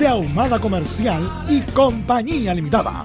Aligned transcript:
de 0.00 0.08
Ahumada 0.08 0.58
Comercial 0.58 1.20
y 1.46 1.60
Compañía 1.60 2.54
Limitada. 2.54 3.04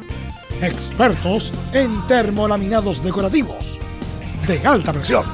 Expertos 0.62 1.52
en 1.74 1.92
termolaminados 2.08 3.04
decorativos 3.04 3.78
de 4.48 4.66
alta 4.66 4.94
presión. 4.94 5.26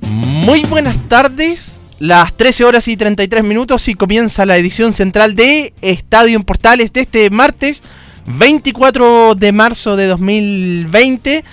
Muy 0.00 0.62
buenas 0.66 0.96
tardes, 1.08 1.82
las 1.98 2.32
13 2.36 2.64
horas 2.64 2.86
y 2.86 2.96
33 2.96 3.42
minutos 3.42 3.88
y 3.88 3.94
comienza 3.94 4.46
la 4.46 4.56
edición 4.56 4.92
central 4.92 5.34
de 5.34 5.74
Estadio 5.82 6.36
en 6.36 6.44
Portales 6.44 6.92
de 6.92 7.00
este 7.00 7.30
martes 7.30 7.82
24 8.26 9.34
de 9.34 9.50
marzo 9.50 9.96
de 9.96 10.06
2020 10.06 11.44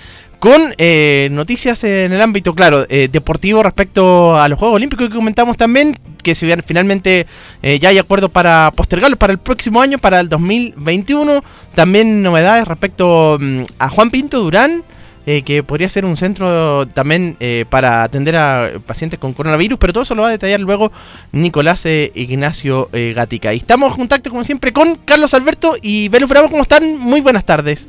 con 0.44 0.74
eh, 0.76 1.30
noticias 1.32 1.84
en 1.84 2.12
el 2.12 2.20
ámbito, 2.20 2.54
claro, 2.54 2.84
eh, 2.90 3.08
deportivo 3.10 3.62
respecto 3.62 4.36
a 4.36 4.46
los 4.46 4.58
Juegos 4.58 4.76
Olímpicos 4.76 5.08
que 5.08 5.14
comentamos 5.14 5.56
también, 5.56 5.98
que 6.22 6.34
si 6.34 6.44
bien 6.44 6.62
finalmente 6.62 7.26
eh, 7.62 7.78
ya 7.78 7.88
hay 7.88 7.96
acuerdo 7.96 8.28
para 8.28 8.70
postergarlos 8.76 9.18
para 9.18 9.32
el 9.32 9.38
próximo 9.38 9.80
año, 9.80 9.96
para 9.96 10.20
el 10.20 10.28
2021. 10.28 11.42
También 11.74 12.20
novedades 12.20 12.68
respecto 12.68 13.38
mm, 13.40 13.62
a 13.78 13.88
Juan 13.88 14.10
Pinto 14.10 14.40
Durán, 14.40 14.84
que 15.24 15.62
podría 15.62 15.88
ser 15.88 16.04
un 16.04 16.18
centro 16.18 16.86
también 16.88 17.38
para 17.70 18.02
atender 18.02 18.36
a 18.36 18.72
pacientes 18.86 19.18
con 19.18 19.32
coronavirus, 19.32 19.78
pero 19.78 19.94
todo 19.94 20.02
eso 20.02 20.14
lo 20.14 20.20
va 20.20 20.28
a 20.28 20.32
detallar 20.32 20.60
luego 20.60 20.92
Nicolás 21.32 21.86
Ignacio 21.86 22.90
Gatica. 22.92 23.54
Y 23.54 23.56
estamos 23.56 23.92
en 23.92 23.96
contacto, 24.00 24.28
como 24.28 24.44
siempre, 24.44 24.74
con 24.74 24.96
Carlos 25.06 25.32
Alberto 25.32 25.76
y 25.80 26.10
Velus 26.10 26.28
Bravo. 26.28 26.50
¿Cómo 26.50 26.60
están? 26.60 26.98
Muy 26.98 27.22
buenas 27.22 27.46
tardes. 27.46 27.88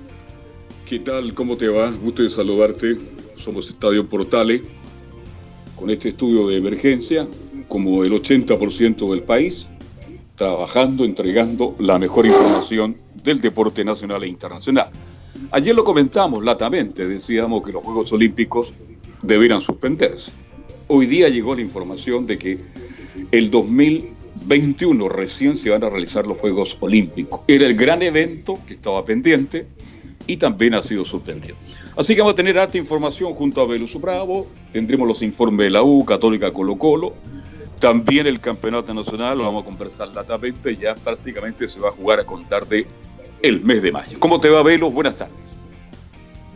¿Qué 0.85 0.99
tal? 0.99 1.33
¿Cómo 1.33 1.57
te 1.57 1.67
va? 1.67 1.89
Gusto 1.89 2.21
de 2.21 2.29
saludarte. 2.29 2.95
Somos 3.37 3.71
Estadio 3.71 4.07
Portale, 4.07 4.61
con 5.75 5.89
este 5.89 6.09
estudio 6.09 6.47
de 6.47 6.57
emergencia, 6.57 7.27
como 7.67 8.03
el 8.03 8.11
80% 8.11 9.09
del 9.09 9.23
país, 9.23 9.67
trabajando, 10.35 11.03
entregando 11.03 11.75
la 11.79 11.97
mejor 11.97 12.27
información 12.27 12.97
del 13.23 13.41
deporte 13.41 13.83
nacional 13.83 14.25
e 14.25 14.27
internacional. 14.27 14.91
Ayer 15.49 15.73
lo 15.73 15.83
comentamos 15.83 16.43
latamente, 16.43 17.07
decíamos 17.07 17.65
que 17.65 17.71
los 17.71 17.83
Juegos 17.83 18.11
Olímpicos 18.11 18.71
debieran 19.23 19.61
suspenderse. 19.61 20.31
Hoy 20.87 21.07
día 21.07 21.29
llegó 21.29 21.55
la 21.55 21.61
información 21.61 22.27
de 22.27 22.37
que 22.37 22.59
el 23.31 23.49
2021 23.49 25.09
recién 25.09 25.57
se 25.57 25.71
van 25.71 25.83
a 25.83 25.89
realizar 25.89 26.27
los 26.27 26.37
Juegos 26.37 26.77
Olímpicos. 26.79 27.41
Era 27.47 27.65
el 27.65 27.75
gran 27.75 28.03
evento 28.03 28.59
que 28.67 28.73
estaba 28.73 29.03
pendiente, 29.03 29.65
y 30.27 30.37
también 30.37 30.73
ha 30.73 30.81
sido 30.81 31.05
suspendido. 31.05 31.55
Así 31.95 32.15
que 32.15 32.21
vamos 32.21 32.33
a 32.33 32.35
tener 32.35 32.57
alta 32.59 32.77
información 32.77 33.33
junto 33.33 33.61
a 33.61 33.65
Velus 33.65 33.99
Bravo, 33.99 34.47
tendremos 34.71 35.07
los 35.07 35.21
informes 35.21 35.65
de 35.65 35.69
la 35.71 35.83
U, 35.83 36.03
Católica 36.05 36.51
Colo 36.51 36.77
Colo, 36.77 37.13
también 37.79 38.27
el 38.27 38.39
Campeonato 38.39 38.93
Nacional, 38.93 39.37
lo 39.37 39.43
vamos 39.43 39.63
a 39.63 39.65
conversar 39.65 40.09
latamente, 40.09 40.75
ya 40.75 40.95
prácticamente 40.95 41.67
se 41.67 41.79
va 41.79 41.89
a 41.89 41.91
jugar 41.91 42.19
a 42.19 42.23
contar 42.23 42.67
de 42.67 42.85
el 43.41 43.61
mes 43.61 43.81
de 43.81 43.91
mayo. 43.91 44.19
¿Cómo 44.19 44.39
te 44.39 44.49
va 44.49 44.63
Velus? 44.63 44.93
Buenas 44.93 45.17
tardes. 45.17 45.35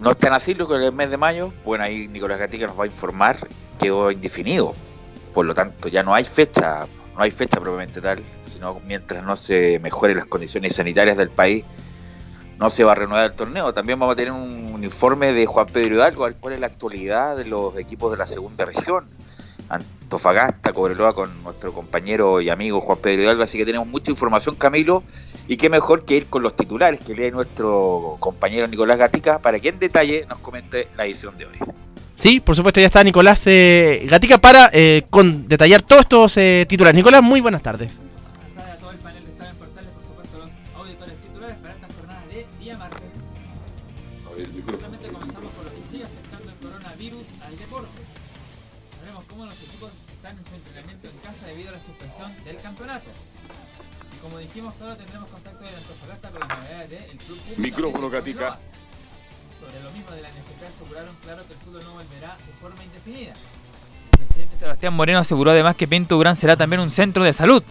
No 0.01 0.12
están 0.12 0.34
así 0.34 0.53
lo 0.53 0.68
que 0.68 0.75
el 0.75 0.94
mes 0.94 1.12
de 1.12 1.18
mayo, 1.18 1.51
bueno 1.66 1.84
ahí 1.84 2.07
Nicolás 2.07 2.40
Gatica 2.40 2.68
nos 2.68 2.80
va 2.80 2.86
a 2.86 2.88
informar, 2.88 3.47
quedó 3.80 4.12
indefinido, 4.12 4.74
por 5.34 5.46
lo 5.46 5.53
tanto 5.53 5.90
ya 5.90 6.03
no 6.03 6.16
hay 6.16 6.24
fecha, 6.24 6.88
no 7.16 7.22
hay 7.22 7.31
fecha 7.31 7.59
propiamente 7.59 8.00
tal, 8.00 8.24
sino 8.50 8.80
mientras 8.88 9.24
no 9.24 9.36
se 9.36 9.78
mejoren 9.80 10.16
las 10.16 10.25
condiciones 10.25 10.75
sanitarias 10.75 11.18
del 11.18 11.30
país, 11.30 11.66
no 12.59 12.70
se 12.70 12.84
va 12.84 12.92
a 12.92 12.96
reanudar 12.96 13.25
el 13.25 13.34
torneo. 13.34 13.74
También 13.74 13.97
vamos 14.00 14.14
a 14.14 14.16
tener 14.16 14.34
un, 14.34 14.84
informe 14.84 15.34
de 15.34 15.46
Juan 15.46 15.68
Pedro 15.68 15.96
Hidalgo, 15.96 16.28
cuál 16.40 16.53
es 16.53 16.59
la 16.59 16.68
actualidad 16.68 17.36
de 17.36 17.44
los 17.44 17.78
equipos 17.78 18.12
de 18.12 18.18
la 18.18 18.25
segunda 18.25 18.66
región. 18.66 19.06
Antofagasta, 19.68 20.72
Cobreloa 20.72 21.14
con 21.14 21.44
nuestro 21.44 21.74
compañero 21.74 22.40
y 22.40 22.50
amigo 22.50 22.80
Juan 22.80 22.98
Pedro 22.98 23.24
Hidalgo, 23.24 23.44
así 23.44 23.58
que 23.58 23.66
tenemos 23.66 23.88
mucha 23.88 24.09
información, 24.09 24.56
Camilo, 24.56 25.03
y 25.48 25.58
qué 25.58 25.69
mejor 25.69 26.06
que 26.06 26.16
ir 26.16 26.28
con 26.28 26.44
los 26.44 26.56
titulares 26.56 27.02
que 27.02 27.14
lee 27.14 27.30
nuestro 27.30 28.16
compañero 28.19 28.68
Nicolás 28.68 28.98
Gatica 28.98 29.40
para 29.40 29.59
que 29.59 29.69
en 29.69 29.80
detalle 29.80 30.25
nos 30.30 30.40
comente 30.40 30.88
la 30.96 31.06
edición 31.06 31.38
de 31.38 31.46
hoy. 31.46 31.58
Sí, 32.16 32.40
por 32.40 32.56
supuesto, 32.56 32.80
ya 32.80 32.88
está 32.88 33.03
Nicolás 33.03 33.46
eh, 33.48 34.06
Gatica 34.09 34.40
para 34.40 34.69
eh, 34.74 35.03
con 35.09 35.48
detallar 35.48 35.81
todos 35.81 36.02
estos 36.02 36.38
eh, 36.38 36.66
titulares. 36.68 36.96
Nicolás, 36.96 37.22
muy 37.22 37.42
buenas 37.42 37.62
tardes. 37.62 38.00
Tendremos 54.68 55.30
contacto 55.30 55.64
de 55.64 55.70
Antofagasta 55.70 56.30
con 56.30 56.40
las 56.42 56.50
novedades 56.50 56.90
del 56.90 57.18
Club 57.18 57.40
Micrófono, 57.58 58.09
Gatica. 58.09 58.59
Sobre 59.59 59.84
lo 59.84 59.92
mismo 59.92 60.12
de 60.12 60.22
la 60.22 60.28
aseguraron 60.28 61.16
claro 61.24 61.44
que 61.47 61.53
el 61.53 61.59
fútbol 61.59 61.84
no 61.86 61.94
volverá 61.94 62.36
de 62.36 62.53
forma 62.59 62.84
indefinida. 62.84 63.34
El 64.19 64.25
presidente 64.25 64.58
Sebastián 64.58 64.94
Moreno 64.94 65.19
aseguró 65.19 65.52
además 65.52 65.78
que 65.78 65.88
Pinto 65.88 66.16
Durán 66.16 66.36
será 66.36 66.58
también 66.58 66.81
un 66.81 66.92
centro 66.92 67.24
de 67.24 67.31
salud. 67.31 67.64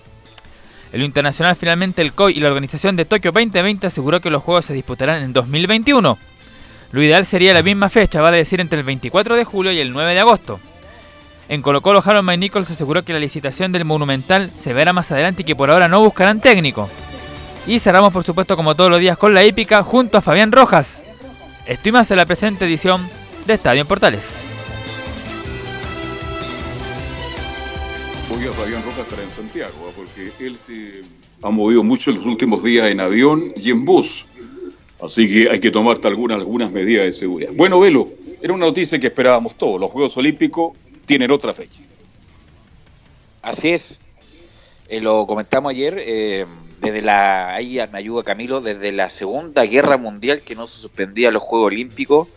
En 0.91 1.01
lo 1.01 1.05
internacional, 1.05 1.57
finalmente, 1.57 2.01
el 2.01 2.15
COI 2.15 2.39
y 2.39 2.41
la 2.41 2.49
organización 2.49 2.97
de 2.97 3.05
Tokio 3.05 3.33
2020 3.33 3.87
aseguró 3.87 4.21
que 4.21 4.31
los 4.31 4.43
Juegos 4.43 4.65
se 4.65 4.73
disputarán 4.73 5.23
en 5.23 5.35
2021. 5.35 6.19
Lo 6.93 7.03
ideal 7.03 7.27
sería 7.27 7.53
la 7.53 7.63
misma 7.63 7.91
fecha, 7.91 8.23
vale 8.23 8.39
decir 8.39 8.61
entre 8.63 8.79
el 8.79 8.87
24 8.87 9.37
de 9.37 9.45
julio 9.45 9.73
y 9.73 9.79
el 9.79 9.93
9 9.93 10.15
de 10.15 10.21
agosto. 10.21 10.59
En 11.49 11.63
Colo 11.63 11.81
Colo, 11.81 12.03
Harold 12.05 12.25
May 12.25 12.37
Nichols 12.37 12.71
aseguró 12.71 13.03
que 13.05 13.15
la 13.15 13.19
licitación 13.19 13.73
del 13.73 13.87
Monumental 13.87 14.51
se 14.55 14.75
verá 14.75 14.93
más 14.93 15.11
adelante 15.13 15.43
y 15.43 15.45
que 15.47 15.57
por 15.57 15.71
ahora 15.71 15.89
no 15.89 16.03
buscarán 16.03 16.43
técnico. 16.43 16.91
Y 17.67 17.79
cerramos 17.79 18.13
por 18.13 18.23
supuesto 18.23 18.55
como 18.55 18.75
todos 18.75 18.91
los 18.91 19.01
días 19.01 19.17
con 19.17 19.33
la 19.33 19.45
hípica 19.45 19.83
junto 19.83 20.19
a 20.19 20.21
Fabián 20.21 20.53
Rojas. 20.53 21.07
Estoy 21.67 21.93
más 21.93 22.11
en 22.11 22.19
la 22.19 22.27
presente 22.27 22.67
edición 22.67 23.09
de 23.47 23.55
Estadio 23.55 23.81
en 23.81 23.87
Portales. 23.87 24.45
A 28.31 28.53
Fabián 28.53 28.83
Rojas 28.83 29.01
estará 29.01 29.23
en 29.23 29.31
Santiago, 29.31 29.75
¿ah? 29.89 29.93
porque 29.97 30.33
él 30.39 30.57
se 30.65 31.03
ha 31.43 31.51
movido 31.51 31.83
mucho 31.83 32.11
en 32.11 32.17
los 32.17 32.27
últimos 32.27 32.63
días 32.63 32.89
en 32.89 33.01
avión 33.01 33.53
y 33.57 33.71
en 33.71 33.85
bus. 33.85 34.27
Así 35.03 35.29
que 35.29 35.51
hay 35.51 35.61
que 35.61 35.71
tomar 35.71 35.99
algunas, 36.05 36.39
algunas 36.39 36.71
medidas 36.71 37.07
de 37.07 37.13
seguridad. 37.13 37.53
Bueno, 37.55 37.81
Velo, 37.81 38.09
era 38.41 38.53
una 38.53 38.67
noticia 38.67 38.99
que 38.99 39.09
esperábamos 39.09 39.55
todos. 39.55 39.81
Los 39.81 39.91
Juegos 39.91 40.17
Olímpicos 40.17 40.73
tienen 41.09 41.31
otra 41.33 41.53
fecha. 41.55 41.81
Así 43.43 43.71
es. 43.71 43.99
Eh, 44.89 45.01
lo 45.01 45.27
comentamos 45.27 45.71
ayer, 45.71 45.97
eh, 45.99 46.47
desde 46.81 47.03
la, 47.03 47.55
ahí 47.55 47.81
me 47.91 47.99
ayuda 47.99 48.23
Camilo, 48.23 48.61
desde 48.61 48.93
la 48.93 49.09
Segunda 49.09 49.65
Guerra 49.65 49.97
Mundial 49.97 50.43
que 50.43 50.55
no 50.55 50.67
se 50.67 50.79
suspendía 50.79 51.31
los 51.31 51.43
Juegos 51.43 51.69
Olímpicos, 51.69 52.29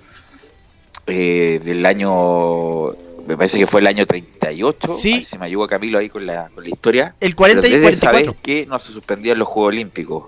eh, 1.05 1.59
del 1.63 1.85
año, 1.85 2.91
me 3.27 3.35
parece 3.35 3.59
que 3.59 3.67
fue 3.67 3.81
el 3.81 3.87
año 3.87 4.05
38, 4.05 4.87
sí. 4.95 5.23
se 5.23 5.37
me 5.37 5.45
ayuda 5.45 5.67
Camilo 5.67 5.99
ahí 5.99 6.09
con 6.09 6.25
la, 6.25 6.49
con 6.49 6.63
la 6.63 6.69
historia. 6.69 7.15
El 7.19 7.35
40 7.35 7.67
y 7.67 7.71
desde 7.71 8.33
que 8.41 8.65
no 8.65 8.79
se 8.79 8.93
suspendían 8.93 9.37
los 9.37 9.47
Juegos 9.47 9.73
Olímpicos. 9.73 10.25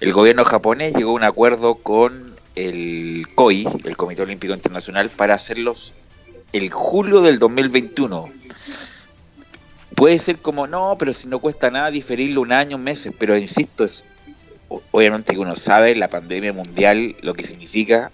El 0.00 0.12
gobierno 0.12 0.44
japonés 0.44 0.94
llegó 0.94 1.12
a 1.12 1.14
un 1.14 1.24
acuerdo 1.24 1.76
con 1.76 2.36
el 2.56 3.26
COI, 3.34 3.68
el 3.84 3.96
Comité 3.96 4.22
Olímpico 4.22 4.52
Internacional, 4.52 5.10
para 5.10 5.34
hacerlos 5.34 5.94
el 6.52 6.70
julio 6.70 7.20
del 7.20 7.38
2021. 7.38 8.30
puede 9.94 10.18
ser 10.18 10.38
como, 10.38 10.66
no, 10.66 10.96
pero 10.98 11.12
si 11.12 11.28
no 11.28 11.40
cuesta 11.40 11.70
nada 11.70 11.90
diferirlo 11.90 12.40
un 12.40 12.52
año, 12.52 12.78
meses, 12.78 13.12
pero 13.18 13.36
insisto, 13.36 13.84
es 13.84 14.04
obviamente 14.68 15.32
que 15.32 15.40
uno 15.40 15.56
sabe 15.56 15.96
la 15.96 16.08
pandemia 16.08 16.52
mundial, 16.52 17.16
lo 17.20 17.34
que 17.34 17.42
significa, 17.42 18.12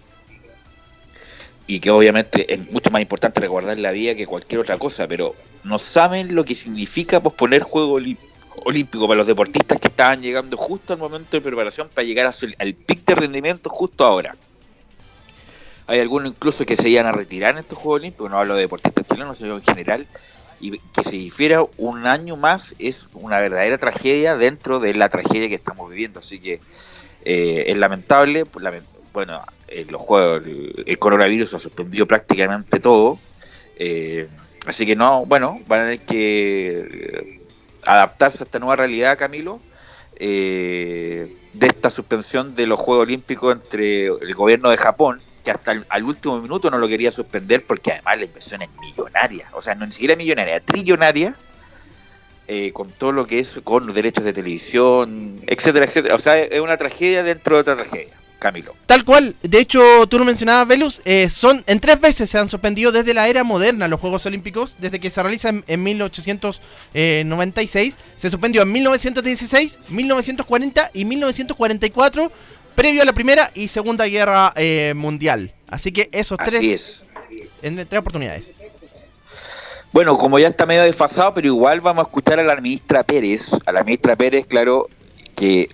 y 1.67 1.81
que 1.81 1.91
obviamente 1.91 2.53
es 2.53 2.71
mucho 2.71 2.91
más 2.91 3.03
importante 3.03 3.41
recordar 3.41 3.79
la 3.79 3.93
vida 3.93 4.15
que 4.15 4.27
cualquier 4.27 4.61
otra 4.61 4.79
cosa, 4.79 5.07
pero 5.07 5.35
no 5.63 5.79
saben 5.79 6.35
lo 6.35 6.45
que 6.45 6.55
significa 6.55 7.21
posponer 7.21 7.63
Juego 7.63 7.99
Olímpico 8.65 9.07
para 9.07 9.19
los 9.19 9.27
deportistas 9.27 9.79
que 9.79 9.89
estaban 9.89 10.23
llegando 10.23 10.57
justo 10.57 10.93
al 10.93 10.99
momento 10.99 11.37
de 11.37 11.41
preparación 11.41 11.89
para 11.93 12.07
llegar 12.07 12.27
al 12.27 12.75
pic 12.75 13.05
de 13.05 13.15
rendimiento 13.15 13.71
justo 13.71 14.05
ahora. 14.05 14.37
Hay 15.87 16.01
algunos 16.01 16.31
incluso 16.31 16.65
que 16.65 16.77
se 16.77 16.89
iban 16.89 17.07
a 17.07 17.13
retirar 17.13 17.53
en 17.53 17.59
estos 17.59 17.79
Juegos 17.79 18.01
Olímpicos, 18.01 18.31
no 18.31 18.39
hablo 18.39 18.55
de 18.55 18.63
deportistas 18.63 19.07
chilenos, 19.07 19.37
sino 19.37 19.57
en 19.57 19.63
general, 19.63 20.07
y 20.61 20.79
que 20.79 21.05
se 21.05 21.11
difiera 21.11 21.65
un 21.77 22.07
año 22.07 22.37
más 22.37 22.75
es 22.79 23.09
una 23.13 23.39
verdadera 23.39 23.77
tragedia 23.77 24.37
dentro 24.37 24.81
de 24.81 24.95
la 24.95 25.11
tragedia 25.11 25.49
que 25.49 25.55
estamos 25.55 25.91
viviendo. 25.91 26.21
Así 26.21 26.39
que 26.39 26.61
eh, 27.25 27.65
es 27.67 27.79
lamentable, 27.79 28.45
bueno, 29.13 29.43
eh, 29.69 29.87
los 29.91 30.01
juegos, 30.01 30.43
el, 30.87 30.99
coronavirus 30.99 31.55
ha 31.55 31.59
suspendido 31.59 32.07
prácticamente 32.07 32.81
todo. 32.81 33.19
Eh, 33.77 34.29
así 34.67 34.87
que 34.87 34.97
no, 34.97 35.27
bueno, 35.27 35.61
van 35.67 35.81
a 35.81 35.85
tener 35.85 36.01
que 36.01 37.43
adaptarse 37.85 38.43
a 38.43 38.47
esta 38.47 38.59
nueva 38.59 38.77
realidad, 38.77 39.19
Camilo, 39.19 39.61
de 40.19 41.29
esta 41.61 41.91
suspensión 41.91 42.55
de 42.55 42.67
los 42.67 42.81
Juegos 42.81 43.03
Olímpicos 43.03 43.55
entre 43.55 44.07
el 44.07 44.35
gobierno 44.35 44.71
de 44.71 44.79
Japón 44.79 45.21
que 45.45 45.51
hasta 45.51 45.73
el 45.73 46.03
último 46.03 46.41
minuto 46.41 46.71
no 46.71 46.79
lo 46.79 46.89
quería 46.89 47.13
suspender 47.13 47.67
porque 47.67 47.93
además 47.93 48.19
la 48.19 48.25
inversión 48.25 48.63
es 48.63 48.71
millonaria, 48.81 49.49
o 49.53 49.61
sea, 49.61 49.75
no 49.75 49.85
ni 49.87 49.93
siquiera 49.93 50.17
millonaria, 50.17 50.61
trillonaria, 50.61 51.37
eh, 52.49 52.73
con 52.73 52.91
todo 52.91 53.13
lo 53.13 53.27
que 53.27 53.39
es 53.39 53.61
con 53.63 53.87
los 53.87 53.95
derechos 53.95 54.25
de 54.25 54.33
televisión, 54.33 55.37
etcétera, 55.47 55.85
etcétera. 55.85 56.15
O 56.15 56.19
sea, 56.19 56.39
es 56.39 56.61
una 56.61 56.77
tragedia 56.77 57.23
dentro 57.23 57.57
de 57.57 57.61
otra 57.61 57.77
tragedia. 57.77 58.15
Camilo. 58.39 58.75
Tal 58.87 59.05
cual, 59.07 59.37
de 59.43 59.59
hecho 59.59 59.81
tú 60.07 60.19
lo 60.19 60.27
mencionabas, 60.27 60.69
Velus, 60.69 61.01
eh, 61.07 61.31
son 61.31 61.65
en 61.67 61.81
tres 61.81 61.99
veces 61.99 62.29
se 62.29 62.37
han 62.37 62.51
suspendido 62.51 62.93
desde 62.93 63.15
la 63.15 63.27
era 63.27 63.43
moderna 63.43 63.89
los 63.89 63.99
Juegos 63.99 64.27
Olímpicos, 64.27 64.77
desde 64.79 65.01
que 65.01 65.09
se 65.09 65.23
realizan 65.23 65.65
en, 65.67 65.83
1896, 65.83 67.97
se 68.17 68.29
suspendió 68.29 68.61
en 68.61 68.73
1916, 68.73 69.79
1940 69.89 70.91
y 70.93 71.07
1944 71.07 72.31
previo 72.75 73.03
a 73.03 73.05
la 73.05 73.13
Primera 73.13 73.51
y 73.55 73.69
Segunda 73.69 74.07
Guerra 74.07 74.53
eh, 74.57 74.93
Mundial. 74.95 75.53
Así 75.69 75.93
que 75.93 76.09
esos 76.13 76.39
tres. 76.39 76.63
Es. 76.63 77.07
En 77.63 77.77
tres 77.77 77.99
oportunidades. 77.99 78.53
Bueno, 79.93 80.19
como 80.19 80.39
ya 80.39 80.49
está 80.49 80.67
medio 80.67 80.83
desfasado, 80.83 81.35
pero 81.35 81.47
igual 81.47 81.81
vamos 81.81 82.05
a 82.05 82.09
escuchar 82.09 82.41
a 82.41 82.43
la 82.43 82.57
ministra 82.57 83.05
Pérez. 83.05 83.57
A 83.65 83.73
la 83.73 83.85
ministra 83.85 84.17
Pérez, 84.17 84.45
claro, 84.47 84.89
que 85.37 85.69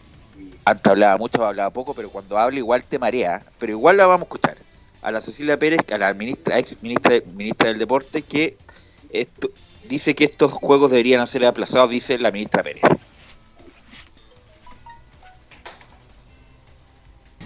antes 0.65 0.91
hablaba 0.91 1.17
mucho, 1.17 1.45
hablaba 1.45 1.71
poco, 1.71 1.95
pero 1.95 2.11
cuando 2.11 2.39
habla 2.39 2.59
igual 2.59 2.85
te 2.85 2.99
marea. 2.99 3.43
Pero 3.59 3.73
igual 3.73 3.97
la 3.97 4.07
vamos 4.07 4.23
a 4.23 4.27
escuchar. 4.27 4.57
A 5.03 5.11
la 5.11 5.21
Cecilia 5.21 5.59
Pérez, 5.59 5.81
a 5.91 5.99
la 5.99 6.13
ministra, 6.13 6.59
ex 6.59 6.77
ministra, 6.83 7.17
ministra 7.35 7.69
del 7.69 7.79
Deporte, 7.79 8.21
que 8.23 8.57
esto, 9.11 9.51
dice 9.89 10.15
que 10.15 10.25
estos 10.25 10.53
juegos 10.53 10.91
deberían 10.91 11.27
ser 11.27 11.47
aplazados, 11.47 11.89
dice 11.91 12.19
la 12.19 12.31
ministra 12.31 12.63
Pérez. 12.63 12.83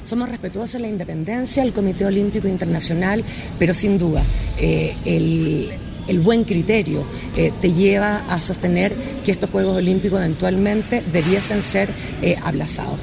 Somos 0.04 0.28
respetuosos 0.28 0.74
de 0.74 0.80
la 0.80 0.88
independencia 0.88 1.62
del 1.62 1.72
Comité 1.72 2.04
Olímpico 2.04 2.46
Internacional, 2.46 3.24
pero 3.58 3.72
sin 3.72 3.98
duda 3.98 4.22
eh, 4.58 4.94
el, 5.06 6.20
buen 6.20 6.44
criterio 6.44 7.02
eh, 7.36 7.52
te 7.60 7.72
lleva 7.72 8.18
a 8.28 8.38
sostener 8.38 8.92
que 9.24 9.32
estos 9.32 9.48
Juegos 9.50 9.76
Olímpicos 9.76 10.20
eventualmente 10.20 11.02
debiesen 11.10 11.62
ser 11.62 11.88
eh, 12.20 12.36
aplazados. 12.44 12.98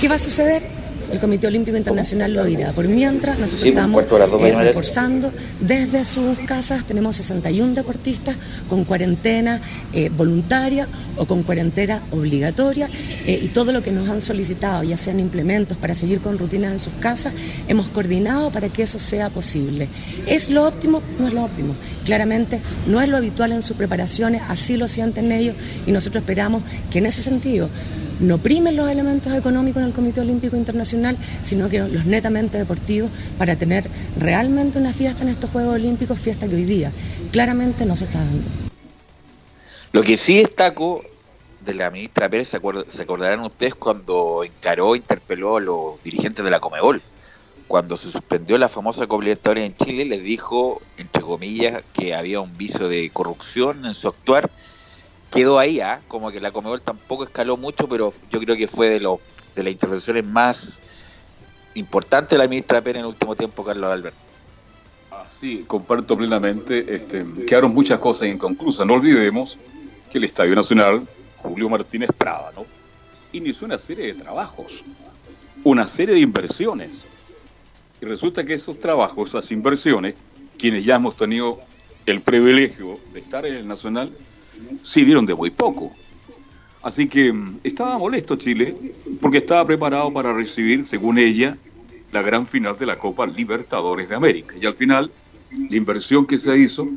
¿Qué 0.00 0.08
va 0.08 0.14
a 0.14 0.18
suceder? 0.18 0.79
El 1.10 1.18
Comité 1.18 1.46
Olímpico 1.46 1.76
Internacional 1.76 2.32
lo 2.32 2.44
dirá. 2.44 2.72
Por 2.72 2.88
mientras, 2.88 3.38
nosotros 3.38 3.64
estamos 3.64 4.04
eh, 4.04 4.54
reforzando 4.54 5.32
desde 5.60 6.04
sus 6.04 6.38
casas, 6.40 6.84
tenemos 6.84 7.16
61 7.16 7.74
deportistas 7.74 8.36
con 8.68 8.84
cuarentena 8.84 9.60
eh, 9.92 10.10
voluntaria 10.16 10.86
o 11.16 11.26
con 11.26 11.42
cuarentena 11.42 12.02
obligatoria 12.12 12.88
eh, 13.26 13.40
y 13.42 13.48
todo 13.48 13.72
lo 13.72 13.82
que 13.82 13.92
nos 13.92 14.08
han 14.08 14.20
solicitado, 14.20 14.82
ya 14.82 14.96
sean 14.96 15.20
implementos 15.20 15.76
para 15.76 15.94
seguir 15.94 16.20
con 16.20 16.38
rutinas 16.38 16.72
en 16.72 16.78
sus 16.78 16.92
casas, 16.94 17.32
hemos 17.68 17.88
coordinado 17.88 18.50
para 18.50 18.68
que 18.68 18.82
eso 18.82 18.98
sea 18.98 19.30
posible. 19.30 19.88
¿Es 20.26 20.50
lo 20.50 20.66
óptimo? 20.66 21.02
No 21.18 21.28
es 21.28 21.34
lo 21.34 21.44
óptimo. 21.44 21.74
Claramente 22.04 22.60
no 22.86 23.00
es 23.00 23.08
lo 23.08 23.16
habitual 23.16 23.52
en 23.52 23.62
sus 23.62 23.76
preparaciones, 23.76 24.42
así 24.48 24.76
lo 24.76 24.88
sienten 24.88 25.32
ellos 25.32 25.54
y 25.86 25.92
nosotros 25.92 26.22
esperamos 26.22 26.62
que 26.90 26.98
en 26.98 27.06
ese 27.06 27.22
sentido 27.22 27.68
no 28.20 28.38
primen 28.38 28.76
los 28.76 28.90
elementos 28.90 29.32
económicos 29.34 29.82
en 29.82 29.88
el 29.88 29.94
Comité 29.94 30.20
Olímpico 30.20 30.56
Internacional, 30.56 31.16
sino 31.42 31.68
que 31.68 31.80
los 31.80 32.04
netamente 32.04 32.58
deportivos 32.58 33.10
para 33.38 33.56
tener 33.56 33.84
realmente 34.18 34.78
una 34.78 34.92
fiesta 34.92 35.22
en 35.22 35.30
estos 35.30 35.50
Juegos 35.50 35.74
Olímpicos, 35.74 36.18
fiesta 36.18 36.48
que 36.48 36.56
hoy 36.56 36.64
día 36.64 36.92
claramente 37.32 37.86
no 37.86 37.96
se 37.96 38.04
está 38.04 38.18
dando. 38.18 38.48
Lo 39.92 40.02
que 40.02 40.16
sí 40.16 40.38
destaco 40.38 41.00
de 41.60 41.74
la 41.74 41.90
ministra 41.90 42.28
Pérez, 42.28 42.48
se, 42.48 43.02
acordarán 43.02 43.40
ustedes 43.40 43.74
cuando 43.74 44.44
encaró, 44.44 44.94
interpeló 44.96 45.56
a 45.56 45.60
los 45.60 46.02
dirigentes 46.02 46.44
de 46.44 46.50
la 46.50 46.60
Comebol. 46.60 47.02
Cuando 47.66 47.96
se 47.96 48.10
suspendió 48.10 48.58
la 48.58 48.68
famosa 48.68 49.06
Copa 49.06 49.22
Libertadores 49.22 49.64
en 49.64 49.76
Chile, 49.76 50.04
les 50.04 50.22
dijo, 50.22 50.82
entre 50.96 51.22
comillas, 51.22 51.82
que 51.92 52.14
había 52.14 52.40
un 52.40 52.56
vicio 52.56 52.88
de 52.88 53.10
corrupción 53.10 53.86
en 53.86 53.94
su 53.94 54.08
actuar 54.08 54.50
quedó 55.30 55.58
ahí, 55.58 55.80
¿ah? 55.80 56.00
como 56.08 56.30
que 56.30 56.40
la 56.40 56.50
Comebol 56.50 56.80
tampoco 56.80 57.24
escaló 57.24 57.56
mucho, 57.56 57.88
pero 57.88 58.12
yo 58.30 58.40
creo 58.40 58.56
que 58.56 58.66
fue 58.66 58.88
de, 58.88 59.00
los 59.00 59.20
de 59.54 59.62
las 59.62 59.72
intervenciones 59.72 60.26
más 60.26 60.80
importantes 61.74 62.36
de 62.36 62.38
la 62.38 62.48
ministra 62.48 62.80
Pérez 62.80 63.00
en 63.00 63.06
el 63.06 63.12
último 63.12 63.36
tiempo, 63.36 63.64
Carlos 63.64 63.92
Alberto. 63.92 64.18
Ah, 65.10 65.26
sí, 65.28 65.64
comparto 65.66 66.16
plenamente. 66.16 66.94
Este, 66.94 67.24
quedaron 67.46 67.72
muchas 67.72 67.98
cosas 67.98 68.28
inconclusas. 68.28 68.86
No 68.86 68.94
olvidemos 68.94 69.58
que 70.10 70.18
el 70.18 70.24
Estadio 70.24 70.54
Nacional, 70.54 71.06
Julio 71.38 71.68
Martínez 71.68 72.10
Prada, 72.16 72.52
¿no? 72.56 72.66
inició 73.32 73.66
una 73.66 73.78
serie 73.78 74.06
de 74.06 74.14
trabajos, 74.14 74.82
una 75.64 75.86
serie 75.86 76.14
de 76.14 76.20
inversiones. 76.20 77.04
Y 78.00 78.06
resulta 78.06 78.44
que 78.44 78.54
esos 78.54 78.80
trabajos, 78.80 79.30
esas 79.30 79.50
inversiones, 79.52 80.14
quienes 80.58 80.84
ya 80.84 80.96
hemos 80.96 81.16
tenido 81.16 81.60
el 82.06 82.20
privilegio 82.22 82.98
de 83.12 83.20
estar 83.20 83.46
en 83.46 83.54
el 83.54 83.68
Nacional, 83.68 84.10
sirvieron 84.82 85.26
de 85.26 85.34
muy 85.34 85.50
poco. 85.50 85.94
Así 86.82 87.08
que 87.08 87.32
mm, 87.32 87.60
estaba 87.64 87.98
molesto 87.98 88.36
Chile 88.36 88.74
porque 89.20 89.38
estaba 89.38 89.64
preparado 89.64 90.12
para 90.12 90.32
recibir, 90.32 90.84
según 90.84 91.18
ella, 91.18 91.56
la 92.12 92.22
gran 92.22 92.46
final 92.46 92.76
de 92.78 92.86
la 92.86 92.98
Copa 92.98 93.26
Libertadores 93.26 94.08
de 94.08 94.14
América. 94.14 94.56
Y 94.60 94.66
al 94.66 94.74
final, 94.74 95.10
la 95.50 95.76
inversión 95.76 96.26
que 96.26 96.38
se 96.38 96.56
hizo 96.56 96.88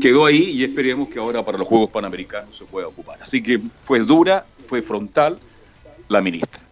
quedó 0.00 0.26
ahí 0.26 0.50
y 0.50 0.64
esperemos 0.64 1.08
que 1.08 1.18
ahora 1.18 1.44
para 1.44 1.58
los 1.58 1.68
Juegos 1.68 1.90
Panamericanos 1.90 2.56
se 2.56 2.64
pueda 2.64 2.88
ocupar. 2.88 3.22
Así 3.22 3.42
que 3.42 3.60
fue 3.82 4.00
dura, 4.00 4.44
fue 4.66 4.82
frontal 4.82 5.38
la 6.08 6.20
ministra. 6.20 6.62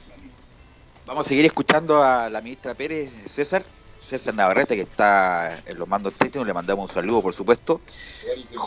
Vamos 1.07 1.27
a 1.27 1.29
seguir 1.29 1.45
escuchando 1.45 2.03
a 2.03 2.29
la 2.29 2.41
ministra 2.41 2.75
Pérez, 2.75 3.11
César. 3.29 3.65
César 4.03 4.35
Navarrete, 4.35 4.77
que 4.77 4.83
está 4.83 5.59
en 5.65 5.79
los 5.79 5.89
mandos 5.89 6.13
técnicos, 6.15 6.47
le 6.47 6.53
mandamos 6.53 6.91
un 6.91 6.95
saludo, 6.95 7.23
por 7.23 7.33
supuesto. 7.33 7.81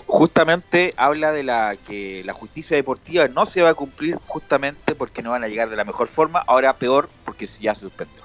Justamente 0.07 0.93
habla 0.97 1.31
de 1.31 1.43
la 1.43 1.75
que 1.75 2.23
la 2.23 2.33
justicia 2.33 2.77
deportiva 2.77 3.27
no 3.27 3.45
se 3.45 3.61
va 3.61 3.69
a 3.69 3.73
cumplir 3.73 4.17
justamente 4.25 4.95
porque 4.95 5.21
no 5.21 5.31
van 5.31 5.43
a 5.43 5.47
llegar 5.47 5.69
de 5.69 5.75
la 5.75 5.83
mejor 5.83 6.07
forma, 6.07 6.39
ahora 6.39 6.73
peor 6.73 7.09
porque 7.25 7.47
ya 7.47 7.75
se 7.75 7.81
suspendió 7.81 8.24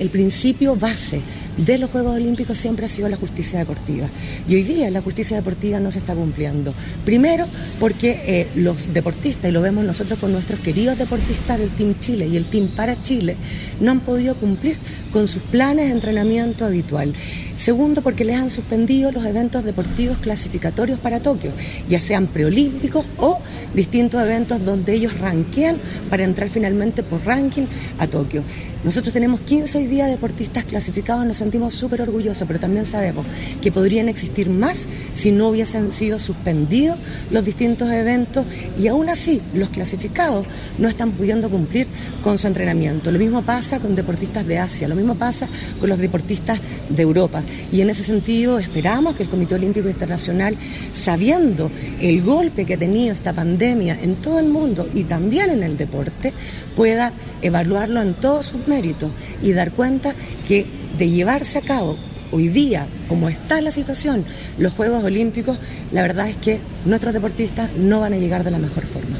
el 0.00 0.08
principio 0.10 0.74
base 0.74 1.20
de 1.56 1.78
los 1.78 1.90
Juegos 1.90 2.16
Olímpicos 2.16 2.56
siempre 2.56 2.86
ha 2.86 2.88
sido 2.88 3.08
la 3.08 3.16
justicia 3.16 3.58
deportiva. 3.58 4.08
Y 4.48 4.54
hoy 4.54 4.62
día 4.62 4.90
la 4.90 5.02
justicia 5.02 5.36
deportiva 5.36 5.78
no 5.78 5.90
se 5.92 5.98
está 5.98 6.14
cumpliendo. 6.14 6.74
Primero, 7.04 7.46
porque 7.78 8.22
eh, 8.26 8.48
los 8.56 8.94
deportistas, 8.94 9.50
y 9.50 9.52
lo 9.52 9.60
vemos 9.60 9.84
nosotros 9.84 10.18
con 10.18 10.32
nuestros 10.32 10.60
queridos 10.60 10.98
deportistas 10.98 11.58
del 11.58 11.70
Team 11.70 11.94
Chile 12.00 12.26
y 12.26 12.36
el 12.36 12.46
Team 12.46 12.68
para 12.68 13.00
Chile, 13.02 13.36
no 13.80 13.90
han 13.90 14.00
podido 14.00 14.34
cumplir 14.36 14.78
con 15.12 15.28
sus 15.28 15.42
planes 15.42 15.86
de 15.86 15.92
entrenamiento 15.92 16.64
habitual. 16.64 17.12
Segundo, 17.56 18.00
porque 18.00 18.24
les 18.24 18.36
han 18.36 18.48
suspendido 18.48 19.12
los 19.12 19.26
eventos 19.26 19.64
deportivos 19.64 20.16
clasificatorios 20.18 20.98
para 20.98 21.20
Tokio, 21.20 21.52
ya 21.88 22.00
sean 22.00 22.26
preolímpicos 22.26 23.04
o 23.18 23.38
distintos 23.74 24.22
eventos 24.22 24.64
donde 24.64 24.94
ellos 24.94 25.18
ranquean 25.18 25.76
para 26.08 26.24
entrar 26.24 26.48
finalmente 26.48 27.02
por 27.02 27.24
ranking 27.26 27.66
a 27.98 28.06
Tokio. 28.06 28.42
Nosotros 28.82 29.12
tenemos 29.12 29.40
15 29.40 29.86
días 29.88 30.08
deportistas 30.08 30.64
clasificados, 30.64 31.26
nos 31.26 31.36
sentimos 31.36 31.74
súper 31.74 32.00
orgullosos, 32.00 32.48
pero 32.48 32.58
también 32.58 32.86
sabemos 32.86 33.26
que 33.60 33.70
podrían 33.70 34.08
existir 34.08 34.48
más 34.48 34.88
si 35.14 35.32
no 35.32 35.48
hubiesen 35.48 35.92
sido 35.92 36.18
suspendidos 36.18 36.96
los 37.30 37.44
distintos 37.44 37.90
eventos 37.90 38.46
y 38.78 38.88
aún 38.88 39.10
así 39.10 39.42
los 39.52 39.68
clasificados 39.68 40.46
no 40.78 40.88
están 40.88 41.10
pudiendo 41.12 41.50
cumplir 41.50 41.88
con 42.22 42.38
su 42.38 42.46
entrenamiento. 42.46 43.12
Lo 43.12 43.18
mismo 43.18 43.42
pasa 43.42 43.80
con 43.80 43.94
deportistas 43.94 44.46
de 44.46 44.58
Asia, 44.58 44.88
lo 44.88 44.94
mismo 44.94 45.14
pasa 45.14 45.46
con 45.78 45.90
los 45.90 45.98
deportistas 45.98 46.58
de 46.88 47.02
Europa. 47.02 47.42
Y 47.70 47.82
en 47.82 47.90
ese 47.90 48.02
sentido 48.02 48.58
esperamos 48.58 49.14
que 49.14 49.24
el 49.24 49.28
Comité 49.28 49.56
Olímpico 49.56 49.90
Internacional, 49.90 50.56
sabiendo 50.94 51.70
el 52.00 52.22
golpe 52.22 52.64
que 52.64 52.74
ha 52.74 52.78
tenido 52.78 53.12
esta 53.12 53.34
pandemia 53.34 53.98
en 54.00 54.14
todo 54.14 54.38
el 54.38 54.48
mundo 54.48 54.88
y 54.94 55.04
también 55.04 55.50
en 55.50 55.62
el 55.62 55.76
deporte, 55.76 56.32
pueda 56.74 57.12
evaluarlo 57.42 58.00
en 58.00 58.14
todos 58.14 58.46
sus 58.46 58.69
méritos 58.70 59.10
y 59.42 59.52
dar 59.52 59.72
cuenta 59.72 60.14
que 60.46 60.66
de 60.96 61.10
llevarse 61.10 61.58
a 61.58 61.62
cabo 61.62 61.98
hoy 62.32 62.48
día, 62.48 62.86
como 63.08 63.28
está 63.28 63.60
la 63.60 63.72
situación, 63.72 64.24
los 64.56 64.72
Juegos 64.72 65.04
Olímpicos, 65.04 65.58
la 65.92 66.02
verdad 66.02 66.28
es 66.28 66.36
que 66.36 66.60
nuestros 66.84 67.12
deportistas 67.12 67.72
no 67.74 68.00
van 68.00 68.14
a 68.14 68.16
llegar 68.16 68.44
de 68.44 68.52
la 68.52 68.58
mejor 68.58 68.84
forma. 68.86 69.16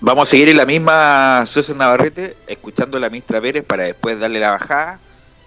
Vamos 0.00 0.28
a 0.28 0.30
seguir 0.32 0.50
en 0.50 0.58
la 0.58 0.66
misma 0.66 1.44
César 1.46 1.76
Navarrete, 1.76 2.36
escuchando 2.46 2.98
a 2.98 3.00
la 3.00 3.08
ministra 3.08 3.40
Pérez 3.40 3.64
para 3.64 3.84
después 3.84 4.18
darle 4.20 4.38
la 4.38 4.50
bajada, 4.50 5.00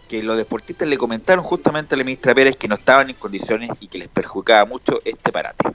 que 0.08 0.24
los 0.24 0.38
deportistas 0.38 0.88
le 0.88 0.98
comentaron 0.98 1.44
justamente 1.44 1.94
a 1.94 1.98
la 1.98 2.04
ministra 2.04 2.34
Pérez 2.34 2.56
que 2.56 2.68
no 2.68 2.76
estaban 2.76 3.10
en 3.10 3.16
condiciones 3.18 3.70
y 3.80 3.88
que 3.88 4.00
les 4.00 4.08
perjudicaba 4.08 4.66
mucho 4.66 5.00
este 5.06 5.32
parate. 5.32 5.66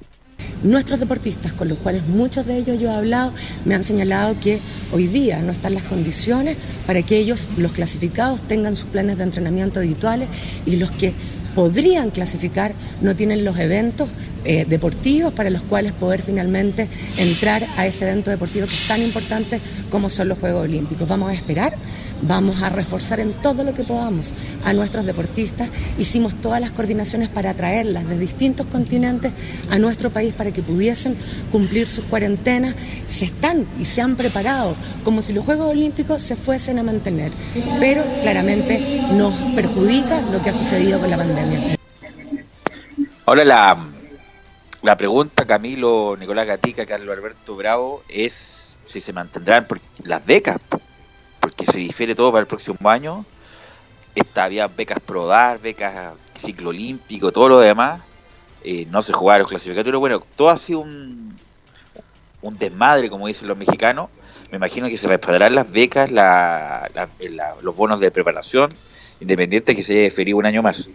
Nuestros 0.62 1.00
deportistas, 1.00 1.52
con 1.52 1.68
los 1.68 1.78
cuales 1.78 2.06
muchos 2.06 2.46
de 2.46 2.56
ellos 2.56 2.78
yo 2.78 2.88
he 2.88 2.94
hablado, 2.94 3.32
me 3.64 3.75
han 3.75 3.82
señalado 3.82 4.38
que 4.40 4.58
hoy 4.92 5.06
día 5.08 5.40
no 5.40 5.52
están 5.52 5.75
las 5.75 5.82
condiciones 5.84 6.56
para 6.87 7.02
que 7.02 7.18
ellos, 7.18 7.49
los 7.56 7.72
clasificados, 7.72 8.42
tengan 8.42 8.76
sus 8.76 8.87
planes 8.87 9.18
de 9.18 9.25
entrenamiento 9.25 9.80
habituales 9.80 10.28
y 10.66 10.76
los 10.76 10.90
que 10.90 11.12
podrían 11.54 12.11
clasificar 12.11 12.72
no 13.00 13.14
tienen 13.14 13.44
los 13.44 13.58
eventos 13.58 14.08
eh, 14.44 14.64
deportivos 14.64 15.32
para 15.32 15.50
los 15.50 15.62
cuales 15.62 15.92
poder 15.92 16.22
finalmente 16.22 16.88
entrar 17.16 17.64
a 17.76 17.87
ese 17.87 18.04
evento 18.04 18.30
deportivo 18.30 18.66
que 18.66 18.72
es 18.72 18.88
tan 18.88 19.02
importante 19.02 19.61
como 19.90 20.08
son 20.08 20.28
los 20.28 20.38
Juegos 20.38 20.64
Olímpicos. 20.64 21.06
Vamos 21.06 21.30
a 21.30 21.34
esperar, 21.34 21.76
vamos 22.22 22.62
a 22.62 22.70
reforzar 22.70 23.20
en 23.20 23.32
todo 23.32 23.64
lo 23.64 23.74
que 23.74 23.84
podamos 23.84 24.34
a 24.64 24.72
nuestros 24.72 25.04
deportistas. 25.04 25.68
Hicimos 25.98 26.34
todas 26.36 26.60
las 26.60 26.70
coordinaciones 26.70 27.28
para 27.28 27.54
traerlas 27.54 28.08
de 28.08 28.18
distintos 28.18 28.66
continentes 28.66 29.32
a 29.70 29.78
nuestro 29.78 30.10
país 30.10 30.34
para 30.34 30.52
que 30.52 30.62
pudiesen 30.62 31.16
cumplir 31.50 31.86
sus 31.88 32.04
cuarentenas. 32.04 32.74
Se 33.06 33.26
están 33.26 33.66
y 33.78 33.84
se 33.84 34.00
han 34.00 34.16
preparado 34.16 34.76
como 35.04 35.22
si 35.22 35.32
los 35.32 35.44
Juegos 35.44 35.70
Olímpicos 35.70 36.22
se 36.22 36.36
fuesen 36.36 36.78
a 36.78 36.82
mantener, 36.82 37.30
pero 37.80 38.02
claramente 38.22 38.80
nos 39.14 39.34
perjudica 39.54 40.20
lo 40.32 40.42
que 40.42 40.50
ha 40.50 40.52
sucedido 40.52 41.00
con 41.00 41.10
la 41.10 41.16
pandemia. 41.16 41.76
Ahora 43.24 43.44
la, 43.44 43.86
la 44.82 44.96
pregunta, 44.96 45.46
Camilo, 45.46 46.16
Nicolás 46.18 46.46
Gatica, 46.46 46.86
Carlos 46.86 47.16
Alberto 47.16 47.56
Bravo, 47.56 48.02
es 48.08 48.76
si 48.84 49.00
se 49.00 49.12
mantendrán 49.12 49.66
las 50.04 50.24
becas, 50.26 50.58
porque 51.42 51.66
se 51.66 51.78
difiere 51.78 52.14
todo 52.14 52.30
para 52.32 52.40
el 52.40 52.46
próximo 52.46 52.88
año. 52.88 53.26
Esta, 54.14 54.44
había 54.44 54.68
becas 54.68 55.00
PRODAR, 55.00 55.61
becas 55.61 56.14
ciclo 56.38 56.70
olímpico, 56.70 57.32
todo 57.32 57.49
lo 57.49 57.61
demás. 57.61 58.00
Eh, 58.64 58.87
no 58.90 59.02
se 59.02 59.12
jugaron 59.12 59.46
clasificatorios. 59.46 60.00
Bueno, 60.00 60.20
todo 60.37 60.50
ha 60.50 60.56
sido 60.56 60.80
un, 60.80 61.37
un 62.40 62.58
desmadre, 62.58 63.11
como 63.11 63.26
dicen 63.26 63.49
los 63.49 63.58
mexicanos. 63.58 64.08
Me 64.50 64.56
imagino 64.56 64.88
que 64.88 64.96
se 64.96 65.08
respaldarán 65.08 65.54
las 65.54 65.70
becas, 65.72 66.11
la, 66.11 66.88
los 67.61 67.76
bonos 67.76 68.00
de 68.00 68.11
preparación, 68.11 68.70
independiente 69.20 69.75
que 69.75 69.82
se 69.82 69.94
haya 69.94 70.02
deferido 70.02 70.38
un 70.38 70.46
año 70.46 70.62
más. 70.62 70.88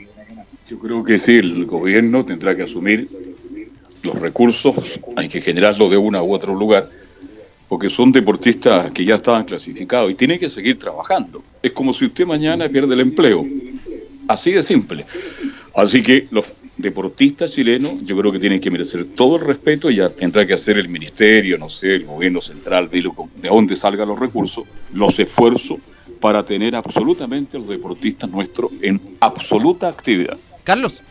Yo 0.66 0.80
creo 0.80 1.04
que 1.04 1.20
sí, 1.20 1.38
el 1.38 1.66
gobierno 1.66 2.26
tendrá 2.26 2.56
que 2.56 2.64
asumir 2.64 3.10
los 4.04 4.20
recursos 4.20 5.00
hay 5.16 5.28
que 5.28 5.42
generarlos 5.42 5.90
de 5.90 5.98
una 5.98 6.24
u 6.24 6.34
otro 6.34 6.56
lugar, 6.56 6.90
porque 7.68 7.90
son 7.90 8.12
deportistas 8.12 8.92
que 8.92 9.04
ya 9.04 9.16
estaban 9.16 9.44
clasificados 9.46 10.12
y 10.12 10.16
tienen 10.16 10.40
que 10.40 10.50
seguir 10.50 10.78
trabajando. 10.78 11.44
Es 11.62 11.72
como 11.72 11.94
si 11.94 12.06
usted 12.06 12.26
mañana 12.26 12.70
pierde 12.70 12.94
el 12.94 13.02
empleo. 13.02 13.46
Así 14.28 14.52
de 14.52 14.64
simple. 14.64 15.06
Así 15.76 16.02
que 16.02 16.28
los 16.32 16.54
deportistas 16.78 17.52
chilenos 17.52 17.94
yo 18.04 18.18
creo 18.18 18.32
que 18.32 18.40
tienen 18.40 18.60
que 18.60 18.70
merecer 18.72 19.06
todo 19.16 19.38
el 19.38 19.46
respeto 19.46 19.90
y 19.90 19.96
ya 19.96 20.10
tendrá 20.10 20.46
que 20.46 20.54
hacer 20.54 20.78
el 20.78 20.90
ministerio, 20.90 21.58
no 21.58 21.70
sé, 21.70 21.96
el 21.96 22.06
gobierno 22.06 22.42
central, 22.42 22.90
de 22.90 23.50
dónde 23.50 23.76
salgan 23.76 24.08
los 24.08 24.20
recursos, 24.20 24.66
los 24.94 25.20
esfuerzos 25.20 25.80
para 26.20 26.44
tener 26.44 26.76
absolutamente 26.76 27.58
a 27.58 27.60
los 27.60 27.70
deportistas 27.70 28.30
nuestros 28.30 28.72
en 28.82 29.00
absoluta 29.20 29.88
actividad. 29.88 30.38
Carlos. 30.64 31.02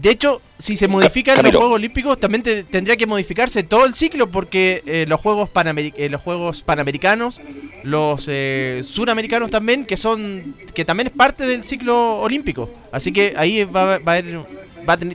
De 0.00 0.10
hecho, 0.10 0.40
si 0.60 0.76
se 0.76 0.86
modifican 0.86 1.42
los 1.42 1.50
Juegos 1.50 1.74
Olímpicos, 1.74 2.20
también 2.20 2.42
tendría 2.42 2.96
que 2.96 3.06
modificarse 3.06 3.64
todo 3.64 3.84
el 3.84 3.94
ciclo 3.94 4.30
porque 4.30 4.82
eh, 4.86 5.06
los, 5.08 5.20
Juegos 5.20 5.50
eh, 5.56 6.08
los 6.08 6.22
Juegos 6.22 6.62
Panamericanos, 6.62 7.40
los 7.82 8.26
eh, 8.28 8.82
Suramericanos 8.84 9.50
también, 9.50 9.84
que 9.84 9.96
son 9.96 10.54
que 10.72 10.84
también 10.84 11.08
es 11.08 11.12
parte 11.12 11.46
del 11.46 11.64
ciclo 11.64 12.20
olímpico. 12.20 12.70
Así 12.92 13.12
que 13.12 13.34
ahí 13.36 13.64
va, 13.64 13.94
a 13.94 13.94
haber, 13.96 14.44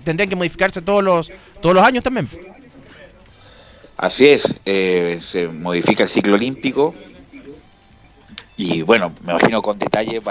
tendrían 0.03 0.29
que 0.29 0.35
modificarse 0.35 0.81
todos 0.81 1.01
los, 1.01 1.31
todos 1.61 1.75
los 1.75 1.83
años 1.83 2.03
también. 2.03 2.27
Así 3.95 4.27
es, 4.27 4.53
se 4.65 5.47
modifica 5.47 6.03
el 6.03 6.09
ciclo 6.09 6.33
olímpico 6.33 6.93
y 8.57 8.81
bueno, 8.81 9.13
me 9.23 9.31
imagino 9.31 9.61
con 9.61 9.79
detalle, 9.79 10.21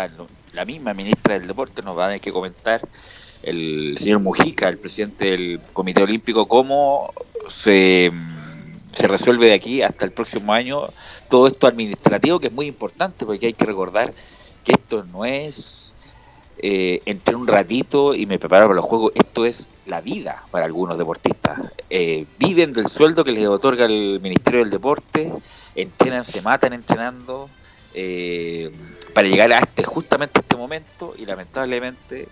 la 0.53 0.65
misma 0.67 0.93
ministra 0.93 1.39
del 1.39 1.49
Deporte 1.49 1.81
nos 1.81 1.97
va 1.97 2.05
a 2.05 2.09
tener 2.09 2.21
que 2.21 2.33
comentar 2.33 2.83
el 3.43 3.97
señor 3.99 4.21
Mujica, 4.21 4.69
el 4.69 4.79
presidente 4.79 5.27
del 5.27 5.61
Comité 5.73 6.03
Olímpico, 6.03 6.47
cómo 6.47 7.13
se, 7.49 8.13
se 8.93 9.09
resuelve 9.09 9.47
de 9.47 9.55
aquí 9.55 9.83
hasta 9.83 10.05
el 10.05 10.13
próximo 10.13 10.53
año 10.53 10.89
todo 11.29 11.47
esto 11.47 11.67
administrativo, 11.67 12.39
que 12.39 12.49
es 12.49 12.53
muy 12.53 12.67
importante, 12.67 13.25
porque 13.25 13.47
hay 13.47 13.53
que 13.53 13.65
recordar 13.65 14.13
que 14.65 14.73
esto 14.73 15.05
no 15.13 15.25
es 15.25 15.95
eh, 16.59 17.01
un 17.35 17.47
ratito 17.49 18.15
y 18.15 18.27
me 18.27 18.39
preparo 18.39 18.67
para 18.67 18.77
los 18.77 18.85
juegos, 18.85 19.13
esto 19.15 19.45
es 19.45 19.67
la 19.87 20.01
vida 20.01 20.45
para 20.51 20.67
algunos 20.67 20.99
deportistas. 20.99 21.59
Eh, 21.91 22.27
viven 22.39 22.73
del 22.73 22.89
sueldo 22.89 23.25
que 23.25 23.33
les 23.33 23.47
otorga 23.47 23.87
el 23.87 24.21
Ministerio 24.21 24.61
del 24.61 24.71
Deporte, 24.71 25.33
entrenan, 25.75 26.25
se 26.25 26.41
matan 26.43 26.73
entrenando. 26.73 27.49
Eh, 27.95 28.73
para 29.13 29.29
llegar 29.29 29.53
a 29.53 29.59
este 29.59 29.85
justamente 29.85 30.41
este 30.41 30.57
momento 30.57 31.15
y 31.19 31.27
lamentablemente 31.27 32.29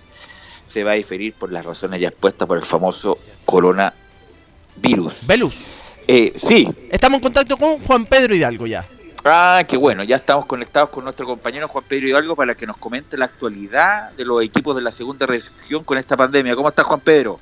se 0.70 0.84
va 0.84 0.92
a 0.92 0.94
diferir 0.94 1.34
por 1.34 1.50
las 1.50 1.66
razones 1.66 2.00
ya 2.00 2.08
expuestas 2.08 2.46
por 2.46 2.56
el 2.56 2.64
famoso 2.64 3.18
coronavirus. 3.44 5.26
Velus. 5.26 5.54
Eh, 6.06 6.32
sí. 6.36 6.68
Estamos 6.90 7.18
en 7.18 7.22
contacto 7.22 7.56
con 7.56 7.80
Juan 7.80 8.06
Pedro 8.06 8.34
Hidalgo 8.34 8.66
ya. 8.66 8.86
Ah, 9.24 9.64
qué 9.68 9.76
bueno, 9.76 10.02
ya 10.04 10.16
estamos 10.16 10.46
conectados 10.46 10.90
con 10.90 11.04
nuestro 11.04 11.26
compañero 11.26 11.68
Juan 11.68 11.84
Pedro 11.86 12.08
Hidalgo 12.08 12.36
para 12.36 12.54
que 12.54 12.66
nos 12.66 12.76
comente 12.76 13.18
la 13.18 13.26
actualidad 13.26 14.12
de 14.12 14.24
los 14.24 14.42
equipos 14.42 14.74
de 14.76 14.82
la 14.82 14.92
segunda 14.92 15.26
recepción 15.26 15.82
con 15.84 15.98
esta 15.98 16.16
pandemia. 16.16 16.54
¿Cómo 16.54 16.68
está 16.68 16.84
Juan 16.84 17.00
Pedro? 17.00 17.38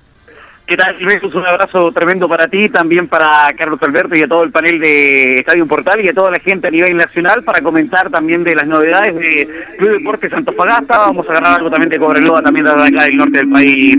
¿Qué 0.68 0.76
tal, 0.76 0.96
Jesús? 0.98 1.34
Un 1.34 1.46
abrazo 1.46 1.90
tremendo 1.92 2.28
para 2.28 2.46
ti, 2.46 2.68
también 2.68 3.06
para 3.06 3.50
Carlos 3.56 3.80
Alberto 3.80 4.14
y 4.14 4.22
a 4.22 4.28
todo 4.28 4.42
el 4.42 4.50
panel 4.50 4.78
de 4.78 5.37
Estadio 5.37 5.64
Portal 5.64 6.04
y 6.04 6.10
a 6.10 6.12
toda 6.12 6.30
la 6.30 6.38
gente 6.40 6.68
a 6.68 6.70
nivel 6.70 6.94
nacional 6.94 7.42
para 7.42 7.62
comentar 7.62 8.10
también 8.10 8.44
de 8.44 8.54
las 8.54 8.66
novedades 8.66 9.14
de 9.14 9.48
Club 9.78 9.92
Deportes 9.92 10.30
Fagasta. 10.30 10.98
Vamos 10.98 11.26
a 11.26 11.30
agarrar 11.30 11.56
algo 11.56 11.70
también 11.70 11.88
de 11.88 11.98
Cobreloa, 11.98 12.42
también 12.42 12.66
de 12.66 12.70
acá 12.70 13.04
del 13.04 13.16
norte 13.16 13.38
del 13.38 13.48
país, 13.48 13.96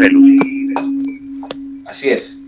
Así 1.88 2.09
es. 2.11 2.39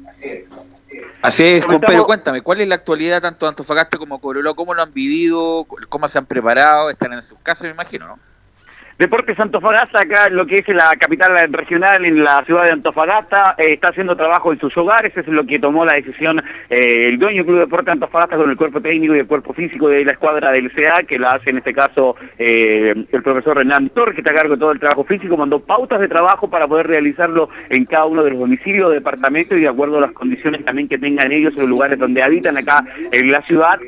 Así 1.24 1.44
es, 1.44 1.66
Pedro, 1.66 2.06
cuéntame, 2.06 2.42
¿cuál 2.42 2.62
es 2.62 2.68
la 2.68 2.76
actualidad 2.76 3.22
tanto 3.22 3.48
de 3.48 3.50
Antofagasta 3.50 3.98
como 3.98 4.22
Cobreloa? 4.22 4.54
¿Cómo 4.54 4.76
lo 4.76 4.84
han 4.84 4.94
vivido? 4.94 5.66
¿Cómo 5.90 6.08
se 6.08 6.20
han 6.20 6.28
preparado? 6.28 6.92
¿Están 6.92 7.14
en 7.14 7.24
sus 7.24 7.40
casas, 7.40 7.64
me 7.64 7.70
imagino, 7.70 8.06
no? 8.06 8.20
Deportes 9.02 9.40
Antofagasta, 9.40 10.02
acá 10.02 10.30
lo 10.30 10.46
que 10.46 10.60
es 10.60 10.68
la 10.68 10.92
capital 10.92 11.32
regional, 11.52 12.06
en 12.06 12.24
la 12.24 12.44
ciudad 12.46 12.66
de 12.66 12.74
Antofagasta, 12.74 13.56
eh, 13.58 13.74
está 13.74 13.88
haciendo 13.88 14.16
trabajo 14.16 14.54
en 14.54 14.60
sus 14.60 14.78
hogares, 14.78 15.18
es 15.18 15.28
lo 15.28 15.44
que 15.44 15.58
tomó 15.58 15.84
la 15.84 15.96
decisión 15.96 16.38
eh, 16.70 17.08
el 17.08 17.18
dueño 17.18 17.38
del 17.38 17.46
Club 17.48 17.60
Deportes 17.62 17.94
Antofagasta 17.94 18.38
con 18.38 18.52
el 18.52 18.56
cuerpo 18.56 18.80
técnico 18.80 19.16
y 19.16 19.20
el 19.20 19.26
cuerpo 19.26 19.54
físico 19.54 19.90
de 19.90 20.06
la 20.06 20.12
escuadra 20.12 20.52
del 20.52 20.72
CA, 20.72 21.02
que 21.02 21.18
la 21.18 21.32
hace 21.32 21.50
en 21.50 21.58
este 21.58 21.74
caso 21.74 22.16
eh, 22.38 22.94
el 23.12 23.24
profesor 23.24 23.58
Renan 23.58 23.90
Tor, 23.90 24.14
que 24.14 24.22
está 24.22 24.30
a 24.30 24.36
cargo 24.36 24.54
de 24.54 24.60
todo 24.60 24.72
el 24.72 24.80
trabajo 24.80 25.04
físico, 25.04 25.36
mandó 25.36 25.60
pautas 25.60 26.00
de 26.00 26.08
trabajo 26.08 26.48
para 26.48 26.68
poder 26.68 26.86
realizarlo 26.86 27.50
en 27.72 27.86
cada 27.86 28.06
uno 28.06 28.24
de 28.24 28.30
los 28.30 28.40
domicilios, 28.40 28.94
departamentos 28.94 29.58
y 29.58 29.62
de 29.62 29.68
acuerdo 29.68 29.98
a 29.98 30.02
las 30.02 30.12
condiciones 30.12 30.64
también 30.64 30.88
que 30.88 31.00
tengan 31.00 31.32
ellos 31.32 31.56
en 31.56 31.62
los 31.62 31.70
lugares 31.70 31.98
donde 31.98 32.22
habitan 32.22 32.56
acá 32.56 32.84
en 33.12 33.32
la 33.32 33.42
ciudad, 33.42 33.80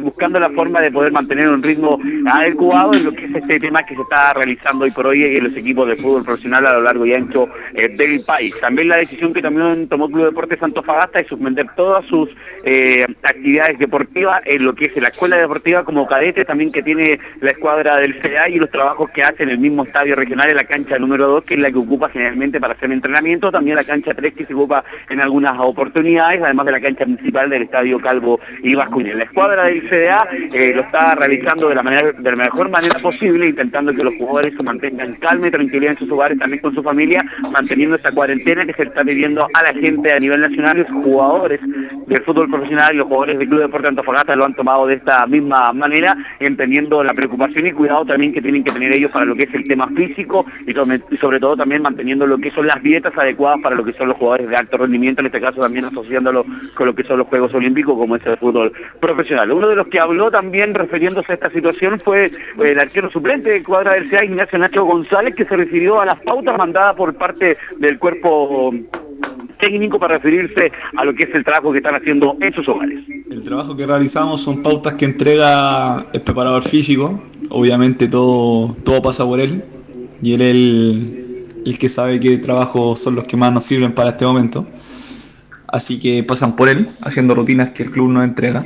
buscando 0.00 0.38
la 0.38 0.50
forma 0.50 0.80
de 0.80 0.92
poder 0.92 1.10
mantener 1.10 1.48
un 1.48 1.60
ritmo 1.60 1.98
adecuado 2.30 2.92
en 2.94 3.04
lo 3.06 3.12
que 3.12 3.24
es 3.24 3.34
este 3.34 3.58
tema 3.58 3.82
que 3.82 3.96
se 3.96 4.02
está 4.02 4.32
realizando 4.32 4.43
realizando 4.44 4.84
hoy 4.84 4.90
por 4.90 5.06
hoy 5.06 5.24
en 5.24 5.44
los 5.44 5.56
equipos 5.56 5.88
de 5.88 5.96
fútbol 5.96 6.24
profesional 6.24 6.66
a 6.66 6.72
lo 6.74 6.82
largo 6.82 7.06
y 7.06 7.14
ancho 7.14 7.48
eh, 7.72 7.88
del 7.96 8.20
país. 8.26 8.58
También 8.60 8.88
la 8.88 8.96
decisión 8.96 9.32
que 9.32 9.40
también 9.40 9.88
tomó 9.88 10.10
Club 10.10 10.26
Deportes 10.26 10.58
Fagasta 10.58 11.20
es 11.20 11.28
suspender 11.28 11.66
todas 11.76 12.04
sus 12.06 12.28
eh, 12.64 13.04
actividades 13.22 13.78
deportivas 13.78 14.42
en 14.44 14.64
lo 14.64 14.74
que 14.74 14.86
es 14.86 14.96
la 14.96 15.08
escuela 15.08 15.36
deportiva 15.36 15.84
como 15.84 16.06
cadete, 16.06 16.44
también 16.44 16.70
que 16.70 16.82
tiene 16.82 17.18
la 17.40 17.50
escuadra 17.52 17.96
del 17.96 18.20
CA 18.20 18.48
y 18.48 18.56
los 18.56 18.70
trabajos 18.70 19.10
que 19.10 19.22
hace 19.22 19.44
en 19.44 19.50
el 19.50 19.58
mismo 19.58 19.84
estadio 19.84 20.14
regional 20.14 20.50
en 20.50 20.56
la 20.56 20.64
cancha 20.64 20.98
número 20.98 21.28
2, 21.28 21.44
que 21.44 21.54
es 21.54 21.62
la 21.62 21.70
que 21.70 21.78
ocupa 21.78 22.10
generalmente 22.10 22.60
para 22.60 22.74
hacer 22.74 22.92
entrenamiento, 22.92 23.50
también 23.50 23.76
la 23.76 23.84
cancha 23.84 24.12
3 24.14 24.34
que 24.34 24.44
se 24.44 24.54
ocupa 24.54 24.84
en 25.08 25.20
algunas 25.20 25.52
oportunidades, 25.58 26.42
además 26.42 26.66
de 26.66 26.72
la 26.72 26.80
cancha 26.80 27.04
principal 27.04 27.48
del 27.48 27.62
estadio 27.62 27.98
Calvo 27.98 28.40
y 28.62 28.74
Bascuña. 28.74 29.14
La 29.14 29.24
escuadra 29.24 29.64
del 29.64 29.88
CDA 29.88 30.28
eh, 30.52 30.72
lo 30.74 30.82
está 30.82 31.14
realizando 31.14 31.68
de 31.68 31.74
la 31.74 31.82
manera 31.82 32.12
de 32.12 32.30
la 32.30 32.36
mejor 32.36 32.68
manera 32.68 32.98
posible, 33.00 33.46
intentando 33.46 33.92
que 33.92 34.04
los 34.04 34.14
jugadores 34.14 34.23
jugadores 34.26 34.54
se 34.58 34.64
mantengan 34.64 35.14
calma 35.14 35.48
y 35.48 35.50
tranquilidad 35.50 35.92
en 35.92 35.98
sus 35.98 36.10
hogares, 36.10 36.38
también 36.38 36.60
con 36.60 36.74
su 36.74 36.82
familia, 36.82 37.24
manteniendo 37.52 37.96
esta 37.96 38.12
cuarentena 38.12 38.66
que 38.66 38.74
se 38.74 38.84
está 38.84 39.04
pidiendo 39.04 39.46
a 39.52 39.62
la 39.62 39.72
gente 39.72 40.12
a 40.12 40.18
nivel 40.18 40.40
nacional. 40.40 40.78
Los 40.78 41.04
jugadores 41.04 41.60
del 42.06 42.22
fútbol 42.24 42.48
profesional 42.48 42.94
y 42.94 42.98
los 42.98 43.06
jugadores 43.06 43.38
del 43.38 43.48
Club 43.48 43.60
Deporte 43.60 43.88
Antofagasta 43.88 44.36
lo 44.36 44.44
han 44.44 44.54
tomado 44.54 44.86
de 44.86 44.94
esta 44.94 45.26
misma 45.26 45.72
manera, 45.72 46.16
entendiendo 46.40 47.02
la 47.02 47.14
preocupación 47.14 47.66
y 47.66 47.72
cuidado 47.72 48.04
también 48.04 48.32
que 48.32 48.42
tienen 48.42 48.62
que 48.62 48.72
tener 48.72 48.92
ellos 48.92 49.10
para 49.10 49.24
lo 49.24 49.34
que 49.34 49.44
es 49.44 49.54
el 49.54 49.64
tema 49.64 49.88
físico 49.88 50.46
y 50.66 51.16
sobre 51.16 51.40
todo 51.40 51.56
también 51.56 51.82
manteniendo 51.82 52.26
lo 52.26 52.38
que 52.38 52.50
son 52.50 52.66
las 52.66 52.82
dietas 52.82 53.16
adecuadas 53.16 53.60
para 53.62 53.76
lo 53.76 53.84
que 53.84 53.92
son 53.92 54.08
los 54.08 54.16
jugadores 54.16 54.48
de 54.48 54.56
alto 54.56 54.76
rendimiento, 54.78 55.20
en 55.20 55.26
este 55.26 55.40
caso 55.40 55.60
también 55.60 55.84
asociándolo 55.84 56.44
con 56.74 56.86
lo 56.86 56.94
que 56.94 57.04
son 57.04 57.18
los 57.18 57.28
Juegos 57.28 57.54
Olímpicos, 57.54 57.96
como 57.96 58.16
es 58.16 58.26
el 58.26 58.36
fútbol 58.36 58.72
profesional. 59.00 59.50
Uno 59.52 59.68
de 59.68 59.76
los 59.76 59.86
que 59.88 60.00
habló 60.00 60.30
también 60.30 60.74
refiriéndose 60.74 61.32
a 61.32 61.34
esta 61.34 61.50
situación 61.50 61.98
fue 62.00 62.30
el 62.62 62.78
arquero 62.78 63.10
suplente 63.10 63.50
de 63.50 63.62
cuadra 63.62 63.94
del 63.94 64.10
CA, 64.14 64.24
Ignacio 64.24 64.58
Nacho 64.58 64.84
González, 64.84 65.34
que 65.34 65.44
se 65.44 65.56
refirió 65.56 66.00
a 66.00 66.06
las 66.06 66.20
pautas 66.20 66.56
mandadas 66.56 66.94
por 66.94 67.14
parte 67.14 67.56
del 67.78 67.98
cuerpo 67.98 68.72
técnico 69.58 69.98
para 69.98 70.14
referirse 70.14 70.70
a 70.96 71.04
lo 71.04 71.14
que 71.14 71.24
es 71.24 71.34
el 71.34 71.44
trabajo 71.44 71.72
que 71.72 71.78
están 71.78 71.94
haciendo 71.94 72.36
en 72.40 72.52
sus 72.52 72.68
hogares. 72.68 73.00
El 73.30 73.42
trabajo 73.42 73.76
que 73.76 73.86
realizamos 73.86 74.42
son 74.42 74.62
pautas 74.62 74.94
que 74.94 75.04
entrega 75.04 76.06
el 76.12 76.20
preparador 76.22 76.62
físico, 76.62 77.22
obviamente 77.50 78.08
todo, 78.08 78.74
todo 78.84 79.02
pasa 79.02 79.24
por 79.24 79.40
él 79.40 79.64
y 80.22 80.34
él 80.34 80.42
es 80.42 80.54
el, 80.54 81.46
el 81.66 81.78
que 81.78 81.88
sabe 81.88 82.20
qué 82.20 82.38
trabajos 82.38 83.00
son 83.00 83.14
los 83.16 83.24
que 83.24 83.36
más 83.36 83.52
nos 83.52 83.64
sirven 83.64 83.92
para 83.92 84.10
este 84.10 84.24
momento. 84.26 84.66
Así 85.68 85.98
que 85.98 86.22
pasan 86.22 86.54
por 86.54 86.68
él, 86.68 86.86
haciendo 87.02 87.34
rutinas 87.34 87.70
que 87.70 87.84
el 87.84 87.90
club 87.90 88.10
nos 88.10 88.24
entrega 88.24 88.64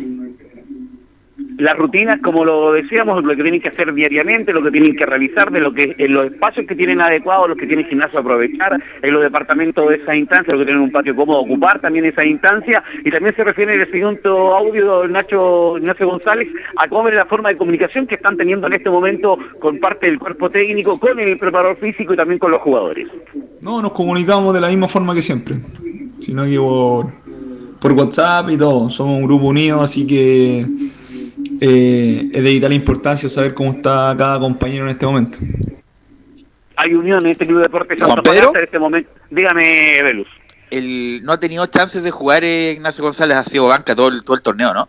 las 1.58 1.76
rutinas, 1.76 2.20
como 2.22 2.44
lo 2.44 2.72
decíamos, 2.72 3.22
lo 3.24 3.34
que 3.36 3.42
tienen 3.42 3.60
que 3.60 3.68
hacer 3.68 3.92
diariamente, 3.92 4.52
lo 4.52 4.62
que 4.62 4.70
tienen 4.70 4.94
que 4.94 5.04
realizar, 5.04 5.50
de 5.50 5.60
lo 5.60 5.74
que 5.74 5.94
en 5.98 6.14
los 6.14 6.26
espacios 6.26 6.66
que 6.66 6.76
tienen 6.76 7.00
adecuados, 7.00 7.48
los 7.48 7.58
que 7.58 7.66
tienen 7.66 7.86
gimnasio 7.86 8.20
aprovechar, 8.20 8.80
en 9.02 9.12
los 9.12 9.22
departamentos 9.22 9.88
de 9.88 9.96
esa 9.96 10.14
instancia, 10.14 10.52
los 10.54 10.60
que 10.60 10.66
tienen 10.66 10.82
un 10.82 10.92
patio 10.92 11.16
cómodo 11.16 11.40
ocupar 11.40 11.80
también 11.80 12.04
esa 12.04 12.24
instancia, 12.24 12.82
y 13.04 13.10
también 13.10 13.34
se 13.34 13.42
refiere 13.42 13.74
el 13.74 13.90
siguiente 13.90 14.28
audio 14.28 15.08
Nacho, 15.08 15.76
Nacho 15.80 16.06
González 16.06 16.48
a 16.76 16.88
cómo 16.88 17.08
es 17.08 17.14
la 17.14 17.26
forma 17.26 17.48
de 17.48 17.56
comunicación 17.56 18.06
que 18.06 18.14
están 18.14 18.36
teniendo 18.36 18.68
en 18.68 18.74
este 18.74 18.88
momento 18.88 19.36
con 19.58 19.78
parte 19.80 20.06
del 20.06 20.18
cuerpo 20.18 20.48
técnico, 20.50 20.98
con 21.00 21.18
el 21.18 21.36
preparador 21.38 21.76
físico 21.78 22.14
y 22.14 22.16
también 22.16 22.38
con 22.38 22.52
los 22.52 22.60
jugadores. 22.62 23.08
No, 23.60 23.82
nos 23.82 23.92
comunicamos 23.92 24.54
de 24.54 24.60
la 24.60 24.68
misma 24.68 24.86
forma 24.86 25.12
que 25.12 25.22
siempre, 25.22 25.56
sino 26.20 26.44
que 26.44 26.56
por, 26.56 27.06
por 27.80 27.92
WhatsApp 27.92 28.50
y 28.50 28.56
todo, 28.56 28.88
somos 28.90 29.18
un 29.18 29.26
grupo 29.26 29.46
unido, 29.46 29.80
así 29.80 30.06
que 30.06 30.64
eh, 31.60 32.30
es 32.32 32.42
de 32.42 32.50
vital 32.50 32.72
importancia 32.72 33.28
saber 33.28 33.54
cómo 33.54 33.72
está 33.72 34.14
cada 34.16 34.38
compañero 34.38 34.84
en 34.84 34.90
este 34.90 35.06
momento. 35.06 35.38
Hay 36.76 36.94
unión 36.94 37.20
en 37.24 37.32
este 37.32 37.46
club 37.46 37.58
de 37.58 37.62
deportes 37.64 38.02
Juan 38.02 38.22
Pedro? 38.22 38.52
en 38.54 38.64
este 38.64 38.78
momento. 38.78 39.10
Dígame, 39.30 40.02
Velus. 40.02 40.28
El, 40.70 41.22
no 41.24 41.32
ha 41.32 41.40
tenido 41.40 41.66
chances 41.66 42.04
de 42.04 42.10
jugar 42.10 42.44
eh, 42.44 42.72
Ignacio 42.72 43.02
González, 43.02 43.36
ha 43.36 43.44
sido 43.44 43.66
banca 43.66 43.94
todo 43.94 44.08
el, 44.08 44.22
todo 44.22 44.36
el 44.36 44.42
torneo, 44.42 44.74
¿no? 44.74 44.88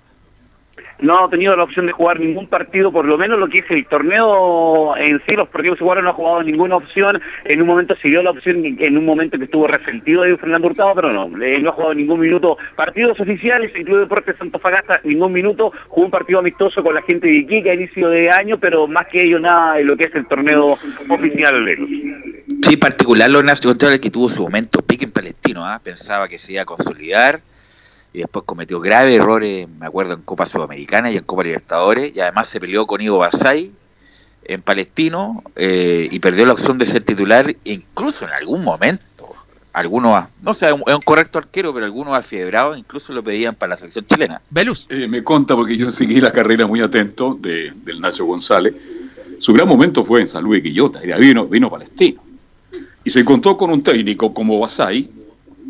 No 1.00 1.26
ha 1.26 1.30
tenido 1.30 1.56
la 1.56 1.64
opción 1.64 1.86
de 1.86 1.92
jugar 1.92 2.20
ningún 2.20 2.48
partido, 2.48 2.92
por 2.92 3.06
lo 3.06 3.18
menos 3.18 3.40
lo 3.40 3.48
que 3.48 3.60
es 3.60 3.72
el 3.72 3.86
torneo 3.88 4.96
en 4.98 5.22
sí, 5.28 5.36
los 5.36 5.48
partidos 5.50 5.78
que 5.80 6.02
no 6.02 6.10
ha 6.10 6.14
jugado 6.14 6.44
ninguna 6.44 6.76
opción, 6.78 7.22
en 7.46 7.62
un 7.62 7.68
momento 7.68 7.96
siguió 8.02 8.22
la 8.24 8.32
opción, 8.32 8.64
en 8.64 8.98
un 8.98 9.06
momento 9.06 9.38
que 9.38 9.46
estuvo 9.46 9.68
resentido 9.68 10.24
de 10.24 10.38
Fernando 10.38 10.68
Hurtado, 10.68 10.96
pero 10.96 11.12
no, 11.12 11.30
no 11.30 11.70
ha 11.70 11.74
jugado 11.74 11.94
ningún 11.94 12.20
minuto. 12.20 12.58
Partidos 12.76 13.20
oficiales, 13.20 13.74
de 13.74 13.84
Deportes 13.84 14.36
Fagasta, 14.62 15.02
ningún 15.04 15.34
minuto, 15.34 15.72
jugó 15.88 16.06
un 16.06 16.12
partido 16.12 16.40
amistoso 16.40 16.84
con 16.84 16.96
la 16.96 17.02
gente 17.02 17.28
de 17.28 17.38
Iquique 17.38 17.70
a 17.70 17.74
inicio 17.74 18.10
de 18.10 18.30
año, 18.30 18.58
pero 18.60 18.88
más 18.88 19.08
que 19.08 19.24
ello 19.24 19.40
nada 19.40 19.80
en 19.80 19.88
lo 19.88 19.98
que 19.98 20.06
es 20.06 20.16
el 20.16 20.28
torneo 20.28 20.78
oficial 21.08 21.66
de 21.66 21.78
Sí, 22.62 22.78
particular 22.78 23.30
lo 23.30 23.40
Contreras 23.40 24.00
que 24.00 24.10
tuvo 24.10 24.30
su 24.30 24.44
momento 24.44 24.82
pique 24.82 25.06
en 25.06 25.12
Palestino, 25.12 25.66
¿ah? 25.66 25.80
pensaba 25.84 26.28
que 26.28 26.38
se 26.38 26.54
iba 26.54 26.64
a 26.64 26.66
consolidar, 26.66 27.42
y 28.14 28.20
después 28.20 28.46
cometió 28.46 28.80
graves 28.80 29.20
errores, 29.20 29.68
me 29.68 29.86
acuerdo, 29.86 30.14
en 30.14 30.22
Copa 30.22 30.46
Sudamericana 30.46 31.12
y 31.12 31.18
en 31.18 31.24
Copa 31.24 31.44
Libertadores, 31.44 32.12
y 32.16 32.20
además 32.20 32.48
se 32.48 32.60
peleó 32.60 32.88
con 32.88 33.02
Ivo 33.02 33.20
Basay 33.20 33.72
en 34.44 34.62
Palestino 34.62 35.44
eh, 35.56 36.08
y 36.10 36.20
perdió 36.20 36.46
la 36.46 36.54
opción 36.54 36.78
de 36.78 36.88
ser 36.88 37.04
titular, 37.04 37.56
incluso 37.64 38.26
en 38.26 38.32
algún 38.32 38.64
momento. 38.64 39.36
Algunos, 39.72 40.26
no 40.42 40.54
sé, 40.54 40.68
es 40.68 40.96
un 40.96 41.02
correcto 41.06 41.38
arquero, 41.38 41.72
pero 41.72 41.86
algunos 41.86 42.16
afiebrados 42.16 42.78
incluso 42.78 43.14
lo 43.14 43.24
pedían 43.24 43.54
para 43.54 43.72
la 43.72 43.78
selección 43.78 44.04
chilena. 44.06 44.42
Velus. 44.50 44.88
Eh, 44.90 45.08
me 45.08 45.24
conta 45.24 45.56
porque 45.56 45.78
yo 45.78 45.92
seguí 45.92 46.20
la 46.20 46.32
carrera 46.32 46.66
muy 46.66 46.82
atento 46.82 47.38
de, 47.40 47.72
del 47.86 48.02
Nacho 48.02 48.26
González. 48.26 48.74
Su 49.38 49.54
gran 49.54 49.68
momento 49.68 50.04
fue 50.04 50.22
en 50.22 50.28
San 50.28 50.44
Luis 50.44 50.64
Quillota, 50.64 51.00
y 51.04 51.08
de 51.08 51.14
ahí 51.14 51.22
vino, 51.22 51.46
vino 51.46 51.70
Palestino. 51.70 52.22
Y 53.04 53.10
se 53.12 53.20
encontró 53.20 53.56
con 53.56 53.70
un 53.70 53.84
técnico 53.84 54.34
como 54.34 54.60
Basay, 54.60 55.10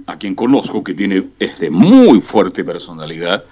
a 0.10 0.18
quien 0.18 0.36
conozco, 0.36 0.84
que 0.84 0.94
tiene 0.94 1.28
este, 1.40 1.70
muy 1.70 2.20
fuerte 2.22 2.64
personalidad, 2.64 3.44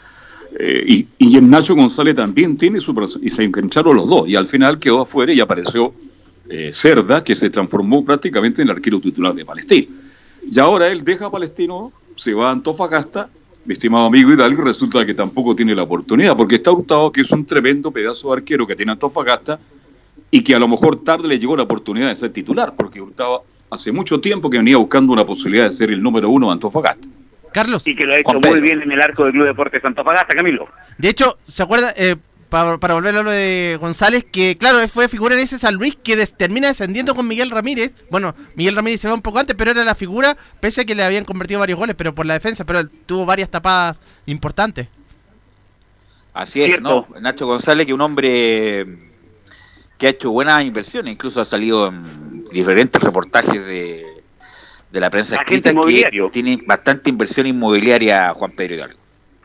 eh, 0.59 0.83
y, 0.87 1.07
y 1.17 1.37
el 1.37 1.49
Nacho 1.49 1.75
González 1.75 2.15
también 2.15 2.57
tiene 2.57 2.79
su 2.79 3.19
y 3.21 3.29
se 3.29 3.43
engancharon 3.43 3.95
los 3.95 4.07
dos, 4.07 4.27
y 4.27 4.35
al 4.35 4.47
final 4.47 4.79
quedó 4.79 5.01
afuera 5.01 5.31
y 5.33 5.39
apareció 5.39 5.93
eh, 6.49 6.71
Cerda, 6.73 7.23
que 7.23 7.35
se 7.35 7.49
transformó 7.49 8.03
prácticamente 8.03 8.61
en 8.61 8.69
el 8.69 8.75
arquero 8.75 8.99
titular 8.99 9.33
de 9.33 9.45
Palestino. 9.45 9.87
Y 10.49 10.59
ahora 10.59 10.87
él 10.87 11.03
deja 11.03 11.25
a 11.25 11.31
Palestino, 11.31 11.91
se 12.15 12.33
va 12.33 12.49
a 12.49 12.51
Antofagasta, 12.51 13.29
mi 13.65 13.73
estimado 13.73 14.05
amigo 14.05 14.31
Hidalgo, 14.31 14.63
resulta 14.63 15.05
que 15.05 15.13
tampoco 15.13 15.55
tiene 15.55 15.75
la 15.75 15.83
oportunidad, 15.83 16.37
porque 16.37 16.55
está 16.55 16.71
Hurtado, 16.71 17.11
que 17.11 17.21
es 17.21 17.31
un 17.31 17.45
tremendo 17.45 17.91
pedazo 17.91 18.29
de 18.29 18.37
arquero 18.37 18.65
que 18.65 18.75
tiene 18.75 18.93
Antofagasta, 18.93 19.59
y 20.31 20.41
que 20.41 20.55
a 20.55 20.59
lo 20.59 20.67
mejor 20.67 21.03
tarde 21.03 21.27
le 21.27 21.37
llegó 21.37 21.55
la 21.55 21.63
oportunidad 21.63 22.07
de 22.07 22.15
ser 22.15 22.31
titular, 22.31 22.73
porque 22.75 23.01
Hurtado 23.01 23.43
hace 23.69 23.91
mucho 23.91 24.19
tiempo 24.19 24.49
que 24.49 24.57
venía 24.57 24.77
buscando 24.77 25.13
una 25.13 25.25
posibilidad 25.25 25.65
de 25.65 25.73
ser 25.73 25.91
el 25.91 26.01
número 26.01 26.29
uno 26.29 26.47
de 26.47 26.53
Antofagasta. 26.53 27.07
Carlos. 27.51 27.85
Y 27.87 27.95
que 27.95 28.05
lo 28.05 28.13
ha 28.13 28.19
hecho 28.19 28.39
muy 28.39 28.61
bien 28.61 28.81
en 28.81 28.91
el 28.91 29.01
arco 29.01 29.23
del 29.23 29.33
Club 29.33 29.47
Deportes 29.47 29.83
Antofagasta, 29.83 30.35
Camilo. 30.35 30.67
De 30.97 31.09
hecho, 31.09 31.37
¿se 31.45 31.63
acuerda? 31.63 31.93
Eh, 31.95 32.15
para, 32.49 32.93
volver 32.93 33.15
a 33.15 33.23
lo 33.23 33.31
de 33.31 33.77
González, 33.79 34.25
que 34.31 34.57
claro, 34.57 34.87
fue 34.87 35.09
figura 35.09 35.35
en 35.35 35.41
ese 35.41 35.59
San 35.59 35.75
Luis 35.75 35.97
que 36.01 36.15
termina 36.27 36.67
descendiendo 36.67 37.13
con 37.13 37.27
Miguel 37.27 37.49
Ramírez. 37.49 38.05
Bueno, 38.09 38.35
Miguel 38.55 38.75
Ramírez 38.75 39.01
se 39.01 39.07
va 39.07 39.13
un 39.13 39.21
poco 39.21 39.39
antes, 39.39 39.55
pero 39.57 39.71
era 39.71 39.83
la 39.83 39.95
figura, 39.95 40.37
pese 40.59 40.81
a 40.81 40.85
que 40.85 40.95
le 40.95 41.03
habían 41.03 41.25
convertido 41.25 41.59
varios 41.59 41.77
goles, 41.77 41.95
pero 41.97 42.15
por 42.15 42.25
la 42.25 42.35
defensa, 42.35 42.65
pero 42.65 42.87
tuvo 42.87 43.25
varias 43.25 43.49
tapadas 43.49 44.01
importantes. 44.25 44.87
Así 46.33 46.63
es, 46.63 46.79
¿no? 46.79 47.07
Nacho 47.19 47.47
González, 47.47 47.85
que 47.85 47.93
un 47.93 48.01
hombre 48.01 48.85
que 49.97 50.07
ha 50.07 50.09
hecho 50.11 50.31
buenas 50.31 50.63
inversiones, 50.63 51.13
incluso 51.13 51.41
ha 51.41 51.45
salido 51.45 51.87
en 51.87 52.36
diferentes 52.51 53.01
reportajes 53.01 53.65
de, 53.65 54.05
de 54.91 54.99
la 54.99 55.09
prensa 55.09 55.35
escrita 55.35 55.73
que 55.73 56.29
tiene 56.31 56.59
bastante 56.65 57.09
inversión 57.09 57.47
inmobiliaria 57.47 58.33
Juan 58.33 58.51
Pedro 58.51 58.75
Hidalgo. 58.75 58.99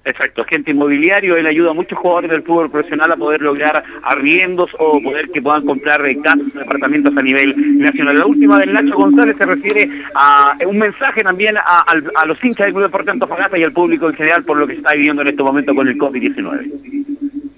Exacto, 0.04 0.42
agente 0.42 0.72
inmobiliario, 0.72 1.36
él 1.36 1.46
ayuda 1.46 1.70
a 1.70 1.74
muchos 1.74 1.96
jugadores 1.96 2.32
del 2.32 2.42
fútbol 2.42 2.68
profesional 2.68 3.12
a 3.12 3.16
poder 3.16 3.40
lograr 3.40 3.84
arriendos 4.02 4.68
o 4.80 5.00
poder 5.00 5.28
que 5.30 5.40
puedan 5.40 5.64
comprar 5.64 6.02
casas, 6.22 6.52
departamentos 6.54 7.16
a 7.16 7.22
nivel 7.22 7.78
nacional. 7.78 8.18
La 8.18 8.26
última 8.26 8.58
del 8.58 8.72
Nacho 8.72 8.96
González 8.96 9.36
se 9.36 9.44
refiere 9.44 9.88
a 10.16 10.56
un 10.66 10.78
mensaje 10.78 11.22
también 11.22 11.56
a, 11.56 11.84
a 12.16 12.26
los 12.26 12.42
hinchas 12.42 12.66
del 12.66 12.74
Club 12.74 12.86
Deporte 12.86 13.12
Antofagasta 13.12 13.56
y 13.56 13.62
al 13.62 13.70
público 13.70 14.08
en 14.08 14.14
general 14.16 14.42
por 14.42 14.56
lo 14.56 14.66
que 14.66 14.72
está 14.74 14.92
viviendo 14.92 15.22
en 15.22 15.28
este 15.28 15.42
momento 15.42 15.72
con 15.72 15.86
el 15.86 15.96
COVID-19. 15.96 17.02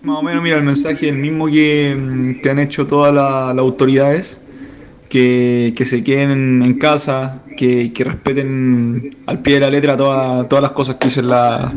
Más 0.02 0.18
o 0.18 0.22
menos, 0.22 0.42
mira, 0.42 0.58
el 0.58 0.64
mensaje 0.64 1.06
es 1.06 1.12
el 1.12 1.18
mismo 1.18 1.46
que, 1.46 1.96
mm, 1.98 2.46
han 2.46 2.58
hecho 2.58 2.86
todas 2.86 3.14
las 3.14 3.56
autoridades, 3.56 4.43
que, 5.14 5.84
se 5.86 6.02
queden 6.02 6.62
en 6.64 6.74
casa, 6.74 7.44
que, 7.56 7.92
respeten 7.96 9.16
al 9.26 9.42
pie 9.42 9.54
de 9.54 9.60
la 9.60 9.70
letra 9.70 9.96
todas 9.96 10.48
todas 10.48 10.62
las 10.62 10.72
cosas 10.72 10.96
que 10.96 11.06
dicen 11.06 11.28
la, 11.28 11.72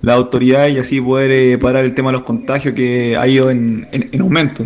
la 0.00 0.14
autoridad 0.14 0.68
y 0.68 0.78
así 0.78 0.98
poder 0.98 1.30
eh, 1.30 1.58
parar 1.58 1.84
el 1.84 1.92
tema 1.94 2.08
de 2.08 2.14
los 2.14 2.22
contagios 2.22 2.72
que 2.72 3.18
ha 3.18 3.28
ido 3.28 3.50
en, 3.50 3.86
aumento. 4.18 4.64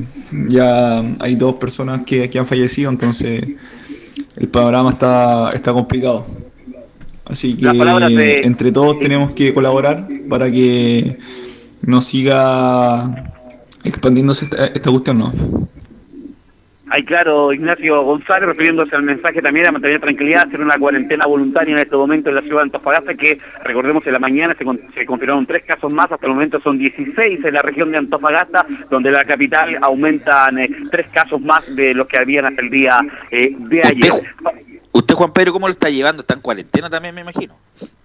Ya 0.49 1.03
hay 1.19 1.35
dos 1.35 1.55
personas 1.55 2.05
que, 2.05 2.31
que, 2.31 2.39
han 2.39 2.47
fallecido, 2.47 2.89
entonces 2.89 3.45
el 4.37 4.49
panorama 4.49 4.93
está, 4.93 5.51
está 5.53 5.73
complicado. 5.73 6.25
Así 7.25 7.57
que 7.57 8.41
entre 8.45 8.71
todos 8.71 9.01
tenemos 9.01 9.33
que 9.33 9.53
colaborar 9.53 10.07
para 10.29 10.49
que 10.53 11.19
no 11.83 12.01
siga 12.01 13.35
expandiéndose 13.83 14.45
esta, 14.45 14.67
esta 14.67 14.91
cuestión, 14.91 15.19
¿no? 15.19 15.69
Hay 16.91 17.05
claro, 17.05 17.53
Ignacio 17.53 18.03
González, 18.03 18.49
refiriéndose 18.49 18.97
al 18.97 19.03
mensaje 19.03 19.43
también 19.43 19.67
de 19.67 19.73
mantener 19.73 20.01
tranquilidad, 20.01 20.47
hacer 20.47 20.61
una 20.61 20.79
cuarentena 20.79 21.27
voluntaria 21.27 21.73
en 21.73 21.79
este 21.81 21.97
momento 21.97 22.31
en 22.31 22.37
la 22.37 22.43
ciudad 22.43 22.59
de 22.59 22.63
Antofagasta, 22.63 23.15
que 23.15 23.39
recordemos 23.65 24.07
en 24.07 24.13
la 24.13 24.19
mañana 24.19 24.57
se, 24.59 24.65
se, 24.95 25.07
confirmaron 25.07 25.45
tres 25.47 25.65
casos 25.67 25.93
más, 25.93 26.11
hasta 26.11 26.27
el 26.27 26.33
momento 26.33 26.61
son 26.61 26.79
16 26.79 27.45
en 27.45 27.55
la 27.55 27.61
región 27.61 27.93
de 27.93 27.99
Antofagasta, 27.99 28.67
donde 28.91 29.11
la 29.11 29.25
capital 29.25 29.79
aumentan 29.83 30.59
eh, 30.59 30.71
tres 30.91 31.09
casos 31.09 31.41
más 31.41 31.75
de 31.77 31.95
los 31.95 32.07
que 32.07 32.19
habían 32.19 32.47
hasta 32.47 32.63
el 32.63 32.71
día 32.71 32.99
eh, 33.31 33.55
de 33.59 33.81
ayer. 33.81 34.13
Usted, 34.93 35.15
Juan 35.15 35.33
Pedro, 35.33 35.53
¿cómo 35.53 35.69
lo 35.69 35.73
está 35.73 35.91
llevando? 35.91 36.23
¿Está 36.23 36.35
en 36.35 36.41
cuarentena 36.41 36.89
también, 36.89 37.15
me 37.15 37.21
imagino? 37.21 37.55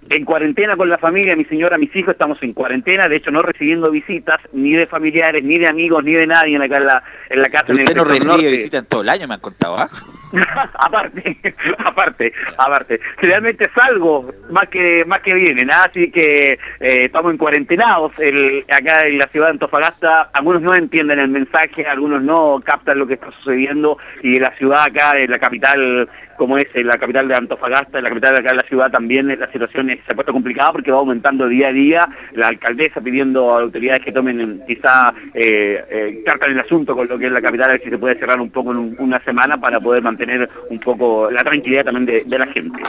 En 0.09 0.25
cuarentena 0.25 0.75
con 0.75 0.89
la 0.89 0.97
familia, 0.97 1.35
mi 1.35 1.45
señora, 1.45 1.77
mis 1.77 1.95
hijos, 1.95 2.13
estamos 2.13 2.41
en 2.41 2.53
cuarentena, 2.53 3.07
de 3.07 3.17
hecho 3.17 3.31
no 3.31 3.39
recibiendo 3.39 3.91
visitas 3.91 4.39
ni 4.51 4.73
de 4.73 4.87
familiares, 4.87 5.43
ni 5.43 5.57
de 5.57 5.67
amigos, 5.67 6.03
ni 6.03 6.13
de 6.13 6.27
nadie 6.27 6.57
acá 6.57 6.77
en 6.77 6.85
la, 6.85 7.03
en 7.29 7.41
la 7.41 7.49
casa. 7.49 7.73
Usted 7.73 7.89
en 7.89 7.97
no 7.97 8.03
recibe 8.03 8.51
visitas 8.51 8.81
en 8.81 8.87
todo 8.87 9.01
el 9.01 9.09
año, 9.09 9.27
me 9.27 9.35
han 9.35 9.39
contado, 9.39 9.77
¿ah? 9.77 9.89
aparte, 10.73 11.37
aparte, 11.85 12.33
aparte. 12.57 12.99
Generalmente 13.19 13.69
salgo 13.75 14.33
más 14.49 14.67
que 14.69 15.05
más 15.05 15.21
que 15.21 15.33
vienen, 15.35 15.71
¿ah? 15.71 15.85
así 15.89 16.11
que 16.11 16.53
eh, 16.53 16.57
estamos 16.79 17.31
en 17.31 17.37
cuarentenados 17.37 18.13
el, 18.17 18.65
acá 18.69 19.05
en 19.05 19.17
la 19.17 19.27
ciudad 19.27 19.47
de 19.47 19.51
Antofagasta. 19.51 20.29
Algunos 20.33 20.61
no 20.61 20.73
entienden 20.73 21.19
el 21.19 21.29
mensaje, 21.29 21.85
algunos 21.85 22.23
no 22.23 22.59
captan 22.63 22.99
lo 22.99 23.07
que 23.07 23.15
está 23.15 23.31
sucediendo 23.31 23.97
y 24.23 24.39
la 24.39 24.55
ciudad 24.57 24.83
acá, 24.87 25.17
en 25.17 25.29
la 25.29 25.39
capital, 25.39 26.09
como 26.37 26.57
es 26.57 26.67
la 26.73 26.97
capital 26.97 27.27
de 27.27 27.35
Antofagasta, 27.35 27.99
en 27.99 28.03
la 28.03 28.09
capital 28.09 28.33
de 28.33 28.39
acá 28.39 28.49
de 28.49 28.57
la 28.57 28.67
ciudad 28.67 28.91
también 28.91 29.27
la 29.39 29.51
situación 29.51 29.89
se 30.05 30.11
ha 30.11 30.15
puesto 30.15 30.33
complicada 30.33 30.71
porque 30.71 30.91
va 30.91 30.97
aumentando 30.97 31.47
día 31.47 31.67
a 31.67 31.73
día. 31.73 32.07
La 32.33 32.47
alcaldesa 32.47 33.01
pidiendo 33.01 33.49
a 33.49 33.61
autoridades 33.61 34.03
que 34.03 34.11
tomen 34.11 34.63
quizá 34.67 35.13
eh, 35.33 35.83
eh, 35.89 36.23
carta 36.25 36.45
en 36.45 36.53
el 36.53 36.59
asunto 36.59 36.95
con 36.95 37.07
lo 37.07 37.17
que 37.17 37.27
es 37.27 37.31
la 37.31 37.41
capital, 37.41 37.69
a 37.69 37.73
ver 37.73 37.83
si 37.83 37.89
se 37.89 37.97
puede 37.97 38.15
cerrar 38.15 38.39
un 38.39 38.49
poco 38.49 38.71
en 38.71 38.95
una 38.99 39.23
semana 39.23 39.59
para 39.59 39.79
poder 39.79 40.03
mantener 40.03 40.49
un 40.69 40.79
poco 40.79 41.29
la 41.31 41.43
tranquilidad 41.43 41.85
también 41.85 42.23
de, 42.25 42.37
la 42.37 42.47
gente. 42.47 42.81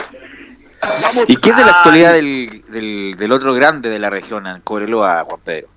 ¿Y 1.27 1.35
qué 1.37 1.49
es 1.49 1.57
de 1.57 1.63
la 1.63 1.71
actualidad 1.71 2.13
del, 2.13 3.15
del, 3.17 3.31
otro 3.31 3.53
grande 3.53 3.89
de 3.89 3.99
la 3.99 4.09
región, 4.09 4.45
Cobreloa, 4.63 5.23
Juan 5.23 5.39
Pedro? 5.43 5.67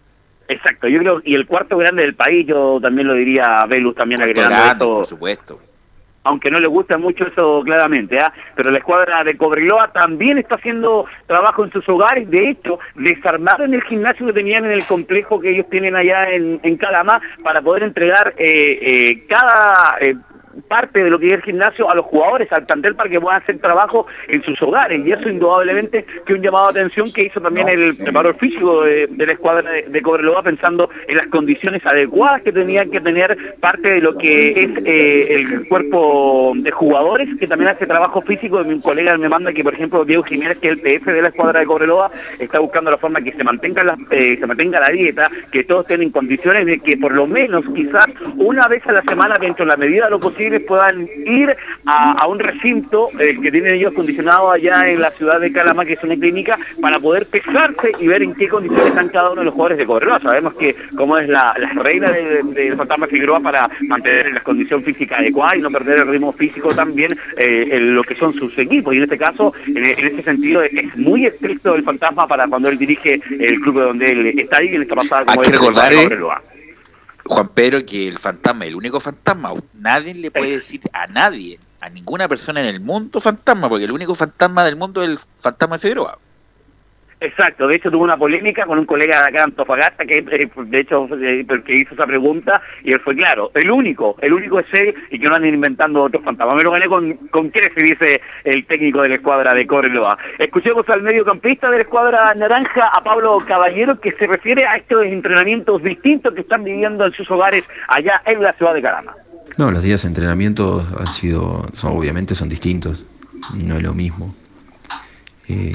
Exacto, 0.48 0.88
yo 0.88 0.98
creo, 1.01 1.20
y 1.24 1.35
el 1.35 1.46
cuarto 1.46 1.77
grande 1.77 2.03
del 2.03 2.14
país, 2.14 2.46
yo 2.46 2.79
también 2.81 3.07
lo 3.07 3.14
diría 3.14 3.61
a 3.61 3.66
Velus, 3.66 3.94
también 3.94 4.22
agregando 4.22 4.57
grande, 4.57 4.85
Por 4.85 5.07
supuesto 5.07 5.61
aunque 6.29 6.51
no 6.51 6.61
le 6.61 6.67
gusta 6.67 6.99
mucho 6.99 7.27
eso 7.27 7.62
claramente, 7.64 8.19
¿ah? 8.19 8.33
pero 8.55 8.71
la 8.71 8.79
escuadra 8.79 9.25
de 9.25 9.37
Cobreloa 9.37 9.93
también 9.93 10.37
está 10.38 10.57
haciendo 10.57 11.07
trabajo 11.27 11.64
en 11.64 11.73
sus 11.73 11.88
hogares, 11.88 12.31
de 12.31 12.51
hecho, 12.51 12.79
desarmaron 12.95 13.73
el 13.73 13.83
gimnasio 13.85 14.27
que 14.27 14.35
tenían 14.35 14.67
en 14.67 14.73
el 14.73 14.85
complejo 14.85 15.41
que 15.41 15.51
ellos 15.51 15.67
tienen 15.71 15.97
allá 15.97 16.31
en, 16.31 16.61
en 16.62 16.77
Calama 16.77 17.21
para 17.43 17.62
poder 17.62 17.83
entregar 17.85 18.35
eh, 18.37 18.79
eh, 18.83 19.27
cada... 19.27 19.97
Parte 20.66 21.03
de 21.03 21.11
lo 21.11 21.18
que 21.18 21.29
es 21.33 21.38
el 21.38 21.42
gimnasio 21.42 21.90
a 21.90 21.94
los 21.94 22.07
jugadores, 22.07 22.51
al 22.53 22.66
plantel, 22.66 22.94
para 22.94 23.11
que 23.11 23.21
puedan 23.21 23.40
hacer 23.40 23.59
trabajo 23.59 24.07
en 24.29 24.42
sus 24.42 24.61
hogares. 24.62 25.05
Y 25.05 25.12
eso 25.12 25.29
indudablemente 25.29 26.05
que 26.27 26.35
un 26.35 26.42
llamado 26.42 26.73
de 26.73 26.81
atención 26.81 27.12
que 27.12 27.25
hizo 27.25 27.40
también 27.40 27.68
el 27.68 27.88
preparador 28.03 28.37
físico 28.38 28.83
de, 28.83 29.09
la 29.16 29.33
escuadra 29.33 29.71
de, 29.71 30.03
Cobreloa, 30.03 30.42
pensando 30.42 30.88
en 31.07 31.16
las 31.16 31.27
condiciones 31.27 31.85
adecuadas 31.85 32.42
que 32.42 32.53
tenían 32.53 32.90
que 32.90 33.01
tener 33.01 33.57
parte 33.61 33.88
de 33.88 34.01
lo 34.01 34.16
que 34.16 34.51
es 34.51 34.71
eh, 34.87 35.35
el 35.35 35.68
cuerpo 35.68 36.53
de 36.57 36.71
jugadores, 36.71 37.29
que 37.38 37.47
también 37.47 37.71
hace 37.71 37.87
trabajo 37.87 38.21
físico. 38.23 38.62
Mi 38.64 38.81
colega 38.81 39.16
me 39.18 39.29
manda 39.29 39.53
que, 39.53 39.62
por 39.62 39.75
ejemplo, 39.75 40.05
Diego 40.05 40.23
Jiménez, 40.23 40.59
que 40.59 40.71
es 40.71 40.85
el 40.85 41.01
PF 41.01 41.12
de 41.12 41.23
la 41.23 41.29
escuadra 41.29 41.61
de 41.61 41.66
Cobreloa, 41.66 42.11
está 42.38 42.59
buscando 42.59 42.90
la 42.90 42.99
forma 42.99 43.21
que 43.21 43.33
se 43.33 43.44
mantenga 43.44 43.85
la, 43.85 43.97
eh, 44.11 44.37
se 44.38 44.47
mantenga 44.47 44.81
la 44.81 44.88
dieta, 44.88 45.29
que 45.53 45.64
todos 45.64 45.88
estén 45.88 46.11
condiciones 46.11 46.66
de 46.66 46.81
que 46.81 46.97
por 46.97 47.14
lo 47.14 47.27
menos 47.27 47.64
quizás 47.75 48.07
una 48.37 48.66
vez 48.68 48.87
a 48.87 48.92
la 48.92 49.03
semana, 49.03 49.37
dentro 49.40 49.64
de 49.64 49.71
la 49.71 49.77
medida 49.77 50.05
de 50.05 50.11
lo 50.11 50.21
posible, 50.21 50.48
puedan 50.61 51.09
ir 51.27 51.57
a, 51.87 52.27
un 52.27 52.39
recinto 52.39 53.07
eh, 53.19 53.37
que 53.41 53.51
tienen 53.51 53.75
ellos 53.75 53.95
condicionado 53.95 54.51
allá 54.51 54.89
en 54.91 55.01
la 55.01 55.11
ciudad 55.11 55.41
de 55.41 55.53
Calama, 55.53 55.85
que 55.85 55.95
es 55.95 56.03
una 56.03 56.17
clínica, 56.17 56.59
para 56.81 56.99
poder 56.99 57.27
pesarse 57.27 57.93
y 57.99 58.07
ver 58.07 58.23
en 58.23 58.35
qué 58.35 58.49
condiciones 58.49 58.89
están 58.89 59.09
cada 59.09 59.31
uno 59.31 59.41
de 59.41 59.47
los 59.47 59.55
jugadores 59.55 59.79
de 59.79 59.87
Cobreloa. 59.87 60.21
Sabemos 60.21 60.55
que 60.55 60.75
como 60.97 61.19
es 61.19 61.29
la, 61.29 61.55
regla 61.77 62.11
del 62.11 62.55
de 62.55 62.77
Fantasma 62.77 63.07
Figueroa 63.07 63.41
para 63.41 63.69
mantener 63.83 64.33
la 64.33 64.43
condición 64.43 64.83
física 64.83 65.17
adecuada 65.19 65.57
y 65.57 65.63
no 65.63 65.71
perder 65.71 66.01
el 66.01 66.09
ritmo 66.09 66.33
físico 66.33 66.69
también 66.69 67.11
eh, 67.37 67.69
en 67.71 67.95
lo 67.95 68.03
que 68.03 68.15
son 68.15 68.35
sus 68.35 68.57
equipos. 68.59 68.95
Y 68.95 68.99
en 68.99 69.05
este 69.05 69.19
caso, 69.19 69.53
en, 69.67 69.85
este 69.85 70.23
sentido, 70.23 70.63
es 70.63 70.97
muy 70.97 71.27
estricto 71.27 71.75
el 71.75 71.83
Fantasma 71.83 72.27
para 72.27 72.47
cuando 72.47 72.69
él 72.69 72.79
dirige 72.79 73.21
el 73.31 73.61
club 73.61 73.81
donde 73.81 74.07
él 74.07 74.39
está 74.39 74.59
ahí, 74.59 74.75
en 74.75 74.83
esta 74.83 74.97
pasada 74.97 75.25
como 75.25 75.41
Hay 75.41 75.45
que 75.45 75.53
recordar, 75.53 75.93
Juan 77.29 77.49
Pedro, 77.49 77.85
que 77.85 78.09
el 78.09 78.19
fantasma, 78.19 78.64
el 78.64 78.75
único 78.75 79.01
fantasma, 79.01 79.53
nadie 79.75 80.14
le 80.14 80.31
puede 80.31 80.53
decir 80.53 80.81
a 80.93 81.07
nadie, 81.07 81.61
a 81.81 81.91
ninguna 81.91 82.27
persona 82.27 82.61
en 82.61 82.67
el 82.67 82.81
mundo 82.81 83.21
fantasma, 83.21 83.69
porque 83.69 83.85
el 83.85 83.93
único 83.93 84.14
fantasma 84.14 84.64
del 84.64 84.77
mundo 84.77 85.03
es 85.03 85.11
el 85.11 85.19
fantasma 85.37 85.77
de 85.77 85.81
Figueroa. 85.81 86.19
Exacto, 87.20 87.66
de 87.66 87.76
hecho 87.76 87.90
tuvo 87.90 88.04
una 88.04 88.16
polémica 88.16 88.64
con 88.64 88.78
un 88.78 88.85
colega 88.85 89.20
de 89.20 89.28
acá 89.28 89.38
de 89.38 89.42
Antofagasta 89.42 90.04
que 90.07 90.18
eh, 90.18 90.50
de 90.57 90.81
hecho 90.81 91.09
eh, 91.20 91.44
que 91.64 91.74
hizo 91.74 91.94
esa 91.94 92.07
pregunta 92.07 92.62
y 92.85 92.92
él 92.92 93.00
fue 93.00 93.16
claro, 93.16 93.50
el 93.54 93.70
único, 93.70 94.16
el 94.20 94.33
único 94.33 94.61
es 94.61 94.66
él 94.74 94.94
y 95.11 95.18
que 95.18 95.26
no 95.26 95.35
anden 95.35 95.54
inventando 95.54 96.04
otros 96.04 96.22
fantasmas. 96.22 96.57
Me 96.57 96.62
lo 96.62 96.70
gané 96.70 96.87
con, 96.87 97.12
con 97.31 97.50
se 97.50 97.85
dice 97.85 98.20
el 98.44 98.64
técnico 98.66 99.02
de 99.02 99.09
la 99.09 99.14
escuadra 99.16 99.52
de 99.52 99.66
Correloa. 99.66 100.16
Escuchemos 100.38 100.88
al 100.88 101.02
mediocampista 101.02 101.70
de 101.70 101.78
la 101.78 101.83
escuadra 101.83 102.33
naranja, 102.35 102.88
a 102.94 103.02
Pablo 103.02 103.38
Caballero, 103.44 103.98
que 104.00 104.12
se 104.12 104.26
refiere 104.26 104.64
a 104.64 104.76
estos 104.76 105.04
entrenamientos 105.04 105.83
distintos 105.83 106.35
que 106.35 106.42
están 106.42 106.62
viviendo 106.62 107.04
en 107.04 107.12
sus 107.12 107.28
hogares 107.31 107.64
allá 107.88 108.22
en 108.26 108.42
la 108.42 108.52
ciudad 108.52 108.74
de 108.74 108.83
Carama. 108.83 109.14
No, 109.57 109.72
los 109.72 109.83
días 109.83 110.02
de 110.02 110.09
entrenamiento 110.09 110.87
han 110.96 111.07
sido, 111.09 111.66
son, 111.72 111.96
obviamente 111.96 112.37
son 112.37 112.48
distintos, 112.48 113.04
no 113.64 113.76
es 113.76 113.83
lo 113.83 113.92
mismo. 113.92 114.37
Eh, 115.48 115.72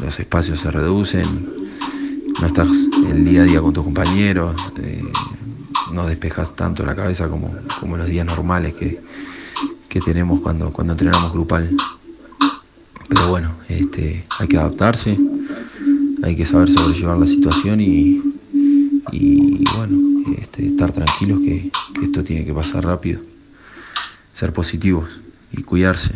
los 0.00 0.18
espacios 0.18 0.60
se 0.60 0.70
reducen, 0.70 1.24
no 2.40 2.46
estás 2.46 2.68
el 3.10 3.24
día 3.24 3.42
a 3.42 3.44
día 3.44 3.60
con 3.60 3.72
tus 3.72 3.84
compañeros, 3.84 4.54
no 5.92 6.06
despejas 6.06 6.54
tanto 6.54 6.84
la 6.84 6.94
cabeza 6.94 7.28
como, 7.28 7.54
como 7.80 7.96
los 7.96 8.06
días 8.06 8.26
normales 8.26 8.74
que, 8.74 9.00
tenemos 10.04 10.40
cuando, 10.40 10.72
cuando 10.72 10.92
entrenamos 10.92 11.32
grupal. 11.32 11.74
Pero 13.08 13.28
bueno, 13.30 13.56
este, 13.68 14.24
hay 14.38 14.46
que 14.46 14.56
adaptarse, 14.56 15.18
hay 16.22 16.36
que 16.36 16.44
saber 16.44 16.70
sobrellevar 16.70 17.18
la 17.18 17.26
situación 17.26 17.80
y, 17.80 18.22
bueno, 19.76 20.24
este, 20.38 20.68
estar 20.68 20.92
tranquilos 20.92 21.40
que 21.40 21.72
esto 22.00 22.22
tiene 22.22 22.44
que 22.44 22.54
pasar 22.54 22.84
rápido, 22.84 23.20
ser 24.34 24.52
positivos 24.52 25.20
y 25.50 25.62
cuidarse 25.64 26.12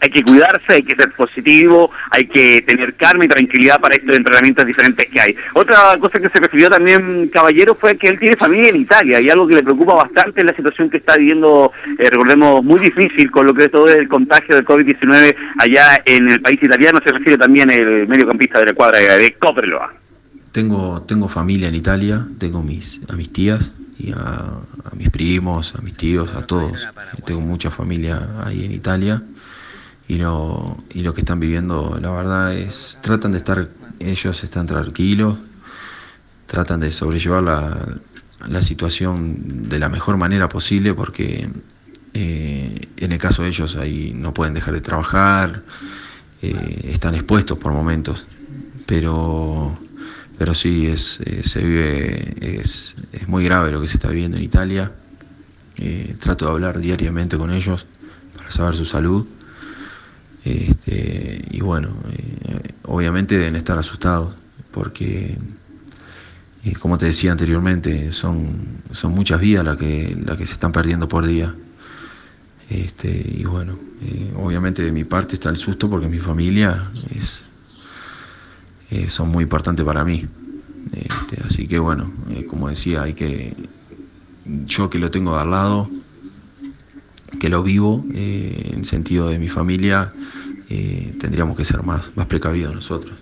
hay 0.00 0.10
que 0.10 0.22
cuidarse, 0.22 0.74
hay 0.74 0.82
que 0.82 0.96
ser 0.96 1.12
positivo, 1.12 1.90
hay 2.10 2.26
que 2.26 2.62
tener 2.62 2.94
calma 2.94 3.24
y 3.24 3.28
tranquilidad 3.28 3.80
para 3.80 3.96
estos 3.96 4.16
entrenamientos 4.16 4.66
diferentes 4.66 5.08
que 5.10 5.20
hay. 5.20 5.36
Otra 5.54 5.96
cosa 5.98 6.18
que 6.18 6.28
se 6.28 6.38
refirió 6.38 6.70
también 6.70 7.28
Caballero 7.28 7.74
fue 7.74 7.96
que 7.96 8.08
él 8.08 8.18
tiene 8.18 8.36
familia 8.36 8.70
en 8.70 8.76
Italia 8.76 9.20
y 9.20 9.30
algo 9.30 9.46
que 9.46 9.56
le 9.56 9.62
preocupa 9.62 9.94
bastante 9.94 10.40
es 10.40 10.46
la 10.46 10.54
situación 10.54 10.90
que 10.90 10.98
está 10.98 11.16
viviendo, 11.16 11.72
eh, 11.98 12.10
recordemos, 12.10 12.62
muy 12.64 12.80
difícil 12.80 13.30
con 13.30 13.46
lo 13.46 13.54
que 13.54 13.64
es 13.64 13.70
todo 13.70 13.88
el 13.88 14.08
contagio 14.08 14.54
del 14.54 14.64
COVID-19 14.64 15.34
allá 15.58 16.02
en 16.04 16.30
el 16.30 16.40
país 16.40 16.62
italiano, 16.62 17.00
se 17.04 17.12
refiere 17.12 17.38
también 17.38 17.70
el 17.70 18.06
mediocampista 18.06 18.60
de 18.60 18.66
la 18.66 18.72
cuadra 18.74 18.98
de 18.98 19.34
Copperloa. 19.38 19.94
Tengo, 20.52 21.02
tengo 21.02 21.28
familia 21.28 21.68
en 21.68 21.74
Italia, 21.74 22.26
tengo 22.38 22.62
mis, 22.62 23.00
a 23.08 23.14
mis 23.14 23.32
tías 23.32 23.74
y 23.98 24.12
a, 24.12 24.16
a 24.16 24.94
mis 24.96 25.10
primos, 25.10 25.74
a 25.74 25.82
mis 25.82 25.96
tíos, 25.96 26.34
a 26.34 26.42
todos. 26.42 26.88
Tengo 27.26 27.40
mucha 27.40 27.70
familia 27.70 28.28
ahí 28.44 28.64
en 28.64 28.72
Italia 28.72 29.22
y 30.08 30.16
lo, 30.16 30.82
y 30.92 31.02
lo 31.02 31.12
que 31.12 31.20
están 31.20 31.38
viviendo, 31.38 31.98
la 32.00 32.10
verdad 32.10 32.56
es, 32.56 32.98
tratan 33.02 33.32
de 33.32 33.38
estar, 33.38 33.68
ellos 34.00 34.42
están 34.42 34.66
tranquilos, 34.66 35.38
tratan 36.46 36.80
de 36.80 36.90
sobrellevar 36.90 37.42
la, 37.42 38.62
situación 38.62 39.68
de 39.68 39.78
la 39.78 39.90
mejor 39.90 40.16
manera 40.16 40.48
posible 40.48 40.94
porque 40.94 41.50
eh, 42.14 42.80
en 42.96 43.12
el 43.12 43.18
caso 43.18 43.42
de 43.42 43.48
ellos 43.48 43.76
ahí 43.76 44.14
no 44.14 44.32
pueden 44.32 44.54
dejar 44.54 44.72
de 44.72 44.80
trabajar, 44.80 45.62
eh, 46.40 46.90
están 46.90 47.14
expuestos 47.14 47.58
por 47.58 47.72
momentos, 47.72 48.26
pero, 48.86 49.76
pero 50.38 50.54
sí, 50.54 50.86
es, 50.86 51.20
eh, 51.26 51.42
se 51.44 51.62
vive, 51.62 52.60
es, 52.60 52.96
es, 53.12 53.28
muy 53.28 53.44
grave 53.44 53.72
lo 53.72 53.80
que 53.82 53.88
se 53.88 53.98
está 53.98 54.08
viviendo 54.08 54.38
en 54.38 54.44
Italia. 54.44 54.90
trato 56.18 56.46
de 56.46 56.50
hablar 56.50 56.80
diariamente 56.80 57.36
con 57.36 57.52
ellos 57.52 57.86
para 58.36 58.50
saber 58.50 58.74
su 58.74 58.86
salud 58.86 59.28
este, 60.48 61.44
y 61.50 61.60
bueno, 61.60 61.90
eh, 62.10 62.72
obviamente 62.84 63.36
deben 63.36 63.54
estar 63.56 63.78
asustados 63.78 64.34
porque, 64.70 65.36
eh, 66.64 66.72
como 66.80 66.96
te 66.96 67.04
decía 67.04 67.32
anteriormente, 67.32 68.12
son, 68.12 68.80
son 68.90 69.12
muchas 69.12 69.40
vidas 69.40 69.62
las 69.62 69.76
que, 69.76 70.16
las 70.24 70.38
que 70.38 70.46
se 70.46 70.54
están 70.54 70.72
perdiendo 70.72 71.06
por 71.06 71.26
día. 71.26 71.54
Este, 72.70 73.10
y 73.10 73.44
bueno, 73.44 73.78
eh, 74.00 74.32
obviamente 74.36 74.82
de 74.82 74.90
mi 74.90 75.04
parte 75.04 75.34
está 75.34 75.50
el 75.50 75.58
susto 75.58 75.90
porque 75.90 76.08
mi 76.08 76.18
familia 76.18 76.82
es, 77.14 77.44
son 79.08 79.28
muy 79.28 79.42
importantes 79.42 79.84
para 79.84 80.02
mí. 80.02 80.26
Este, 80.92 81.42
así 81.44 81.66
que 81.66 81.78
bueno, 81.78 82.10
como 82.48 82.70
decía, 82.70 83.02
hay 83.02 83.12
que, 83.12 83.54
yo 84.64 84.88
que 84.88 84.98
lo 84.98 85.10
tengo 85.10 85.36
al 85.36 85.50
lado, 85.50 85.90
que 87.38 87.50
lo 87.50 87.62
vivo, 87.62 88.06
en 88.14 88.86
sentido 88.86 89.28
de 89.28 89.38
mi 89.38 89.48
familia, 89.48 90.10
tendríamos 91.18 91.56
que 91.56 91.64
ser 91.64 91.82
más, 91.82 92.10
más 92.14 92.26
precavidos 92.26 92.74
nosotros. 92.74 93.18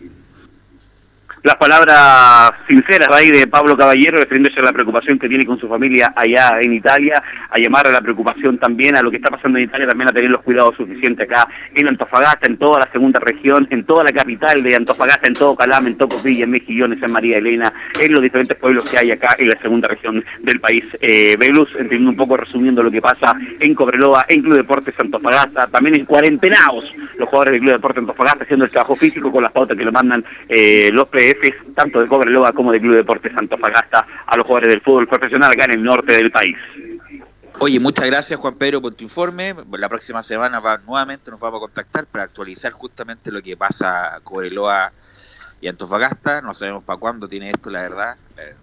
Las 1.47 1.55
palabras 1.59 2.55
sinceras 2.67 3.09
ahí 3.13 3.31
de 3.31 3.47
Pablo 3.47 3.77
Caballero 3.77 4.19
refiriéndose 4.19 4.59
a 4.59 4.65
la 4.65 4.73
preocupación 4.73 5.17
que 5.17 5.29
tiene 5.29 5.47
con 5.47 5.61
su 5.61 5.69
familia 5.69 6.13
allá 6.17 6.59
en 6.61 6.73
Italia, 6.73 7.23
a 7.49 7.57
llamar 7.57 7.87
a 7.87 7.93
la 7.93 8.01
preocupación 8.01 8.59
también 8.59 8.97
a 8.97 9.01
lo 9.01 9.13
que 9.13 9.19
está 9.19 9.31
pasando 9.31 9.57
en 9.57 9.67
Italia, 9.67 9.87
también 9.87 10.11
a 10.11 10.13
tener 10.13 10.29
los 10.29 10.43
cuidados 10.43 10.75
suficientes 10.77 11.31
acá 11.31 11.47
en 11.73 11.89
Antofagasta, 11.89 12.49
en 12.49 12.57
toda 12.57 12.81
la 12.81 12.91
segunda 12.91 13.21
región, 13.21 13.69
en 13.71 13.85
toda 13.85 14.03
la 14.03 14.11
capital 14.11 14.61
de 14.61 14.75
Antofagasta, 14.75 15.29
en 15.29 15.35
todo 15.35 15.55
Calama, 15.55 15.87
en 15.87 15.97
Tocopilla, 15.97 16.43
en 16.43 16.51
Mejillones, 16.51 17.01
en 17.01 17.13
María 17.13 17.39
Elena, 17.39 17.73
en 18.01 18.13
los 18.13 18.23
diferentes 18.23 18.57
pueblos 18.57 18.91
que 18.91 18.99
hay 18.99 19.13
acá 19.13 19.37
en 19.39 19.49
la 19.49 19.61
segunda 19.63 19.87
región 19.87 20.25
del 20.43 20.59
país. 20.59 20.85
Eh, 21.01 21.37
Velus, 21.39 21.71
entendiendo 21.77 22.11
un 22.11 22.17
poco, 22.17 22.39
resumiendo 22.39 22.83
lo 22.83 22.91
que 22.91 23.01
pasa 23.01 23.37
en 23.61 23.73
Cobreloa, 23.73 24.27
en 24.29 24.43
Club 24.43 24.57
Deportes 24.57 24.99
Antofagasta, 24.99 25.69
también 25.69 25.95
en 25.95 26.07
cuarentenaos 26.07 26.93
los 27.19 27.29
jugadores 27.29 27.53
del 27.53 27.61
Club 27.61 27.73
Deportes 27.75 28.01
Antofagasta 28.01 28.43
haciendo 28.43 28.65
el 28.65 28.73
trabajo 28.73 28.97
físico 28.97 29.31
con 29.31 29.45
las 29.45 29.53
pautas 29.53 29.79
que 29.79 29.85
lo 29.85 29.93
mandan 29.93 30.25
eh, 30.49 30.91
los 30.93 31.09
Tanto 31.75 32.01
de 32.01 32.09
Cobreloa 32.09 32.53
como 32.53 32.73
de 32.73 32.81
Club 32.81 32.97
Deportes 32.97 33.33
Antofagasta, 33.37 34.07
a 34.27 34.37
los 34.37 34.47
jugadores 34.47 34.71
del 34.71 34.83
fútbol 34.83 35.07
profesional 35.07 35.53
acá 35.53 35.65
en 35.67 35.73
el 35.73 35.83
norte 35.83 36.13
del 36.13 36.31
país. 36.31 36.57
Oye, 37.59 37.81
muchas 37.81 38.07
gracias 38.07 38.39
Juan 38.39 38.55
Pedro 38.55 38.83
por 38.83 38.95
tu 38.95 39.05
informe. 39.05 39.55
La 39.73 39.89
próxima 39.89 40.23
semana 40.23 40.61
va, 40.61 40.79
nuevamente 40.79 41.31
nos 41.31 41.41
vamos 41.41 41.59
a 41.59 41.61
contactar 41.61 42.07
para 42.07 42.25
actualizar 42.25 42.73
justamente 42.73 43.33
lo 43.33 43.41
que 43.41 43.57
pasa 43.57 44.17
a 44.17 44.21
Cobreloa 44.21 44.93
y 45.61 45.69
Antofagasta. 45.69 46.43
No 46.43 46.53
sabemos 46.53 46.85
para 46.85 46.99
cuándo 46.99 47.27
tiene 47.27 47.49
esto, 47.49 47.71
la 47.71 47.81
verdad. 47.83 48.17
Eh, 48.37 48.55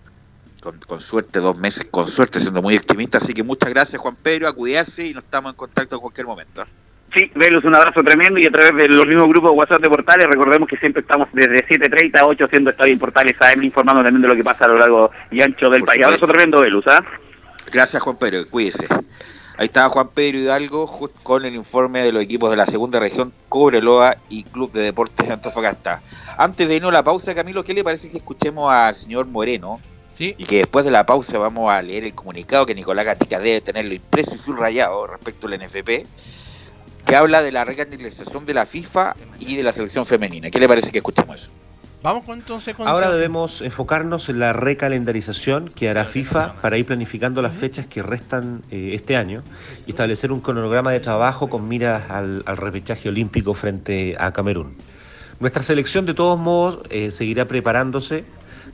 con, 0.61 0.79
con, 0.79 1.01
suerte, 1.01 1.39
dos 1.39 1.57
meses, 1.57 1.87
con 1.89 2.07
suerte, 2.07 2.39
siendo 2.39 2.61
muy 2.61 2.77
optimista. 2.77 3.17
Así 3.17 3.33
que 3.33 3.41
muchas 3.41 3.71
gracias 3.71 3.99
Juan 3.99 4.15
Pedro, 4.15 4.47
a 4.47 4.53
cuidarse 4.53 5.07
y 5.07 5.13
nos 5.13 5.23
estamos 5.23 5.53
en 5.53 5.57
contacto 5.57 5.95
en 5.95 6.01
cualquier 6.01 6.27
momento. 6.27 6.63
Sí, 7.13 7.31
Velus, 7.35 7.63
un 7.63 7.75
abrazo 7.75 8.03
tremendo 8.03 8.39
y 8.39 8.47
a 8.47 8.51
través 8.51 8.75
de 8.75 8.87
los 8.87 9.05
mismos 9.05 9.27
grupos 9.27 9.51
de 9.51 9.57
WhatsApp 9.57 9.81
de 9.81 9.89
Portales, 9.89 10.25
recordemos 10.27 10.67
que 10.67 10.77
siempre 10.77 11.01
estamos 11.01 11.27
desde 11.31 11.65
7.30 11.67 12.19
a 12.19 12.25
8 12.25 12.45
haciendo 12.45 12.71
Estadio 12.71 12.93
en 12.93 12.99
Portales 12.99 13.39
AM, 13.39 13.63
informando 13.63 14.01
también 14.03 14.21
de 14.23 14.27
lo 14.27 14.35
que 14.35 14.43
pasa 14.43 14.65
a 14.65 14.69
lo 14.69 14.77
largo 14.79 15.11
y 15.29 15.41
ancho 15.41 15.69
del 15.69 15.81
Por 15.81 15.89
país. 15.89 16.01
supuesto. 16.01 16.25
Abrazo 16.25 16.27
tremendo, 16.27 16.61
Velus, 16.61 16.87
¿ah? 16.87 17.03
Gracias 17.71 18.01
Juan 18.01 18.17
Pedro, 18.17 18.47
cuídese. 18.49 18.87
Ahí 19.57 19.65
estaba 19.65 19.89
Juan 19.89 20.09
Pedro 20.09 20.39
Hidalgo 20.39 21.09
con 21.21 21.45
el 21.45 21.53
informe 21.53 22.01
de 22.01 22.11
los 22.11 22.23
equipos 22.23 22.49
de 22.49 22.57
la 22.57 22.65
segunda 22.65 22.99
región, 22.99 23.31
Cobreloa 23.49 24.17
y 24.29 24.43
Club 24.45 24.71
de 24.71 24.81
Deportes 24.81 25.27
de 25.27 25.33
Antofagasta. 25.33 26.01
Antes 26.39 26.67
de 26.67 26.75
irnos 26.75 26.89
a 26.89 26.93
la 26.93 27.03
pausa, 27.03 27.35
Camilo, 27.35 27.63
¿qué 27.63 27.75
le 27.75 27.83
parece 27.83 28.09
que 28.09 28.17
escuchemos 28.17 28.71
al 28.73 28.95
señor 28.95 29.27
Moreno? 29.27 29.79
Sí. 30.09 30.33
Y 30.39 30.45
que 30.45 30.57
después 30.57 30.85
de 30.85 30.91
la 30.91 31.05
pausa 31.05 31.37
vamos 31.37 31.71
a 31.71 31.79
leer 31.83 32.03
el 32.03 32.15
comunicado 32.15 32.65
que 32.65 32.73
Nicolás 32.73 33.05
Gatica 33.05 33.39
debe 33.39 33.61
tenerlo 33.61 33.93
impreso 33.93 34.33
y 34.33 34.39
subrayado 34.39 35.05
respecto 35.05 35.45
al 35.47 35.59
NFP, 35.59 36.05
que 37.05 37.15
habla 37.15 37.41
de 37.41 37.51
la 37.51 37.65
recandidalización 37.65 38.45
de 38.45 38.53
la 38.53 38.65
FIFA 38.65 39.15
y 39.39 39.55
de 39.55 39.63
la 39.63 39.73
selección 39.73 40.05
femenina. 40.05 40.49
¿Qué 40.49 40.59
le 40.59 40.67
parece 40.67 40.91
que 40.91 40.99
escuchemos 40.99 41.43
eso? 41.43 41.51
Vamos 42.01 42.25
con, 42.25 42.39
entonces 42.39 42.75
con 42.75 42.85
Ahora 42.85 43.11
debemos 43.13 43.61
enfocarnos 43.61 44.27
en 44.27 44.39
la 44.39 44.51
recalendarización 44.51 45.69
que 45.69 45.89
hará 45.89 46.03
FIFA 46.03 46.55
para 46.61 46.77
ir 46.77 46.85
planificando 46.85 47.41
las 47.41 47.53
fechas 47.53 47.85
que 47.85 48.03
restan 48.03 48.61
eh, 48.71 48.91
este 48.93 49.15
año 49.15 49.41
y 49.87 49.91
establecer 49.91 50.33
un 50.33 50.41
cronograma 50.41 50.91
de 50.91 50.99
trabajo 50.99 51.49
con 51.49 51.69
miras 51.69 52.09
al, 52.09 52.43
al 52.45 52.57
repechaje 52.57 53.07
olímpico 53.07 53.53
frente 53.53 54.17
a 54.19 54.33
Camerún. 54.33 54.75
Nuestra 55.39 55.63
selección 55.63 56.05
de 56.05 56.13
todos 56.13 56.37
modos 56.39 56.79
eh, 56.89 57.11
seguirá 57.11 57.47
preparándose. 57.47 58.25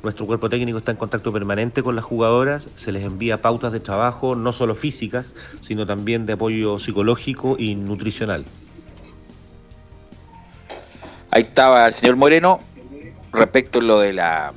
Nuestro 0.02 0.26
cuerpo 0.26 0.50
técnico 0.50 0.78
está 0.78 0.92
en 0.92 0.98
contacto 0.98 1.34
permanente 1.34 1.84
con 1.84 1.96
las 1.96 2.06
jugadoras, 2.06 2.70
se 2.76 2.94
les 2.94 3.04
envía 3.04 3.42
pautas 3.42 3.74
de 3.74 3.82
trabajo, 3.82 4.34
no 4.34 4.54
solo 4.54 4.74
físicas, 4.74 5.36
sino 5.60 5.86
también 5.86 6.26
de 6.26 6.34
apoyo 6.34 6.80
psicológico 6.80 7.58
y 7.60 7.76
nutricional. 7.76 8.46
Ahí 11.32 11.44
estaba 11.44 11.88
el 11.88 11.94
señor 11.94 12.16
Moreno 12.16 12.62
respecto 13.34 13.80
a 13.80 13.82
lo 13.82 14.00
de 14.00 14.14
la 14.14 14.54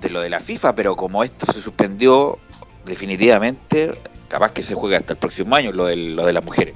de 0.00 0.10
lo 0.10 0.20
de 0.20 0.30
la 0.30 0.40
FIFA, 0.40 0.74
pero 0.74 0.96
como 0.96 1.22
esto 1.22 1.46
se 1.52 1.60
suspendió 1.60 2.38
definitivamente, 2.84 3.94
capaz 4.28 4.52
que 4.52 4.62
se 4.62 4.74
juegue 4.74 4.96
hasta 4.96 5.12
el 5.12 5.18
próximo 5.18 5.54
año 5.54 5.72
lo 5.72 5.86
de, 5.86 5.96
lo 5.96 6.26
de 6.26 6.32
las 6.32 6.44
mujeres. 6.44 6.74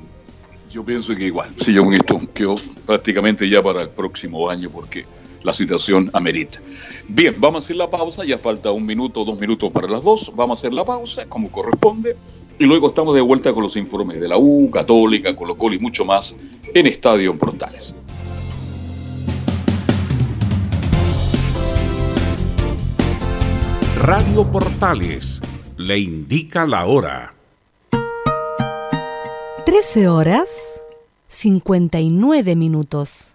Yo 0.71 0.85
pienso 0.85 1.15
que 1.15 1.25
igual, 1.25 1.55
si 1.59 1.73
yo 1.73 1.85
con 1.85 1.95
esto 1.95 2.21
quedó 2.33 2.57
prácticamente 2.87 3.49
ya 3.49 3.63
para 3.63 3.83
el 3.83 3.89
próximo 3.89 4.49
año 4.51 4.71
porque 4.71 5.05
la 5.45 5.55
situación 5.55 6.11
amerita. 6.13 6.61
Bien, 7.07 7.37
vamos 7.39 7.63
a 7.63 7.65
hacer 7.65 7.77
la 7.77 7.89
pausa, 7.89 8.25
ya 8.25 8.39
falta 8.39 8.73
un 8.73 8.85
minuto, 8.85 9.25
dos 9.25 9.39
minutos 9.39 9.71
para 9.71 9.87
las 9.87 10.03
dos, 10.03 10.33
vamos 10.35 10.59
a 10.59 10.61
hacer 10.61 10.75
la 10.75 10.85
pausa 10.85 11.27
como 11.27 11.53
corresponde 11.53 12.17
y 12.59 12.65
luego 12.65 12.89
estamos 12.89 13.15
de 13.15 13.21
vuelta 13.21 13.53
con 13.53 13.63
los 13.63 13.77
informes 13.77 14.21
de 14.21 14.29
la 14.29 14.39
U, 14.39 14.71
Católica, 14.71 15.37
Colo 15.37 15.57
Colo 15.57 15.75
y 15.75 15.79
mucho 15.79 16.05
más 16.05 16.37
en 16.73 16.87
Estadio 16.87 17.31
en 17.31 17.39
Portales. 17.39 17.95
Radio 24.01 24.51
Portales 24.51 25.41
le 25.77 25.99
indica 25.99 26.67
la 26.67 26.87
hora. 26.87 27.35
13 29.65 30.09
horas 30.09 30.81
59 31.29 32.55
minutos. 32.55 33.35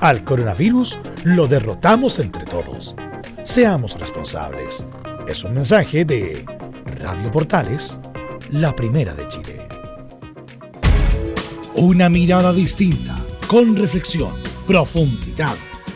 al 0.00 0.24
coronavirus 0.24 0.98
lo 1.24 1.46
derrotamos 1.46 2.18
entre 2.18 2.44
todos. 2.44 2.96
Seamos 3.42 3.98
responsables. 3.98 4.84
Es 5.28 5.44
un 5.44 5.54
mensaje 5.54 6.04
de 6.04 6.44
Radio 6.98 7.30
Portales, 7.30 7.98
la 8.50 8.74
primera 8.74 9.14
de 9.14 9.28
Chile. 9.28 9.68
Una 11.74 12.08
mirada 12.08 12.52
distinta, 12.52 13.16
con 13.46 13.76
reflexión, 13.76 14.32
profundidad. 14.66 15.54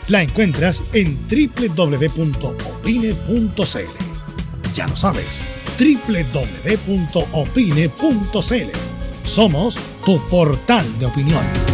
La 0.08 0.22
encuentras 0.22 0.84
en 0.92 1.18
www.opine.cl. 1.28 2.34
Ya 4.74 4.86
lo 4.86 4.96
sabes, 4.96 5.42
www.opine.cl. 5.78 7.18
Somos 9.24 9.78
tu 10.04 10.18
portal 10.26 10.98
de 10.98 11.06
opinión. 11.06 11.73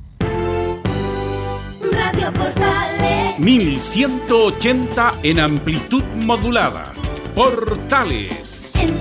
Portales. 2.37 3.39
1180 3.39 5.19
en 5.23 5.39
amplitud 5.39 6.03
modulada. 6.15 6.93
Portales. 7.35 8.71
En 8.75 8.95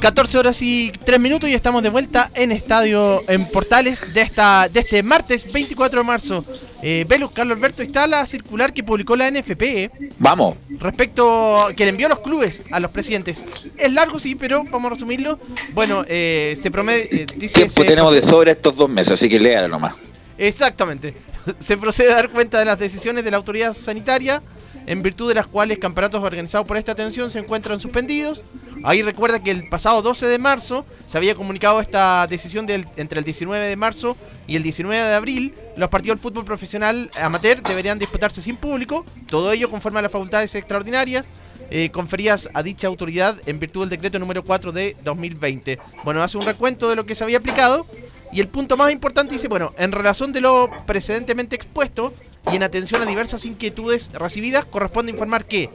14 0.00 0.38
horas 0.38 0.62
y 0.62 0.90
3 1.04 1.20
minutos 1.20 1.48
y 1.50 1.54
estamos 1.54 1.82
de 1.82 1.90
vuelta 1.90 2.30
en 2.34 2.52
Estadio 2.52 3.22
en 3.28 3.44
Portales 3.46 4.14
de 4.14 4.22
esta 4.22 4.66
de 4.68 4.80
este 4.80 5.02
martes 5.02 5.52
24 5.52 6.00
de 6.00 6.04
marzo. 6.06 6.44
Eh, 6.82 7.04
Velus, 7.06 7.30
Carlos 7.32 7.58
Alberto, 7.58 7.82
está 7.82 8.06
la 8.06 8.24
circular 8.24 8.72
que 8.72 8.82
publicó 8.82 9.14
la 9.14 9.30
NFP. 9.30 9.62
eh, 9.62 9.90
Vamos. 10.18 10.56
respecto 10.78 11.58
que 11.76 11.84
le 11.84 11.90
envió 11.90 12.06
a 12.06 12.10
los 12.10 12.20
clubes 12.20 12.62
a 12.70 12.80
los 12.80 12.90
presidentes. 12.90 13.44
Es 13.76 13.92
largo, 13.92 14.18
sí, 14.18 14.34
pero 14.34 14.64
vamos 14.64 14.86
a 14.90 14.94
resumirlo. 14.94 15.38
Bueno, 15.74 16.02
eh, 16.08 16.56
se 16.60 16.70
promete. 16.70 17.22
eh, 17.22 17.26
dice 17.36 17.56
Tiempo 17.56 17.82
se 17.82 17.84
tenemos 17.84 18.14
de 18.14 18.22
sobra 18.22 18.52
estos 18.52 18.76
dos 18.76 18.88
meses, 18.88 19.12
así 19.12 19.28
que 19.28 19.38
léala 19.38 19.68
nomás. 19.68 19.94
Exactamente. 20.38 21.14
Se 21.58 21.76
procede 21.76 22.12
a 22.12 22.14
dar 22.16 22.30
cuenta 22.30 22.58
de 22.58 22.64
las 22.64 22.78
decisiones 22.78 23.24
de 23.24 23.30
la 23.30 23.36
autoridad 23.36 23.74
sanitaria, 23.74 24.42
en 24.86 25.02
virtud 25.02 25.28
de 25.28 25.34
las 25.34 25.46
cuales 25.46 25.78
campeonatos 25.78 26.22
organizados 26.24 26.66
por 26.66 26.78
esta 26.78 26.92
atención 26.92 27.30
se 27.30 27.38
encuentran 27.40 27.78
suspendidos. 27.80 28.42
Ahí 28.82 29.02
recuerda 29.02 29.42
que 29.42 29.50
el 29.50 29.68
pasado 29.68 30.02
12 30.02 30.26
de 30.26 30.38
marzo 30.38 30.86
se 31.06 31.18
había 31.18 31.34
comunicado 31.34 31.80
esta 31.80 32.26
decisión 32.26 32.66
del, 32.66 32.86
entre 32.96 33.18
el 33.18 33.24
19 33.24 33.66
de 33.66 33.76
marzo 33.76 34.16
y 34.46 34.56
el 34.56 34.62
19 34.62 34.96
de 34.96 35.14
abril. 35.14 35.54
Los 35.76 35.90
partidos 35.90 36.16
del 36.16 36.22
fútbol 36.22 36.44
profesional 36.44 37.10
amateur 37.20 37.62
deberían 37.62 37.98
disputarse 37.98 38.42
sin 38.42 38.56
público, 38.56 39.04
todo 39.28 39.52
ello 39.52 39.70
conforme 39.70 39.98
a 39.98 40.02
las 40.02 40.12
facultades 40.12 40.54
extraordinarias 40.54 41.28
eh, 41.70 41.90
conferidas 41.90 42.50
a 42.52 42.62
dicha 42.62 42.88
autoridad 42.88 43.38
en 43.46 43.60
virtud 43.60 43.82
del 43.82 43.90
decreto 43.90 44.18
número 44.18 44.44
4 44.44 44.72
de 44.72 44.96
2020. 45.04 45.78
Bueno, 46.02 46.22
hace 46.22 46.36
un 46.36 46.44
recuento 46.44 46.88
de 46.88 46.96
lo 46.96 47.06
que 47.06 47.14
se 47.14 47.22
había 47.22 47.38
aplicado 47.38 47.86
y 48.32 48.40
el 48.40 48.48
punto 48.48 48.76
más 48.76 48.90
importante 48.92 49.34
dice, 49.34 49.48
bueno, 49.48 49.72
en 49.78 49.92
relación 49.92 50.32
de 50.32 50.40
lo 50.40 50.68
precedentemente 50.86 51.54
expuesto 51.54 52.12
y 52.50 52.56
en 52.56 52.62
atención 52.62 53.02
a 53.02 53.06
diversas 53.06 53.44
inquietudes 53.44 54.10
recibidas, 54.12 54.64
corresponde 54.64 55.12
informar 55.12 55.44
que, 55.44 55.70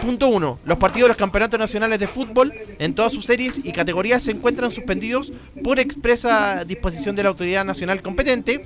punto 0.00 0.28
1, 0.28 0.60
los 0.64 0.78
partidos 0.78 1.06
de 1.06 1.08
los 1.08 1.16
campeonatos 1.16 1.58
nacionales 1.58 1.98
de 1.98 2.06
fútbol 2.06 2.52
en 2.78 2.94
todas 2.94 3.12
sus 3.12 3.24
series 3.26 3.60
y 3.64 3.72
categorías 3.72 4.22
se 4.22 4.30
encuentran 4.32 4.70
suspendidos 4.72 5.32
por 5.64 5.78
expresa 5.78 6.64
disposición 6.64 7.16
de 7.16 7.22
la 7.24 7.30
autoridad 7.30 7.64
nacional 7.64 8.02
competente. 8.02 8.64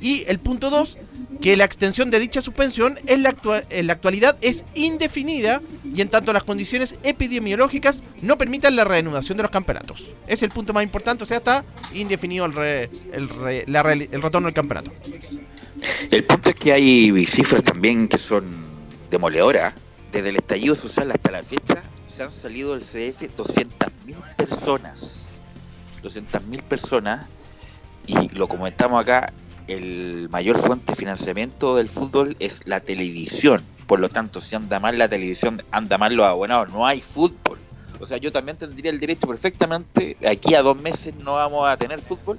Y 0.00 0.24
el 0.28 0.38
punto 0.38 0.68
2, 0.70 0.98
que 1.40 1.56
la 1.56 1.64
extensión 1.64 2.10
de 2.10 2.18
dicha 2.20 2.40
suspensión 2.40 2.98
en 3.06 3.22
la, 3.22 3.30
actualidad 3.30 4.36
es 4.40 4.64
indefinida 4.74 5.62
y 5.94 6.00
en 6.00 6.08
tanto 6.08 6.32
las 6.32 6.44
condiciones 6.44 6.96
epidemiológicas 7.02 8.02
no 8.22 8.36
permitan 8.38 8.76
la 8.76 8.84
reanudación 8.84 9.36
de 9.36 9.42
los 9.42 9.50
campeonatos. 9.50 10.10
Es 10.26 10.42
el 10.42 10.50
punto 10.50 10.72
más 10.72 10.82
importante, 10.82 11.22
o 11.24 11.26
sea, 11.26 11.38
está 11.38 11.64
indefinido 11.94 12.44
el, 12.46 12.52
re- 12.52 12.90
el, 13.12 13.28
re- 13.28 13.64
el 13.66 14.22
retorno 14.22 14.46
del 14.46 14.54
campeonato. 14.54 14.92
El 16.10 16.24
punto 16.24 16.50
es 16.50 16.56
que 16.56 16.72
hay 16.72 17.26
cifras 17.26 17.62
también 17.62 18.08
que 18.08 18.18
son 18.18 18.44
demoledoras. 19.10 19.74
Desde 20.14 20.28
el 20.28 20.36
estallido 20.36 20.76
social 20.76 21.10
hasta 21.10 21.32
la 21.32 21.42
fecha 21.42 21.82
se 22.06 22.22
han 22.22 22.32
salido 22.32 22.76
del 22.76 22.82
CDF 22.82 23.36
200.000 23.36 24.36
personas. 24.36 25.22
200.000 26.04 26.62
personas. 26.62 27.26
Y 28.06 28.28
lo 28.36 28.46
comentamos 28.46 29.02
acá, 29.02 29.32
el 29.66 30.28
mayor 30.30 30.56
fuente 30.58 30.92
de 30.92 30.96
financiamiento 30.96 31.74
del 31.74 31.88
fútbol 31.88 32.36
es 32.38 32.64
la 32.64 32.78
televisión. 32.78 33.60
Por 33.88 33.98
lo 33.98 34.08
tanto, 34.08 34.40
si 34.40 34.54
anda 34.54 34.78
mal 34.78 34.96
la 34.98 35.08
televisión, 35.08 35.64
anda 35.72 35.98
mal 35.98 36.14
los 36.14 36.26
abonados. 36.26 36.70
No 36.70 36.86
hay 36.86 37.00
fútbol. 37.00 37.58
O 37.98 38.06
sea, 38.06 38.18
yo 38.18 38.30
también 38.30 38.56
tendría 38.56 38.92
el 38.92 39.00
derecho 39.00 39.26
perfectamente, 39.26 40.16
aquí 40.24 40.54
a 40.54 40.62
dos 40.62 40.80
meses 40.80 41.12
no 41.16 41.34
vamos 41.34 41.66
a 41.66 41.76
tener 41.76 42.00
fútbol, 42.00 42.38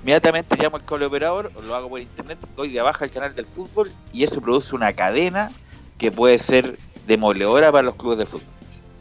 inmediatamente 0.00 0.56
llamo 0.60 0.76
al 0.76 0.84
cable 0.84 1.06
operador, 1.06 1.52
lo 1.62 1.74
hago 1.76 1.88
por 1.88 2.00
internet, 2.00 2.38
doy 2.56 2.70
de 2.70 2.80
baja 2.80 3.04
el 3.04 3.12
canal 3.12 3.32
del 3.32 3.46
fútbol 3.46 3.92
y 4.12 4.24
eso 4.24 4.40
produce 4.40 4.74
una 4.74 4.92
cadena 4.92 5.52
que 5.98 6.10
puede 6.10 6.38
ser 6.38 6.78
demoledora 7.06 7.72
para 7.72 7.84
los 7.84 7.96
clubes 7.96 8.18
de 8.18 8.26
fútbol. 8.26 8.46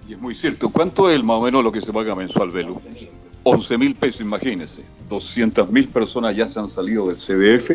Y 0.07 0.13
es 0.13 0.19
muy 0.19 0.35
cierto. 0.35 0.69
¿Cuánto 0.69 1.09
es 1.09 1.23
más 1.23 1.37
o 1.37 1.41
menos 1.41 1.63
lo 1.63 1.71
que 1.71 1.81
se 1.81 1.93
paga 1.93 2.15
mensual, 2.15 2.51
Velu? 2.51 2.81
11 3.43 3.77
mil 3.77 3.95
pesos, 3.95 4.21
imagínense. 4.21 4.83
200 5.09 5.69
mil 5.69 5.87
personas 5.87 6.35
ya 6.35 6.47
se 6.47 6.59
han 6.59 6.69
salido 6.69 7.07
del 7.07 7.17
CDF 7.17 7.71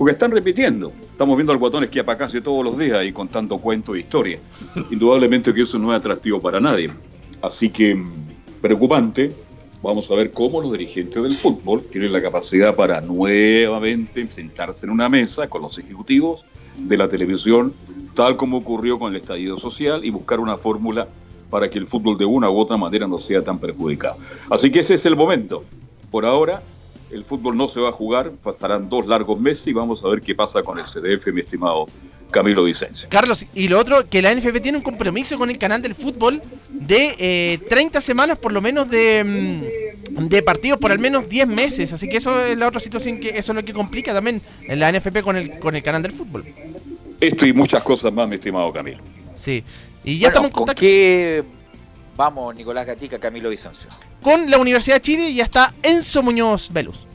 porque 0.00 0.12
están 0.12 0.30
repitiendo. 0.30 0.92
Estamos 1.12 1.36
viendo 1.36 1.52
al 1.52 1.58
guatón 1.58 1.86
que 1.88 2.02
para 2.02 2.16
casi 2.16 2.40
todos 2.40 2.64
los 2.64 2.78
días 2.78 3.04
y 3.04 3.12
contando 3.12 3.58
cuentos 3.58 3.96
e 3.96 4.00
historias. 4.00 4.40
Indudablemente 4.90 5.52
que 5.52 5.60
eso 5.60 5.78
no 5.78 5.92
es 5.92 5.98
atractivo 5.98 6.40
para 6.40 6.58
nadie. 6.58 6.90
Así 7.42 7.68
que 7.68 7.94
mm, 7.94 8.12
preocupante. 8.62 9.30
Vamos 9.82 10.10
a 10.10 10.14
ver 10.14 10.30
cómo 10.30 10.60
los 10.60 10.72
dirigentes 10.72 11.22
del 11.22 11.32
fútbol 11.32 11.82
tienen 11.82 12.12
la 12.12 12.20
capacidad 12.20 12.74
para 12.74 13.00
nuevamente 13.00 14.28
sentarse 14.28 14.84
en 14.84 14.92
una 14.92 15.08
mesa 15.08 15.48
con 15.48 15.62
los 15.62 15.78
ejecutivos 15.78 16.44
de 16.76 16.98
la 16.98 17.08
televisión, 17.08 17.72
tal 18.14 18.36
como 18.36 18.58
ocurrió 18.58 18.98
con 18.98 19.14
el 19.14 19.20
estallido 19.22 19.56
social, 19.56 20.04
y 20.04 20.10
buscar 20.10 20.38
una 20.38 20.58
fórmula 20.58 21.08
para 21.48 21.70
que 21.70 21.78
el 21.78 21.86
fútbol 21.86 22.18
de 22.18 22.26
una 22.26 22.50
u 22.50 22.58
otra 22.58 22.76
manera 22.76 23.08
no 23.08 23.18
sea 23.18 23.42
tan 23.42 23.58
perjudicado. 23.58 24.16
Así 24.50 24.70
que 24.70 24.80
ese 24.80 24.94
es 24.94 25.06
el 25.06 25.16
momento. 25.16 25.64
Por 26.10 26.26
ahora, 26.26 26.62
el 27.10 27.24
fútbol 27.24 27.56
no 27.56 27.66
se 27.66 27.80
va 27.80 27.88
a 27.88 27.92
jugar, 27.92 28.32
pasarán 28.42 28.88
dos 28.90 29.06
largos 29.06 29.40
meses 29.40 29.66
y 29.66 29.72
vamos 29.72 30.04
a 30.04 30.08
ver 30.08 30.20
qué 30.20 30.34
pasa 30.34 30.62
con 30.62 30.78
el 30.78 30.84
CDF, 30.84 31.26
mi 31.32 31.40
estimado 31.40 31.86
Camilo 32.30 32.64
Vicencio. 32.64 33.08
Carlos, 33.10 33.44
y 33.54 33.68
lo 33.68 33.78
otro, 33.78 34.08
que 34.08 34.22
la 34.22 34.34
NFP 34.34 34.60
tiene 34.60 34.78
un 34.78 34.84
compromiso 34.84 35.36
con 35.36 35.50
el 35.50 35.58
canal 35.58 35.82
del 35.82 35.94
fútbol 35.94 36.42
de 36.68 37.14
eh, 37.18 37.58
30 37.68 38.00
semanas 38.00 38.38
por 38.38 38.52
lo 38.52 38.60
menos 38.60 38.88
de, 38.90 39.60
mm, 40.12 40.28
de 40.28 40.42
partidos 40.42 40.78
por 40.78 40.92
al 40.92 40.98
menos 40.98 41.28
10 41.28 41.46
meses. 41.48 41.92
Así 41.92 42.08
que 42.08 42.16
eso 42.18 42.44
es 42.44 42.56
la 42.56 42.68
otra 42.68 42.80
situación 42.80 43.18
que 43.20 43.28
eso 43.30 43.52
es 43.52 43.56
lo 43.56 43.64
que 43.64 43.72
complica 43.72 44.12
también 44.12 44.40
en 44.66 44.80
la 44.80 44.90
NFP 44.92 45.22
con 45.22 45.36
el, 45.36 45.58
con 45.58 45.76
el 45.76 45.82
canal 45.82 46.02
del 46.02 46.12
fútbol. 46.12 46.44
Esto 47.20 47.46
y 47.46 47.52
muchas 47.52 47.82
cosas 47.82 48.12
más, 48.12 48.26
mi 48.28 48.36
estimado 48.36 48.72
Camilo. 48.72 49.02
Sí. 49.34 49.62
Y 50.04 50.18
ya 50.18 50.28
estamos 50.28 50.48
en 50.48 50.52
¿Con 50.52 50.60
contacto 50.60 50.80
qué 50.80 51.44
vamos, 52.16 52.54
Nicolás 52.54 52.86
Gatica, 52.86 53.18
Camilo 53.18 53.50
Vicencio? 53.50 53.90
con 54.22 54.50
la 54.50 54.58
Universidad 54.58 54.96
de 54.96 55.00
Chile 55.02 55.30
y 55.30 55.34
ya 55.36 55.44
está 55.44 55.72
Enzo 55.82 56.22
Muñoz 56.22 56.70
Velus. 56.72 57.06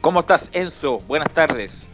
¿Cómo 0.00 0.20
estás, 0.20 0.50
Enzo? 0.52 0.98
Buenas 1.06 1.32
tardes. 1.32 1.86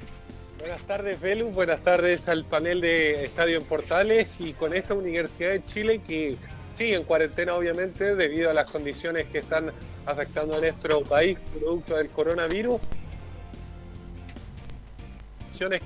Buenas 0.69 0.87
tardes, 0.87 1.19
Velus. 1.23 1.55
Buenas 1.55 1.81
tardes 1.81 2.29
al 2.29 2.45
panel 2.45 2.83
de 2.83 3.25
Estadio 3.25 3.57
en 3.57 3.65
Portales 3.65 4.39
y 4.39 4.53
con 4.53 4.75
esta 4.75 4.93
Universidad 4.93 5.53
de 5.53 5.65
Chile 5.65 6.03
que 6.07 6.37
sigue 6.77 6.95
en 6.95 7.05
cuarentena, 7.05 7.55
obviamente, 7.55 8.15
debido 8.15 8.51
a 8.51 8.53
las 8.53 8.71
condiciones 8.71 9.27
que 9.29 9.39
están 9.39 9.71
afectando 10.05 10.57
a 10.57 10.61
nuestro 10.61 11.03
país 11.05 11.39
producto 11.59 11.97
del 11.97 12.11
coronavirus. 12.11 12.83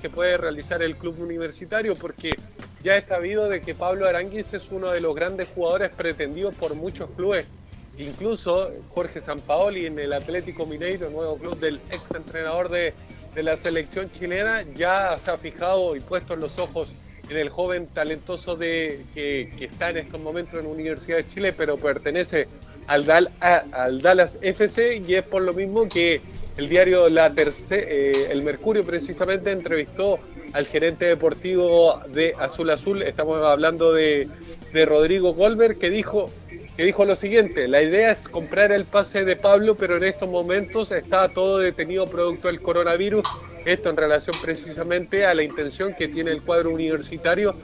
Que 0.01 0.09
puede 0.09 0.35
realizar 0.35 0.83
el 0.83 0.97
club 0.97 1.17
universitario 1.21 1.95
porque 1.95 2.37
ya 2.83 2.97
es 2.97 3.05
sabido 3.05 3.47
de 3.47 3.61
que 3.61 3.73
Pablo 3.73 4.05
Aranguis 4.05 4.51
es 4.53 4.69
uno 4.69 4.91
de 4.91 4.99
los 4.99 5.15
grandes 5.15 5.47
jugadores 5.55 5.91
pretendidos 5.91 6.55
por 6.55 6.75
muchos 6.75 7.09
clubes. 7.11 7.47
Incluso 7.97 8.69
Jorge 8.89 9.21
Sampaoli 9.21 9.85
en 9.85 9.97
el 9.97 10.11
Atlético 10.11 10.65
Mineiro, 10.65 11.09
nuevo 11.09 11.37
club 11.37 11.57
del 11.57 11.79
ex 11.89 12.11
entrenador 12.13 12.67
de, 12.67 12.93
de 13.35 13.43
la 13.43 13.57
selección 13.57 14.11
chilena, 14.11 14.63
ya 14.75 15.17
se 15.23 15.31
ha 15.31 15.37
fijado 15.37 15.95
y 15.95 15.99
puesto 15.99 16.35
los 16.35 16.57
ojos 16.59 16.93
en 17.29 17.37
el 17.37 17.49
joven 17.49 17.87
talentoso 17.87 18.55
de, 18.55 19.01
que, 19.13 19.51
que 19.57 19.65
está 19.65 19.89
en 19.89 19.97
estos 19.97 20.19
momentos 20.21 20.59
en 20.59 20.65
la 20.65 20.71
Universidad 20.71 21.17
de 21.17 21.27
Chile, 21.27 21.53
pero 21.53 21.77
pertenece 21.77 22.47
al, 22.87 23.05
Dal- 23.05 23.31
al 23.39 24.01
Dallas 24.01 24.37
FC 24.41 24.97
y 25.07 25.15
es 25.15 25.23
por 25.23 25.41
lo 25.41 25.53
mismo 25.53 25.87
que 25.87 26.21
el 26.57 26.69
diario 26.69 27.09
La 27.09 27.31
Terce- 27.33 27.85
eh, 27.87 28.27
El 28.29 28.43
Mercurio 28.43 28.83
precisamente 28.85 29.51
entrevistó 29.51 30.19
al 30.51 30.67
gerente 30.67 31.05
deportivo 31.05 31.99
de 32.09 32.35
Azul 32.37 32.69
Azul, 32.69 33.01
estamos 33.01 33.41
hablando 33.41 33.93
de, 33.93 34.27
de 34.71 34.85
Rodrigo 34.85 35.33
Goldberg, 35.33 35.79
que 35.79 35.89
dijo 35.89 36.29
que 36.75 36.83
dijo 36.83 37.05
lo 37.05 37.15
siguiente, 37.15 37.67
la 37.67 37.81
idea 37.83 38.11
es 38.11 38.27
comprar 38.27 38.71
el 38.71 38.85
pase 38.85 39.25
de 39.25 39.35
Pablo, 39.35 39.75
pero 39.75 39.97
en 39.97 40.03
estos 40.03 40.27
momentos 40.27 40.91
está 40.91 41.29
todo 41.29 41.59
detenido 41.59 42.07
producto 42.07 42.47
del 42.47 42.61
coronavirus, 42.61 43.23
esto 43.65 43.89
en 43.89 43.97
relación 43.97 44.35
precisamente 44.41 45.25
a 45.25 45.33
la 45.35 45.43
intención 45.43 45.93
que 45.93 46.07
tiene 46.07 46.31
el 46.31 46.41
cuadro 46.41 46.71
universitario 46.71 47.55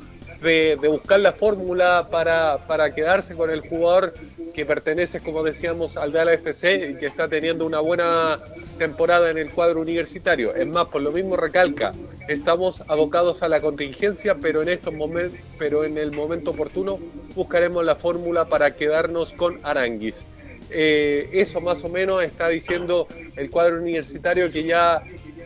de, 0.42 0.76
buscar 0.88 1.20
la 1.20 1.34
fórmula 1.34 2.08
para, 2.10 2.60
para 2.68 2.94
quedarse 2.94 3.36
con 3.36 3.50
el 3.50 3.62
jugador 3.62 4.14
que 4.54 4.66
pertenece, 4.66 5.20
como 5.20 5.44
decíamos, 5.44 5.98
al 5.98 6.12
Dallas 6.12 6.36
FC 6.36 6.92
y 6.92 6.96
que 6.96 7.06
está 7.06 7.28
teniendo 7.28 7.66
una 7.66 7.80
buena 7.80 8.40
temporada 8.78 9.30
en 9.30 9.38
el 9.38 9.52
cuadro 9.52 9.82
universitario. 9.82 10.56
Es 10.56 10.68
más, 10.68 10.88
por 10.88 11.02
lo 11.02 11.12
mismo 11.12 11.36
recalca, 11.36 11.94
estamos 12.28 12.84
abocados 12.88 13.42
a 13.44 13.50
la 13.50 13.62
contingencia, 13.62 14.36
pero 14.36 14.62
en 14.62 14.70
estos 14.70 14.94
momentos, 14.94 15.40
pero 15.58 15.84
en 15.84 15.98
el 15.98 16.12
momento 16.12 16.52
oportuno 16.52 17.00
buscaremos 17.36 17.84
la 17.84 17.96
fórmula 17.96 18.46
para 18.46 18.76
quedarnos 18.76 19.34
con 19.34 19.60
Aranguis. 19.64 20.26
Eh, 20.72 21.30
eso 21.34 21.62
más 21.62 21.84
o 21.84 21.90
menos 21.90 22.24
está 22.24 22.48
diciendo 22.48 23.08
el 23.36 23.50
cuadro 23.50 23.82
universitario 23.82 24.52
que 24.52 24.64
ya, 24.64 25.02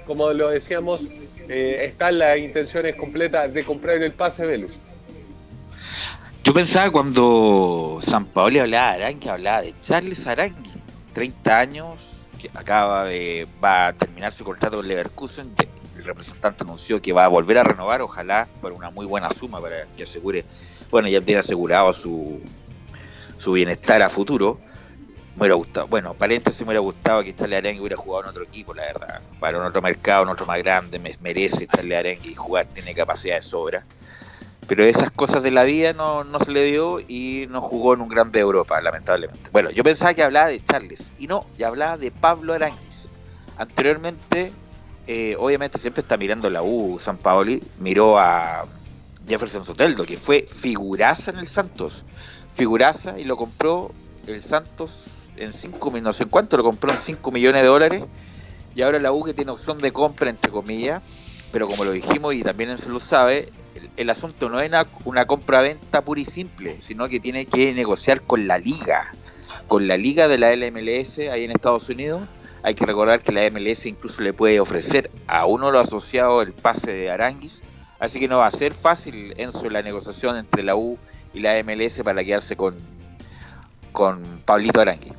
como 0.06 0.34
lo 0.34 0.50
decíamos, 0.50 1.02
eh, 1.50 1.86
están 1.90 2.20
las 2.20 2.38
intenciones 2.38 2.96
completas 2.96 3.54
de 3.54 3.64
comprar 3.64 4.02
el 4.02 4.12
pase 4.14 4.46
Velus. 4.46 4.74
Yo 6.44 6.54
pensaba 6.54 6.92
cuando 6.92 8.00
San 8.02 8.26
Paoli 8.26 8.60
hablaba 8.60 8.98
de 8.98 9.04
Arangui, 9.06 9.30
hablaba 9.30 9.62
de 9.62 9.74
Charles 9.82 10.28
Arangui, 10.28 10.72
30 11.14 11.58
años, 11.60 12.18
que 12.40 12.50
acaba 12.54 13.06
de, 13.06 13.48
va 13.64 13.88
a 13.88 13.94
terminar 13.94 14.32
su 14.34 14.44
contrato 14.44 14.78
con 14.78 14.88
Leverkusen. 14.88 15.56
de- 15.56 15.70
El 15.96 16.04
representante 16.04 16.64
anunció 16.64 17.02
que 17.02 17.14
va 17.14 17.24
a 17.24 17.28
volver 17.30 17.60
a 17.60 17.64
renovar, 17.64 18.02
ojalá 18.02 18.48
por 18.60 18.74
una 18.74 18.90
muy 18.90 19.06
buena 19.06 19.30
suma 19.30 19.62
para 19.62 19.86
que 19.96 20.04
asegure, 20.04 20.44
bueno, 20.92 21.08
ya 21.08 21.22
tiene 21.22 21.40
asegurado 21.40 21.94
su, 21.94 22.42
su 23.38 23.54
bienestar 23.54 24.02
a 24.02 24.10
futuro. 24.10 24.60
Me 25.36 25.42
hubiera 25.42 25.56
gustado, 25.56 25.88
bueno, 25.88 26.14
paréntesis 26.14 26.62
me 26.62 26.68
hubiera 26.68 26.80
gustado 26.82 27.24
que 27.24 27.34
Charles 27.34 27.58
Arangui 27.58 27.80
hubiera 27.80 27.98
jugado 27.98 28.24
en 28.26 28.30
otro 28.30 28.44
equipo, 28.44 28.74
la 28.76 28.84
verdad. 28.84 29.22
Para 29.40 29.58
un 29.60 29.66
otro 29.66 29.82
mercado, 29.82 30.24
en 30.24 30.30
otro 30.30 30.46
más 30.46 30.60
grande, 30.60 31.00
me- 31.00 31.16
merece 31.22 31.66
Charles 31.68 31.98
Arangui 31.98 32.36
jugar, 32.36 32.68
tiene 32.72 32.94
capacidad 32.94 33.36
de 33.36 33.42
sobra. 33.42 33.86
Pero 34.68 34.84
esas 34.86 35.12
cosas 35.12 35.44
de 35.44 35.52
la 35.52 35.64
vida 35.64 35.94
no, 35.94 36.24
no 36.24 36.40
se 36.40 36.52
le 36.52 36.64
dio 36.66 37.00
y 37.02 37.48
no 37.50 37.62
jugó 37.62 37.94
en 37.96 38.02
un 38.02 38.10
grande 38.10 38.40
de 38.40 38.44
Europa, 38.44 38.80
lamentablemente. 38.82 39.50
Bueno, 39.52 39.72
yo 39.72 39.84
pensaba 39.84 40.14
que 40.14 40.24
hablaba 40.24 40.48
de 40.50 40.64
Charles 40.64 41.12
y 41.18 41.28
no, 41.28 41.46
ya 41.58 41.68
hablaba 41.68 41.98
de 41.98 42.12
Pablo 42.12 42.54
Aranguis. 42.54 43.10
Anteriormente, 43.56 44.54
eh, 45.08 45.36
obviamente 45.40 45.80
siempre 45.80 46.02
está 46.02 46.18
mirando 46.18 46.50
la 46.50 46.62
U, 46.64 46.98
San 47.00 47.18
Paoli, 47.18 47.62
miró 47.78 48.20
a 48.20 48.66
Jefferson 49.28 49.66
Soteldo, 49.66 50.06
que 50.06 50.18
fue 50.18 50.46
figuraza 50.48 51.32
en 51.32 51.40
el 51.40 51.48
Santos. 51.48 52.06
Figuraza 52.52 53.20
y 53.20 53.24
lo 53.26 53.36
compró 53.38 53.92
el 54.28 54.42
Santos 54.42 55.23
en 55.38 55.54
5 55.54 55.92
no 56.02 56.14
sé 56.14 56.24
en 56.24 56.30
cuánto, 56.30 56.58
lo 56.58 56.64
compró 56.64 56.92
en 56.92 56.98
5 56.98 57.32
millones 57.32 57.62
de 57.62 57.68
dólares. 57.68 58.04
Y 58.76 58.82
ahora 58.82 59.00
la 59.00 59.12
U 59.12 59.24
que 59.24 59.34
tiene 59.34 59.52
opción 59.52 59.78
de 59.80 59.92
compra, 59.92 60.30
entre 60.30 60.52
comillas, 60.52 61.02
pero 61.52 61.68
como 61.68 61.84
lo 61.84 61.92
dijimos 61.92 62.34
y 62.34 62.42
también 62.42 62.76
se 62.80 62.90
lo 62.90 63.00
sabe, 63.00 63.52
el, 63.98 64.10
asunto 64.10 64.50
no 64.50 64.60
es 64.60 64.70
una, 64.70 64.88
una 65.06 65.26
compra-venta 65.26 66.02
pura 66.02 66.22
y 66.22 66.26
simple, 66.26 66.78
sino 66.82 67.08
que 67.08 67.20
tiene 67.20 67.46
que 67.46 67.74
negociar 67.74 68.22
con 68.22 68.48
la 68.48 68.58
liga, 68.58 69.12
con 69.68 69.88
la 69.88 69.98
liga 69.98 70.28
de 70.28 70.40
la 70.40 70.56
LMLS 70.56 71.20
ahí 71.32 71.44
en 71.44 71.52
Estados 71.52 71.90
Unidos. 71.90 72.22
Hay 72.64 72.76
que 72.76 72.86
recordar 72.86 73.22
que 73.22 73.32
la 73.32 73.48
MLS 73.52 73.86
incluso 73.86 74.22
le 74.22 74.34
puede 74.34 74.60
ofrecer 74.60 75.12
a 75.28 75.46
uno 75.46 75.68
de 75.68 75.74
los 75.74 75.88
asociados 75.88 76.44
el 76.44 76.54
pase 76.54 76.92
de 76.92 77.12
Aranguis, 77.12 77.62
así 78.00 78.20
que 78.20 78.28
no 78.28 78.38
va 78.38 78.48
a 78.48 78.52
ser 78.52 78.74
fácil, 78.74 79.34
Enzo, 79.38 79.70
la 79.70 79.84
negociación 79.84 80.38
entre 80.38 80.64
la 80.64 80.76
U 80.76 80.98
y 81.34 81.42
la 81.42 81.62
MLS 81.64 82.02
para 82.04 82.24
quedarse 82.24 82.56
con, 82.56 82.76
con 83.92 84.24
Pablito 84.46 84.80
Aranguis. 84.80 85.14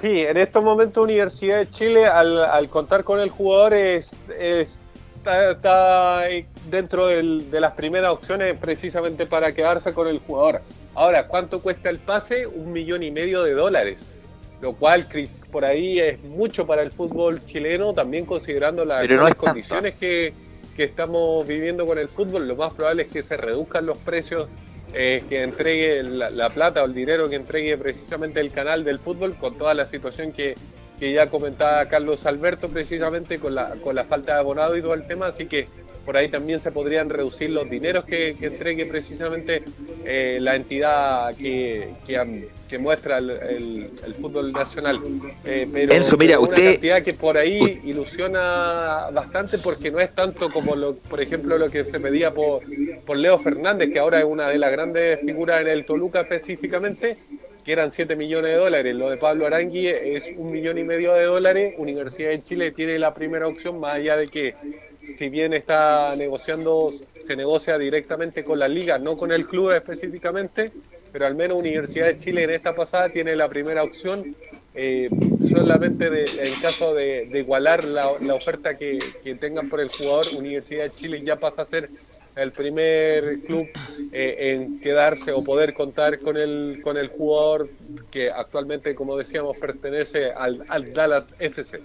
Sí, 0.00 0.20
en 0.20 0.36
estos 0.36 0.62
momentos 0.62 1.02
Universidad 1.02 1.58
de 1.58 1.70
Chile, 1.70 2.06
al, 2.06 2.38
al 2.44 2.68
contar 2.68 3.02
con 3.04 3.20
el 3.20 3.30
jugador, 3.30 3.74
es, 3.74 4.20
es- 4.38 4.80
está, 5.16 5.50
está 5.52 6.24
dentro 6.70 7.06
del- 7.06 7.50
de 7.50 7.60
las 7.60 7.72
primeras 7.72 8.10
opciones 8.12 8.56
precisamente 8.60 9.26
para 9.26 9.52
quedarse 9.52 9.92
con 9.94 10.06
el 10.08 10.18
jugador. 10.18 10.60
Ahora, 10.94 11.26
¿cuánto 11.28 11.60
cuesta 11.60 11.88
el 11.90 11.98
pase? 11.98 12.46
Un 12.46 12.72
millón 12.72 13.02
y 13.02 13.10
medio 13.10 13.42
de 13.42 13.52
dólares, 13.52 14.06
lo 14.60 14.74
cual 14.74 15.08
cri- 15.08 15.28
por 15.50 15.64
ahí 15.64 15.98
es 15.98 16.22
mucho 16.24 16.66
para 16.66 16.82
el 16.82 16.90
fútbol 16.90 17.44
chileno, 17.46 17.92
también 17.94 18.26
considerando 18.26 18.84
las 18.84 19.02
no 19.16 19.22
condiciones 19.36 19.94
que, 19.94 20.34
que 20.76 20.84
estamos 20.84 21.46
viviendo 21.46 21.86
con 21.86 21.98
el 21.98 22.08
fútbol. 22.08 22.46
Lo 22.48 22.56
más 22.56 22.74
probable 22.74 23.04
es 23.04 23.08
que 23.10 23.22
se 23.22 23.36
reduzcan 23.36 23.86
los 23.86 23.96
precios 23.98 24.48
eh, 24.98 25.24
que 25.28 25.42
entregue 25.42 26.02
la, 26.02 26.30
la 26.30 26.48
plata 26.48 26.82
o 26.82 26.86
el 26.86 26.94
dinero 26.94 27.28
que 27.28 27.36
entregue 27.36 27.76
precisamente 27.76 28.40
el 28.40 28.50
canal 28.50 28.82
del 28.82 28.98
fútbol 28.98 29.34
con 29.34 29.58
toda 29.58 29.74
la 29.74 29.86
situación 29.86 30.32
que, 30.32 30.54
que 30.98 31.12
ya 31.12 31.28
comentaba 31.28 31.84
Carlos 31.86 32.24
Alberto 32.24 32.70
precisamente 32.70 33.38
con 33.38 33.54
la, 33.54 33.74
con 33.82 33.94
la 33.94 34.04
falta 34.04 34.32
de 34.32 34.38
abonado 34.38 34.74
y 34.74 34.80
todo 34.80 34.94
el 34.94 35.06
tema, 35.06 35.26
así 35.26 35.44
que 35.46 35.68
por 36.06 36.16
ahí 36.16 36.28
también 36.30 36.60
se 36.60 36.70
podrían 36.70 37.10
reducir 37.10 37.50
los 37.50 37.68
dineros 37.68 38.04
que, 38.06 38.36
que 38.38 38.46
entregue 38.46 38.86
precisamente 38.86 39.62
eh, 40.04 40.38
la 40.40 40.54
entidad 40.56 41.34
que, 41.34 41.88
que, 42.06 42.16
am- 42.16 42.44
que 42.68 42.78
muestra 42.78 43.18
el, 43.18 43.30
el- 43.30 43.90
el 44.06 44.14
fútbol 44.14 44.52
nacional. 44.52 45.00
Eh, 45.44 45.68
pero, 45.72 45.92
Enzo, 45.94 46.16
mira, 46.16 46.38
una 46.38 46.48
usted- 46.48 46.72
cantidad 46.74 47.02
que 47.02 47.12
por 47.12 47.36
ahí 47.36 47.80
ilusiona 47.84 49.08
bastante 49.12 49.58
porque 49.58 49.90
no 49.90 50.00
es 50.00 50.14
tanto 50.14 50.50
como, 50.50 50.74
lo, 50.76 50.94
por 50.94 51.20
ejemplo, 51.20 51.58
lo 51.58 51.70
que 51.70 51.84
se 51.84 52.00
pedía 52.00 52.32
por, 52.32 52.62
por 53.04 53.16
Leo 53.16 53.38
Fernández, 53.38 53.90
que 53.92 53.98
ahora 53.98 54.18
es 54.20 54.24
una 54.24 54.48
de 54.48 54.58
las 54.58 54.70
grandes 54.72 55.20
figuras 55.20 55.60
en 55.60 55.68
el 55.68 55.84
Toluca 55.84 56.20
específicamente, 56.22 57.18
que 57.64 57.72
eran 57.72 57.90
7 57.90 58.14
millones 58.14 58.52
de 58.52 58.56
dólares. 58.58 58.94
Lo 58.94 59.10
de 59.10 59.16
Pablo 59.16 59.44
Arangui 59.46 59.88
es 59.88 60.32
un 60.36 60.52
millón 60.52 60.78
y 60.78 60.84
medio 60.84 61.14
de 61.14 61.24
dólares. 61.24 61.74
Universidad 61.78 62.30
de 62.30 62.42
Chile 62.42 62.70
tiene 62.70 62.96
la 62.98 63.12
primera 63.12 63.48
opción, 63.48 63.80
más 63.80 63.94
allá 63.94 64.16
de 64.16 64.28
que 64.28 64.54
si 65.16 65.28
bien 65.28 65.54
está 65.54 66.14
negociando, 66.16 66.92
se 67.20 67.36
negocia 67.36 67.78
directamente 67.78 68.44
con 68.44 68.58
la 68.58 68.68
liga, 68.68 68.98
no 68.98 69.16
con 69.16 69.32
el 69.32 69.46
club 69.46 69.72
específicamente, 69.72 70.72
pero 71.12 71.26
al 71.26 71.34
menos 71.34 71.58
Universidad 71.58 72.06
de 72.06 72.18
Chile 72.18 72.42
en 72.42 72.50
esta 72.50 72.74
pasada 72.74 73.08
tiene 73.08 73.36
la 73.36 73.48
primera 73.48 73.82
opción. 73.82 74.36
eh, 74.78 75.08
solamente 75.48 76.06
en 76.06 76.60
caso 76.60 76.92
de, 76.92 77.30
igualar 77.32 77.84
la, 77.84 78.10
la 78.20 78.34
oferta 78.34 78.76
que, 78.76 78.98
que 79.24 79.34
tengan 79.34 79.70
por 79.70 79.80
el 79.80 79.88
jugador, 79.88 80.26
Universidad 80.36 80.84
de 80.84 80.90
Chile 80.90 81.22
ya 81.24 81.36
pasa 81.36 81.62
a 81.62 81.64
ser 81.64 81.88
el 82.36 82.52
primer 82.52 83.40
club 83.40 83.66
eh, 84.12 84.52
en 84.52 84.78
quedarse 84.80 85.32
o 85.32 85.42
poder 85.42 85.72
contar 85.72 86.20
con 86.20 86.36
el, 86.36 86.80
con 86.82 86.98
el 86.98 87.08
jugador 87.08 87.70
que 88.10 88.30
actualmente, 88.30 88.94
como 88.94 89.16
decíamos, 89.16 89.56
pertenece 89.56 90.30
al, 90.30 90.62
al 90.68 90.92
Dallas 90.92 91.34
FC. 91.38 91.80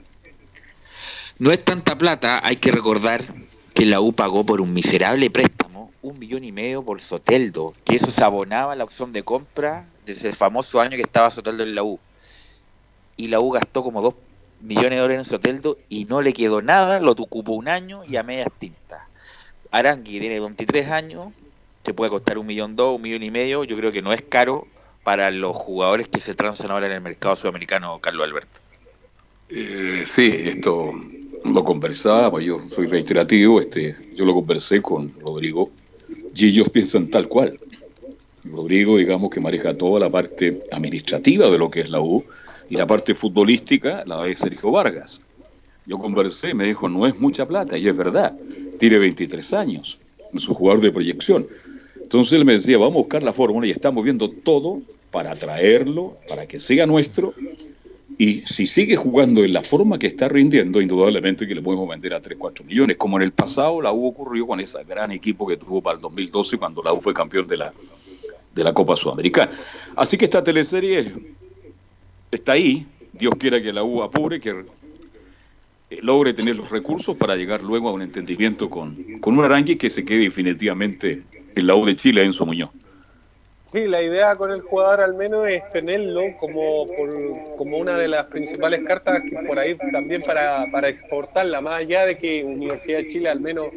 No 1.39 1.51
es 1.51 1.63
tanta 1.63 1.97
plata, 1.97 2.39
hay 2.43 2.57
que 2.57 2.71
recordar 2.71 3.23
que 3.73 3.85
la 3.85 3.99
U 4.01 4.13
pagó 4.13 4.45
por 4.45 4.61
un 4.61 4.73
miserable 4.73 5.29
préstamo 5.29 5.71
un 6.01 6.17
millón 6.17 6.43
y 6.43 6.51
medio 6.51 6.83
por 6.83 6.99
Soteldo, 7.01 7.73
que 7.85 7.95
eso 7.95 8.07
se 8.07 8.23
abonaba 8.23 8.73
a 8.73 8.75
la 8.75 8.83
opción 8.83 9.13
de 9.13 9.23
compra 9.23 9.85
de 10.05 10.13
ese 10.13 10.33
famoso 10.33 10.81
año 10.81 10.95
que 10.95 11.03
estaba 11.03 11.29
Soteldo 11.29 11.63
en 11.63 11.75
la 11.75 11.83
U. 11.83 11.99
Y 13.17 13.27
la 13.27 13.39
U 13.39 13.51
gastó 13.51 13.83
como 13.83 14.01
dos 14.01 14.15
millones 14.61 14.91
de 14.91 14.97
dólares 14.97 15.19
en 15.19 15.25
Soteldo 15.25 15.77
y 15.89 16.05
no 16.05 16.21
le 16.21 16.33
quedó 16.33 16.61
nada, 16.61 16.99
lo 16.99 17.11
ocupó 17.11 17.53
un 17.53 17.67
año 17.67 18.03
y 18.07 18.15
a 18.15 18.23
medias 18.23 18.49
tintas. 18.57 19.03
Arangui 19.69 20.19
tiene 20.19 20.39
23 20.39 20.89
años, 20.89 21.33
que 21.83 21.93
puede 21.93 22.09
costar 22.09 22.37
un 22.37 22.47
millón 22.47 22.75
dos, 22.75 22.95
un 22.95 23.01
millón 23.01 23.23
y 23.23 23.31
medio, 23.31 23.63
yo 23.63 23.77
creo 23.77 23.91
que 23.91 24.01
no 24.01 24.11
es 24.11 24.21
caro 24.21 24.67
para 25.03 25.31
los 25.31 25.55
jugadores 25.55 26.07
que 26.07 26.19
se 26.19 26.35
transan 26.35 26.71
ahora 26.71 26.87
en 26.87 26.93
el 26.93 27.01
mercado 27.01 27.35
sudamericano, 27.35 27.99
Carlos 27.99 28.27
Alberto. 28.27 28.59
Eh, 29.49 30.03
sí, 30.05 30.31
esto 30.45 30.93
lo 31.43 31.63
conversaba, 31.63 32.41
yo 32.41 32.59
soy 32.67 32.87
reiterativo, 32.87 33.59
este, 33.59 33.95
yo 34.15 34.25
lo 34.25 34.33
conversé 34.33 34.81
con 34.81 35.11
Rodrigo 35.19 35.69
y 36.35 36.47
ellos 36.47 36.69
piensan 36.69 37.09
tal 37.09 37.27
cual. 37.27 37.59
Rodrigo, 38.43 38.97
digamos, 38.97 39.29
que 39.29 39.39
maneja 39.39 39.77
toda 39.77 39.99
la 39.99 40.09
parte 40.09 40.63
administrativa 40.71 41.49
de 41.49 41.57
lo 41.57 41.69
que 41.69 41.81
es 41.81 41.89
la 41.89 42.01
U 42.01 42.23
y 42.69 42.75
la 42.75 42.87
parte 42.87 43.13
futbolística 43.13 44.03
la 44.05 44.23
de 44.23 44.35
Sergio 44.35 44.71
Vargas. 44.71 45.21
Yo 45.85 45.97
conversé, 45.97 46.53
me 46.53 46.65
dijo, 46.65 46.87
no 46.89 47.07
es 47.07 47.19
mucha 47.19 47.45
plata, 47.45 47.77
y 47.77 47.87
es 47.87 47.95
verdad, 47.95 48.37
tiene 48.79 48.99
23 48.99 49.53
años, 49.53 49.99
es 50.33 50.47
un 50.47 50.55
jugador 50.55 50.81
de 50.81 50.91
proyección. 50.91 51.47
Entonces 52.01 52.33
él 52.33 52.45
me 52.45 52.53
decía, 52.53 52.77
vamos 52.77 52.95
a 52.95 52.97
buscar 52.99 53.23
la 53.23 53.33
fórmula 53.33 53.65
y 53.67 53.71
estamos 53.71 54.03
viendo 54.03 54.29
todo 54.29 54.81
para 55.11 55.35
traerlo, 55.35 56.17
para 56.27 56.47
que 56.47 56.59
sea 56.59 56.85
nuestro 56.85 57.33
y 58.21 58.43
si 58.45 58.67
sigue 58.67 58.95
jugando 58.95 59.43
en 59.43 59.51
la 59.51 59.63
forma 59.63 59.97
que 59.97 60.05
está 60.05 60.29
rindiendo, 60.29 60.79
indudablemente 60.79 61.47
que 61.47 61.55
le 61.55 61.61
podemos 61.63 61.89
vender 61.89 62.13
a 62.13 62.21
3, 62.21 62.37
4 62.37 62.63
millones, 62.65 62.95
como 62.95 63.17
en 63.17 63.23
el 63.23 63.31
pasado 63.31 63.81
la 63.81 63.91
U 63.91 64.05
ocurrió 64.05 64.45
con 64.45 64.59
ese 64.59 64.83
gran 64.83 65.11
equipo 65.11 65.47
que 65.47 65.57
tuvo 65.57 65.81
para 65.81 65.95
el 65.95 66.03
2012 66.03 66.59
cuando 66.59 66.83
la 66.83 66.93
U 66.93 67.01
fue 67.01 67.15
campeón 67.15 67.47
de 67.47 67.57
la, 67.57 67.73
de 68.53 68.63
la 68.63 68.75
Copa 68.75 68.95
Sudamericana. 68.95 69.51
Así 69.95 70.19
que 70.19 70.25
esta 70.25 70.43
teleserie 70.43 71.11
está 72.29 72.51
ahí, 72.51 72.85
Dios 73.11 73.33
quiera 73.39 73.59
que 73.59 73.73
la 73.73 73.83
U 73.83 74.03
apure, 74.03 74.39
que 74.39 74.65
eh, 75.89 75.97
logre 76.03 76.35
tener 76.35 76.55
los 76.57 76.69
recursos 76.69 77.17
para 77.17 77.35
llegar 77.35 77.63
luego 77.63 77.89
a 77.89 77.91
un 77.91 78.03
entendimiento 78.03 78.69
con, 78.69 79.17
con 79.19 79.35
un 79.35 79.43
arranque 79.43 79.79
que 79.79 79.89
se 79.89 80.05
quede 80.05 80.25
definitivamente 80.25 81.23
en 81.55 81.65
la 81.65 81.73
U 81.73 81.87
de 81.87 81.95
Chile, 81.95 82.23
Enzo 82.23 82.45
Muñoz. 82.45 82.69
Sí, 83.71 83.87
la 83.87 84.01
idea 84.01 84.35
con 84.35 84.51
el 84.51 84.61
jugador 84.61 84.99
al 84.99 85.13
menos 85.15 85.47
es 85.47 85.69
tenerlo 85.71 86.23
como, 86.37 86.85
por- 86.87 87.55
como 87.55 87.77
una 87.77 87.97
de 87.97 88.09
las 88.09 88.25
principales 88.25 88.81
cartas 88.85 89.21
que 89.29 89.37
por 89.47 89.57
ahí 89.57 89.77
también 89.93 90.21
para, 90.23 90.65
para 90.69 90.89
exportarla, 90.89 91.61
más 91.61 91.79
allá 91.79 92.05
de 92.05 92.17
que 92.17 92.43
Universidad 92.43 92.97
de 92.97 93.07
Chile 93.07 93.29
al 93.29 93.39
menos 93.39 93.67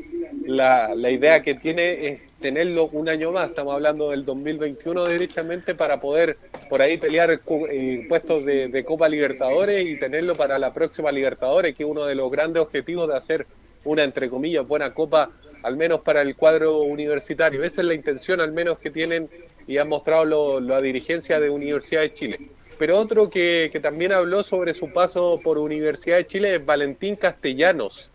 la, 0.47 0.93
la 0.97 1.11
idea 1.13 1.43
que 1.43 1.55
tiene 1.55 2.09
es 2.09 2.21
tenerlo 2.41 2.89
un 2.89 3.09
año 3.09 3.31
más, 3.31 3.51
estamos 3.51 3.73
hablando 3.73 4.11
del 4.11 4.25
2021 4.25 5.05
derechamente 5.05 5.77
para 5.77 6.01
poder 6.01 6.37
por 6.69 6.83
ahí 6.83 6.99
pelear 6.99 7.31
eh, 7.71 8.07
puestos 8.09 8.45
de 8.45 8.85
Copa 8.85 9.09
Libertadores 9.09 9.87
y 9.87 9.97
tenerlo 9.97 10.35
para 10.35 10.59
la 10.59 10.75
próxima 10.75 11.13
Libertadores, 11.13 11.73
que 11.77 11.85
es 11.85 11.89
uno 11.89 12.05
de 12.05 12.17
los 12.17 12.33
grandes 12.33 12.63
objetivos 12.65 13.09
de 13.09 13.17
hacer 13.17 13.47
una, 13.85 14.03
entre 14.03 14.29
comillas, 14.29 14.67
buena 14.67 14.93
Copa, 14.93 15.31
al 15.63 15.77
menos 15.77 16.01
para 16.01 16.23
el 16.23 16.35
cuadro 16.37 16.81
universitario. 16.81 17.63
Esa 17.63 17.83
es 17.83 17.87
la 17.87 17.95
intención 17.95 18.41
al 18.41 18.53
menos 18.53 18.79
que 18.79 18.91
tienen 18.91 19.29
y 19.67 19.79
han 19.79 19.89
mostrado 19.89 20.25
lo- 20.25 20.61
la 20.61 20.79
dirigencia 20.81 21.41
de 21.41 21.51
Universidad 21.51 22.03
de 22.03 22.12
Chile. 22.12 22.41
Pero 22.79 22.99
otro 22.99 23.31
que, 23.31 23.71
que 23.73 23.81
también 23.81 24.12
habló 24.12 24.43
sobre 24.43 24.75
su 24.75 24.93
paso 24.93 25.41
por 25.43 25.59
Universidad 25.59 26.17
de 26.17 26.27
Chile 26.27 26.57
es 26.57 26.65
Valentín 26.67 27.17
Castellanos. 27.17 28.11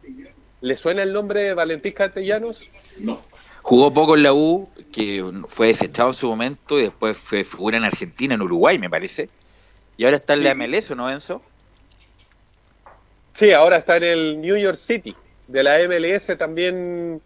¿Le 0.61 0.75
suena 0.75 1.03
el 1.03 1.13
nombre 1.13 1.43
de 1.43 1.53
Valentín 1.53 1.93
Castellanos? 1.93 2.69
No. 2.99 3.21
Jugó 3.61 3.93
poco 3.93 4.15
en 4.17 4.23
la 4.23 4.33
U, 4.33 4.69
que 4.91 5.23
fue 5.47 5.67
desechado 5.67 6.09
en 6.09 6.13
su 6.13 6.27
momento 6.27 6.77
y 6.77 6.83
después 6.83 7.17
fue 7.17 7.43
figura 7.43 7.77
en 7.77 7.83
Argentina, 7.85 8.33
en 8.35 8.41
Uruguay, 8.41 8.77
me 8.79 8.89
parece. 8.89 9.29
Y 9.97 10.05
ahora 10.05 10.17
está 10.17 10.33
en 10.33 10.43
la 10.43 10.55
MLS, 10.55 10.91
¿o 10.91 10.95
¿no, 10.95 11.09
Enzo? 11.09 11.41
Sí, 13.33 13.51
ahora 13.51 13.77
está 13.77 13.97
en 13.97 14.03
el 14.03 14.41
New 14.41 14.57
York 14.57 14.77
City. 14.77 15.15
De 15.47 15.63
la 15.63 15.79
MLS 15.87 16.37
también 16.37 17.21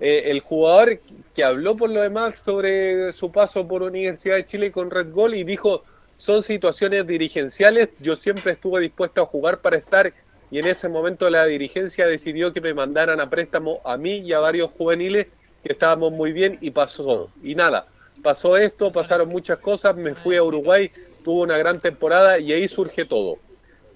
eh, 0.00 0.24
el 0.26 0.40
jugador 0.40 1.00
que 1.34 1.44
habló 1.44 1.76
por 1.76 1.90
lo 1.90 2.02
demás 2.02 2.38
sobre 2.40 3.12
su 3.12 3.30
paso 3.30 3.66
por 3.66 3.82
Universidad 3.82 4.36
de 4.36 4.46
Chile 4.46 4.72
con 4.72 4.90
Red 4.90 5.08
Bull 5.08 5.34
y 5.34 5.44
dijo, 5.44 5.84
son 6.16 6.42
situaciones 6.42 7.06
dirigenciales, 7.06 7.88
yo 8.00 8.16
siempre 8.16 8.52
estuve 8.52 8.80
dispuesto 8.80 9.22
a 9.22 9.26
jugar 9.26 9.60
para 9.60 9.76
estar 9.76 10.12
y 10.50 10.58
en 10.58 10.66
ese 10.66 10.88
momento 10.88 11.28
la 11.30 11.46
dirigencia 11.46 12.06
decidió 12.06 12.52
que 12.52 12.60
me 12.60 12.74
mandaran 12.74 13.20
a 13.20 13.28
préstamo 13.28 13.80
a 13.84 13.96
mí 13.96 14.18
y 14.18 14.32
a 14.32 14.38
varios 14.38 14.70
juveniles 14.70 15.26
que 15.62 15.72
estábamos 15.72 16.12
muy 16.12 16.32
bien 16.32 16.58
y 16.60 16.70
pasó. 16.70 17.30
Y 17.42 17.54
nada, 17.54 17.86
pasó 18.22 18.56
esto, 18.56 18.92
pasaron 18.92 19.28
muchas 19.28 19.58
cosas, 19.58 19.96
me 19.96 20.14
fui 20.14 20.36
a 20.36 20.42
Uruguay, 20.42 20.90
tuve 21.24 21.42
una 21.42 21.58
gran 21.58 21.80
temporada 21.80 22.38
y 22.38 22.52
ahí 22.52 22.68
surge 22.68 23.04
todo. 23.04 23.38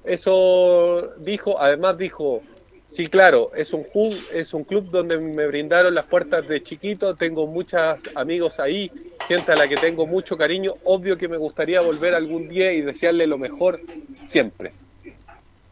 Eso 0.04 1.12
dijo, 1.18 1.60
además 1.60 1.98
dijo, 1.98 2.42
sí, 2.88 3.06
claro, 3.06 3.50
es 3.54 3.72
un, 3.72 3.84
ju- 3.84 4.18
es 4.32 4.52
un 4.52 4.64
club 4.64 4.90
donde 4.90 5.18
me 5.18 5.46
brindaron 5.46 5.94
las 5.94 6.06
puertas 6.06 6.48
de 6.48 6.62
chiquito, 6.62 7.14
tengo 7.14 7.46
muchos 7.46 8.00
amigos 8.14 8.58
ahí, 8.58 8.90
gente 9.28 9.52
a 9.52 9.56
la 9.56 9.68
que 9.68 9.76
tengo 9.76 10.06
mucho 10.06 10.36
cariño, 10.36 10.74
obvio 10.84 11.16
que 11.16 11.28
me 11.28 11.36
gustaría 11.36 11.80
volver 11.80 12.14
algún 12.14 12.48
día 12.48 12.72
y 12.72 12.80
desearle 12.80 13.26
lo 13.26 13.38
mejor 13.38 13.80
siempre. 14.26 14.72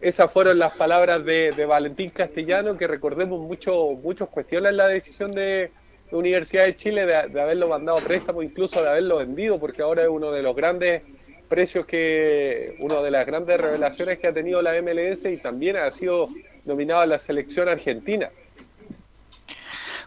Esas 0.01 0.31
fueron 0.31 0.59
las 0.59 0.77
palabras 0.77 1.25
de, 1.25 1.53
Valentín 1.67 2.11
Castellano, 2.11 2.77
que 2.77 2.87
recordemos 2.87 3.41
mucho, 3.41 3.93
muchos 3.93 4.29
cuestionan 4.29 4.77
la 4.77 4.89
decisión 4.89 5.33
de, 5.33 5.71
de 6.11 6.17
Universidad 6.17 6.67
de 6.67 6.77
Chile 6.77 7.07
de, 7.07 7.29
de 7.29 7.41
haberlo 7.41 7.69
mandado 7.69 7.99
préstamo, 7.99 8.43
incluso 8.43 8.83
de 8.83 8.91
haberlo 8.91 9.17
vendido, 9.17 9.59
porque 9.59 9.83
ahora 9.83 10.03
es 10.03 10.09
uno 10.09 10.31
de 10.33 10.43
los 10.43 10.55
grandes 10.55 11.03
precios 11.49 11.87
que, 11.87 12.75
una 12.81 13.01
de 13.01 13.11
las 13.11 13.27
grandes 13.27 13.59
revelaciones 13.59 14.19
que 14.19 14.27
ha 14.27 14.35
tenido 14.35 14.61
la 14.63 14.77
MLS 14.77 15.25
y 15.25 15.39
también 15.39 15.77
ha 15.77 15.91
sido 15.93 16.29
nominado 16.67 17.01
a 17.01 17.07
la 17.07 17.19
selección 17.19 17.69
argentina. 17.69 18.31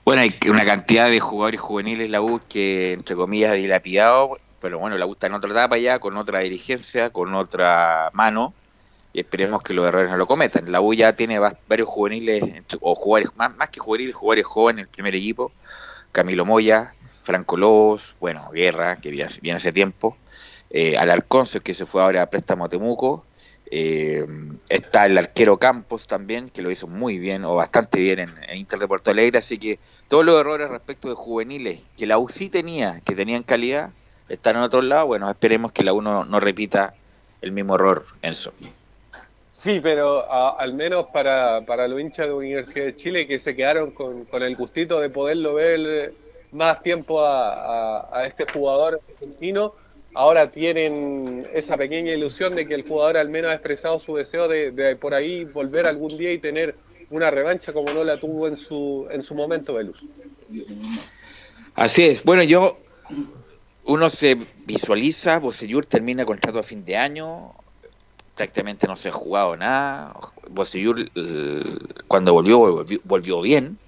Bueno, 0.05 0.21
hay 0.21 0.35
una 0.49 0.65
cantidad 0.65 1.09
de 1.09 1.19
jugadores 1.19 1.61
juveniles 1.61 2.09
la 2.09 2.21
U 2.21 2.39
que, 2.47 2.93
entre 2.93 3.15
comillas, 3.15 3.55
dilapidado, 3.55 4.37
pero 4.59 4.79
bueno, 4.79 4.97
la 4.97 5.05
U 5.05 5.13
está 5.13 5.27
en 5.27 5.33
otra 5.33 5.51
etapa 5.51 5.77
ya, 5.77 5.99
con 5.99 6.17
otra 6.17 6.39
dirigencia, 6.39 7.09
con 7.09 7.33
otra 7.35 8.09
mano, 8.13 8.53
y 9.13 9.19
esperemos 9.21 9.63
que 9.63 9.73
los 9.73 9.85
errores 9.87 10.09
no 10.09 10.17
lo 10.17 10.27
cometan. 10.27 10.71
La 10.71 10.81
U 10.81 10.93
ya 10.93 11.13
tiene 11.13 11.39
varios 11.39 11.87
juveniles, 11.87 12.43
o 12.81 12.95
jugadores, 12.95 13.31
más, 13.35 13.69
que 13.69 13.79
juveniles, 13.79 14.15
jugadores 14.15 14.45
jóvenes 14.45 14.79
en 14.83 14.87
el 14.87 14.89
primer 14.89 15.15
equipo, 15.15 15.51
Camilo 16.11 16.45
Moya, 16.45 16.93
Franco 17.21 17.57
Lobos, 17.57 18.15
bueno, 18.19 18.49
Guerra, 18.51 18.97
que 18.97 19.11
viene, 19.11 19.29
viene 19.41 19.57
hace 19.57 19.71
tiempo, 19.71 20.17
eh, 20.71 20.97
Alarcón, 20.97 21.45
que 21.63 21.73
se 21.73 21.85
fue 21.85 22.01
ahora 22.01 22.23
a 22.23 22.29
préstamo 22.29 22.65
a 22.65 22.69
Temuco, 22.69 23.25
eh, 23.71 24.25
está 24.69 25.05
el 25.05 25.17
arquero 25.17 25.57
Campos 25.57 26.07
también, 26.07 26.49
que 26.49 26.61
lo 26.61 26.71
hizo 26.71 26.87
muy 26.87 27.19
bien 27.19 27.45
o 27.45 27.55
bastante 27.55 27.99
bien 27.99 28.19
en, 28.19 28.57
Inter 28.57 28.79
de 28.79 28.87
Porto 28.87 29.11
Alegre. 29.11 29.39
Así 29.39 29.57
que 29.57 29.79
todos 30.07 30.25
los 30.25 30.39
errores 30.39 30.69
respecto 30.69 31.07
de 31.09 31.15
juveniles 31.15 31.83
que 31.97 32.07
la 32.07 32.17
U 32.17 32.27
sí 32.27 32.49
tenía, 32.49 33.01
que 33.05 33.15
tenían 33.15 33.43
calidad, 33.43 33.91
están 34.27 34.55
en 34.55 34.63
otro 34.63 34.81
lado. 34.81 35.07
Bueno, 35.07 35.29
esperemos 35.29 35.71
que 35.71 35.83
la 35.83 35.93
U 35.93 36.01
no, 36.01 36.25
no 36.25 36.39
repita 36.39 36.93
el 37.41 37.51
mismo 37.51 37.75
error, 37.75 38.03
Enzo. 38.21 38.53
Sí, 39.53 39.79
pero 39.81 40.31
a- 40.31 40.51
al 40.57 40.73
menos 40.73 41.07
para, 41.13 41.61
para 41.65 41.87
los 41.87 41.99
hinchas 41.99 42.27
de 42.27 42.33
Universidad 42.33 42.85
de 42.85 42.95
Chile 42.95 43.27
que 43.27 43.39
se 43.39 43.55
quedaron 43.55 43.91
con, 43.91 44.25
con 44.25 44.41
el 44.41 44.55
gustito 44.55 44.99
de 45.01 45.09
poderlo 45.09 45.55
ver 45.55 46.13
más 46.51 46.81
tiempo 46.81 47.21
a, 47.21 47.99
a- 47.99 48.19
a 48.19 48.25
este 48.25 48.45
jugador 48.51 49.01
argentino, 49.15 49.73
ahora 50.13 50.51
tienen 50.51 51.47
esa 51.53 51.77
pequeña 51.77 52.13
ilusión 52.13 52.55
de 52.55 52.67
que 52.67 52.75
el 52.75 52.87
jugador 52.87 53.17
al 53.17 53.29
menos 53.29 53.51
ha 53.51 53.55
expresado 53.55 53.99
su 53.99 54.15
deseo 54.15 54.47
de, 54.47 54.95
por 54.95 55.13
ahí 55.13 55.45
volver 55.45 55.85
algún 55.85 56.17
día 56.17 56.31
y 56.31 56.39
tener 56.39 56.75
una 57.09 57.31
revancha 57.31 57.73
como 57.73 57.91
no 57.91 58.03
la 58.03 58.17
tuvo 58.17 58.47
en 58.47 58.55
su, 58.55 59.07
en 59.11 59.23
su 59.23 59.33
momento, 59.35 59.73
Velus. 59.73 60.03
Así 61.75 62.03
es. 62.03 62.23
Bueno, 62.23 62.43
yo, 62.43 62.77
uno 63.85 64.09
se 64.09 64.37
visualiza, 64.65 65.39
Bosellur 65.39 65.85
termina 65.85 66.25
contrato 66.25 66.59
a 66.59 66.63
fin 66.63 66.85
de 66.85 66.97
año, 66.97 67.53
prácticamente 68.35 68.87
no 68.87 68.95
se 68.95 69.09
ha 69.09 69.11
jugado 69.11 69.55
nada. 69.57 70.15
Bosellur, 70.49 71.09
eh, 71.15 71.63
cuando 72.07 72.33
volvió, 72.33 72.59
volvió, 72.59 72.99
volvió 73.03 73.41
bien, 73.41 73.79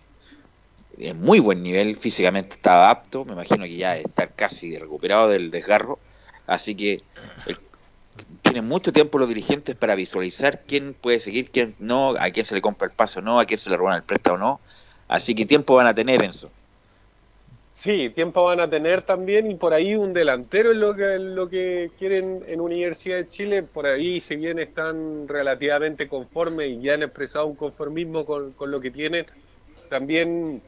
en 0.97 1.19
muy 1.19 1.39
buen 1.39 1.63
nivel, 1.63 1.95
físicamente 1.95 2.55
estaba 2.55 2.89
apto, 2.89 3.25
me 3.25 3.33
imagino 3.33 3.65
que 3.65 3.75
ya 3.75 3.97
está 3.97 4.27
casi 4.27 4.77
recuperado 4.77 5.29
del 5.29 5.51
desgarro, 5.51 5.99
así 6.47 6.75
que 6.75 7.01
tienen 8.41 8.67
mucho 8.67 8.91
tiempo 8.91 9.17
los 9.17 9.29
dirigentes 9.29 9.75
para 9.75 9.95
visualizar 9.95 10.61
quién 10.67 10.93
puede 10.93 11.19
seguir, 11.19 11.49
quién 11.51 11.75
no, 11.79 12.15
a 12.19 12.29
quién 12.31 12.45
se 12.45 12.55
le 12.55 12.61
compra 12.61 12.87
el 12.87 12.93
paso 12.93 13.19
o 13.19 13.23
no, 13.23 13.39
a 13.39 13.45
quién 13.45 13.57
se 13.57 13.69
le 13.69 13.77
roban 13.77 13.95
el 13.95 14.03
préstamo 14.03 14.37
no, 14.37 14.59
así 15.07 15.35
que 15.35 15.45
tiempo 15.45 15.75
van 15.75 15.87
a 15.87 15.93
tener, 15.93 16.23
Enzo. 16.23 16.51
Sí, 17.81 18.11
tiempo 18.13 18.43
van 18.43 18.59
a 18.59 18.69
tener 18.69 19.01
también 19.01 19.49
y 19.49 19.55
por 19.55 19.73
ahí 19.73 19.95
un 19.95 20.13
delantero 20.13 20.71
es 20.71 20.77
lo 20.77 20.93
que, 20.93 21.17
lo 21.17 21.49
que 21.49 21.89
quieren 21.97 22.43
en 22.47 22.61
Universidad 22.61 23.17
de 23.17 23.27
Chile. 23.27 23.63
Por 23.63 23.87
ahí, 23.87 24.21
si 24.21 24.35
bien 24.35 24.59
están 24.59 25.27
relativamente 25.27 26.07
conformes 26.07 26.69
y 26.69 26.81
ya 26.81 26.93
han 26.93 27.01
expresado 27.01 27.47
un 27.47 27.55
conformismo 27.55 28.23
con, 28.23 28.51
con 28.51 28.69
lo 28.69 28.81
que 28.81 28.91
tienen, 28.91 29.25
también 29.89 30.61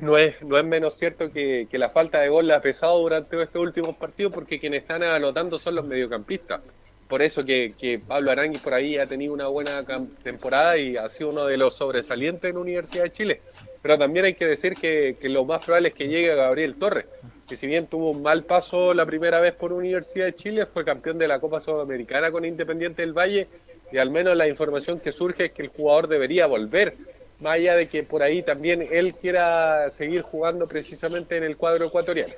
no 0.00 0.18
es, 0.18 0.40
no 0.42 0.58
es 0.58 0.64
menos 0.64 0.96
cierto 0.96 1.32
que, 1.32 1.66
la 1.72 1.90
falta 1.90 2.20
de 2.20 2.28
gol 2.28 2.46
la 2.46 2.56
ha 2.56 2.62
pesado 2.62 3.00
durante 3.00 3.42
estos 3.42 3.62
últimos 3.62 3.96
partidos 3.96 4.32
porque 4.32 4.58
quienes 4.58 4.82
están 4.82 5.02
anotando 5.02 5.58
son 5.58 5.74
los 5.74 5.86
mediocampistas. 5.86 6.60
Por 7.08 7.22
eso 7.22 7.44
que, 7.44 8.00
Pablo 8.06 8.30
Arangui 8.30 8.58
por 8.58 8.74
ahí 8.74 8.96
ha 8.96 9.06
tenido 9.06 9.32
una 9.32 9.48
buena 9.48 9.84
temporada 10.22 10.76
y 10.78 10.96
ha 10.96 11.08
sido 11.08 11.30
uno 11.30 11.46
de 11.46 11.56
los 11.56 11.74
sobresalientes 11.74 12.50
en 12.50 12.56
Universidad 12.56 13.04
de 13.04 13.12
Chile. 13.12 13.40
Pero 13.82 13.98
también 13.98 14.26
hay 14.26 14.34
que 14.34 14.46
decir 14.46 14.74
que, 14.76 15.16
que 15.20 15.28
lo 15.28 15.44
más 15.44 15.64
probable 15.64 15.88
es 15.88 15.94
que 15.94 16.08
llegue 16.08 16.34
Gabriel 16.34 16.76
Torres, 16.76 17.06
que 17.48 17.56
si 17.56 17.66
bien 17.66 17.86
tuvo 17.88 18.10
un 18.10 18.22
mal 18.22 18.44
paso 18.44 18.94
la 18.94 19.06
primera 19.06 19.40
vez 19.40 19.54
por 19.54 19.72
Universidad 19.72 20.26
de 20.26 20.34
Chile, 20.34 20.66
fue 20.66 20.84
campeón 20.84 21.18
de 21.18 21.26
la 21.26 21.40
Copa 21.40 21.60
Sudamericana 21.60 22.30
con 22.30 22.44
Independiente 22.44 23.02
del 23.02 23.12
Valle 23.12 23.48
y 23.92 23.98
al 23.98 24.10
menos 24.10 24.36
la 24.36 24.46
información 24.46 25.00
que 25.00 25.12
surge 25.12 25.46
es 25.46 25.52
que 25.52 25.62
el 25.62 25.68
jugador 25.68 26.08
debería 26.08 26.46
volver, 26.46 26.94
más 27.40 27.54
allá 27.54 27.76
de 27.76 27.88
que 27.88 28.02
por 28.02 28.22
ahí 28.22 28.42
también 28.42 28.86
él 28.90 29.14
quiera 29.14 29.90
seguir 29.90 30.22
jugando 30.22 30.66
precisamente 30.66 31.36
en 31.36 31.44
el 31.44 31.56
cuadro 31.56 31.86
ecuatoriano. 31.86 32.34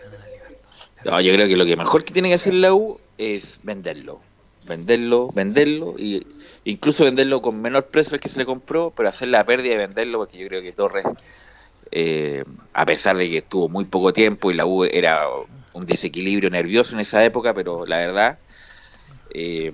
No, 1.04 1.20
yo 1.20 1.32
creo 1.32 1.46
que 1.46 1.56
lo 1.56 1.64
que 1.64 1.76
mejor 1.76 2.04
que 2.04 2.12
tiene 2.12 2.28
que 2.28 2.34
hacer 2.34 2.54
la 2.54 2.72
U 2.72 3.00
es 3.18 3.58
venderlo. 3.62 4.20
Venderlo, 4.66 5.26
venderlo 5.34 5.96
y 5.98 6.24
incluso 6.64 7.04
venderlo 7.04 7.42
con 7.42 7.60
menor 7.60 7.86
precio 7.86 8.14
al 8.14 8.20
que 8.20 8.28
se 8.28 8.38
le 8.38 8.46
compró, 8.46 8.92
pero 8.96 9.08
hacer 9.08 9.28
la 9.28 9.44
pérdida 9.44 9.74
y 9.74 9.78
venderlo 9.78 10.18
porque 10.18 10.38
yo 10.38 10.46
creo 10.46 10.62
que 10.62 10.72
Torres, 10.72 11.04
eh, 11.90 12.44
a 12.72 12.86
pesar 12.86 13.16
de 13.16 13.28
que 13.28 13.38
estuvo 13.38 13.68
muy 13.68 13.86
poco 13.86 14.12
tiempo 14.12 14.52
y 14.52 14.54
la 14.54 14.64
U 14.64 14.84
era 14.84 15.26
un 15.72 15.84
desequilibrio 15.84 16.48
nervioso 16.48 16.94
en 16.94 17.00
esa 17.00 17.24
época, 17.24 17.54
pero 17.54 17.86
la 17.86 17.96
verdad, 17.96 18.38
eh, 19.34 19.72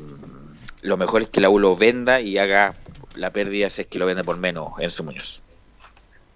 lo 0.81 0.97
mejor 0.97 1.23
es 1.23 1.29
que 1.29 1.43
la 1.43 1.51
U 1.51 1.59
lo 1.59 1.77
venda 1.77 2.23
y 2.23 2.39
haga 2.39 2.75
la 3.19 3.33
pérdida 3.33 3.67
es 3.69 3.87
que 3.89 3.99
lo 3.99 4.07
vende 4.07 4.25
por 4.25 4.37
menos 4.39 4.73
en 4.79 4.91
su 4.91 5.05
Muñoz. 5.05 5.45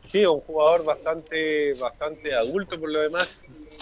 Sí, 0.04 0.24
un 0.26 0.40
jugador 0.40 0.84
bastante 0.84 1.74
bastante 1.74 2.34
adulto 2.34 2.78
por 2.78 2.90
lo 2.90 3.00
demás, 3.00 3.28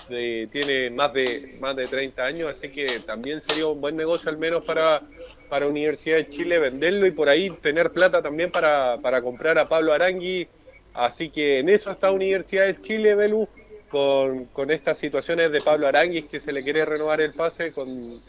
de- 0.07 0.48
tiene 0.53 0.90
más 0.90 1.12
de 1.12 1.48
más 1.59 1.74
de 1.76 1.88
30 1.88 2.24
años, 2.24 2.51
así 2.51 2.70
que 2.70 3.01
también 3.01 3.40
sería 3.40 3.66
un 3.66 3.80
buen 3.80 3.96
negocio 3.96 4.30
al 4.30 4.38
menos 4.38 4.64
para, 4.64 5.05
para 5.48 5.66
Universidad 5.66 6.16
de 6.18 6.28
Chile 6.28 6.59
venderlo 6.59 7.07
y 7.07 7.11
por 7.12 7.28
ahí 7.28 7.57
tener 7.59 7.92
plata 7.92 8.22
también 8.22 8.51
para, 8.53 9.01
para 9.01 9.22
comprar 9.22 9.59
a 9.59 9.68
Pablo 9.68 9.92
Arangui. 9.92 10.51
Así 10.92 11.30
que 11.30 11.59
en 11.61 11.68
eso 11.68 11.90
está 11.90 12.12
Universidad 12.12 12.66
de 12.66 12.80
Chile, 12.80 13.14
Belu, 13.14 13.48
con, 13.88 14.46
con 14.48 14.70
estas 14.70 14.98
situaciones 14.98 15.51
de 15.53 15.62
Pablo 15.62 15.86
Arangui, 15.88 16.28
que 16.28 16.40
se 16.40 16.53
le 16.53 16.62
quiere 16.64 16.84
renovar 16.84 17.20
el 17.20 17.34
pase 17.34 17.72
con, 17.72 18.24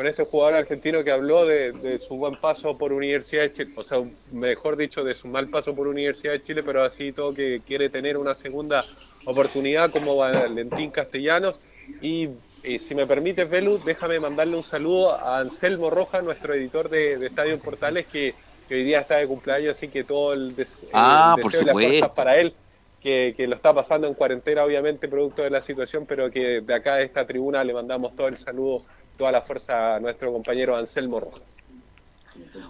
con 0.00 0.06
este 0.06 0.24
jugador 0.24 0.54
argentino 0.54 1.04
que 1.04 1.10
habló 1.10 1.44
de, 1.46 1.74
de 1.74 1.98
su 1.98 2.16
buen 2.16 2.36
paso 2.38 2.78
por 2.78 2.90
Universidad 2.92 3.42
de 3.42 3.52
Chile, 3.52 3.70
o 3.74 3.82
sea, 3.82 3.98
mejor 4.30 4.76
dicho, 4.78 5.04
de 5.04 5.14
su 5.14 5.28
mal 5.28 5.50
paso 5.50 5.74
por 5.74 5.88
Universidad 5.88 6.32
de 6.32 6.42
Chile, 6.42 6.62
pero 6.64 6.82
así 6.82 7.12
todo 7.12 7.34
que 7.34 7.62
quiere 7.64 7.90
tener 7.90 8.16
una 8.16 8.34
segunda 8.34 8.88
oportunidad 9.24 9.90
como 9.90 10.16
Valentín 10.16 10.90
Castellanos. 10.90 11.60
Y, 11.98 12.30
eh, 12.62 12.78
si 12.78 12.94
me 12.94 13.06
permite, 13.06 13.44
Velu, 13.44 13.78
déjame 13.78 14.20
mandarle 14.20 14.56
un 14.56 14.62
saludo 14.64 15.12
a 15.20 15.38
Anselmo 15.40 15.90
Roja, 15.90 16.22
nuestro 16.22 16.54
editor 16.54 16.88
de, 16.88 17.18
de 17.18 17.26
Estadio 17.26 17.60
Portales, 17.60 18.06
que, 18.06 18.36
que 18.66 18.74
hoy 18.76 18.84
día 18.84 19.00
está 19.00 19.16
de 19.16 19.26
cumpleaños, 19.26 19.76
así 19.76 19.90
que 19.90 20.04
todo 20.04 20.32
el, 20.32 20.54
des- 20.54 20.78
el 20.90 21.32
Ah, 21.32 21.38
por 21.40 21.52
deseo 21.52 21.60
y 21.62 21.64
las 21.66 21.78
fuerzas 21.78 22.12
para 22.16 22.40
él. 22.40 22.56
Que, 23.00 23.32
que 23.34 23.46
lo 23.46 23.56
está 23.56 23.72
pasando 23.72 24.06
en 24.06 24.12
cuarentena, 24.12 24.62
obviamente, 24.62 25.08
producto 25.08 25.40
de 25.42 25.48
la 25.48 25.62
situación, 25.62 26.04
pero 26.06 26.30
que 26.30 26.60
de 26.60 26.74
acá 26.74 26.96
de 26.96 27.04
esta 27.04 27.26
tribuna 27.26 27.64
le 27.64 27.72
mandamos 27.72 28.14
todo 28.14 28.28
el 28.28 28.38
saludo, 28.38 28.82
toda 29.16 29.32
la 29.32 29.40
fuerza 29.40 29.96
a 29.96 30.00
nuestro 30.00 30.30
compañero 30.30 30.76
Anselmo 30.76 31.18
Rojas. 31.18 31.56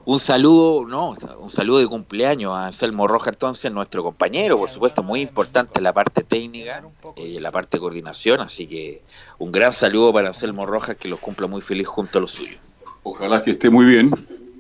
Un 0.05 0.19
saludo, 0.19 0.87
no, 0.87 1.15
un 1.39 1.49
saludo 1.49 1.79
de 1.79 1.87
cumpleaños 1.87 2.55
a 2.55 2.67
Anselmo 2.67 3.07
Roja, 3.07 3.31
entonces, 3.31 3.71
nuestro 3.71 4.03
compañero, 4.03 4.57
por 4.57 4.69
supuesto, 4.69 5.03
muy 5.03 5.21
importante 5.21 5.81
la 5.81 5.93
parte 5.93 6.23
técnica 6.23 6.83
eh, 7.17 7.29
y 7.29 7.37
en 7.37 7.43
la 7.43 7.51
parte 7.51 7.77
de 7.77 7.81
coordinación, 7.81 8.41
así 8.41 8.67
que 8.67 9.03
un 9.39 9.53
gran 9.53 9.73
saludo 9.73 10.13
para 10.13 10.29
Anselmo 10.29 10.65
Rojas, 10.65 10.97
que 10.97 11.09
los 11.09 11.21
cumpla 11.21 11.47
muy 11.47 11.61
feliz 11.61 11.87
junto 11.87 12.19
a 12.19 12.23
los 12.23 12.31
suyos. 12.31 12.59
Ojalá 13.03 13.43
que 13.43 13.53
esté 13.53 13.71
muy 13.71 13.85
bien 13.85 14.11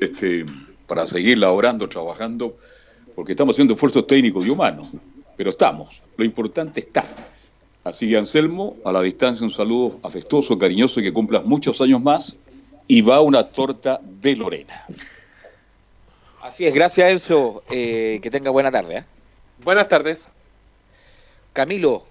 este, 0.00 0.44
para 0.86 1.06
seguir 1.06 1.38
laborando, 1.38 1.88
trabajando, 1.88 2.56
porque 3.14 3.32
estamos 3.32 3.54
haciendo 3.54 3.74
esfuerzos 3.74 4.06
técnicos 4.06 4.46
y 4.46 4.50
humanos, 4.50 4.88
pero 5.40 5.52
estamos, 5.52 6.02
lo 6.18 6.24
importante 6.26 6.80
está. 6.80 7.02
Así 7.82 8.10
que 8.10 8.18
Anselmo, 8.18 8.76
a 8.84 8.92
la 8.92 9.00
distancia 9.00 9.42
un 9.42 9.50
saludo 9.50 9.98
afectuoso, 10.02 10.58
cariñoso 10.58 11.00
y 11.00 11.04
que 11.04 11.14
cumplas 11.14 11.46
muchos 11.46 11.80
años 11.80 12.02
más 12.02 12.36
y 12.86 13.00
va 13.00 13.22
una 13.22 13.44
torta 13.44 14.02
de 14.02 14.36
Lorena. 14.36 14.84
Así 16.42 16.66
es, 16.66 16.74
gracias 16.74 17.10
Enzo, 17.10 17.62
eh, 17.70 18.20
que 18.22 18.28
tenga 18.28 18.50
buena 18.50 18.70
tarde. 18.70 18.98
¿eh? 18.98 19.04
Buenas 19.64 19.88
tardes. 19.88 20.30
Camilo, 21.54 22.04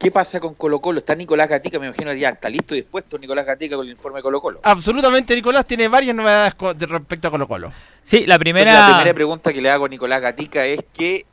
¿qué 0.00 0.10
pasa 0.10 0.40
con 0.40 0.54
Colo 0.54 0.80
Colo? 0.80 0.98
Está 0.98 1.14
Nicolás 1.14 1.48
Gatica, 1.48 1.78
me 1.78 1.86
imagino 1.86 2.12
ya 2.14 2.30
está 2.30 2.48
listo 2.48 2.74
y 2.74 2.78
dispuesto 2.78 3.16
Nicolás 3.16 3.46
Gatica 3.46 3.76
con 3.76 3.86
el 3.86 3.92
informe 3.92 4.18
de 4.18 4.22
Colo 4.24 4.40
Colo. 4.40 4.58
Absolutamente, 4.64 5.36
Nicolás 5.36 5.66
tiene 5.66 5.86
varias 5.86 6.16
novedades 6.16 6.54
respecto 6.58 7.28
a 7.28 7.30
Colo 7.30 7.46
Colo. 7.46 7.72
Sí, 8.02 8.26
la 8.26 8.40
primera... 8.40 8.72
Entonces, 8.72 8.90
la 8.90 8.96
primera 8.96 9.14
pregunta 9.14 9.52
que 9.52 9.62
le 9.62 9.70
hago 9.70 9.84
a 9.84 9.88
Nicolás 9.88 10.20
Gatica 10.20 10.66
es 10.66 10.80
que, 10.92 11.26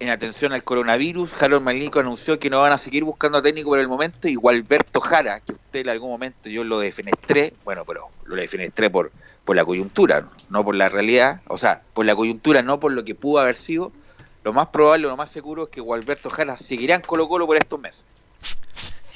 en 0.00 0.10
atención 0.10 0.52
al 0.52 0.62
coronavirus, 0.62 1.42
Harold 1.42 1.64
Malnico 1.64 1.98
anunció 1.98 2.38
que 2.38 2.50
no 2.50 2.60
van 2.60 2.72
a 2.72 2.78
seguir 2.78 3.04
buscando 3.04 3.42
técnico 3.42 3.70
por 3.70 3.80
el 3.80 3.88
momento, 3.88 4.28
y 4.28 4.36
Gualberto 4.36 5.00
Jara, 5.00 5.40
que 5.40 5.52
usted 5.52 5.80
en 5.80 5.88
algún 5.88 6.10
momento 6.10 6.48
yo 6.48 6.64
lo 6.64 6.78
defenestré, 6.78 7.54
bueno, 7.64 7.84
pero 7.84 8.08
lo 8.24 8.36
defenestré 8.36 8.90
por, 8.90 9.10
por 9.44 9.56
la 9.56 9.64
coyuntura, 9.64 10.28
no 10.50 10.64
por 10.64 10.76
la 10.76 10.88
realidad, 10.88 11.40
o 11.48 11.58
sea, 11.58 11.82
por 11.94 12.06
la 12.06 12.14
coyuntura, 12.14 12.62
no 12.62 12.78
por 12.78 12.92
lo 12.92 13.04
que 13.04 13.14
pudo 13.14 13.40
haber 13.40 13.56
sido, 13.56 13.92
lo 14.44 14.52
más 14.52 14.68
probable, 14.68 15.08
lo 15.08 15.16
más 15.16 15.30
seguro 15.30 15.64
es 15.64 15.68
que 15.70 15.80
Gualberto 15.80 16.30
Jara 16.30 16.56
seguirá 16.56 16.94
en 16.94 17.02
Colo 17.02 17.28
Colo 17.28 17.46
por 17.46 17.56
estos 17.56 17.80
meses. 17.80 18.04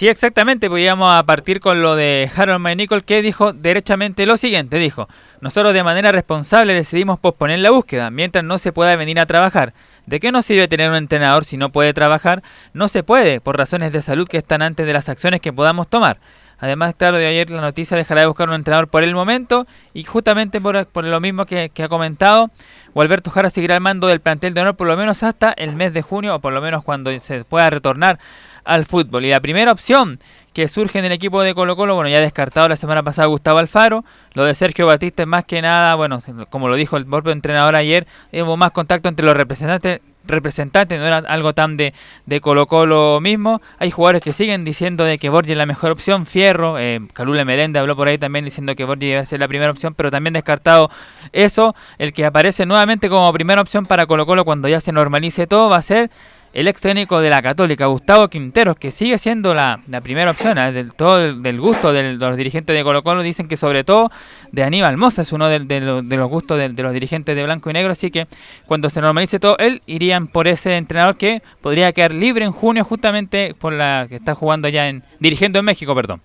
Sí, 0.03 0.09
exactamente, 0.09 0.69
pues 0.69 0.83
íbamos 0.83 1.15
a 1.15 1.23
partir 1.23 1.61
con 1.61 1.81
lo 1.81 1.95
de 1.95 2.29
Harold 2.35 2.59
McNichol 2.59 3.05
que 3.05 3.23
dijo 3.23 3.53
derechamente 3.53 4.27
lo 4.27 4.37
siguiente, 4.37 4.79
dijo, 4.79 5.09
nosotros 5.41 5.73
de 5.75 5.85
manera 5.85 6.11
responsable 6.11 6.75
decidimos 6.75 7.21
posponer 7.21 7.61
la 7.61 7.71
búsqueda 7.71 8.11
mientras 8.11 8.43
no 8.45 8.59
se 8.59 8.73
pueda 8.73 8.97
venir 8.97 9.21
a 9.21 9.27
trabajar. 9.27 9.75
¿De 10.07 10.19
qué 10.19 10.33
nos 10.33 10.45
sirve 10.45 10.67
tener 10.67 10.91
un 10.91 10.97
entrenador 10.97 11.45
si 11.45 11.57
no 11.57 11.71
puede 11.71 11.95
trabajar? 11.95 12.43
No 12.73 12.89
se 12.89 13.05
puede, 13.05 13.41
por 13.41 13.57
razones 13.57 13.93
de 13.93 14.03
salud 14.03 14.27
que 14.27 14.39
están 14.39 14.61
antes 14.61 14.85
de 14.85 14.93
las 14.93 15.09
acciones 15.09 15.41
que 15.41 15.53
podamos 15.53 15.87
tomar. 15.87 16.19
Además, 16.59 16.97
claro, 16.97 17.19
de 17.19 17.27
ayer 17.27 17.51
la 17.51 17.61
noticia 17.61 17.97
dejará 17.97 18.23
de 18.23 18.27
buscar 18.27 18.49
un 18.49 18.57
entrenador 18.57 18.89
por 18.89 19.05
el 19.05 19.15
momento 19.15 19.69
y 19.95 20.03
justamente 20.03 20.61
por, 20.61 21.05
lo 21.05 21.21
mismo 21.21 21.47
que, 21.47 21.71
que 21.73 21.85
ha 21.85 21.89
comentado, 21.89 22.51
Gualberto 22.93 23.31
Jara 23.31 23.51
seguirá 23.51 23.77
al 23.77 23.81
mando 23.81 24.09
del 24.09 24.21
plantel 24.21 24.53
de 24.53 24.63
honor 24.63 24.75
por 24.75 24.89
lo 24.89 24.97
menos 24.97 25.23
hasta 25.23 25.53
el 25.53 25.77
mes 25.77 25.93
de 25.93 26.03
junio 26.03 26.35
o 26.35 26.41
por 26.41 26.53
lo 26.53 26.61
menos 26.61 26.83
cuando 26.83 27.17
se 27.21 27.45
pueda 27.45 27.71
retornar 27.71 28.19
al 28.65 28.85
fútbol. 28.85 29.25
Y 29.25 29.31
la 29.31 29.41
primera 29.41 29.73
opción 29.73 30.19
que 30.53 30.69
surge 30.69 30.99
en 30.99 31.07
el 31.07 31.13
equipo 31.13 31.43
de 31.43 31.55
Colo 31.55 31.77
Colo, 31.77 31.95
bueno, 31.95 32.11
ya 32.11 32.21
descartado 32.21 32.69
la 32.69 32.77
semana 32.77 33.03
pasada 33.03 33.27
Gustavo 33.27 33.59
Alfaro, 33.59 34.05
lo 34.35 34.45
de 34.45 34.55
Sergio 34.55 34.87
Batista 34.87 35.23
es 35.23 35.29
más 35.29 35.45
que 35.45 35.63
nada, 35.63 35.95
bueno, 35.95 36.21
como 36.51 36.69
lo 36.69 36.75
dijo 36.75 36.97
el 36.97 37.07
propio 37.07 37.33
entrenador 37.33 37.75
ayer, 37.75 38.07
hubo 38.33 38.57
más 38.57 38.73
contacto 38.73 39.09
entre 39.09 39.25
los 39.25 39.37
representantes 39.37 40.01
representantes, 40.25 40.99
no 40.99 41.07
era 41.07 41.19
algo 41.19 41.53
tan 41.53 41.77
de, 41.77 41.95
de 42.27 42.41
Colo 42.41 42.67
Colo 42.67 43.21
mismo. 43.21 43.61
Hay 43.79 43.91
jugadores 43.91 44.23
que 44.23 44.33
siguen 44.33 44.65
diciendo 44.65 45.05
de 45.05 45.19
que 45.19 45.29
Borges 45.29 45.53
es 45.53 45.59
la 45.59 45.67
mejor 45.67 45.91
opción, 45.91 46.27
Fierro, 46.27 46.79
eh, 46.79 47.01
Calule 47.13 47.43
habló 47.43 47.97
por 47.97 48.09
ahí 48.09 48.19
también 48.19 48.45
diciendo 48.45 48.75
que 48.75 48.85
Borges 48.85 49.11
iba 49.11 49.21
a 49.21 49.25
ser 49.25 49.41
la 49.41 49.49
primera 49.49 49.71
opción, 49.71 49.95
pero 49.95 50.11
también 50.11 50.35
descartado 50.35 50.91
eso, 51.33 51.75
el 51.99 52.13
que 52.13 52.25
aparece 52.25 52.67
nuevamente 52.67 53.09
como 53.09 53.33
primera 53.33 53.61
opción 53.61 53.87
para 53.87 54.07
Colo 54.07 54.27
Colo 54.27 54.45
cuando 54.45 54.69
ya 54.69 54.81
se 54.81 54.93
normalice 54.93 55.47
todo 55.47 55.69
va 55.69 55.77
a 55.79 55.83
ser 55.83 56.11
el 56.53 56.69
ex 56.69 56.81
técnico 56.81 57.21
de 57.21 57.31
la 57.31 57.43
Católica, 57.43 57.87
Gustavo 57.87 58.29
Quinteros, 58.29 58.77
que 58.77 58.91
sigue 58.91 59.19
siendo 59.19 59.55
la, 59.55 59.81
primera 60.03 60.31
opción, 60.31 60.59
¿eh? 60.59 60.73
del 60.73 60.93
todo 60.93 61.35
del, 61.35 61.61
gusto 61.61 61.93
de 61.93 62.15
los 62.15 62.37
dirigentes 62.37 62.77
de 62.77 62.83
Colo 62.83 63.03
Colo, 63.03 63.23
dicen 63.23 63.49
que 63.49 63.57
sobre 63.57 63.85
todo 63.85 64.11
de 64.51 64.63
Aníbal 64.63 64.97
Mosa 64.97 65.23
es 65.23 65.33
uno 65.33 65.49
de, 65.49 65.61
de 65.61 66.03
de 66.03 66.17
los 66.17 66.31
gustos 66.31 66.59
de, 66.59 66.69
de 66.69 66.83
los 66.83 66.93
dirigentes 66.93 67.35
de 67.35 67.43
Blanco 67.43 67.71
y 67.71 67.73
Negro, 67.73 67.93
así 67.93 68.11
que 68.11 68.27
cuando 68.67 68.91
se 68.91 69.01
normalice 69.01 69.41
todo, 69.41 69.57
él 69.59 69.83
irían 69.87 70.29
por 70.29 70.49
ese 70.49 70.77
entrenador 70.77 71.17
que 71.17 71.43
podría 71.61 71.93
quedar 71.93 72.15
libre 72.15 72.45
en 72.45 72.53
junio 72.53 72.85
justamente 72.85 73.55
por 73.59 73.73
la 73.73 74.07
que 74.09 74.17
está 74.17 74.35
jugando 74.35 74.69
ya 74.69 74.89
en, 74.89 75.03
dirigiendo 75.21 75.59
en 75.59 75.65
México, 75.65 75.95
perdón. 75.95 76.21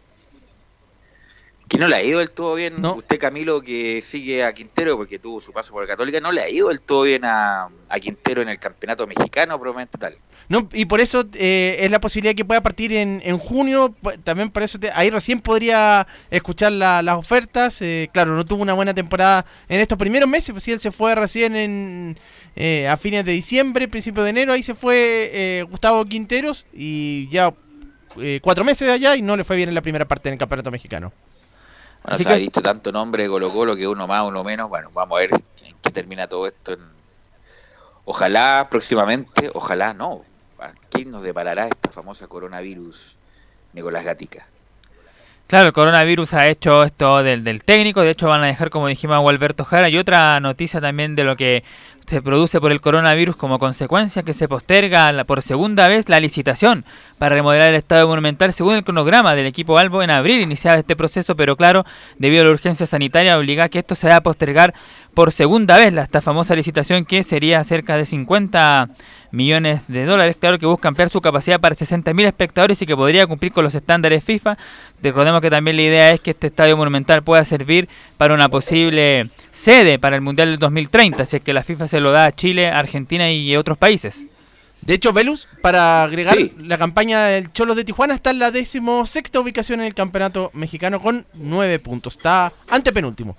Y 1.70 1.78
no 1.78 1.88
le 1.90 1.96
ha 1.98 2.04
ido 2.04 2.20
del 2.20 2.32
todo 2.32 2.56
bien. 2.56 2.82
Usted, 2.96 3.20
Camilo, 3.20 3.62
que 3.62 4.02
sigue 4.02 4.44
a 4.44 4.54
Quintero 4.54 4.96
porque 4.96 5.20
tuvo 5.20 5.42
su 5.42 5.52
paso 5.52 5.74
por 5.74 5.82
la 5.84 5.88
Católica, 5.88 6.20
no 6.22 6.32
le 6.32 6.42
ha 6.42 6.50
ido 6.50 6.70
del 6.70 6.80
todo 6.80 7.04
bien 7.04 7.26
a, 7.26 7.68
a 7.90 8.00
Quintero 8.00 8.42
en 8.42 8.48
el 8.50 8.58
campeonato 8.58 9.06
mexicano, 9.06 9.60
probablemente 9.60 9.98
tal. 9.98 10.16
No, 10.48 10.70
y 10.72 10.86
por 10.86 11.02
eso 11.02 11.26
eh, 11.34 11.76
es 11.82 11.92
la 11.92 12.00
posibilidad 12.00 12.34
que 12.34 12.46
pueda 12.46 12.62
partir 12.64 12.94
en, 12.94 13.22
en 13.26 13.38
junio. 13.38 13.94
También 14.24 14.50
por 14.50 14.64
eso 14.64 14.80
te- 14.80 14.92
ahí 14.94 15.10
recién 15.10 15.42
podría 15.42 16.08
escuchar 16.32 16.72
la- 16.72 17.02
las 17.02 17.16
ofertas. 17.18 17.82
Eh, 17.82 18.10
claro, 18.14 18.34
no 18.36 18.46
tuvo 18.46 18.62
una 18.62 18.74
buena 18.74 18.94
temporada 18.94 19.46
en 19.68 19.82
estos 19.82 19.98
primeros 19.98 20.30
meses. 20.30 20.52
Pues 20.52 20.64
sí, 20.64 20.72
él 20.72 20.80
se 20.80 20.92
fue 20.94 21.16
recién 21.16 21.54
en 21.58 22.18
eh, 22.56 22.88
a 22.88 22.96
fines 22.96 23.26
de 23.26 23.34
diciembre, 23.34 23.90
principio 23.90 24.24
de 24.24 24.30
enero. 24.30 24.54
Ahí 24.54 24.64
se 24.64 24.74
fue 24.74 25.30
eh, 25.34 25.66
Gustavo 25.70 26.06
Quinteros 26.06 26.66
y 26.74 27.28
ya 27.30 27.54
eh, 28.22 28.40
cuatro 28.42 28.64
meses 28.64 28.90
allá 28.90 29.18
y 29.18 29.22
no 29.22 29.36
le 29.36 29.44
fue 29.44 29.58
bien 29.58 29.68
en 29.68 29.76
la 29.76 29.82
primera 29.82 30.08
parte 30.08 30.30
en 30.30 30.34
el 30.34 30.40
campeonato 30.40 30.72
mexicano. 30.72 31.12
Bueno, 32.08 32.24
se 32.24 32.30
ha 32.34 32.36
visto 32.38 32.62
tanto 32.62 32.92
nombre 32.92 33.24
de 33.24 33.30
Colo 33.30 33.52
Colo 33.52 33.76
que 33.76 33.88
uno 33.88 34.08
más, 34.08 34.24
uno 34.26 34.44
menos. 34.44 34.70
Bueno, 34.70 34.90
vamos 34.94 35.18
a 35.18 35.22
ver 35.22 35.32
en 35.34 35.76
qué 35.82 35.92
termina 35.92 36.28
todo 36.28 36.48
esto. 36.48 36.74
en- 36.74 36.98
Ojalá 38.06 38.68
próximamente, 38.72 39.52
ojalá 39.54 39.94
no. 39.94 40.24
¿A 40.60 40.72
¿Qué 40.90 41.06
nos 41.06 41.22
deparará 41.22 41.68
esta 41.68 41.92
famosa 41.92 42.28
coronavirus, 42.28 43.18
Nicolás 43.74 44.06
Gatica? 44.06 44.48
Claro, 45.48 45.68
el 45.68 45.74
coronavirus 45.74 46.34
ha 46.34 46.48
hecho 46.48 46.84
esto 46.84 47.24
del, 47.24 47.44
del 47.44 47.64
técnico, 47.64 48.02
de 48.02 48.10
hecho 48.12 48.28
van 48.28 48.44
a 48.44 48.48
dejar, 48.48 48.70
como 48.70 48.88
dijimos, 48.88 49.16
a 49.16 49.20
Gualberto 49.20 49.64
Jara. 49.66 49.88
Y 49.90 49.98
otra 49.98 50.40
noticia 50.40 50.82
también 50.82 51.16
de 51.16 51.24
lo 51.26 51.36
que 51.38 51.64
se 52.08 52.22
produce 52.22 52.62
por 52.62 52.72
el 52.72 52.80
coronavirus 52.80 53.36
como 53.36 53.60
consecuencia, 53.60 54.24
que 54.24 54.32
se 54.34 54.48
posterga 54.48 55.24
por 55.26 55.42
segunda 55.42 55.90
vez 55.90 56.08
la 56.08 56.22
licitación 56.22 56.86
para 57.18 57.36
remodelar 57.36 57.68
el 57.68 57.76
Estadio 57.76 58.08
Monumental 58.08 58.54
según 58.54 58.76
el 58.76 58.86
cronograma 58.86 59.36
del 59.36 59.46
equipo 59.46 59.78
Albo 59.78 60.02
en 60.02 60.10
abril 60.10 60.40
iniciaba 60.40 60.78
este 60.78 60.96
proceso, 60.96 61.36
pero 61.36 61.58
claro, 61.58 61.86
debido 62.18 62.44
a 62.44 62.46
la 62.46 62.52
urgencia 62.52 62.86
sanitaria 62.86 63.38
obliga 63.38 63.66
a 63.66 63.70
que 63.70 63.80
esto 63.80 63.94
se 63.94 64.08
va 64.08 64.16
a 64.16 64.22
postergar 64.22 64.74
por 65.14 65.34
segunda 65.34 65.78
vez, 65.78 65.92
la, 65.94 66.04
esta 66.04 66.22
famosa 66.22 66.56
licitación 66.56 67.04
que 67.04 67.24
sería 67.24 67.64
cerca 67.64 67.98
de 67.98 68.06
50 68.06 68.88
millones 69.32 69.82
de 69.88 70.06
dólares, 70.06 70.38
claro 70.40 70.60
que 70.60 70.66
busca 70.66 70.88
ampliar 70.88 71.10
su 71.10 71.20
capacidad 71.22 71.60
para 71.60 71.76
60.000 71.76 72.26
espectadores 72.26 72.82
y 72.82 72.86
que 72.86 72.96
podría 72.96 73.28
cumplir 73.28 73.52
con 73.52 73.64
los 73.64 73.76
estándares 73.76 74.24
FIFA. 74.24 74.58
Recordemos 75.02 75.42
que 75.42 75.50
también 75.50 75.76
la 75.76 75.84
idea 75.84 76.14
es 76.14 76.22
que 76.22 76.32
este 76.32 76.48
estadio 76.48 76.78
monumental 76.78 77.24
pueda 77.24 77.44
servir 77.44 77.90
para 78.18 78.34
una 78.34 78.48
posible 78.48 79.30
sede 79.58 79.98
para 80.00 80.16
el 80.16 80.22
Mundial 80.22 80.50
del 80.50 80.60
2030, 80.60 81.26
si 81.26 81.38
es 81.38 81.42
que 81.42 81.54
la 81.54 81.64
FIFA 81.64 81.88
se 81.88 82.00
lo 82.00 82.12
da 82.12 82.26
a 82.26 82.36
Chile, 82.36 82.68
Argentina 82.70 83.32
y 83.32 83.56
otros 83.56 83.78
países. 83.78 84.28
De 84.82 84.94
hecho, 84.94 85.12
Velus, 85.12 85.48
para 85.62 86.04
agregar, 86.04 86.38
Sí. 86.38 86.54
la 86.60 86.78
campaña 86.78 87.26
del 87.26 87.52
Cholos 87.52 87.76
de 87.76 87.84
Tijuana 87.84 88.14
está 88.14 88.30
en 88.30 88.40
la 88.40 88.52
decimosexta 88.52 89.40
ubicación 89.40 89.80
en 89.82 89.88
el 89.88 89.96
campeonato 89.96 90.52
mexicano 90.54 91.02
con 91.02 91.26
nueve 91.34 91.80
puntos. 91.80 92.16
Está 92.18 92.52
antepenúltimo. 92.70 93.36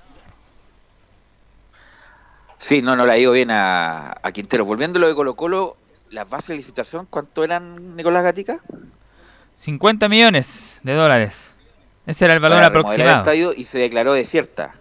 Sí, 2.59 2.83
no, 2.83 2.97
no 2.97 3.07
le 3.07 3.13
ha 3.13 3.19
ido 3.19 3.33
bien 3.33 3.51
a, 3.53 4.17
a 4.21 4.33
Quintero. 4.33 4.65
Volviendo 4.65 4.99
a 4.99 5.01
lo 5.01 5.09
de 5.09 5.15
Colo 5.15 5.35
Colo, 5.37 5.77
las 6.11 6.29
bases 6.29 6.49
de 6.49 6.57
licitación, 6.57 7.07
¿cuánto 7.09 7.45
eran, 7.45 7.95
Nicolás 7.97 8.25
Gatica? 8.25 8.59
50 9.55 10.09
millones 10.09 10.81
de 10.83 10.93
dólares. 10.95 11.53
Ese 12.07 12.25
era 12.25 12.35
el 12.35 12.41
valor 12.41 12.59
Para 12.59 12.69
remodelar 12.71 12.95
el 13.07 13.11
aproximado. 13.13 13.19
estadio 13.47 13.55
y 13.57 13.65
se 13.65 13.79
declaró 13.79 14.13
desierta. 14.15 14.75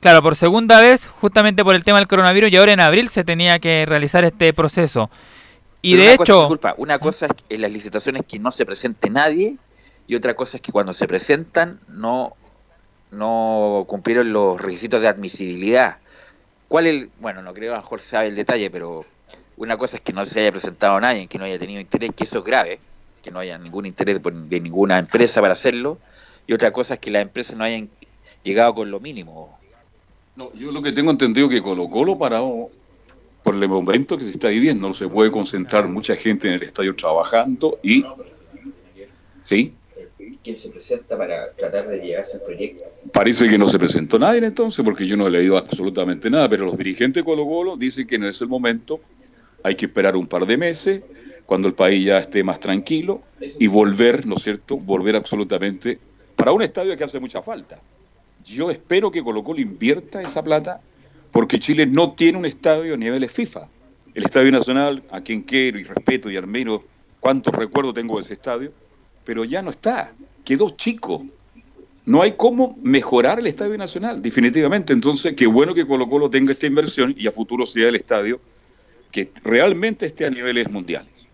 Claro, 0.00 0.22
por 0.22 0.34
segunda 0.34 0.80
vez, 0.80 1.06
justamente 1.06 1.62
por 1.62 1.74
el 1.74 1.84
tema 1.84 1.98
del 1.98 2.08
coronavirus, 2.08 2.50
y 2.50 2.56
ahora 2.56 2.72
en 2.72 2.80
abril 2.80 3.08
se 3.10 3.22
tenía 3.22 3.58
que 3.58 3.84
realizar 3.86 4.24
este 4.24 4.52
proceso. 4.54 5.10
Y 5.82 5.92
Pero 5.92 6.02
de 6.02 6.08
una 6.08 6.16
cosa- 6.16 6.32
hecho, 6.32 6.40
disculpa, 6.40 6.74
una 6.78 6.98
cosa 6.98 7.26
es 7.26 7.32
que 7.34 7.54
en 7.54 7.60
las 7.62 7.72
licitaciones 7.72 8.22
que 8.26 8.38
no 8.38 8.50
se 8.50 8.64
presente 8.66 9.10
nadie 9.10 9.56
y 10.06 10.14
otra 10.14 10.34
cosa 10.34 10.56
es 10.56 10.62
que 10.62 10.72
cuando 10.72 10.92
se 10.94 11.06
presentan 11.06 11.80
no, 11.88 12.32
no 13.10 13.84
cumplieron 13.86 14.32
los 14.32 14.60
requisitos 14.60 15.00
de 15.02 15.08
admisibilidad. 15.08 15.98
¿Cuál 16.68 16.86
el, 16.86 17.10
bueno, 17.20 17.42
no 17.42 17.52
creo 17.52 17.72
a 17.72 17.76
lo 17.76 17.82
mejor 17.82 18.00
sabe 18.00 18.28
el 18.28 18.36
detalle, 18.36 18.70
pero 18.70 19.04
una 19.58 19.76
cosa 19.76 19.96
es 19.96 20.02
que 20.02 20.12
no 20.14 20.24
se 20.24 20.40
haya 20.40 20.50
presentado 20.50 20.98
nadie, 21.00 21.26
que 21.26 21.36
no 21.38 21.44
haya 21.44 21.58
tenido 21.58 21.80
interés, 21.80 22.10
que 22.16 22.24
eso 22.24 22.38
es 22.38 22.44
grave, 22.44 22.80
que 23.22 23.30
no 23.30 23.38
haya 23.40 23.58
ningún 23.58 23.84
interés 23.84 24.18
por- 24.18 24.32
de 24.32 24.60
ninguna 24.60 24.98
empresa 24.98 25.40
para 25.42 25.52
hacerlo, 25.52 25.98
y 26.46 26.54
otra 26.54 26.72
cosa 26.72 26.94
es 26.94 27.00
que 27.00 27.10
las 27.10 27.20
empresas 27.22 27.56
no 27.56 27.64
hayan 27.64 27.90
llegado 28.42 28.74
con 28.74 28.90
lo 28.90 28.98
mínimo. 29.00 29.58
No, 30.36 30.52
yo 30.54 30.72
lo 30.72 30.82
que 30.82 30.92
tengo 30.92 31.10
entendido 31.10 31.48
que 31.48 31.62
Colo 31.62 31.88
Colo 31.88 32.18
parado 32.18 32.70
por 33.42 33.54
el 33.54 33.68
momento 33.68 34.16
que 34.18 34.24
se 34.24 34.30
está 34.30 34.48
viviendo, 34.48 34.88
no 34.88 34.94
se 34.94 35.08
puede 35.08 35.30
concentrar 35.30 35.88
mucha 35.88 36.14
gente 36.14 36.48
en 36.48 36.54
el 36.54 36.62
estadio 36.62 36.94
trabajando 36.94 37.78
y 37.82 38.04
sí, 39.40 39.74
¿Quién 40.42 40.56
se 40.56 40.70
presenta 40.70 41.18
para 41.18 41.52
tratar 41.52 41.88
de 41.88 41.98
llegarse 41.98 42.38
al 42.38 42.42
proyecto? 42.42 42.84
parece 43.12 43.48
que 43.48 43.58
no 43.58 43.68
se 43.68 43.78
presentó 43.78 44.18
nadie 44.18 44.44
entonces 44.44 44.82
porque 44.84 45.06
yo 45.06 45.16
no 45.16 45.26
he 45.26 45.30
leído 45.30 45.56
absolutamente 45.58 46.30
nada, 46.30 46.48
pero 46.48 46.64
los 46.64 46.78
dirigentes 46.78 47.22
de 47.22 47.24
Colo 47.24 47.46
Colo 47.46 47.76
dicen 47.76 48.06
que 48.06 48.18
no 48.18 48.28
es 48.28 48.40
el 48.40 48.48
momento, 48.48 49.00
hay 49.62 49.74
que 49.74 49.86
esperar 49.86 50.16
un 50.16 50.26
par 50.26 50.46
de 50.46 50.56
meses 50.56 51.02
cuando 51.44 51.68
el 51.68 51.74
país 51.74 52.04
ya 52.04 52.18
esté 52.18 52.42
más 52.42 52.60
tranquilo 52.60 53.22
y 53.58 53.66
volver, 53.66 54.24
¿no 54.26 54.36
es 54.36 54.42
cierto? 54.42 54.76
Volver 54.76 55.16
absolutamente 55.16 55.98
para 56.36 56.52
un 56.52 56.62
estadio 56.62 56.96
que 56.96 57.04
hace 57.04 57.20
mucha 57.20 57.42
falta. 57.42 57.78
Yo 58.44 58.70
espero 58.70 59.10
que 59.10 59.22
Colo 59.22 59.44
Colo 59.44 59.60
invierta 59.60 60.22
esa 60.22 60.42
plata 60.42 60.80
porque 61.30 61.58
Chile 61.58 61.86
no 61.86 62.12
tiene 62.12 62.38
un 62.38 62.46
estadio 62.46 62.94
a 62.94 62.96
niveles 62.96 63.30
FIFA. 63.32 63.68
El 64.14 64.24
Estadio 64.24 64.50
Nacional, 64.50 65.04
a 65.10 65.20
quien 65.20 65.42
quiero 65.42 65.78
y 65.78 65.84
respeto 65.84 66.30
y 66.30 66.36
admiro, 66.36 66.84
cuántos 67.20 67.54
recuerdos 67.54 67.94
tengo 67.94 68.16
de 68.16 68.22
ese 68.22 68.34
estadio, 68.34 68.72
pero 69.24 69.44
ya 69.44 69.62
no 69.62 69.70
está, 69.70 70.12
quedó 70.44 70.70
chico. 70.70 71.24
No 72.06 72.22
hay 72.22 72.32
cómo 72.32 72.76
mejorar 72.82 73.38
el 73.38 73.46
Estadio 73.46 73.78
Nacional, 73.78 74.20
definitivamente. 74.20 74.92
Entonces, 74.92 75.34
qué 75.36 75.46
bueno 75.46 75.74
que 75.74 75.86
Colo 75.86 76.08
Colo 76.08 76.28
tenga 76.28 76.52
esta 76.52 76.66
inversión 76.66 77.14
y 77.16 77.28
a 77.28 77.30
futuro 77.30 77.66
sea 77.66 77.88
el 77.88 77.94
estadio 77.94 78.40
que 79.12 79.30
realmente 79.44 80.06
esté 80.06 80.26
a 80.26 80.30
niveles 80.30 80.70
mundiales. 80.70 81.26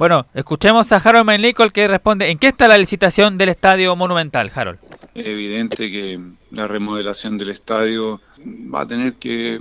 Bueno, 0.00 0.26
escuchemos 0.32 0.90
a 0.92 0.96
Harold 0.96 1.26
McNichol 1.26 1.74
que 1.74 1.86
responde, 1.86 2.30
¿en 2.30 2.38
qué 2.38 2.46
está 2.46 2.66
la 2.66 2.78
licitación 2.78 3.36
del 3.36 3.50
Estadio 3.50 3.94
Monumental, 3.96 4.50
Harold? 4.54 4.78
Es 5.14 5.26
evidente 5.26 5.90
que 5.90 6.18
la 6.52 6.66
remodelación 6.66 7.36
del 7.36 7.50
estadio 7.50 8.18
va 8.42 8.80
a 8.80 8.86
tener 8.86 9.12
que, 9.16 9.60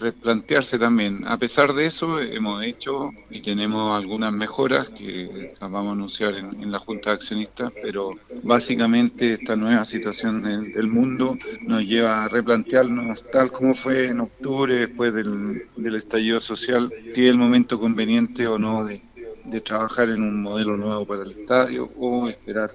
replantearse 0.00 0.78
también. 0.78 1.28
A 1.28 1.36
pesar 1.36 1.74
de 1.74 1.84
eso, 1.84 2.18
hemos 2.18 2.64
hecho 2.64 3.10
y 3.30 3.42
tenemos 3.42 3.94
algunas 3.94 4.32
mejoras 4.32 4.88
que 4.88 5.52
las 5.60 5.70
vamos 5.70 5.90
a 5.90 5.92
anunciar 5.92 6.34
en, 6.34 6.72
la 6.72 6.78
Junta 6.80 7.10
de 7.10 7.16
Accionistas, 7.16 7.72
pero 7.82 8.18
básicamente 8.42 9.34
esta 9.34 9.54
nueva 9.54 9.84
situación 9.84 10.42
del, 10.42 10.72
del 10.72 10.86
mundo 10.88 11.36
nos 11.60 11.82
lleva 11.82 12.24
a 12.24 12.28
replantearnos 12.28 13.22
tal 13.30 13.52
como 13.52 13.74
fue 13.74 14.06
en 14.06 14.20
octubre, 14.20 14.74
después 14.74 15.12
del, 15.14 15.66
del 15.76 15.94
estallido 15.94 16.40
social, 16.40 16.90
si 17.14 17.24
es 17.24 17.30
el 17.30 17.36
momento 17.36 17.78
conveniente 17.78 18.46
o 18.46 18.58
no 18.58 18.86
de, 18.86 19.02
de 19.44 19.60
trabajar 19.60 20.08
en 20.08 20.22
un 20.22 20.42
modelo 20.42 20.76
nuevo 20.76 21.04
para 21.04 21.22
el 21.22 21.32
estadio 21.32 21.90
o 21.96 22.28
esperar 22.28 22.72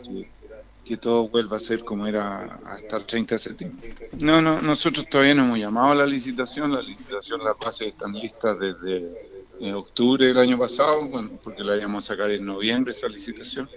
que 0.86 0.98
todo 0.98 1.28
vuelva 1.28 1.58
a 1.58 1.60
ser 1.60 1.84
como 1.84 2.08
era 2.08 2.60
hasta 2.66 2.98
el 2.98 3.06
30 3.06 3.36
de 3.36 3.40
septiembre. 3.40 3.96
No, 4.20 4.42
no, 4.42 4.62
nosotros 4.62 5.08
todavía 5.10 5.36
no 5.36 5.44
hemos 5.44 5.60
llamado 5.60 5.92
a 5.92 5.96
la 5.96 6.06
licitación, 6.06 6.72
la 6.72 6.82
licitación, 6.82 7.44
las 7.44 7.58
bases 7.58 7.90
están 7.90 8.14
listas 8.14 8.58
desde 8.58 9.12
eh, 9.60 9.74
octubre 9.74 10.28
del 10.28 10.38
año 10.38 10.58
pasado, 10.58 11.08
bueno, 11.10 11.32
porque 11.44 11.64
la 11.64 11.76
íbamos 11.76 12.06
a 12.06 12.14
sacar 12.14 12.32
en 12.32 12.46
noviembre 12.46 12.94
esa 12.94 13.08
licitación, 13.08 13.70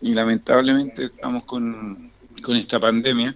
y 0.00 0.14
lamentablemente 0.14 1.06
estamos 1.06 1.44
con, 1.44 2.12
con 2.42 2.56
esta 2.56 2.78
pandemia, 2.78 3.34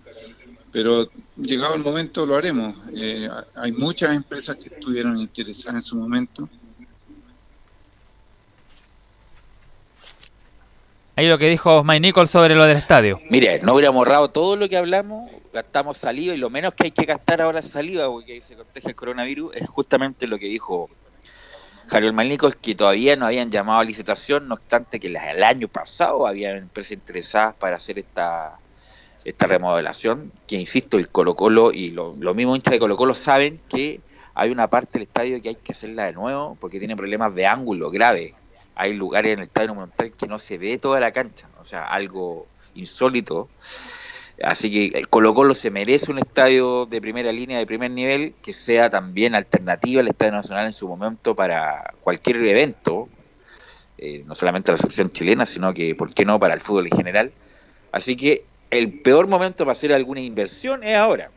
pero 0.71 1.09
llegado 1.37 1.75
el 1.75 1.83
momento 1.83 2.27
lo 2.27 2.37
haremos. 2.37 2.77
Eh, 2.95 3.29
hay 3.55 3.73
muchas 3.73 4.15
empresas 4.15 4.57
que 4.57 4.69
estuvieron 4.69 5.19
interesadas 5.19 5.77
en 5.77 5.83
su 5.83 5.97
momento, 5.97 6.49
Ahí 11.19 11.29
lo 11.29 11.39
que 11.39 11.49
dijo 11.49 11.83
Mike 11.83 12.01
Nichols 12.01 12.31
sobre 12.31 12.55
lo 12.55 12.65
del 12.67 12.77
estadio. 12.77 13.21
Mire, 13.31 13.61
no 13.61 13.73
hubiéramos 13.73 14.01
ahorrado 14.01 14.29
todo 14.29 14.55
lo 14.57 14.69
que 14.69 14.77
hablamos, 14.77 15.31
gastamos 15.53 15.97
saliva 15.97 16.35
y 16.35 16.39
lo 16.39 16.51
menos 16.51 16.75
que 16.75 16.85
hay 16.85 16.91
que 16.91 17.07
gastar 17.07 17.41
ahora 17.41 17.61
es 17.61 17.67
saliva 17.71 18.07
porque 18.09 18.43
se 18.43 18.55
contagia 18.55 18.91
el 18.91 18.95
coronavirus 18.97 19.57
es 19.57 19.69
justamente 19.71 20.27
lo 20.27 20.39
que 20.39 20.45
dijo 20.47 20.91
Javier 21.89 22.13
Malnicos, 22.13 22.55
que 22.57 22.75
todavía 22.75 23.17
no 23.17 23.25
habían 23.27 23.51
llamado 23.51 23.79
a 23.81 23.85
licitación, 23.85 24.47
no 24.49 24.55
obstante 24.57 25.01
que 25.01 25.07
el 25.07 25.17
año 25.43 25.69
pasado 25.69 26.27
había 26.27 26.51
empresas 26.51 26.93
interesadas 26.93 27.55
para 27.55 27.77
hacer 27.77 27.99
esta 27.99 28.59
esta 29.25 29.47
remodelación, 29.47 30.23
que 30.47 30.55
insisto, 30.57 30.99
el 30.99 31.09
Colo 31.09 31.35
Colo 31.35 31.73
y 31.73 31.91
lo- 31.91 32.15
los 32.21 32.37
mismos 32.37 32.57
hinchas 32.59 32.73
de 32.73 32.79
Colo 32.79 32.95
Colo 32.95 33.13
saben 33.15 33.61
que 33.69 34.01
hay 34.35 34.51
una 34.51 34.69
parte 34.69 34.91
del 34.99 35.03
estadio 35.03 35.43
que 35.43 35.49
hay 35.49 35.55
que 35.57 35.73
hacerla 35.73 36.05
de 36.05 36.13
nuevo 36.13 36.57
porque 36.61 36.79
tiene 36.79 36.95
problemas 36.95 37.35
de 37.35 37.45
ángulo 37.47 37.91
graves. 37.91 38.35
Hay 38.77 38.93
lugares 38.93 39.33
en 39.33 39.39
el 39.41 39.45
estadio 39.47 39.71
monumental 39.71 40.13
que 40.13 40.27
no 40.27 40.39
se 40.39 40.59
ve 40.59 40.79
toda 40.79 41.01
la 41.01 41.11
cancha, 41.11 41.49
o 41.61 41.65
sea, 41.65 41.85
algo 41.85 42.47
insólito. 42.75 43.49
Así 44.43 44.71
que 44.71 44.99
el 44.99 45.09
Colo 45.09 45.35
Colo 45.35 45.55
se 45.55 45.71
merece 45.71 46.13
un 46.13 46.19
estadio 46.19 46.85
de 46.85 47.01
primera 47.01 47.33
línea, 47.33 47.59
de 47.59 47.67
primer 47.67 47.91
nivel, 47.91 48.35
que 48.43 48.53
sea 48.53 48.91
también 48.91 49.35
alternativa 49.35 50.03
al 50.03 50.09
Estadio 50.09 50.33
Nacional 50.33 50.67
en 50.67 50.75
su 50.75 50.87
momento 50.87 51.35
para 51.35 51.95
cualquier 52.03 52.37
evento, 52.37 53.09
eh, 53.97 54.25
no 54.27 54.35
solamente 54.35 54.73
la 54.73 54.77
selección 54.77 55.11
chilena, 55.11 55.47
sino 55.47 55.73
que, 55.73 55.95
¿por 55.95 56.13
qué 56.13 56.27
no?, 56.27 56.39
para 56.39 56.53
el 56.53 56.61
fútbol 56.61 56.87
en 56.87 56.97
general. 56.97 57.33
Así 57.93 58.15
que 58.15 58.45
el 58.71 59.01
peor 59.01 59.27
momento 59.27 59.65
para 59.65 59.73
hacer 59.73 59.95
alguna 59.95 60.21
inversión 60.21 60.85
es 60.85 60.97
ahora. 60.97 61.31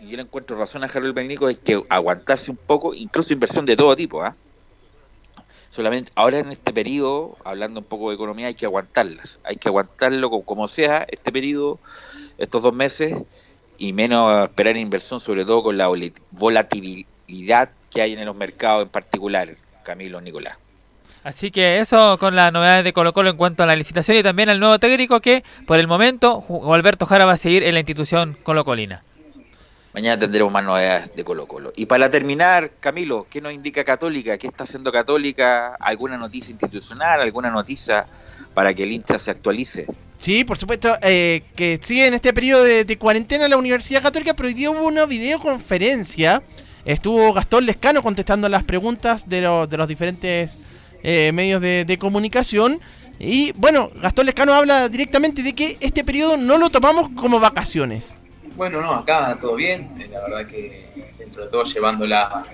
Y 0.00 0.10
yo 0.10 0.16
le 0.16 0.22
encuentro 0.22 0.56
razón 0.56 0.84
a 0.84 0.86
Harold 0.86 1.14
Bennico 1.14 1.48
es 1.48 1.58
que 1.58 1.82
aguantarse 1.88 2.52
un 2.52 2.56
poco, 2.58 2.94
incluso 2.94 3.32
inversión 3.32 3.66
de 3.66 3.76
todo 3.76 3.96
tipo, 3.96 4.22
¿ah? 4.22 4.36
Solamente 5.70 6.10
ahora 6.16 6.40
en 6.40 6.50
este 6.50 6.72
periodo, 6.72 7.36
hablando 7.44 7.80
un 7.80 7.86
poco 7.86 8.08
de 8.10 8.16
economía, 8.16 8.48
hay 8.48 8.54
que 8.54 8.66
aguantarlas. 8.66 9.38
Hay 9.44 9.56
que 9.56 9.68
aguantarlo 9.68 10.28
co- 10.28 10.42
como 10.42 10.66
sea 10.66 11.06
este 11.08 11.30
periodo, 11.32 11.78
estos 12.38 12.62
dos 12.64 12.74
meses, 12.74 13.22
y 13.78 13.92
menos 13.92 14.44
esperar 14.44 14.76
inversión, 14.76 15.20
sobre 15.20 15.44
todo 15.44 15.62
con 15.62 15.78
la 15.78 15.88
volat- 15.88 16.20
volatilidad 16.32 17.70
que 17.90 18.02
hay 18.02 18.12
en 18.14 18.24
los 18.24 18.36
mercados 18.36 18.82
en 18.82 18.88
particular, 18.88 19.56
Camilo 19.84 20.20
Nicolás. 20.20 20.58
Así 21.22 21.50
que 21.50 21.78
eso 21.80 22.16
con 22.18 22.34
las 22.34 22.52
novedades 22.52 22.82
de 22.82 22.92
Colo 22.92 23.12
Colo 23.12 23.30
en 23.30 23.36
cuanto 23.36 23.62
a 23.62 23.66
la 23.66 23.76
licitación 23.76 24.16
y 24.16 24.22
también 24.22 24.48
al 24.48 24.58
nuevo 24.58 24.78
técnico 24.78 25.20
que 25.20 25.44
por 25.66 25.78
el 25.78 25.86
momento 25.86 26.42
Alberto 26.72 27.04
Jara 27.06 27.26
va 27.26 27.32
a 27.32 27.36
seguir 27.36 27.62
en 27.62 27.74
la 27.74 27.80
institución 27.80 28.36
colocolina. 28.42 29.04
Mañana 29.92 30.18
tendremos 30.18 30.52
más 30.52 30.62
novedades 30.64 31.14
de 31.16 31.24
Colo 31.24 31.46
Colo. 31.48 31.72
Y 31.74 31.86
para 31.86 32.08
terminar, 32.08 32.70
Camilo, 32.78 33.26
¿qué 33.28 33.40
nos 33.40 33.52
indica 33.52 33.82
Católica? 33.82 34.38
¿Qué 34.38 34.46
está 34.46 34.62
haciendo 34.62 34.92
Católica? 34.92 35.74
¿Alguna 35.80 36.16
noticia 36.16 36.52
institucional? 36.52 37.20
¿Alguna 37.20 37.50
noticia 37.50 38.06
para 38.54 38.72
que 38.72 38.84
el 38.84 38.92
hincha 38.92 39.18
se 39.18 39.32
actualice? 39.32 39.86
Sí, 40.20 40.44
por 40.44 40.58
supuesto, 40.58 40.94
eh, 41.02 41.42
que 41.56 41.80
sigue 41.82 42.06
en 42.06 42.14
este 42.14 42.32
periodo 42.32 42.62
de, 42.62 42.96
cuarentena 42.98 43.48
la 43.48 43.56
Universidad 43.56 44.00
Católica 44.00 44.34
prohibió 44.34 44.70
una 44.70 45.06
videoconferencia. 45.06 46.42
Estuvo 46.84 47.32
Gastón 47.32 47.66
Lescano 47.66 48.00
contestando 48.02 48.48
las 48.48 48.62
preguntas 48.62 49.28
de, 49.28 49.42
lo- 49.42 49.66
de 49.66 49.76
los 49.76 49.88
diferentes 49.88 50.58
eh, 51.02 51.32
medios 51.32 51.60
de, 51.60 51.84
de 51.84 51.98
comunicación. 51.98 52.80
Y 53.18 53.52
bueno, 53.56 53.90
Gastón 54.00 54.26
Lescano 54.26 54.54
habla 54.54 54.88
directamente 54.88 55.42
de 55.42 55.52
que 55.52 55.76
este 55.80 56.04
periodo 56.04 56.36
no 56.36 56.58
lo 56.58 56.70
tomamos 56.70 57.08
como 57.16 57.40
vacaciones. 57.40 58.14
Bueno, 58.56 58.80
no, 58.80 58.92
acá 58.94 59.36
todo 59.40 59.54
bien. 59.56 59.94
Eh, 59.98 60.08
La 60.10 60.20
verdad 60.20 60.46
que 60.46 61.12
dentro 61.18 61.44
de 61.44 61.50
todo 61.50 61.64
llevándola 61.64 62.44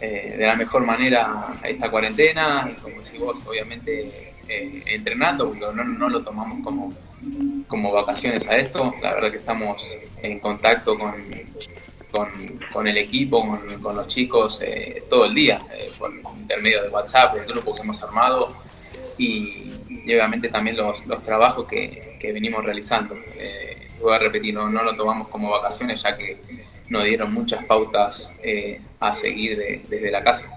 eh, 0.00 0.34
de 0.38 0.46
la 0.46 0.56
mejor 0.56 0.84
manera 0.84 1.54
a 1.62 1.68
esta 1.68 1.90
cuarentena. 1.90 2.70
Y 2.70 2.80
como 2.80 3.00
decís 3.02 3.20
vos, 3.20 3.42
obviamente 3.46 4.34
eh, 4.48 4.82
entrenando, 4.86 5.48
porque 5.48 5.60
no, 5.74 5.84
no 5.84 6.08
lo 6.08 6.22
tomamos 6.22 6.62
como, 6.64 6.92
como 7.66 7.92
vacaciones 7.92 8.46
a 8.48 8.56
esto. 8.56 8.94
La 9.02 9.14
verdad 9.14 9.30
que 9.30 9.38
estamos 9.38 9.90
en 10.22 10.38
contacto 10.38 10.96
con, 10.98 11.14
con, 12.72 12.86
el 12.86 12.98
equipo, 12.98 13.40
con, 13.40 13.82
con 13.82 13.96
los 13.96 14.06
chicos 14.06 14.60
eh, 14.62 15.02
todo 15.08 15.24
el 15.24 15.34
día, 15.34 15.58
eh, 15.72 15.90
por 15.98 16.12
intermedio 16.38 16.82
de 16.82 16.88
WhatsApp, 16.88 17.36
el 17.36 17.46
grupo 17.46 17.74
que 17.74 17.82
hemos 17.82 18.02
armado. 18.02 18.54
Y, 19.18 19.72
y 19.88 20.14
obviamente 20.14 20.48
también 20.48 20.76
los, 20.76 21.04
los 21.06 21.22
trabajos 21.24 21.66
que, 21.66 22.16
que 22.20 22.32
venimos 22.32 22.64
realizando. 22.64 23.14
Eh, 23.36 23.88
voy 24.02 24.14
a 24.14 24.18
repetir, 24.18 24.54
no, 24.54 24.68
no 24.68 24.82
lo 24.82 24.94
tomamos 24.96 25.28
como 25.28 25.50
vacaciones 25.50 26.02
ya 26.02 26.16
que 26.16 26.40
nos 26.88 27.04
dieron 27.04 27.32
muchas 27.32 27.64
pautas 27.64 28.30
eh, 28.42 28.80
a 29.00 29.12
seguir 29.14 29.56
de- 29.56 29.82
desde 29.88 30.10
la 30.10 30.22
casa. 30.22 30.50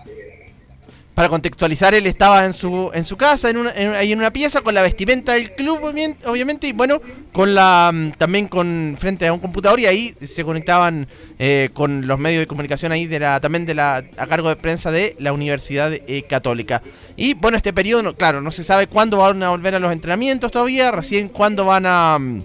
Para 1.14 1.30
contextualizar, 1.30 1.93
él 1.93 2.08
estaba 2.08 2.43
en 2.43 2.52
su 2.54 2.91
en 2.93 3.06
su 3.06 3.16
casa, 3.16 3.50
en 3.50 3.56
una, 3.56 3.72
en- 3.74 3.93
ahí 3.93 4.12
en 4.12 4.20
una 4.20 4.34
pieza, 4.34 4.60
con 4.60 4.74
la 4.74 4.82
vestimenta 4.82 5.32
del 5.32 5.54
club, 5.54 5.80
obviamente, 6.26 6.68
y 6.68 6.74
bueno, 6.74 7.02
con 7.32 7.56
la 7.56 7.89
mm, 7.93 8.12
también 8.18 8.50
con 8.50 8.98
frente 9.00 9.26
a 9.26 9.32
un 9.32 9.39
computador, 9.39 9.80
y 9.80 9.86
ahí 9.86 10.14
se 10.20 10.43
conectaban 10.43 11.08
eh, 11.39 11.70
con 11.74 12.06
los 12.06 12.20
medios 12.20 12.41
de 12.41 12.48
comunicación 12.48 12.91
ahí 12.91 13.08
de 13.08 13.20
la 13.20 13.39
también 13.39 13.66
de 13.66 13.76
la 13.76 14.04
a 14.18 14.28
cargo 14.28 14.50
de 14.50 14.58
prensa 14.58 14.91
de 14.91 15.16
la 15.20 15.32
Universidad 15.32 15.93
eh, 15.93 16.26
Católica. 16.28 16.82
Y 17.16 17.34
bueno, 17.34 17.56
este 17.56 17.72
periodo, 17.72 18.14
claro, 18.18 18.41
no 18.41 18.52
se 18.52 18.66
sabe 18.66 18.88
cuándo 18.88 19.20
van 19.20 19.41
a 19.41 19.52
volver 19.52 19.74
a 19.76 19.80
los 19.80 19.93
entrenamientos 19.93 20.52
todavía, 20.52 20.91
recién 20.91 21.30
cuándo 21.30 21.64
van 21.64 21.86
a 21.86 22.18
mm, 22.20 22.43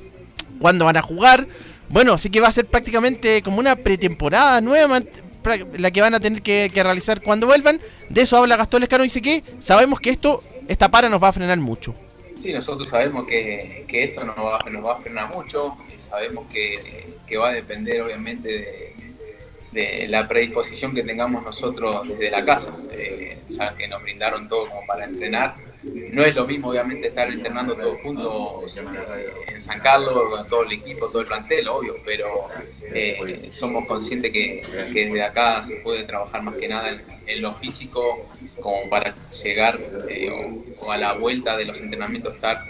cuándo 0.61 0.85
van 0.85 0.97
a 0.97 1.03
jugar. 1.03 1.47
Bueno, 1.89 2.13
así 2.15 2.31
que 2.31 2.41
va 2.41 2.49
a 2.49 2.53
ser 2.53 2.67
prácticamente 2.67 3.43
como 3.43 3.59
una 3.59 3.75
pretemporada 3.75 4.61
nueva 4.61 5.01
la 5.79 5.91
que 5.91 6.01
van 6.01 6.15
a 6.15 6.21
tener 6.21 6.43
que, 6.43 6.71
realizar 6.75 7.23
cuando 7.23 7.47
vuelvan. 7.47 7.81
De 8.09 8.23
eso 8.23 8.37
habla 8.37 8.57
Gastón 8.57 8.81
Lescano. 8.81 9.03
Dice 9.03 9.23
que 9.23 9.43
sabemos 9.59 10.01
que 10.01 10.11
esto, 10.11 10.45
esta 10.69 10.91
para 10.91 11.09
nos 11.09 11.23
va 11.23 11.29
a 11.29 11.33
frenar 11.33 11.59
mucho. 11.59 11.95
Sí, 12.41 12.53
nosotros 12.53 12.89
sabemos 12.89 13.27
que, 13.27 13.85
esto 13.89 14.25
nos 14.25 14.37
va, 14.37 14.59
nos 14.71 14.85
va 14.85 14.95
a 14.95 15.01
frenar 15.01 15.35
mucho, 15.35 15.77
y 15.95 16.01
sabemos 16.01 16.47
que, 16.51 17.37
va 17.37 17.51
a 17.51 17.53
depender 17.53 18.01
obviamente 18.03 18.49
de, 18.49 18.95
de 19.73 20.09
la 20.09 20.27
predisposición 20.27 20.95
que 20.95 21.03
tengamos 21.03 21.43
nosotros 21.45 22.09
desde 22.09 22.31
la 22.31 22.45
casa, 22.45 22.75
eh, 22.93 23.39
ya 23.49 23.77
que 23.77 23.87
nos 23.89 24.03
brindaron 24.03 24.49
todo 24.49 24.69
como 24.69 24.87
para 24.87 25.05
entrenar. 25.05 25.55
No 25.83 26.25
es 26.25 26.35
lo 26.35 26.47
mismo 26.47 26.69
obviamente 26.69 27.09
estar 27.09 27.31
entrenando 27.31 27.75
todos 27.75 28.01
juntos 28.03 28.79
eh, 28.79 28.83
en 29.49 29.61
San 29.61 29.81
Carlos, 29.81 30.29
con 30.29 30.47
todo 30.47 30.63
el 30.65 30.73
equipo, 30.73 31.07
todo 31.07 31.23
el 31.23 31.27
plantel, 31.27 31.69
obvio, 31.69 31.97
pero 32.05 32.49
eh, 32.93 33.49
somos 33.51 33.87
conscientes 33.87 34.31
que, 34.31 34.61
desde 34.93 35.23
acá 35.23 35.63
se 35.63 35.77
puede 35.77 36.05
trabajar 36.05 36.43
más 36.43 36.57
que 36.57 36.69
nada 36.69 36.91
en, 36.91 37.03
en 37.27 37.43
lo 37.43 37.53
físico, 37.53 38.29
como 38.61 38.91
para 38.91 39.15
llegar 39.43 39.75
eh, 40.09 40.29
o, 40.79 40.93
a 40.93 40.99
la 40.99 41.15
vuelta 41.15 41.57
de 41.57 41.65
los 41.65 41.81
entrenamientos 41.81 42.35
estar 42.35 42.63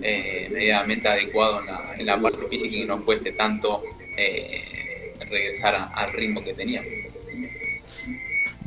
medianamente 0.00 1.08
adecuado 1.08 1.62
en 1.96 2.06
la, 2.06 2.20
parte 2.20 2.46
física 2.48 2.76
y 2.76 2.80
que 2.80 2.86
no 2.86 3.02
cueste 3.04 3.32
tanto 3.32 3.82
regresar 5.20 5.90
al 5.94 6.12
ritmo 6.12 6.44
que 6.44 6.52
teníamos. 6.52 7.07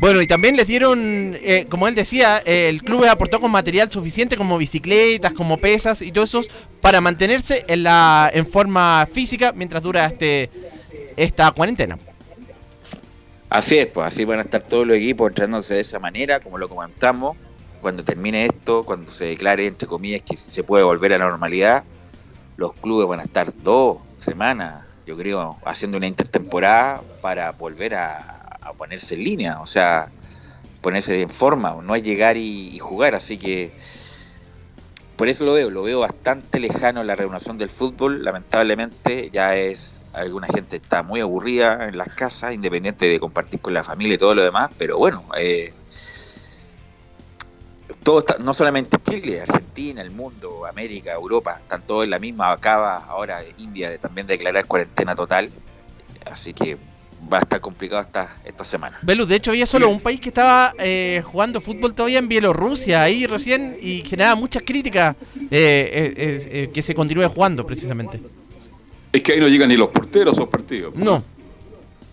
Bueno, 0.01 0.19
y 0.19 0.25
también 0.25 0.57
les 0.57 0.65
dieron, 0.65 1.37
eh, 1.43 1.67
como 1.69 1.87
él 1.87 1.93
decía, 1.93 2.39
el 2.39 2.81
club 2.81 3.05
aportó 3.05 3.39
con 3.39 3.51
material 3.51 3.91
suficiente 3.91 4.35
como 4.35 4.57
bicicletas, 4.57 5.31
como 5.31 5.59
pesas 5.59 6.01
y 6.01 6.11
todo 6.11 6.23
eso 6.23 6.41
para 6.81 7.01
mantenerse 7.01 7.63
en 7.67 7.83
la 7.83 8.27
en 8.33 8.47
forma 8.47 9.05
física 9.05 9.53
mientras 9.55 9.83
dura 9.83 10.07
este 10.07 10.49
esta 11.15 11.51
cuarentena. 11.51 11.99
Así 13.47 13.77
es, 13.77 13.85
pues 13.85 14.07
así 14.07 14.25
van 14.25 14.39
a 14.39 14.41
estar 14.41 14.63
todos 14.63 14.87
los 14.87 14.97
equipos 14.97 15.29
entrenándose 15.29 15.75
de 15.75 15.81
esa 15.81 15.99
manera, 15.99 16.39
como 16.39 16.57
lo 16.57 16.67
comentamos. 16.67 17.37
Cuando 17.79 18.03
termine 18.03 18.45
esto, 18.45 18.81
cuando 18.83 19.11
se 19.11 19.25
declare, 19.25 19.67
entre 19.67 19.87
comillas, 19.87 20.21
que 20.23 20.35
se 20.35 20.63
puede 20.63 20.83
volver 20.83 21.13
a 21.13 21.19
la 21.19 21.25
normalidad, 21.25 21.83
los 22.57 22.73
clubes 22.73 23.07
van 23.07 23.19
a 23.19 23.23
estar 23.23 23.53
dos 23.61 23.99
semanas, 24.17 24.83
yo 25.05 25.15
creo, 25.15 25.57
haciendo 25.63 25.99
una 25.99 26.07
intertemporada 26.07 27.03
para 27.21 27.51
volver 27.51 27.93
a, 27.93 28.40
a 28.61 28.73
ponerse 28.73 29.15
en 29.15 29.23
línea, 29.23 29.59
o 29.59 29.65
sea, 29.65 30.07
ponerse 30.81 31.21
en 31.21 31.29
forma, 31.29 31.75
no 31.81 31.95
es 31.95 32.03
llegar 32.03 32.37
y, 32.37 32.77
jugar, 32.79 33.15
así 33.15 33.37
que 33.37 33.71
por 35.15 35.29
eso 35.29 35.45
lo 35.45 35.53
veo, 35.53 35.69
lo 35.69 35.83
veo 35.83 35.99
bastante 35.99 36.59
lejano 36.59 37.03
la 37.03 37.15
reunión 37.15 37.57
del 37.57 37.69
fútbol, 37.69 38.23
lamentablemente 38.23 39.29
ya 39.31 39.55
es, 39.55 40.01
alguna 40.13 40.47
gente 40.47 40.77
está 40.77 41.03
muy 41.03 41.19
aburrida 41.19 41.87
en 41.87 41.97
las 41.97 42.09
casas, 42.09 42.53
independiente 42.53 43.05
de 43.05 43.19
compartir 43.19 43.59
con 43.61 43.73
la 43.73 43.83
familia 43.83 44.15
y 44.15 44.17
todo 44.17 44.33
lo 44.33 44.43
demás, 44.43 44.71
pero 44.77 44.97
bueno, 44.97 45.23
eh, 45.37 45.73
todo 48.03 48.19
está, 48.19 48.37
no 48.39 48.53
solamente 48.53 48.97
Chile, 48.97 49.41
Argentina, 49.41 50.01
el 50.01 50.09
mundo, 50.09 50.65
América, 50.65 51.13
Europa, 51.13 51.57
están 51.59 51.85
todos 51.85 52.03
en 52.03 52.09
la 52.09 52.19
misma, 52.19 52.51
acaba 52.51 52.97
ahora 53.05 53.43
India 53.57 53.91
de 53.91 53.99
también 53.99 54.25
declarar 54.25 54.65
cuarentena 54.65 55.13
total, 55.13 55.51
así 56.25 56.53
que 56.53 56.77
va 57.31 57.37
a 57.37 57.41
estar 57.41 57.59
complicado 57.61 58.01
esta, 58.01 58.35
esta 58.43 58.63
semana. 58.63 58.99
Belus, 59.01 59.27
de 59.27 59.35
hecho 59.35 59.51
había 59.51 59.65
solo 59.65 59.89
un 59.89 59.99
país 59.99 60.19
que 60.19 60.29
estaba 60.29 60.73
eh, 60.79 61.21
jugando 61.25 61.61
fútbol 61.61 61.93
todavía 61.93 62.19
en 62.19 62.27
Bielorrusia, 62.27 63.03
ahí 63.03 63.25
recién, 63.25 63.77
y 63.81 64.03
generaba 64.03 64.35
muchas 64.35 64.63
críticas 64.63 65.15
eh, 65.35 65.47
eh, 65.51 66.13
eh, 66.17 66.49
eh, 66.51 66.69
que 66.73 66.81
se 66.81 66.95
continúe 66.95 67.27
jugando 67.29 67.65
precisamente. 67.65 68.19
Es 69.11 69.21
que 69.21 69.33
ahí 69.33 69.39
no 69.39 69.47
llegan 69.47 69.69
ni 69.69 69.77
los 69.77 69.89
porteros 69.89 70.33
a 70.33 70.39
esos 70.39 70.49
partidos. 70.49 70.95
No. 70.95 71.23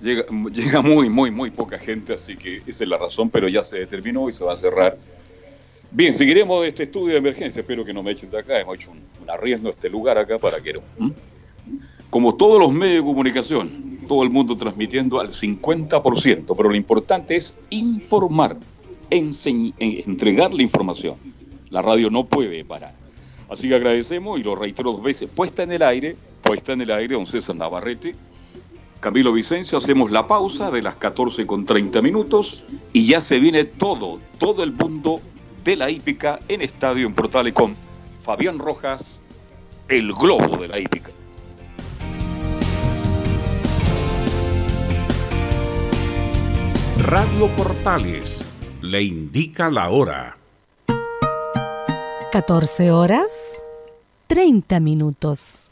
Llega, 0.00 0.24
llega 0.52 0.82
muy, 0.82 1.08
muy, 1.08 1.30
muy 1.30 1.50
poca 1.50 1.78
gente, 1.78 2.14
así 2.14 2.36
que 2.36 2.62
esa 2.66 2.84
es 2.84 2.90
la 2.90 2.98
razón, 2.98 3.30
pero 3.30 3.48
ya 3.48 3.62
se 3.62 3.78
determinó 3.78 4.28
y 4.28 4.32
se 4.32 4.44
va 4.44 4.52
a 4.52 4.56
cerrar. 4.56 4.98
Bien, 5.90 6.12
seguiremos 6.12 6.66
este 6.66 6.82
estudio 6.82 7.14
de 7.14 7.18
emergencia. 7.18 7.60
Espero 7.60 7.84
que 7.84 7.94
no 7.94 8.02
me 8.02 8.12
echen 8.12 8.30
de 8.30 8.38
acá. 8.38 8.60
Hemos 8.60 8.76
hecho 8.76 8.90
un, 8.90 9.00
un 9.22 9.30
arriesgo 9.30 9.68
a 9.68 9.70
este 9.70 9.88
lugar 9.88 10.18
acá 10.18 10.38
para 10.38 10.60
que 10.60 10.74
no. 10.74 10.80
¿Mm? 10.98 11.10
Como 12.10 12.34
todos 12.34 12.60
los 12.60 12.72
medios 12.72 13.02
de 13.02 13.08
comunicación, 13.08 13.97
todo 14.08 14.24
el 14.24 14.30
mundo 14.30 14.56
transmitiendo 14.56 15.20
al 15.20 15.28
50%, 15.28 16.54
pero 16.56 16.68
lo 16.68 16.74
importante 16.74 17.36
es 17.36 17.56
informar, 17.70 18.56
entregar 19.10 20.52
la 20.52 20.62
información. 20.62 21.16
La 21.70 21.82
radio 21.82 22.10
no 22.10 22.24
puede 22.24 22.64
parar. 22.64 22.94
Así 23.48 23.68
que 23.68 23.76
agradecemos 23.76 24.40
y 24.40 24.42
lo 24.42 24.56
reitero 24.56 24.92
dos 24.92 25.02
veces. 25.02 25.28
Puesta 25.32 25.62
en 25.62 25.72
el 25.72 25.82
aire, 25.82 26.16
puesta 26.42 26.72
en 26.72 26.80
el 26.80 26.90
aire, 26.90 27.14
don 27.14 27.26
César 27.26 27.56
Navarrete. 27.56 28.14
Camilo 29.00 29.32
Vicencio, 29.32 29.78
hacemos 29.78 30.10
la 30.10 30.26
pausa 30.26 30.72
de 30.72 30.82
las 30.82 30.96
14 30.96 31.46
con 31.46 31.64
30 31.64 32.02
minutos 32.02 32.64
y 32.92 33.06
ya 33.06 33.20
se 33.20 33.38
viene 33.38 33.64
todo, 33.64 34.18
todo 34.38 34.64
el 34.64 34.72
mundo 34.72 35.20
de 35.62 35.76
la 35.76 35.88
hípica 35.88 36.40
en 36.48 36.62
Estadio 36.62 37.06
en 37.06 37.14
Portales 37.14 37.52
con 37.52 37.76
Fabián 38.22 38.58
Rojas, 38.58 39.20
el 39.88 40.12
globo 40.12 40.56
de 40.56 40.66
la 40.66 40.80
hípica. 40.80 41.10
Radio 47.08 47.46
Portales 47.56 48.44
le 48.82 49.02
indica 49.02 49.70
la 49.70 49.88
hora. 49.88 50.36
14 52.30 52.90
horas 52.90 53.62
30 54.26 54.78
minutos. 54.80 55.70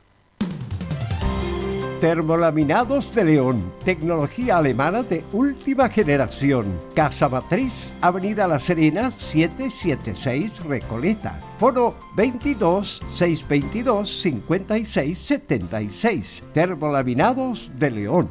Termolaminados 2.01 3.15
de 3.15 3.25
León, 3.25 3.71
tecnología 3.85 4.57
alemana 4.57 5.03
de 5.03 5.25
última 5.35 5.91
generación. 5.91 6.81
Casa 6.95 7.29
Matriz, 7.29 7.93
Avenida 8.01 8.47
La 8.47 8.59
Serena, 8.59 9.11
776 9.11 10.65
Recoleta. 10.65 11.39
Foro 11.59 11.97
22 12.17 13.03
622 13.13 14.11
56 14.23 15.19
76. 15.19 16.45
Termolaminados 16.55 17.71
de 17.77 17.91
León. 17.91 18.31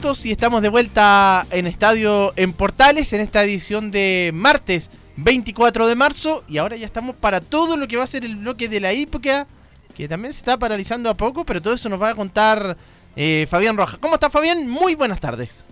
Y 0.00 0.32
estamos 0.32 0.62
de 0.62 0.70
vuelta 0.70 1.46
en 1.50 1.66
Estadio 1.66 2.32
en 2.36 2.54
Portales 2.54 3.12
en 3.12 3.20
esta 3.20 3.44
edición 3.44 3.90
de 3.90 4.30
martes 4.32 4.90
24 5.16 5.86
de 5.86 5.94
marzo 5.94 6.42
y 6.48 6.56
ahora 6.56 6.76
ya 6.76 6.86
estamos 6.86 7.14
para 7.16 7.42
todo 7.42 7.76
lo 7.76 7.86
que 7.86 7.98
va 7.98 8.04
a 8.04 8.06
ser 8.06 8.24
el 8.24 8.36
bloque 8.36 8.66
de 8.66 8.80
la 8.80 8.92
época 8.92 9.46
que 9.94 10.08
también 10.08 10.32
se 10.32 10.38
está 10.38 10.56
paralizando 10.56 11.10
a 11.10 11.14
poco, 11.14 11.44
pero 11.44 11.60
todo 11.60 11.74
eso 11.74 11.90
nos 11.90 12.00
va 12.00 12.08
a 12.08 12.14
contar 12.14 12.78
eh, 13.14 13.46
Fabián 13.50 13.76
Rojas. 13.76 13.98
¿Cómo 13.98 14.14
está 14.14 14.30
Fabián? 14.30 14.66
Muy 14.66 14.94
buenas 14.94 15.20
tardes. 15.20 15.66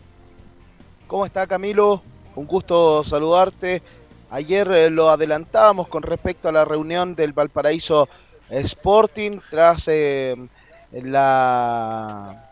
¿Cómo 1.06 1.24
está 1.24 1.46
Camilo? 1.46 2.02
Un 2.34 2.46
gusto 2.46 3.02
saludarte. 3.04 3.80
Ayer 4.28 4.70
eh, 4.72 4.90
lo 4.90 5.08
adelantábamos 5.08 5.88
con 5.88 6.02
respecto 6.02 6.50
a 6.50 6.52
la 6.52 6.66
reunión 6.66 7.14
del 7.14 7.32
Valparaíso 7.32 8.10
Sporting 8.50 9.38
tras 9.50 9.88
eh, 9.88 10.36
la 10.92 12.47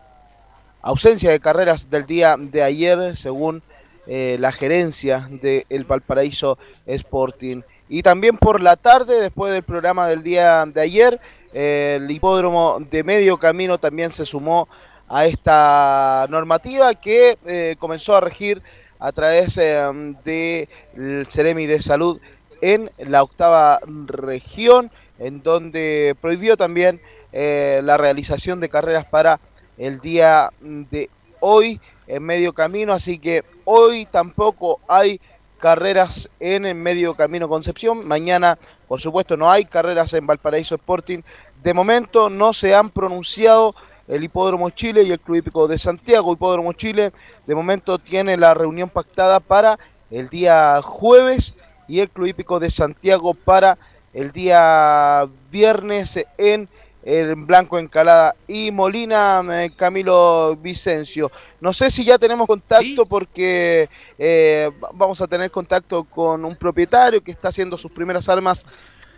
ausencia 0.87 1.31
de 1.31 1.39
carreras 1.41 1.89
del 1.89 2.05
día 2.05 2.37
de 2.39 2.63
ayer, 2.63 3.15
según 3.17 3.61
eh, 4.07 4.37
la 4.39 4.53
gerencia 4.53 5.27
del 5.29 5.83
Valparaíso 5.83 6.57
Sporting. 6.85 7.61
Y 7.89 8.03
también 8.03 8.37
por 8.37 8.61
la 8.61 8.77
tarde, 8.77 9.19
después 9.21 9.51
del 9.51 9.63
programa 9.63 10.07
del 10.07 10.23
día 10.23 10.65
de 10.65 10.81
ayer, 10.81 11.19
eh, 11.53 11.99
el 12.01 12.09
hipódromo 12.09 12.77
de 12.79 13.03
medio 13.03 13.37
camino 13.37 13.77
también 13.77 14.11
se 14.11 14.25
sumó 14.25 14.69
a 15.09 15.25
esta 15.25 16.25
normativa 16.29 16.93
que 16.95 17.37
eh, 17.45 17.75
comenzó 17.79 18.15
a 18.15 18.21
regir 18.21 18.61
a 18.99 19.11
través 19.11 19.55
del 19.55 21.27
Ceremi 21.29 21.65
de 21.65 21.81
Salud 21.81 22.19
en 22.61 22.89
la 22.97 23.23
octava 23.23 23.79
región, 24.05 24.89
en 25.19 25.43
donde 25.43 26.15
prohibió 26.21 26.55
también 26.55 27.01
eh, 27.33 27.81
la 27.83 27.97
realización 27.97 28.59
de 28.61 28.69
carreras 28.69 29.05
para 29.05 29.39
el 29.77 29.99
día 29.99 30.51
de 30.59 31.09
hoy 31.39 31.79
en 32.07 32.23
medio 32.23 32.53
camino, 32.53 32.93
así 32.93 33.19
que 33.19 33.43
hoy 33.65 34.05
tampoco 34.05 34.79
hay 34.87 35.19
carreras 35.59 36.29
en 36.39 36.65
el 36.65 36.75
medio 36.75 37.15
camino 37.15 37.49
Concepción, 37.49 38.07
mañana 38.07 38.57
por 38.87 39.01
supuesto 39.01 39.35
no 39.35 39.49
hay 39.49 39.65
carreras 39.65 40.13
en 40.13 40.27
Valparaíso 40.27 40.75
Sporting, 40.75 41.21
de 41.63 41.73
momento 41.73 42.29
no 42.29 42.53
se 42.53 42.75
han 42.75 42.89
pronunciado 42.89 43.75
el 44.07 44.23
Hipódromo 44.23 44.69
Chile 44.69 45.03
y 45.03 45.11
el 45.11 45.19
Club 45.19 45.37
Hípico 45.37 45.67
de 45.67 45.77
Santiago, 45.77 46.31
Hipódromo 46.31 46.73
Chile, 46.73 47.11
de 47.45 47.55
momento 47.55 47.99
tiene 47.99 48.37
la 48.37 48.53
reunión 48.53 48.89
pactada 48.89 49.39
para 49.39 49.77
el 50.09 50.29
día 50.29 50.81
jueves 50.81 51.55
y 51.87 51.99
el 51.99 52.09
Club 52.09 52.27
Hípico 52.27 52.59
de 52.59 52.71
Santiago 52.71 53.33
para 53.33 53.77
el 54.13 54.31
día 54.31 55.27
viernes 55.51 56.25
en 56.37 56.69
en 57.09 57.47
Blanco 57.47 57.79
Encalada 57.79 58.35
y 58.49 58.69
Molina, 58.69 59.41
eh, 59.49 59.71
Camilo 59.73 60.57
Vicencio. 60.57 61.31
No 61.61 61.71
sé 61.71 61.89
si 61.89 62.03
ya 62.03 62.17
tenemos 62.17 62.45
contacto 62.47 63.05
porque 63.05 63.89
eh, 64.19 64.69
vamos 64.93 65.21
a 65.21 65.27
tener 65.27 65.49
contacto 65.49 66.03
con 66.03 66.43
un 66.43 66.57
propietario 66.57 67.23
que 67.23 67.31
está 67.31 67.47
haciendo 67.47 67.77
sus 67.77 67.93
primeras 67.93 68.27
armas 68.27 68.65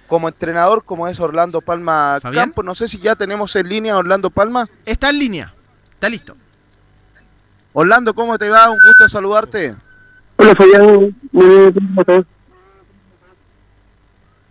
como 0.08 0.28
entrenador, 0.28 0.84
como 0.84 1.08
es 1.08 1.20
Orlando 1.20 1.62
Palma 1.62 2.20
¿Fabián? 2.22 2.50
Campos. 2.50 2.64
No 2.64 2.76
sé 2.76 2.88
si 2.88 3.00
ya 3.00 3.16
tenemos 3.16 3.56
en 3.56 3.68
línea 3.68 3.98
Orlando 3.98 4.30
Palma. 4.30 4.70
Está 4.86 5.10
en 5.10 5.18
línea, 5.18 5.56
está 5.94 6.10
listo. 6.10 6.36
Orlando, 7.74 8.14
¿cómo 8.14 8.38
te 8.38 8.50
va? 8.50 8.70
Un 8.70 8.78
gusto 8.86 9.10
saludarte. 9.10 9.74
Hola 10.36 10.54
Fabián, 10.56 11.16
muy 11.32 11.46
bien, 11.48 11.74
¿cómo 11.74 12.02
estás? 12.02 12.26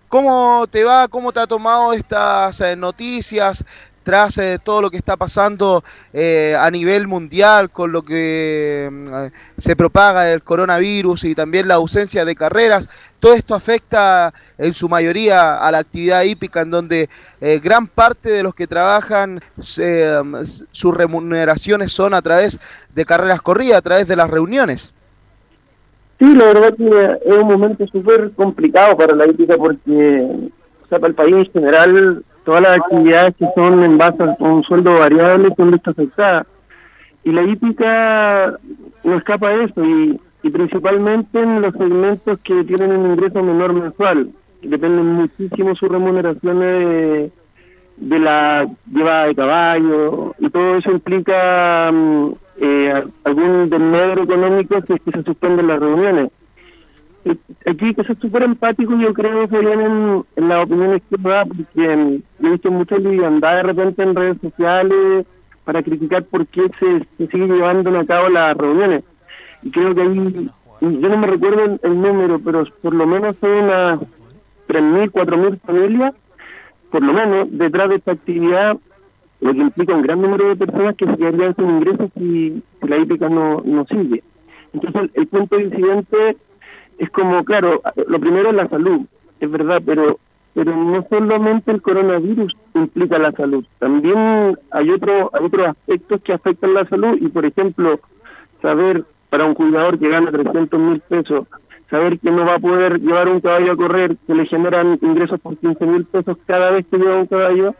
¿Cómo 0.09 0.67
te 0.71 0.85
va? 0.85 1.07
¿Cómo 1.09 1.33
te 1.33 1.41
ha 1.41 1.47
tomado 1.47 1.93
estas 1.93 2.61
eh, 2.63 2.75
noticias 2.77 3.65
tras 4.09 4.39
eh, 4.39 4.59
todo 4.65 4.81
lo 4.81 4.91
que 4.91 4.97
está 4.97 5.19
pasando 5.19 5.85
eh, 6.15 6.57
a 6.59 6.71
nivel 6.71 7.07
mundial 7.07 7.69
con 7.69 7.93
lo 7.93 8.01
que 8.03 8.89
mm, 8.91 9.15
eh, 9.15 9.33
se 9.59 9.77
propaga 9.77 10.33
el 10.33 10.43
coronavirus 10.43 11.25
y 11.25 11.35
también 11.35 11.69
la 11.69 11.75
ausencia 11.75 12.25
de 12.25 12.35
carreras? 12.35 12.89
Todo 13.21 13.35
esto 13.35 13.55
afecta 13.55 14.33
en 14.57 14.73
su 14.73 14.89
mayoría 14.89 15.59
a 15.59 15.71
la 15.71 15.81
actividad 15.81 16.23
hípica 16.23 16.63
en 16.63 16.71
donde 16.71 17.11
eh, 17.43 17.61
gran 17.63 17.87
parte 17.87 18.31
de 18.31 18.43
los 18.43 18.55
que 18.55 18.67
trabajan 18.67 19.43
mm, 19.57 20.37
sus 20.73 20.97
remuneraciones 20.97 21.93
son 21.93 22.15
a 22.15 22.23
través 22.23 22.59
de 22.95 23.05
carreras 23.05 23.43
corridas, 23.43 23.77
a 23.77 23.83
través 23.83 24.09
de 24.09 24.17
las 24.17 24.31
reuniones. 24.31 24.95
Sí, 26.19 26.35
la 26.35 26.47
verdad 26.47 26.75
que 26.75 27.31
es 27.31 27.37
un 27.37 27.47
momento 27.47 27.87
súper 27.87 28.33
complicado 28.33 28.97
para 28.97 29.14
la 29.14 29.29
hípica 29.29 29.57
porque, 29.57 30.51
o 30.83 30.87
sea, 30.89 30.99
para 30.99 31.11
el 31.11 31.14
país 31.14 31.35
en 31.35 31.53
general, 31.53 32.25
todas 32.45 32.61
las 32.61 32.79
actividades 32.79 33.37
que 33.37 33.47
son 33.55 33.85
en 33.85 33.99
base 33.99 34.23
a 34.23 34.37
un 34.41 34.64
sueldo 34.64 34.95
variable 34.95 35.55
son 35.57 35.71
vistas 35.71 35.93
afectadas. 35.93 36.47
Y 37.23 37.31
la 37.31 37.43
hípica 37.43 38.59
no 39.05 39.16
escapa 39.16 39.51
de 39.51 39.64
eso, 39.64 39.85
y, 39.85 40.21
y 40.43 40.51
principalmente 40.51 41.41
en 41.41 41.62
los 41.62 41.75
segmentos 41.75 42.39
que 42.41 42.64
tienen 42.64 42.93
un 42.93 43.12
ingreso 43.12 43.43
menor 43.43 43.73
mensual, 43.75 44.31
que 44.61 44.69
dependen 44.69 45.07
muchísimo 45.07 45.77
sus 45.77 45.89
remuneraciones 45.89 46.89
de, 46.89 47.33
de 47.97 48.19
la 48.19 48.66
llevada 48.91 49.27
de 49.27 49.35
caballo, 49.37 50.35
y 50.39 50.51
todo 50.51 50.77
eso 50.77 50.91
implica 50.91 51.93
mm, 51.93 52.33
eh, 52.61 53.05
algún 53.25 53.71
desmedro 53.71 54.25
económico 54.25 54.81
si 54.87 54.93
es 54.95 55.03
que 55.03 55.11
se 55.13 55.23
suspenden 55.23 55.67
las 55.67 55.81
reuniones. 55.81 56.31
Aquí 57.67 57.85
hay 57.85 57.95
que 57.95 58.05
ser 58.05 58.19
súper 58.19 58.43
empático, 58.43 58.97
yo 58.97 59.13
creo 59.13 59.47
vienen 59.49 60.25
en 60.37 60.49
las 60.49 60.65
opiniones 60.65 61.03
que 61.11 61.17
da, 61.19 61.45
porque 61.45 61.97
mm, 61.97 62.23
yo 62.39 62.49
he 62.49 62.53
visto 62.53 62.71
mucha 62.71 62.97
liviandad 62.97 63.57
de 63.57 63.63
repente 63.65 64.03
en 64.03 64.15
redes 64.15 64.41
sociales 64.41 65.27
para 65.65 65.83
criticar 65.83 66.25
por 66.25 66.47
qué 66.47 66.63
se, 66.79 67.27
sigue 67.27 67.47
llevando 67.47 67.99
a 67.99 68.07
cabo 68.07 68.29
las 68.31 68.57
reuniones. 68.57 69.05
Y 69.63 69.71
creo 69.71 69.95
que 69.95 70.01
ahí, 70.01 70.51
yo 70.81 71.09
no 71.09 71.19
me 71.19 71.27
recuerdo 71.27 71.65
el, 71.65 71.81
el 71.83 72.01
número, 72.01 72.39
pero 72.39 72.65
por 72.81 72.95
lo 72.95 73.07
menos 73.07 73.37
son 73.41 73.51
unas 73.51 74.01
3.000, 74.69 75.11
4.000 75.11 75.61
familias, 75.61 76.15
por 76.91 77.03
lo 77.03 77.13
menos, 77.13 77.49
detrás 77.51 77.91
de 77.91 77.97
esta 77.97 78.13
actividad, 78.13 78.79
lo 79.41 79.53
que 79.53 79.61
implica 79.61 79.95
un 79.95 80.03
gran 80.03 80.20
número 80.20 80.49
de 80.49 80.57
personas 80.57 80.97
que 80.97 81.07
se 81.07 81.16
quedarían 81.16 81.55
sin 81.55 81.70
ingresos 81.70 82.11
si, 82.16 82.62
la 82.82 82.99
hípica 82.99 83.28
no, 83.28 83.62
no 83.64 83.84
sigue. 83.86 84.22
Entonces, 84.72 85.03
el, 85.03 85.11
el 85.14 85.26
punto 85.26 85.57
de 85.57 85.64
incidente 85.64 86.36
es 86.99 87.11
como, 87.11 87.45
claro, 87.45 87.80
lo 88.07 88.18
primero 88.20 88.51
es 88.51 88.55
la 88.55 88.68
salud, 88.68 89.03
es 89.41 89.51
verdad, 89.51 89.80
pero 89.84 90.18
pero 90.59 90.74
no 90.74 91.07
solamente 91.09 91.70
el 91.70 91.80
coronavirus 91.80 92.57
implica 92.74 93.16
la 93.16 93.30
salud, 93.30 93.64
también 93.78 94.59
hay 94.72 94.91
otro, 94.91 95.30
hay 95.32 95.45
otros 95.45 95.68
aspectos 95.68 96.20
que 96.22 96.32
afectan 96.32 96.74
la 96.74 96.84
salud 96.86 97.16
y, 97.20 97.28
por 97.28 97.47
ejemplo, 97.47 98.01
saber 98.61 99.05
para 99.30 99.45
un 99.45 99.55
cuidador 99.55 100.01
que 100.01 100.09
gana 100.09 100.32
300 100.32 100.80
mil 100.80 101.01
pesos, 101.01 101.47
saber 101.89 102.18
que 102.18 102.32
no 102.32 102.45
va 102.45 102.57
a 102.57 102.59
poder 102.59 102.99
llevar 103.01 103.28
un 103.28 103.41
caballo 103.41 103.70
a 103.70 103.76
correr, 103.76 104.16
que 104.26 104.34
le 104.34 104.47
generan 104.47 104.99
ingresos 105.01 105.39
por 105.39 105.57
15 105.57 105.86
mil 105.86 106.05
pesos 106.07 106.36
cada 106.45 106.72
vez 106.72 106.86
que 106.91 106.99
lleva 106.99 107.20
un 107.20 107.26
caballo, 107.26 107.74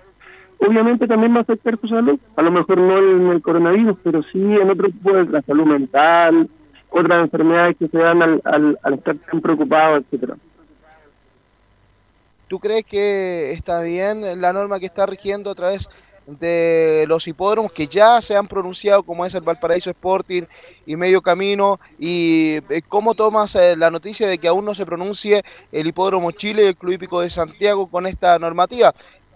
obviamente 0.59 1.07
también 1.07 1.35
va 1.35 1.39
a 1.39 1.43
afectar 1.43 1.79
su 1.79 1.89
salud. 1.89 2.19
A 2.37 2.43
lo 2.43 2.51
mejor 2.51 2.79
no 2.79 2.99
en 2.99 3.29
el 3.29 3.43
coronavirus, 3.43 3.99
pero 4.03 4.23
sí 4.23 4.41
en 4.41 4.71
otro 4.71 4.89
tipo 4.89 5.13
de 5.13 5.25
la 5.27 5.43
salud 5.43 5.67
mental, 5.67 6.49
otras 6.91 7.25
enfermedades 7.25 7.77
que 7.77 7.89
se 7.89 7.99
dan 7.99 8.23
al, 8.23 8.43
al, 8.45 8.79
al 8.83 8.95
estar 8.95 9.17
tan 9.17 9.41
preocupado, 9.41 9.97
etcétera. 9.97 10.37
¿Tú 12.49 12.59
crees 12.59 12.85
que 12.85 13.53
está 13.53 13.83
bien 13.83 14.41
la 14.41 14.53
norma 14.55 14.81
que 14.81 14.87
está 14.87 15.05
rigiendo 15.05 15.51
a 15.51 15.55
través 15.55 15.89
de 16.27 17.05
los 17.09 17.27
hipódromos 17.27 17.73
que 17.73 17.87
ya 17.87 18.21
se 18.21 18.37
han 18.37 18.47
pronunciado, 18.47 19.03
como 19.03 19.25
es 19.25 19.35
el 19.35 19.43
Valparaíso 19.43 19.91
Sporting 19.91 20.45
y 20.87 20.97
Medio 20.97 21.21
Camino? 21.21 21.79
¿Y 21.99 22.57
eh, 22.71 22.83
cómo 22.89 23.15
tomas 23.15 23.55
eh, 23.55 23.77
la 23.77 23.91
noticia 23.91 24.27
de 24.27 24.39
que 24.39 24.49
aún 24.49 24.65
no 24.65 24.75
se 24.75 24.87
pronuncie 24.87 25.43
el 25.73 25.87
Hipódromo 25.87 26.31
Chile 26.31 26.65
y 26.65 26.67
el 26.69 26.77
Club 26.77 26.95
Hípico 26.95 27.21
de 27.21 27.29
Santiago 27.29 27.87
con 27.87 28.07
esta 28.07 28.39
normativa? 28.39 28.95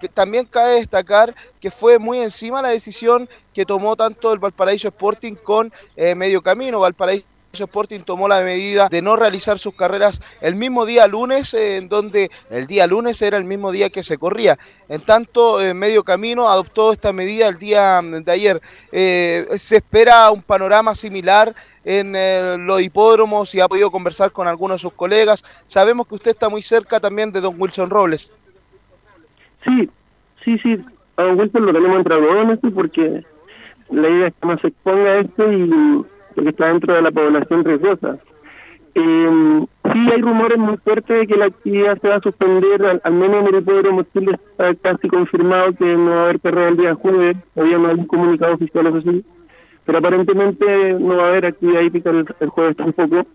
También 0.08 0.46
cabe 0.46 0.74
destacar 0.74 1.34
que 1.60 1.70
fue 1.70 1.98
muy 1.98 2.18
encima 2.18 2.62
la 2.62 2.70
decisión 2.70 3.28
que 3.54 3.64
tomó 3.66 3.96
tanto 3.96 4.32
el 4.32 4.38
Valparaíso 4.38 4.88
Sporting 4.88 5.34
con 5.34 5.72
eh, 5.96 6.14
Medio 6.14 6.42
Camino. 6.42 6.80
Valparaíso 6.80 7.26
Sporting 7.52 8.00
tomó 8.00 8.28
la 8.28 8.40
medida 8.40 8.88
de 8.88 9.02
no 9.02 9.16
realizar 9.16 9.58
sus 9.58 9.74
carreras 9.74 10.20
el 10.40 10.54
mismo 10.54 10.86
día 10.86 11.06
lunes, 11.06 11.52
eh, 11.54 11.76
en 11.76 11.88
donde 11.88 12.30
el 12.50 12.66
día 12.66 12.86
lunes 12.86 13.20
era 13.20 13.36
el 13.36 13.44
mismo 13.44 13.70
día 13.70 13.90
que 13.90 14.02
se 14.02 14.18
corría. 14.18 14.58
En 14.88 15.02
tanto, 15.02 15.60
eh, 15.60 15.74
Medio 15.74 16.02
Camino 16.02 16.48
adoptó 16.48 16.92
esta 16.92 17.12
medida 17.12 17.48
el 17.48 17.58
día 17.58 18.00
mm, 18.00 18.24
de 18.24 18.32
ayer. 18.32 18.62
Eh, 18.90 19.46
se 19.56 19.76
espera 19.76 20.30
un 20.30 20.42
panorama 20.42 20.94
similar 20.94 21.54
en 21.84 22.64
los 22.64 22.80
hipódromos 22.80 23.52
y 23.56 23.60
ha 23.60 23.66
podido 23.66 23.90
conversar 23.90 24.30
con 24.30 24.46
algunos 24.46 24.76
de 24.76 24.82
sus 24.82 24.92
colegas. 24.92 25.44
Sabemos 25.66 26.06
que 26.06 26.14
usted 26.14 26.30
está 26.30 26.48
muy 26.48 26.62
cerca 26.62 27.00
también 27.00 27.32
de 27.32 27.40
don 27.40 27.60
Wilson 27.60 27.90
Robles. 27.90 28.30
Sí, 29.64 29.88
sí, 30.44 30.58
sí, 30.58 30.78
a 31.16 31.22
Don 31.22 31.38
Wilson 31.38 31.66
lo 31.66 31.72
tenemos 31.72 31.98
entre 31.98 32.14
algodones 32.14 32.58
porque 32.74 33.22
la 33.90 34.08
idea 34.08 34.26
es 34.28 34.34
que 34.34 34.48
no 34.48 34.58
se 34.58 34.68
exponga 34.68 35.18
esto 35.18 35.52
y 35.52 35.70
porque 36.34 36.50
está 36.50 36.68
dentro 36.68 36.94
de 36.94 37.02
la 37.02 37.10
población 37.10 37.64
riesgosa. 37.64 38.18
Eh, 38.94 39.66
sí 39.92 39.98
hay 40.12 40.20
rumores 40.20 40.58
muy 40.58 40.76
fuertes 40.78 41.20
de 41.20 41.26
que 41.26 41.36
la 41.36 41.46
actividad 41.46 41.98
se 41.98 42.08
va 42.08 42.16
a 42.16 42.20
suspender, 42.20 43.00
al, 43.02 43.12
menos 43.14 43.40
en 43.40 43.54
el 43.54 43.62
hipódromo 43.62 44.02
Chile 44.12 44.32
está 44.34 44.74
casi 44.74 45.08
confirmado 45.08 45.72
que 45.72 45.84
no 45.84 46.10
va 46.10 46.20
a 46.20 46.24
haber 46.24 46.40
carrera 46.40 46.68
el 46.68 46.76
día 46.76 46.94
jueves, 46.94 47.36
todavía 47.54 47.78
no 47.78 47.88
hay 47.88 47.94
un 47.94 48.06
comunicado 48.06 48.54
oficial 48.54 48.86
eso 48.86 49.00
sí, 49.00 49.24
pero 49.86 49.98
aparentemente 49.98 50.94
no 50.94 51.16
va 51.16 51.24
a 51.24 51.28
haber 51.28 51.46
actividad 51.46 51.80
hípica 51.80 52.10
el, 52.10 52.26
el 52.40 52.48
jueves 52.50 52.76
tampoco. 52.76 53.26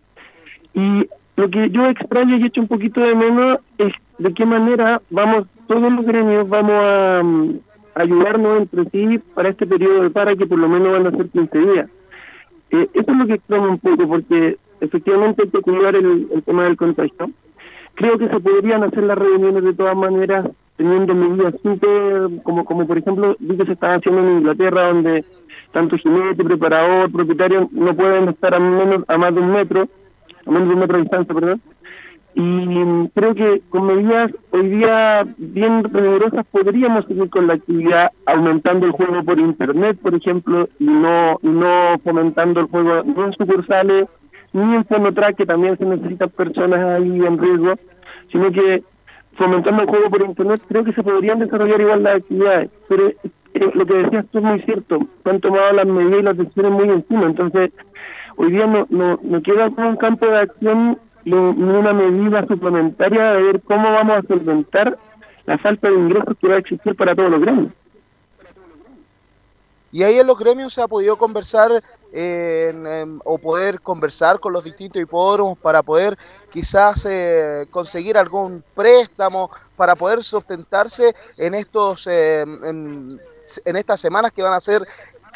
Y 0.73 1.07
lo 1.38 1.49
que 1.49 1.69
yo 1.69 1.85
extraño 1.85 2.38
y 2.38 2.45
echo 2.45 2.61
un 2.61 2.67
poquito 2.67 2.99
de 2.99 3.15
menos 3.15 3.59
es 3.77 3.93
de 4.17 4.33
qué 4.33 4.45
manera 4.45 5.01
vamos, 5.11 5.45
todos 5.67 5.91
los 5.91 6.05
gremios 6.05 6.49
vamos 6.49 6.73
a, 6.73 7.21
mm, 7.23 7.59
ayudarnos 7.93 8.61
entre 8.61 8.85
sí 8.89 9.19
para 9.35 9.49
este 9.49 9.67
periodo 9.67 10.03
de 10.03 10.09
para 10.09 10.35
que 10.35 10.47
por 10.47 10.57
lo 10.57 10.67
menos 10.67 10.91
van 10.91 11.07
a 11.07 11.11
ser 11.11 11.29
15 11.29 11.59
días. 11.59 11.89
Eh, 12.71 12.88
eso 12.93 13.11
es 13.11 13.17
lo 13.17 13.27
que 13.27 13.33
extraño 13.35 13.69
un 13.69 13.79
poco 13.79 14.07
porque 14.07 14.57
efectivamente 14.81 15.43
hay 15.43 15.49
que 15.49 15.97
el, 15.97 16.27
el 16.33 16.43
tema 16.43 16.63
del 16.63 16.75
contagio. 16.75 17.29
Creo 17.93 18.17
que 18.17 18.29
se 18.29 18.39
podrían 18.39 18.83
hacer 18.83 19.03
las 19.03 19.17
reuniones 19.17 19.63
de 19.63 19.73
todas 19.73 19.95
maneras 19.95 20.49
teniendo 20.75 21.13
medidas 21.15 21.55
súper, 21.61 22.41
como, 22.43 22.65
como 22.65 22.85
por 22.88 22.97
ejemplo, 22.97 23.35
vi 23.39 23.57
que 23.57 23.65
se 23.65 23.73
estaba 23.73 23.95
haciendo 23.95 24.21
en 24.21 24.38
Inglaterra 24.38 24.88
donde 24.88 25.25
tanto 25.71 25.97
jinete, 25.97 26.43
preparador, 26.43 27.11
propietario 27.11 27.69
no 27.71 27.95
pueden 27.95 28.29
estar 28.29 28.53
a 28.53 28.59
menos 28.59 29.03
a 29.07 29.17
más 29.17 29.33
de 29.33 29.41
un 29.41 29.51
metro, 29.51 29.88
a 30.47 30.51
menos 30.51 30.67
de 30.67 30.73
un 30.73 30.79
metro 30.79 30.97
de 30.97 31.03
distancia, 31.03 31.33
perdón. 31.33 31.61
Y 32.37 32.41
mm, 32.41 33.07
creo 33.15 33.33
que 33.33 33.61
con 33.69 33.87
medidas 33.87 34.31
hoy 34.51 34.69
día 34.69 35.25
bien 35.37 35.83
rigurosas 35.83 36.45
podríamos 36.51 37.05
seguir 37.07 37.31
con 37.31 37.47
la 37.47 37.55
actividad 37.55 38.11
aumentando 38.27 38.85
el 38.85 38.91
juego 38.91 39.23
por 39.23 39.39
internet, 39.39 39.97
por 40.01 40.13
ejemplo, 40.13 40.69
y 40.77 40.85
no 40.85 41.39
no 41.41 41.97
fomentando 42.03 42.59
el 42.59 42.67
juego 42.67 43.01
ni 43.03 43.23
en 43.23 43.33
sucursales, 43.33 44.07
ni 44.53 44.75
en 44.75 44.85
Fonotrack, 44.85 45.35
que 45.35 45.45
también 45.47 45.77
se 45.79 45.85
necesitan 45.85 46.29
personas 46.29 46.79
ahí 46.79 47.25
en 47.25 47.39
riesgo, 47.39 47.73
sino 48.31 48.51
que 48.51 48.83
fomentando 49.33 49.81
el 49.81 49.89
juego 49.89 50.09
por 50.11 50.21
internet 50.21 50.61
creo 50.67 50.83
que 50.83 50.93
se 50.93 51.01
podrían 51.01 51.39
desarrollar 51.39 51.81
igual 51.81 52.03
las 52.03 52.17
actividades. 52.17 52.69
Pero 52.87 53.07
eh, 53.07 53.71
lo 53.73 53.85
que 53.85 53.93
decías 53.95 54.25
tú 54.31 54.37
es 54.37 54.43
muy 54.43 54.61
cierto, 54.61 54.99
han 55.25 55.39
tomado 55.39 55.73
las 55.73 55.87
medidas 55.87 56.19
y 56.19 56.23
las 56.23 56.37
decisiones 56.37 56.71
muy 56.71 56.89
encima, 56.89 57.25
entonces 57.25 57.71
hoy 58.38 58.51
día 58.51 58.65
no, 58.65 58.88
no, 58.89 59.19
no 59.21 59.41
queda 59.41 59.69
como 59.71 59.89
un 59.89 59.97
campo 59.97 60.25
de 60.25 60.38
acción 60.38 60.99
ni 61.25 61.33
una 61.33 61.91
medida 61.91 62.45
suplementaria 62.47 63.33
de 63.33 63.43
ver 63.43 63.61
cómo 63.61 63.91
vamos 63.91 64.19
a 64.19 64.27
solventar 64.27 64.97
la 65.45 65.57
falta 65.57 65.89
de 65.89 65.95
ingresos 65.95 66.38
que 66.39 66.47
va 66.47 66.55
a 66.55 66.59
existir 66.59 66.95
para 66.95 67.15
todos 67.15 67.31
los 67.31 67.41
gremios. 67.41 67.73
Y 69.91 70.03
ahí 70.03 70.19
en 70.19 70.27
los 70.27 70.38
gremios 70.38 70.73
se 70.73 70.81
ha 70.81 70.88
podido 70.88 71.17
conversar 71.17 71.71
eh, 72.13 72.71
en, 72.73 73.19
o 73.23 73.38
poder 73.38 73.81
conversar 73.81 74.39
con 74.39 74.53
los 74.53 74.63
distintos 74.63 75.01
hipódromos 75.01 75.57
para 75.57 75.81
poder 75.81 76.17
quizás 76.51 77.05
eh, 77.09 77.65
conseguir 77.71 78.17
algún 78.17 78.63
préstamo 78.75 79.49
para 79.75 79.95
poder 79.95 80.23
sustentarse 80.23 81.15
en 81.38 81.55
estos 81.55 82.05
eh, 82.07 82.41
en, 82.41 83.19
en 83.65 83.75
estas 83.75 83.99
semanas 83.99 84.31
que 84.33 84.43
van 84.43 84.53
a 84.53 84.59
ser 84.59 84.85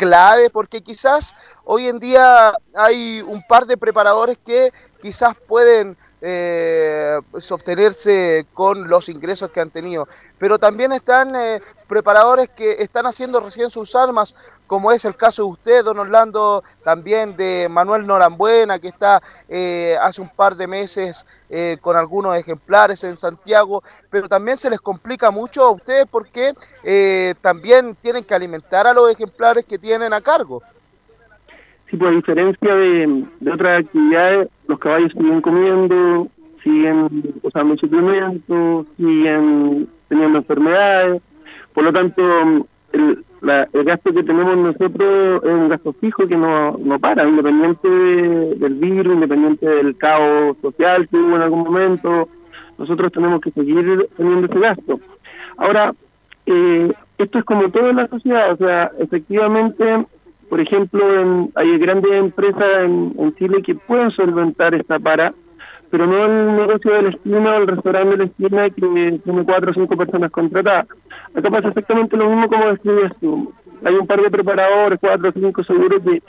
clave 0.02 0.50
porque 0.50 0.82
quizás 0.82 1.36
hoy 1.64 1.88
en 1.88 2.00
día 2.00 2.58
hay 2.74 3.22
un 3.22 3.46
par 3.48 3.68
de 3.68 3.78
preparadores 3.78 4.40
que 4.44 4.74
quizás 5.00 5.36
pueden 5.48 5.96
eh, 6.22 7.20
sostenerse 7.40 8.46
con 8.54 8.88
los 8.88 9.10
ingresos 9.10 9.50
que 9.50 9.60
han 9.60 9.72
tenido. 9.72 10.08
Pero 10.38 10.60
también 10.60 10.94
están 10.94 11.36
eh, 11.36 11.62
preparadores 11.88 12.50
que 12.50 12.78
están 12.80 13.06
haciendo 13.06 13.40
recién 13.40 13.70
sus 13.70 13.96
armas, 13.96 14.36
como 14.68 14.94
es 14.94 15.04
el 15.04 15.18
caso 15.18 15.44
de 15.44 15.50
usted, 15.50 15.84
don 15.84 16.00
Orlando, 16.00 16.64
también 16.84 17.36
de 17.36 17.68
Manuel 17.70 18.08
Norambuena, 18.08 18.80
que 18.80 18.88
está 18.88 19.22
eh, 19.50 19.98
hace 20.02 20.22
un 20.22 20.30
par 20.30 20.56
de 20.56 20.68
meses 20.68 21.26
eh, 21.50 21.78
con 21.82 21.98
algunos 21.98 22.38
ejemplares 22.38 23.04
en 23.04 23.18
Santiago, 23.18 23.84
pero 24.10 24.30
también 24.30 24.56
se 24.56 24.70
les 24.70 24.80
complica 24.80 25.32
mucho 25.32 25.64
a 25.66 25.72
ustedes 25.72 26.06
porque 26.10 26.54
eh, 26.84 27.36
también 27.42 27.96
tienen 27.96 28.24
que 28.24 28.34
alimentar 28.34 28.88
a 28.88 28.94
los 28.94 29.12
ejemplares 29.12 29.66
que 29.66 29.78
tienen 29.78 30.14
a 30.14 30.22
cargo. 30.22 30.64
Sí, 31.92 31.98
pues 31.98 32.10
a 32.12 32.16
diferencia 32.16 32.74
de, 32.76 33.26
de 33.42 33.52
otras 33.52 33.84
actividades, 33.86 34.48
los 34.68 34.80
caballos 34.80 35.12
siguen 35.12 35.42
comiendo, 35.42 36.28
siguen 36.64 37.08
usando 37.44 37.76
suplementos, 37.76 38.88
siguen 38.96 39.90
teniendo 40.08 40.38
enfermedades, 40.38 41.22
por 41.74 41.84
lo 41.84 41.92
tanto, 41.92 42.22
el, 42.94 43.26
el 43.74 43.84
gasto 43.84 44.14
que 44.14 44.24
tenemos 44.24 44.58
nosotros 44.58 45.44
es 45.44 45.50
un 45.52 45.68
gasto 45.70 45.92
fijo 45.94 46.28
que 46.28 46.38
no, 46.38 46.78
no 46.78 46.98
para, 47.00 47.28
independiente 47.28 47.90
de- 47.90 48.56
del 48.56 48.76
virus, 48.76 49.14
independiente 49.16 49.68
del 49.68 49.98
caos 49.98 50.56
social 50.62 51.10
que 51.10 51.18
hubo 51.18 51.36
en 51.36 51.42
algún 51.42 51.64
momento, 51.64 52.30
nosotros 52.78 53.12
tenemos 53.12 53.42
que 53.42 53.52
seguir 53.52 54.08
teniendo 54.16 54.48
ese 54.48 54.60
gasto. 54.60 55.00
Ahora, 55.58 55.94
eh, 56.46 56.90
esto 57.18 57.40
es 57.40 57.44
como 57.46 57.70
todo 57.70 57.90
en 57.90 57.98
la 57.98 58.08
sociedad, 58.08 58.54
o 58.54 58.58
sea, 58.58 58.92
efectivamente, 59.00 60.06
por 60.52 60.60
ejemplo, 60.60 61.02
en- 61.22 61.50
hay 61.56 61.78
grandes 61.78 62.12
empresas 62.12 62.84
en, 62.84 63.14
en 63.18 63.34
Chile 63.36 63.62
que 63.64 63.74
pueden 63.74 64.12
solventar 64.12 64.76
esta 64.76 65.00
para, 65.00 65.34
pero 65.90 66.06
no 66.06 66.26
el 66.26 66.58
negocio 66.58 66.92
de 66.92 67.02
la 67.04 67.10
esquina 67.10 67.56
o 67.56 67.58
el 67.62 67.68
restaurante 67.68 68.10
de 68.12 68.18
la 68.18 68.24
esquina 68.26 68.70
que 68.70 69.20
tiene 69.24 69.44
cuatro 69.46 69.72
o 69.72 69.74
cinco 69.74 69.96
personas 69.96 70.30
contratadas. 70.30 70.88
Acá 71.34 71.50
pasa 71.50 71.70
exactamente 71.70 72.18
lo 72.18 72.30
mismo 72.30 72.50
como 72.50 72.68
describías 72.70 73.14
tú. 73.22 73.54
hay 73.86 73.96
un 73.96 74.08
par 74.08 74.22
de 74.22 74.30
preparadores, 74.30 75.00
cuatro 75.00 75.30
o 75.30 75.32
cinco 75.32 75.64
seguros 75.64 76.04
que 76.04 76.22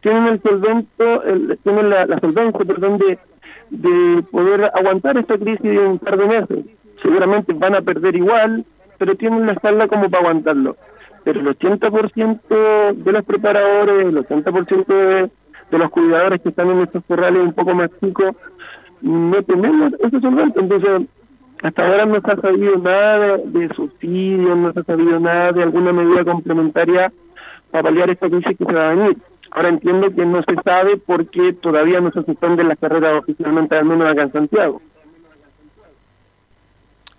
tienen 0.00 0.26
el 0.26 0.42
solvento, 0.42 1.22
el, 1.22 1.58
tienen 1.62 1.88
la, 1.90 2.04
la 2.06 2.18
solvencia, 2.18 2.64
perdón, 2.64 2.98
de, 2.98 3.18
de 3.70 4.22
poder 4.24 4.70
aguantar 4.74 5.16
esta 5.18 5.38
crisis 5.38 5.62
de 5.62 5.78
un 5.78 5.98
par 6.00 6.16
de 6.18 6.26
meses. 6.26 6.64
Seguramente 7.00 7.52
van 7.54 7.76
a 7.76 7.82
perder 7.82 8.16
igual, 8.16 8.64
pero 8.98 9.14
tienen 9.14 9.46
la 9.46 9.52
espalda 9.52 9.86
como 9.86 10.10
para 10.10 10.22
aguantarlo. 10.22 10.74
Pero 11.28 11.40
el 11.40 11.58
80% 11.58 12.94
de 13.04 13.12
los 13.12 13.22
preparadores, 13.22 14.06
el 14.06 14.16
80% 14.16 14.86
de, 14.86 15.30
de 15.70 15.78
los 15.78 15.90
cuidadores 15.90 16.40
que 16.40 16.48
están 16.48 16.70
en 16.70 16.80
estos 16.80 17.04
corrales 17.04 17.42
un 17.42 17.52
poco 17.52 17.74
más 17.74 17.90
chicos, 18.00 18.34
no 19.02 19.42
tenemos 19.42 19.92
ese 20.00 20.20
solvente. 20.20 20.58
Entonces, 20.58 21.06
hasta 21.62 21.86
ahora 21.86 22.06
no 22.06 22.18
se 22.22 22.30
ha 22.30 22.36
sabido 22.36 22.78
nada 22.78 23.36
de, 23.36 23.46
de 23.46 23.74
subsidios, 23.74 24.56
no 24.56 24.72
se 24.72 24.80
ha 24.80 24.84
sabido 24.84 25.20
nada 25.20 25.52
de 25.52 25.64
alguna 25.64 25.92
medida 25.92 26.24
complementaria 26.24 27.12
para 27.70 27.82
paliar 27.82 28.08
esta 28.08 28.30
crisis 28.30 28.56
que 28.56 28.64
se 28.64 28.72
va 28.72 28.88
a 28.88 28.94
venir. 28.94 29.18
Ahora 29.50 29.68
entiendo 29.68 30.08
que 30.08 30.24
no 30.24 30.42
se 30.44 30.54
sabe 30.64 30.96
porque 30.96 31.52
todavía 31.52 32.00
no 32.00 32.10
se 32.10 32.22
suspenden 32.22 32.68
las 32.68 32.78
carreras 32.78 33.22
oficialmente, 33.22 33.76
al 33.76 33.84
menos 33.84 34.10
acá 34.10 34.22
en 34.22 34.32
Santiago. 34.32 34.80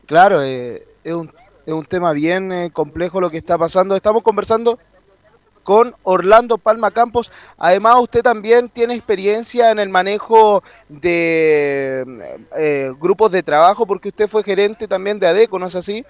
Claro, 0.08 0.42
eh, 0.42 0.82
es, 1.04 1.14
un, 1.14 1.30
es 1.70 1.76
un 1.76 1.86
tema 1.86 2.14
bien 2.14 2.52
eh, 2.52 2.72
complejo 2.72 3.22
lo 3.22 3.30
que 3.30 3.38
está 3.38 3.58
pasando. 3.58 3.96
Estamos 3.96 4.24
conversando 4.24 4.80
con 5.64 5.94
Orlando 6.04 6.58
Palma 6.58 6.90
Campos. 6.90 7.32
Además, 7.58 7.98
usted 8.00 8.24
también 8.24 8.70
tiene 8.70 8.96
experiencia 8.96 9.72
en 9.72 9.78
el 9.78 9.90
manejo 9.90 10.64
de 10.88 12.04
eh, 12.58 12.92
grupos 13.00 13.32
de 13.32 13.44
trabajo, 13.44 13.86
porque 13.86 14.10
usted 14.10 14.28
fue 14.28 14.44
gerente 14.44 14.88
también 14.88 15.20
de 15.20 15.28
ADECO, 15.28 15.60
¿no 15.60 15.68
es 15.68 15.76
así? 15.76 16.04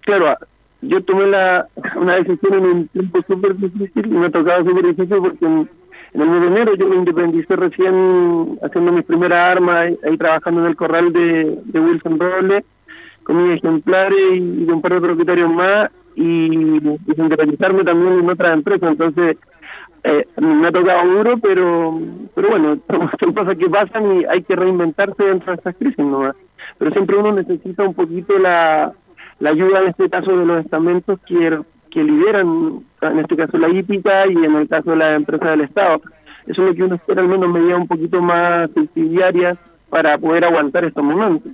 Claro, 0.00 0.36
yo 0.82 1.02
tomé 1.04 1.26
la, 1.26 1.68
una 1.94 2.16
decisión 2.16 2.54
en 2.54 2.64
un 2.64 2.88
tiempo 2.88 3.20
súper 3.26 3.54
difícil 3.56 4.06
y 4.06 4.10
me 4.10 4.26
ha 4.26 4.30
tocado 4.30 4.64
súper 4.64 4.86
difícil 4.86 5.18
porque 5.18 5.44
en, 5.46 5.68
en 6.14 6.20
el 6.20 6.28
mes 6.28 6.40
de 6.40 6.46
enero 6.48 6.74
yo 6.74 6.88
me 6.88 6.96
independicé 6.96 7.54
recién 7.54 8.58
haciendo 8.60 8.90
mis 8.90 9.04
primeras 9.04 9.56
armas, 9.56 9.76
ahí, 9.76 9.98
ahí 10.04 10.18
trabajando 10.18 10.62
en 10.62 10.66
el 10.66 10.76
corral 10.76 11.12
de, 11.12 11.58
de 11.64 11.80
Wilson 11.80 12.18
Robles, 12.18 12.64
con 13.24 13.50
ejemplares 13.50 14.36
y 14.36 14.64
de 14.64 14.72
un 14.72 14.82
par 14.82 14.94
de 14.94 15.00
propietarios 15.00 15.50
más 15.50 15.90
y, 16.14 16.76
y 16.76 17.56
también 17.56 18.20
en 18.20 18.30
otras 18.30 18.54
empresas. 18.54 18.90
Entonces, 18.90 19.36
eh, 20.04 20.26
me 20.36 20.68
ha 20.68 20.72
tocado 20.72 21.08
duro, 21.08 21.38
pero 21.38 21.98
pero 22.34 22.48
bueno, 22.50 22.78
son 23.20 23.32
cosas 23.32 23.56
que 23.56 23.68
pasan 23.68 24.20
y 24.20 24.24
hay 24.26 24.42
que 24.42 24.54
reinventarse 24.54 25.24
dentro 25.24 25.52
de 25.52 25.56
estas 25.56 25.76
crisis 25.76 25.98
¿no? 25.98 26.30
Pero 26.78 26.90
siempre 26.90 27.16
uno 27.16 27.32
necesita 27.32 27.84
un 27.84 27.94
poquito 27.94 28.38
la, 28.38 28.92
la 29.38 29.50
ayuda, 29.50 29.80
en 29.80 29.88
este 29.88 30.10
caso, 30.10 30.36
de 30.36 30.44
los 30.44 30.64
estamentos 30.64 31.18
que, 31.26 31.58
que 31.90 32.04
lideran, 32.04 32.80
en 33.00 33.18
este 33.18 33.36
caso 33.36 33.56
la 33.58 33.68
hípica 33.68 34.26
y 34.26 34.44
en 34.44 34.54
el 34.56 34.68
caso 34.68 34.90
de 34.90 34.96
las 34.96 35.16
empresas 35.16 35.50
del 35.50 35.62
Estado. 35.62 36.02
Eso 36.46 36.62
es 36.62 36.68
lo 36.68 36.74
que 36.74 36.82
uno 36.82 36.94
espera, 36.96 37.22
al 37.22 37.28
menos 37.28 37.50
medidas 37.50 37.80
un 37.80 37.88
poquito 37.88 38.20
más 38.20 38.70
subsidiarias 38.72 39.58
para 39.88 40.18
poder 40.18 40.44
aguantar 40.44 40.84
estos 40.84 41.04
momentos. 41.04 41.52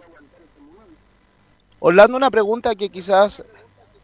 Orlando, 1.83 2.19
una 2.19 2.31
pregunta 2.31 2.75
que 2.75 2.91
quizás 2.91 3.43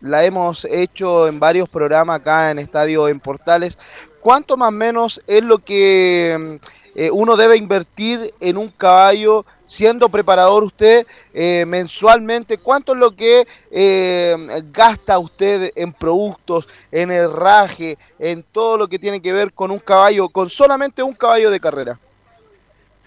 la 0.01 0.25
hemos 0.25 0.65
hecho 0.65 1.29
en 1.29 1.39
varios 1.39 1.69
programas 1.69 2.21
acá 2.21 2.51
en 2.51 2.59
Estadio 2.59 3.07
en 3.07 3.21
Portales. 3.21 3.79
¿Cuánto 4.21 4.57
más 4.57 4.69
o 4.69 4.73
menos 4.73 5.23
es 5.27 5.45
lo 5.45 5.59
que 5.59 6.59
eh, 6.95 7.11
uno 7.11 7.37
debe 7.37 7.59
invertir 7.59 8.33
en 8.41 8.57
un 8.57 8.71
caballo 8.71 9.45
siendo 9.67 10.09
preparador 10.09 10.65
usted 10.65 11.07
eh, 11.35 11.67
mensualmente? 11.67 12.57
¿Cuánto 12.57 12.95
es 12.95 12.99
lo 12.99 13.15
que 13.15 13.47
eh, 13.71 14.63
gasta 14.73 15.19
usted 15.19 15.71
en 15.77 15.93
productos, 15.93 16.67
en 16.91 17.11
herraje, 17.11 17.99
en 18.19 18.43
todo 18.43 18.79
lo 18.79 18.89
que 18.89 18.99
tiene 18.99 19.21
que 19.21 19.35
ver 19.35 19.53
con 19.53 19.71
un 19.71 19.81
caballo, 19.81 20.31
con 20.31 20.49
solamente 20.49 21.03
un 21.03 21.13
caballo 21.13 21.51
de 21.51 21.61
carrera? 21.61 21.99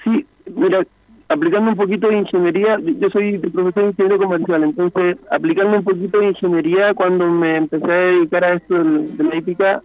Sí, 0.04 0.28
mira, 0.46 0.86
aplicando 1.30 1.70
un 1.70 1.78
poquito 1.78 2.08
de 2.10 2.18
ingeniería, 2.18 2.80
yo 2.80 3.10
soy 3.12 3.38
profesor 3.38 3.84
de 3.84 3.90
ingeniero 3.90 4.18
comercial, 4.18 4.64
entonces 4.64 5.18
aplicando 5.30 5.78
un 5.78 5.84
poquito 5.84 6.20
de 6.20 6.30
ingeniería 6.30 6.94
cuando 6.96 7.28
me 7.28 7.58
empecé 7.58 7.92
a 7.92 7.98
dedicar 7.98 8.44
a 8.44 8.54
esto 8.56 8.84
de 8.84 9.24
la 9.24 9.36
hípica, 9.36 9.82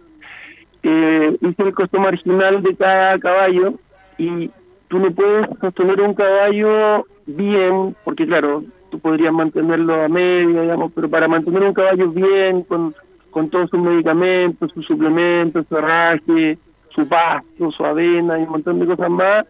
eh, 0.81 1.37
hice 1.39 1.63
el 1.63 1.73
costo 1.73 1.99
marginal 1.99 2.63
de 2.63 2.75
cada 2.75 3.19
caballo 3.19 3.75
y 4.17 4.49
tú 4.87 4.99
no 4.99 5.11
puedes 5.11 5.47
sostener 5.61 6.01
un 6.01 6.15
caballo 6.15 7.05
bien, 7.27 7.95
porque 8.03 8.25
claro, 8.25 8.63
tú 8.89 8.99
podrías 8.99 9.33
mantenerlo 9.33 10.03
a 10.03 10.07
medio, 10.07 10.63
digamos, 10.63 10.91
pero 10.93 11.09
para 11.09 11.27
mantener 11.27 11.61
un 11.61 11.73
caballo 11.73 12.09
bien, 12.09 12.63
con, 12.63 12.95
con 13.29 13.49
todos 13.51 13.69
sus 13.69 13.79
medicamentos, 13.79 14.71
sus 14.73 14.85
suplementos, 14.85 15.65
su 15.69 15.77
herraje, 15.77 16.57
su 16.89 17.07
pasto, 17.07 17.71
su 17.71 17.85
avena 17.85 18.39
y 18.39 18.43
un 18.43 18.49
montón 18.49 18.79
de 18.79 18.87
cosas 18.87 19.09
más, 19.11 19.45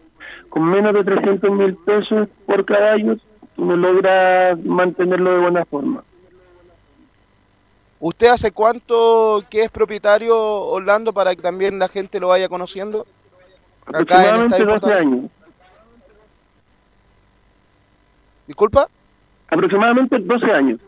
con 0.48 0.64
menos 0.70 0.94
de 0.94 1.04
300 1.04 1.50
mil 1.50 1.74
pesos 1.76 2.28
por 2.46 2.64
caballo, 2.64 3.16
tú 3.54 3.64
no 3.64 3.76
logras 3.76 4.58
mantenerlo 4.64 5.32
de 5.32 5.38
buena 5.40 5.64
forma. 5.64 6.02
¿Usted 7.98 8.26
hace 8.28 8.52
cuánto 8.52 9.42
que 9.48 9.62
es 9.62 9.70
propietario, 9.70 10.36
Orlando, 10.38 11.12
para 11.12 11.34
que 11.34 11.42
también 11.42 11.78
la 11.78 11.88
gente 11.88 12.20
lo 12.20 12.28
vaya 12.28 12.48
conociendo? 12.48 13.06
Acá 13.86 14.28
en 14.28 14.44
Aproximadamente 14.44 14.56
Estadio 14.56 14.66
12 14.66 14.80
Portales. 14.80 15.06
años. 15.06 15.30
¿Disculpa? 18.46 18.88
Aproximadamente 19.48 20.18
12 20.18 20.52
años. 20.52 20.80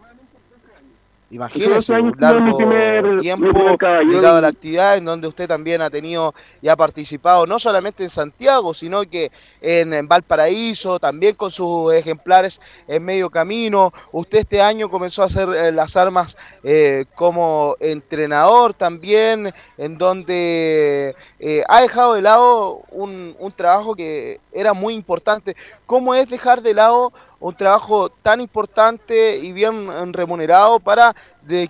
Imagínese, 1.30 1.70
Hace 1.72 1.92
12 1.92 1.94
años 1.94 2.12
un 2.14 2.20
largo 2.20 2.56
primer- 2.56 3.20
tiempo 3.20 3.76
ligado 4.02 4.36
a 4.38 4.40
la 4.40 4.48
actividad 4.48 4.96
en 4.96 5.04
donde 5.04 5.28
usted 5.28 5.46
también 5.46 5.82
ha 5.82 5.90
tenido 5.90 6.34
y 6.62 6.68
ha 6.68 6.76
participado 6.76 7.46
no 7.46 7.58
solamente 7.58 8.02
en 8.02 8.08
Santiago, 8.08 8.72
sino 8.72 9.02
que 9.02 9.30
en, 9.60 9.92
en 9.92 10.08
Valparaíso, 10.08 10.98
también 10.98 11.34
con 11.34 11.50
sus 11.50 11.92
ejemplares 11.92 12.60
en 12.86 13.04
medio 13.04 13.28
camino. 13.28 13.92
Usted 14.12 14.38
este 14.38 14.62
año 14.62 14.88
comenzó 14.88 15.22
a 15.22 15.26
hacer 15.26 15.50
eh, 15.50 15.70
las 15.70 15.96
armas 15.98 16.34
eh, 16.64 17.04
como 17.14 17.76
entrenador 17.78 18.72
también, 18.72 19.52
en 19.76 19.98
donde 19.98 21.14
eh, 21.40 21.62
ha 21.68 21.82
dejado 21.82 22.14
de 22.14 22.22
lado 22.22 22.80
un, 22.90 23.36
un 23.38 23.52
trabajo 23.52 23.94
que 23.94 24.40
era 24.50 24.72
muy 24.72 24.94
importante. 24.94 25.56
¿Cómo 25.88 26.14
es 26.14 26.28
dejar 26.28 26.60
de 26.60 26.74
lado 26.74 27.14
un 27.40 27.54
trabajo 27.54 28.10
tan 28.10 28.42
importante 28.42 29.38
y 29.38 29.52
bien 29.52 29.88
eh, 29.88 30.04
remunerado 30.12 30.80
para 30.80 31.16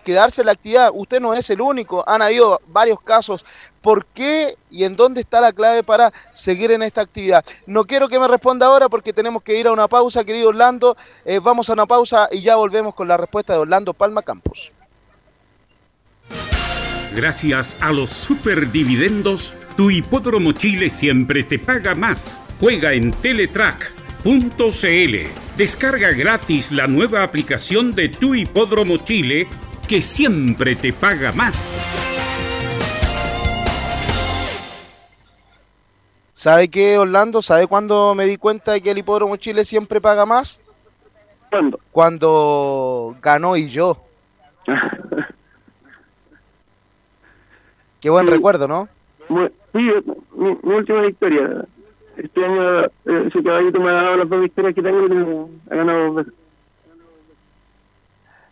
quedarse 0.05 0.43
en 0.43 0.47
la 0.47 0.55
actividad? 0.55 0.90
Usted 0.93 1.20
no 1.20 1.35
es 1.35 1.49
el 1.51 1.61
único, 1.61 2.03
han 2.05 2.20
habido 2.20 2.61
varios 2.66 3.01
casos. 3.01 3.47
¿Por 3.81 4.07
qué 4.07 4.57
y 4.73 4.82
en 4.82 4.97
dónde 4.97 5.20
está 5.20 5.40
la 5.40 5.53
clave 5.53 5.85
para 5.85 6.12
seguir 6.35 6.73
en 6.73 6.82
esta 6.82 7.01
actividad? 7.01 7.45
No 7.65 7.85
quiero 7.85 8.09
que 8.09 8.19
me 8.19 8.27
responda 8.27 8.66
ahora 8.66 8.89
porque 8.89 9.12
tenemos 9.12 9.40
que 9.40 9.57
ir 9.57 9.69
a 9.69 9.73
una 9.73 9.86
pausa, 9.86 10.24
querido 10.24 10.49
Orlando. 10.49 10.97
Eh, 11.24 11.39
vamos 11.39 11.70
a 11.70 11.74
una 11.74 11.86
pausa 11.86 12.28
y 12.32 12.40
ya 12.40 12.57
volvemos 12.57 12.97
con 12.97 13.07
la 13.07 13.16
respuesta 13.16 13.53
de 13.53 13.61
Orlando 13.61 13.95
Palma 13.95 14.23
Campos. 14.23 14.73
Gracias 17.15 17.77
a 17.81 17.93
los 17.93 18.11
superdividendos, 18.11 19.55
tu 19.77 19.93
hipódromo 19.93 20.51
Chile 20.51 20.90
siempre 20.90 21.45
te 21.45 21.61
paga 21.61 21.95
más. 21.95 22.40
Juega 22.59 22.93
en 22.95 23.12
Teletrack.cl. 24.23 25.28
Descarga 25.57 26.11
gratis 26.12 26.70
la 26.73 26.86
nueva 26.86 27.23
aplicación 27.23 27.93
de 27.93 28.09
tu 28.09 28.35
hipódromo 28.35 28.99
Chile 28.99 29.47
que 29.89 30.01
siempre 30.03 30.74
te 30.77 30.93
paga 30.93 31.32
más. 31.32 31.74
¿Sabe 36.32 36.69
qué, 36.69 36.99
Orlando? 36.99 37.43
¿Sabe 37.43 37.66
cuándo 37.66 38.15
me 38.15 38.27
di 38.27 38.36
cuenta 38.36 38.73
de 38.73 38.81
que 38.81 38.93
el 38.93 38.99
Hipódromo 38.99 39.36
Chile 39.36 39.65
siempre 39.65 40.01
paga 40.01 40.24
más? 40.24 40.61
¿Cuándo? 41.51 41.81
Cuando 41.90 43.16
ganó 43.20 43.57
y 43.57 43.66
yo. 43.69 44.05
Qué 48.01 48.09
buen 48.11 48.27
Sí. 48.27 48.31
recuerdo, 48.32 48.69
¿no? 48.69 48.89
Sí, 49.27 49.35
mi, 49.73 49.90
mi 50.62 50.74
última 50.74 51.03
victoria. 51.03 51.65
Este 52.19 52.45
año 52.45 52.85
eh, 52.85 52.90
ese 53.28 53.43
caballito 53.43 53.81
me 53.81 53.90
ha 53.90 53.95
dado 53.95 54.16
las 54.16 54.28
dos 54.28 54.40
victorias 54.40 54.74
que 54.74 54.82
tengo 54.82 55.07
y 55.07 55.73
ha 55.73 55.77
ganado 55.77 56.05
dos 56.05 56.15
veces. 56.16 56.35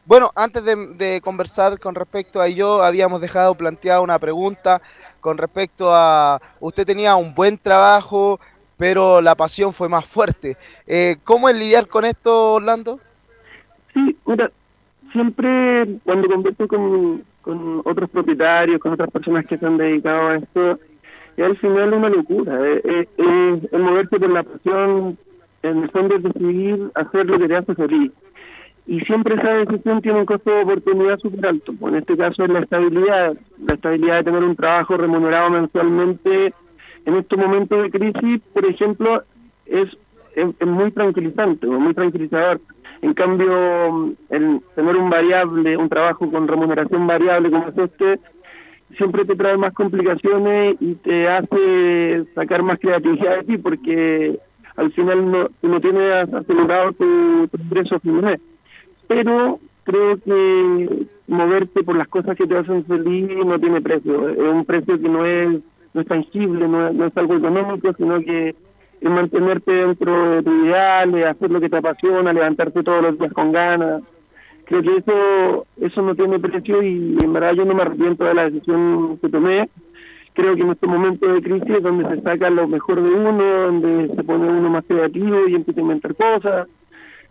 Bueno, 0.07 0.31
antes 0.37 0.65
de, 0.65 0.77
de 0.95 1.21
conversar 1.21 1.81
con 1.81 1.97
respecto 1.97 2.41
a 2.41 2.47
ello, 2.47 2.83
habíamos 2.85 3.21
dejado 3.21 3.57
planteada 3.57 4.01
una 4.01 4.21
pregunta 4.21 4.81
con 5.27 5.39
respecto 5.39 5.93
a 5.93 6.41
usted 6.61 6.87
tenía 6.87 7.17
un 7.17 7.35
buen 7.35 7.59
trabajo, 7.59 8.39
pero 8.77 9.21
la 9.21 9.35
pasión 9.35 9.73
fue 9.73 9.89
más 9.89 10.05
fuerte. 10.05 10.57
Eh, 10.87 11.17
¿Cómo 11.25 11.49
es 11.49 11.57
lidiar 11.57 11.89
con 11.89 12.05
esto, 12.05 12.53
Orlando? 12.53 13.01
Sí, 13.93 14.17
mira, 14.25 14.49
siempre 15.11 15.99
cuando 16.05 16.29
converso 16.29 16.69
con, 16.69 17.25
con 17.43 17.83
otros 17.85 18.09
propietarios, 18.09 18.81
con 18.81 18.93
otras 18.93 19.11
personas 19.11 19.45
que 19.47 19.59
se 19.59 19.67
han 19.67 19.79
dedicado 19.79 20.29
a 20.29 20.37
esto, 20.37 20.79
y 21.37 21.43
al 21.43 21.57
final 21.59 21.93
es 21.93 21.99
una 21.99 22.09
locura. 22.09 22.69
Es, 22.69 22.85
es, 22.85 23.73
es 23.73 23.81
moverse 23.81 24.19
por 24.19 24.31
la 24.31 24.43
pasión, 24.43 25.19
en 25.63 25.83
el 25.83 25.91
fondo 25.91 26.17
es 26.17 26.23
decidir 26.23 26.91
hacer 26.95 27.27
lo 27.27 27.39
que 27.39 27.49
te 27.49 27.57
hace 27.57 27.75
feliz. 27.75 28.13
y 28.87 29.01
siempre 29.01 29.35
esa 29.35 29.51
decisión 29.55 30.01
tiene 30.01 30.21
un 30.21 30.27
costo 30.27 30.51
de 30.51 30.63
oportunidad 30.63 31.19
súper 31.19 31.47
alto. 31.47 31.73
Pues 31.79 31.93
en 31.93 31.99
este 32.01 32.17
caso 32.17 32.45
es 32.45 32.51
la 32.51 32.61
estabilidad, 32.61 33.37
la 33.67 33.75
estabilidad 33.75 34.17
de 34.17 34.25
tener 34.25 34.45
un 34.45 34.57
trabajo 34.57 34.97
remunerado 34.97 35.51
mensualmente 35.51 36.55
en 37.07 37.15
estos 37.15 37.39
momentos 37.39 37.83
de 37.83 37.91
crisis, 37.91 38.43
por 38.53 38.67
ejemplo, 38.67 39.23
es, 39.65 39.89
es, 40.35 40.49
es 40.59 40.67
muy 40.67 40.91
tranquilizante, 40.91 41.67
o 41.67 41.79
muy 41.79 41.95
tranquilizador. 41.95 42.61
En 43.03 43.15
cambio, 43.15 44.15
el 44.31 44.61
tener 44.75 44.97
un 44.97 45.09
variable, 45.09 45.77
un 45.77 45.89
trabajo 45.89 46.31
con 46.31 46.49
remuneración 46.49 47.07
variable 47.07 47.51
como 47.51 47.69
es 47.69 47.79
este, 47.79 48.19
siempre 48.97 49.25
te 49.25 49.37
trae 49.37 49.57
más 49.57 49.73
complicaciones 49.75 50.77
y 50.81 50.95
te 50.97 51.29
hace 51.29 52.25
sacar 52.35 52.63
más 52.63 52.79
creatividad 52.79 53.39
de 53.39 53.45
ti 53.45 53.59
porque 53.59 54.39
al 54.77 54.93
final 54.93 55.31
no, 55.31 55.49
no 55.63 55.81
tienes 55.81 56.33
asegurado 56.33 56.93
tu, 56.93 57.49
tu 57.49 57.63
ingreso 57.63 57.97
a 57.97 58.01
fin 58.01 58.21
de 58.21 58.23
mes. 58.23 58.41
Pero 59.09 59.59
creo 59.85 60.17
que 60.19 61.07
moverte 61.29 61.83
por 61.83 61.97
las 61.97 62.09
cosas 62.09 62.37
que 62.37 62.47
te 62.47 62.57
hacen 62.57 62.85
feliz 62.85 63.31
no 63.45 63.59
tiene 63.59 63.81
precio. 63.81 64.29
Es 64.29 64.39
un 64.39 64.65
precio 64.65 65.01
que 65.01 65.09
no 65.09 65.25
es, 65.25 65.61
no 65.95 66.01
es 66.01 66.07
tangible, 66.07 66.69
no 66.69 66.89
es, 66.89 66.95
no 66.95 67.07
es 67.07 67.17
algo 67.17 67.37
económico, 67.37 67.93
sino 67.95 68.21
que 68.21 68.55
es 69.01 69.11
mantenerte 69.11 69.73
dentro 69.73 70.31
de 70.31 70.43
tu 70.43 70.65
ideal, 70.65 71.13
de 71.13 71.27
hacer 71.27 71.51
lo 71.51 71.61
que 71.61 71.69
te 71.69 71.77
apasiona, 71.77 72.33
levantarte 72.33 72.83
todos 72.83 73.03
los 73.03 73.19
días 73.19 73.33
con 73.33 73.53
ganas. 73.53 74.03
Creo 74.67 74.83
que 74.83 74.97
eso 74.97 75.67
eso 75.81 76.03
no 76.03 76.15
tiene 76.15 76.39
precio 76.41 76.83
y 76.83 77.17
en 77.23 77.33
verdad 77.33 77.53
yo 77.55 77.65
no 77.65 77.75
me 77.75 77.83
arrepiento 77.83 78.25
de 78.25 78.35
la 78.35 78.51
decisión 78.51 79.17
que 79.19 79.29
tomé. 79.29 79.69
Creo 80.35 80.55
que 80.55 80.63
en 80.63 80.71
este 80.73 80.87
momento 80.87 81.27
de 81.33 81.41
crisis 81.41 81.83
donde 81.83 82.09
se 82.15 82.21
saca 82.23 82.51
lo 82.51 82.67
mejor 82.69 83.01
de 83.03 83.09
uno, 83.11 83.45
donde 83.63 84.15
se 84.15 84.23
pone 84.25 84.49
uno 84.49 84.69
más 84.69 84.85
creativo 84.87 85.49
y 85.49 85.55
empieza 85.55 85.81
a 85.81 85.83
inventar 85.83 86.15
cosas. 86.15 86.69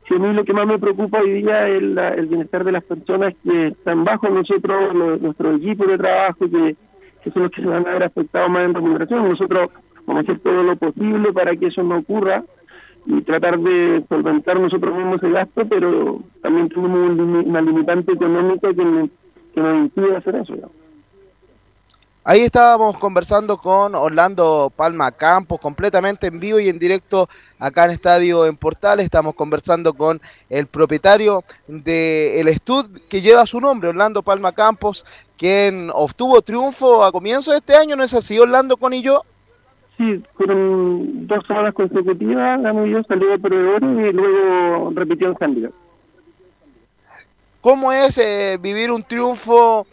Si 0.07 0.15
a 0.15 0.19
mí 0.19 0.33
lo 0.33 0.43
que 0.43 0.53
más 0.53 0.65
me 0.65 0.79
preocupa 0.79 1.19
hoy 1.19 1.41
día 1.41 1.67
es 1.67 1.81
la- 1.83 2.13
el 2.13 2.27
bienestar 2.27 2.63
de 2.63 2.71
las 2.71 2.83
personas 2.83 3.33
que 3.43 3.67
están 3.67 4.03
bajo 4.03 4.29
nosotros, 4.29 4.93
lo- 4.95 5.17
nuestro 5.17 5.55
equipo 5.55 5.85
de 5.85 5.97
trabajo, 5.97 6.49
que, 6.49 6.75
que 7.23 7.31
son 7.31 7.43
los 7.43 7.51
que 7.51 7.61
se 7.61 7.67
van 7.67 7.85
a 7.87 7.93
ver 7.93 8.03
afectados 8.03 8.49
más 8.49 8.65
en 8.65 8.73
remuneración. 8.75 9.27
Nosotros 9.29 9.69
vamos 10.05 10.21
a 10.21 10.23
hacer 10.31 10.39
todo 10.41 10.63
lo 10.63 10.75
posible 10.75 11.33
para 11.33 11.55
que 11.55 11.67
eso 11.67 11.83
no 11.83 11.97
ocurra 11.97 12.43
y 13.05 13.21
tratar 13.21 13.59
de 13.59 14.03
solventar 14.09 14.59
nosotros 14.59 14.95
mismos 14.95 15.21
el 15.23 15.33
gasto, 15.33 15.63
pero 15.67 16.21
también 16.41 16.69
limi- 16.69 17.45
una 17.45 17.61
limitante 17.61 18.13
económica 18.13 18.73
que, 18.73 18.83
nos 18.83 19.77
impide 19.77 20.17
hacer 20.17 20.35
eso. 20.35 20.55
¿no? 20.55 20.69
Ahí 22.27 22.39
estábamos 22.39 22.97
conversando 22.97 23.57
con 23.57 23.93
Orlando 23.93 24.73
Palma 24.75 25.11
Campos, 25.11 25.61
completamente 25.61 26.25
en 26.25 26.39
vivo 26.39 26.59
y 26.59 26.69
en 26.69 26.79
directo 26.79 27.29
acá 27.59 27.85
en 27.85 27.91
Estadio 27.91 28.47
en 28.47 28.57
Portales. 28.57 29.05
Estamos 29.05 29.35
conversando 29.35 29.93
con 29.93 30.19
el 30.49 30.65
propietario 30.65 31.43
del 31.67 32.47
Estud 32.47 32.87
que 33.07 33.21
lleva 33.21 33.45
su 33.45 33.61
nombre, 33.61 33.89
Orlando 33.89 34.23
Palma 34.23 34.53
Campos, 34.53 35.05
quien 35.37 35.91
obtuvo 35.93 36.41
triunfo 36.41 37.03
a 37.03 37.11
comienzo 37.11 37.51
de 37.51 37.57
este 37.57 37.75
año, 37.75 37.95
¿no 37.95 38.03
es 38.03 38.15
así, 38.15 38.39
Orlando 38.39 38.75
con 38.77 38.93
y 38.95 39.03
yo? 39.03 39.21
Sí, 39.97 40.21
fueron 40.35 41.25
dos 41.27 41.45
semanas 41.47 41.73
consecutivas, 41.73 42.61
ganó 42.61 42.85
yo, 42.85 43.01
salió 43.03 43.29
de 43.29 43.39
proveedores 43.39 43.89
y 43.89 44.11
luego 44.11 44.91
repitió 44.93 45.29
en 45.29 45.37
handicap. 45.39 45.71
¿Cómo 47.61 47.91
es 47.91 48.17
eh, 48.17 48.59
vivir 48.61 48.91
un 48.91 49.01
triunfo 49.03 49.87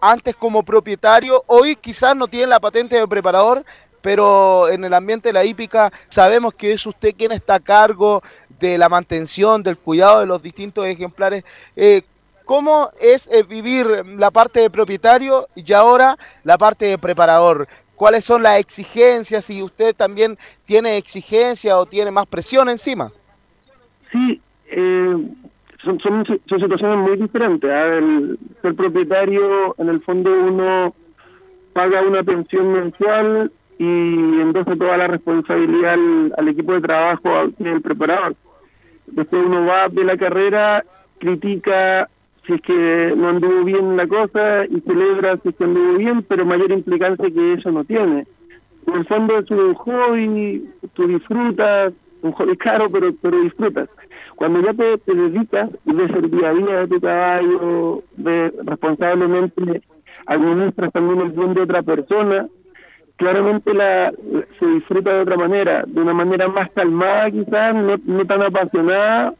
antes 0.00 0.36
como 0.36 0.62
propietario? 0.62 1.42
Hoy 1.46 1.76
quizás 1.76 2.16
no 2.16 2.28
tiene 2.28 2.46
la 2.46 2.60
patente 2.60 2.96
de 2.96 3.06
preparador, 3.06 3.64
pero 4.00 4.68
en 4.68 4.84
el 4.84 4.94
ambiente 4.94 5.28
de 5.28 5.32
la 5.34 5.44
hípica 5.44 5.92
sabemos 6.08 6.54
que 6.54 6.72
es 6.72 6.86
usted 6.86 7.14
quien 7.14 7.32
está 7.32 7.56
a 7.56 7.60
cargo 7.60 8.22
de 8.58 8.78
la 8.78 8.88
mantención, 8.88 9.62
del 9.62 9.76
cuidado 9.76 10.20
de 10.20 10.26
los 10.26 10.42
distintos 10.42 10.86
ejemplares. 10.86 11.44
Eh, 11.76 12.02
¿Cómo 12.44 12.90
es 13.00 13.28
eh, 13.28 13.42
vivir 13.42 13.86
la 14.16 14.30
parte 14.30 14.60
de 14.60 14.70
propietario 14.70 15.48
y 15.54 15.72
ahora 15.72 16.16
la 16.42 16.56
parte 16.56 16.86
de 16.86 16.98
preparador? 16.98 17.68
¿Cuáles 18.00 18.24
son 18.24 18.42
las 18.42 18.58
exigencias? 18.58 19.44
Si 19.44 19.62
usted 19.62 19.94
también 19.94 20.38
tiene 20.64 20.96
exigencia 20.96 21.76
o 21.76 21.84
tiene 21.84 22.10
más 22.10 22.26
presión 22.26 22.70
encima. 22.70 23.12
Sí, 24.10 24.40
eh, 24.70 25.16
son, 25.84 26.00
son, 26.00 26.24
situaciones 26.24 26.96
muy 26.96 27.18
diferentes. 27.18 27.70
¿ah? 27.70 27.98
El 27.98 28.38
ser 28.62 28.74
propietario, 28.74 29.74
en 29.76 29.90
el 29.90 30.00
fondo 30.00 30.30
uno 30.32 30.94
paga 31.74 32.00
una 32.00 32.22
pensión 32.22 32.72
mensual 32.72 33.52
y 33.76 34.40
entonces 34.40 34.78
toda 34.78 34.96
la 34.96 35.06
responsabilidad 35.06 35.92
al, 36.38 36.48
equipo 36.48 36.72
de 36.72 36.80
trabajo, 36.80 37.28
al 37.36 37.54
el 37.58 37.82
preparador. 37.82 38.34
Después 39.08 39.44
uno 39.44 39.66
va 39.66 39.90
de 39.90 40.04
la 40.04 40.16
carrera, 40.16 40.86
critica 41.18 42.08
si 42.46 42.54
es 42.54 42.60
que 42.62 43.14
no 43.16 43.28
anduvo 43.28 43.64
bien 43.64 43.96
la 43.96 44.06
cosa 44.06 44.64
y 44.66 44.80
celebra 44.80 45.36
si 45.38 45.50
es 45.50 45.56
que 45.56 45.64
anduvo 45.64 45.98
bien, 45.98 46.22
pero 46.22 46.44
mayor 46.44 46.72
implicancia 46.72 47.30
que 47.30 47.54
eso 47.54 47.70
no 47.70 47.84
tiene. 47.84 48.26
En 48.86 48.94
el 48.94 49.06
fondo 49.06 49.38
es 49.38 49.50
un 49.50 49.74
hobby, 49.74 50.64
tú 50.94 51.06
disfrutas, 51.06 51.92
un 52.22 52.32
hobby 52.32 52.56
caro, 52.56 52.90
pero 52.90 53.12
pero 53.20 53.40
disfrutas. 53.42 53.88
Cuando 54.36 54.60
ya 54.62 54.72
te, 54.72 55.14
dedicas 55.14 55.70
y 55.84 55.92
ves 55.92 56.10
el 56.12 56.30
día 56.30 56.48
a 56.48 56.54
día 56.54 56.76
de 56.80 56.88
tu 56.88 57.00
caballo, 57.00 58.02
ves 58.16 58.52
responsablemente 58.64 59.82
administras 60.26 60.92
también 60.92 61.20
el 61.20 61.32
bien 61.32 61.54
de 61.54 61.62
otra 61.62 61.82
persona, 61.82 62.46
claramente 63.16 63.74
la, 63.74 64.12
se 64.58 64.66
disfruta 64.66 65.12
de 65.12 65.22
otra 65.22 65.36
manera, 65.36 65.84
de 65.86 66.00
una 66.00 66.14
manera 66.14 66.48
más 66.48 66.70
calmada 66.72 67.30
quizás, 67.30 67.74
no 68.04 68.24
tan 68.26 68.42
apasionada, 68.42 69.34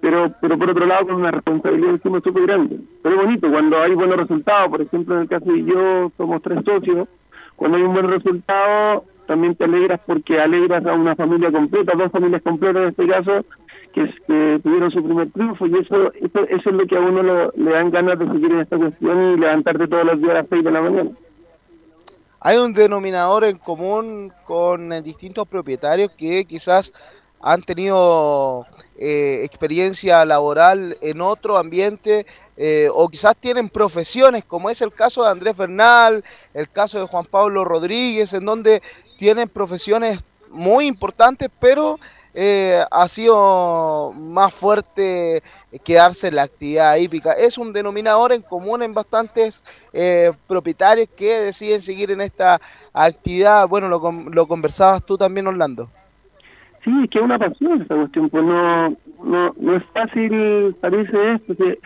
pero 0.00 0.32
pero 0.40 0.56
por 0.58 0.70
otro 0.70 0.86
lado 0.86 1.06
con 1.06 1.16
una 1.16 1.30
responsabilidad 1.30 1.90
encima 1.90 2.20
súper 2.20 2.46
grande. 2.46 2.78
Pero 3.02 3.16
bonito 3.16 3.50
cuando 3.50 3.80
hay 3.80 3.94
buenos 3.94 4.16
resultados, 4.16 4.70
por 4.70 4.82
ejemplo 4.82 5.14
en 5.16 5.22
el 5.22 5.28
caso 5.28 5.50
de 5.52 5.64
yo, 5.64 6.12
somos 6.16 6.42
tres 6.42 6.64
socios, 6.64 7.08
cuando 7.56 7.76
hay 7.78 7.82
un 7.84 7.92
buen 7.94 8.08
resultado 8.08 9.04
también 9.26 9.54
te 9.56 9.64
alegras 9.64 10.00
porque 10.06 10.40
alegras 10.40 10.86
a 10.86 10.94
una 10.94 11.14
familia 11.14 11.52
completa, 11.52 11.92
dos 11.96 12.10
familias 12.10 12.40
completas 12.42 12.82
en 12.82 12.88
este 12.88 13.06
caso, 13.06 13.44
que 13.92 14.60
tuvieron 14.62 14.90
su 14.90 15.02
primer 15.04 15.30
triunfo 15.32 15.66
y 15.66 15.76
eso, 15.78 16.12
eso, 16.14 16.40
eso 16.48 16.70
es 16.70 16.74
lo 16.76 16.86
que 16.86 16.96
a 16.96 17.00
uno 17.00 17.22
lo- 17.22 17.52
le 17.56 17.70
dan 17.72 17.90
ganas 17.90 18.18
de 18.18 18.26
seguir 18.26 18.52
en 18.52 18.60
esta 18.60 18.78
cuestión 18.78 19.32
y 19.34 19.36
levantarte 19.38 19.86
todos 19.88 20.04
los 20.06 20.18
días 20.20 20.30
a 20.30 20.34
las 20.34 20.46
seis 20.48 20.64
de 20.64 20.70
la 20.70 20.80
mañana. 20.80 21.10
hay 22.40 22.56
un 22.58 22.72
denominador 22.72 23.44
en 23.44 23.58
común 23.58 24.32
con 24.44 24.92
eh, 24.92 25.02
distintos 25.02 25.46
propietarios 25.48 26.10
que 26.12 26.44
quizás 26.44 26.92
han 27.40 27.62
tenido 27.62 28.66
eh, 28.96 29.42
experiencia 29.44 30.24
laboral 30.24 30.96
en 31.00 31.20
otro 31.20 31.56
ambiente 31.56 32.26
eh, 32.56 32.88
o 32.92 33.08
quizás 33.08 33.36
tienen 33.36 33.68
profesiones, 33.68 34.44
como 34.44 34.68
es 34.68 34.80
el 34.82 34.92
caso 34.92 35.22
de 35.22 35.30
Andrés 35.30 35.56
Bernal, 35.56 36.24
el 36.52 36.68
caso 36.68 36.98
de 36.98 37.06
Juan 37.06 37.24
Pablo 37.24 37.64
Rodríguez, 37.64 38.32
en 38.32 38.44
donde 38.44 38.82
tienen 39.16 39.48
profesiones 39.48 40.20
muy 40.50 40.86
importantes, 40.86 41.48
pero 41.60 42.00
eh, 42.34 42.84
ha 42.90 43.08
sido 43.08 44.12
más 44.16 44.52
fuerte 44.52 45.42
quedarse 45.84 46.28
en 46.28 46.36
la 46.36 46.42
actividad 46.42 46.96
hípica. 46.96 47.32
Es 47.32 47.58
un 47.58 47.72
denominador 47.72 48.32
en 48.32 48.42
común 48.42 48.82
en 48.82 48.94
bastantes 48.94 49.62
eh, 49.92 50.32
propietarios 50.46 51.08
que 51.16 51.40
deciden 51.40 51.82
seguir 51.82 52.10
en 52.10 52.20
esta 52.20 52.60
actividad. 52.92 53.68
Bueno, 53.68 53.88
lo, 53.88 54.12
lo 54.12 54.48
conversabas 54.48 55.04
tú 55.04 55.16
también, 55.16 55.46
Orlando. 55.46 55.88
Sí, 56.84 56.90
es 57.04 57.10
que 57.10 57.18
es 57.18 57.24
una 57.24 57.38
pasión 57.38 57.82
esta 57.82 57.96
cuestión, 57.96 58.28
pues 58.30 58.44
no, 58.44 58.88
no, 59.24 59.54
no 59.58 59.76
es 59.76 59.84
fácil 59.92 60.74
salirse 60.80 61.32
esto, 61.32 61.56
que 61.56 61.78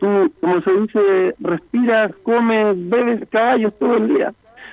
tú, 0.00 0.32
como 0.40 0.60
se 0.62 0.72
dice, 0.72 1.34
respiras, 1.40 2.14
comes, 2.22 2.88
bebes 2.88 3.28
caballos 3.30 3.72
todo 3.78 3.96
el 3.96 4.08
día. 4.08 4.32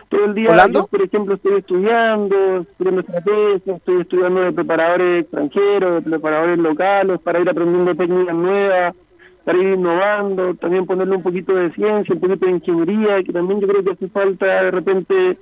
Todo 0.09 0.25
el 0.25 0.35
día, 0.35 0.67
yo, 0.71 0.85
por 0.85 1.01
ejemplo, 1.01 1.33
estoy 1.33 1.57
estudiando, 1.57 2.57
estudiando 2.57 3.01
estrategia, 3.01 3.75
estoy 3.75 4.01
estudiando 4.01 4.41
de 4.41 4.51
preparadores 4.51 5.23
extranjeros, 5.23 6.03
de 6.03 6.09
preparadores 6.11 6.59
locales, 6.59 7.19
para 7.21 7.39
ir 7.39 7.49
aprendiendo 7.49 7.95
técnicas 7.95 8.35
nuevas, 8.35 8.95
para 9.43 9.57
ir 9.57 9.69
innovando, 9.69 10.53
también 10.55 10.85
ponerle 10.85 11.15
un 11.15 11.23
poquito 11.23 11.55
de 11.55 11.71
ciencia, 11.71 12.13
un 12.13 12.21
poquito 12.21 12.45
de 12.45 12.51
ingeniería, 12.51 13.23
que 13.23 13.33
también 13.33 13.59
yo 13.61 13.67
creo 13.67 13.83
que 13.83 13.91
hace 13.91 14.07
falta 14.09 14.45
de 14.45 14.71
repente 14.71 15.37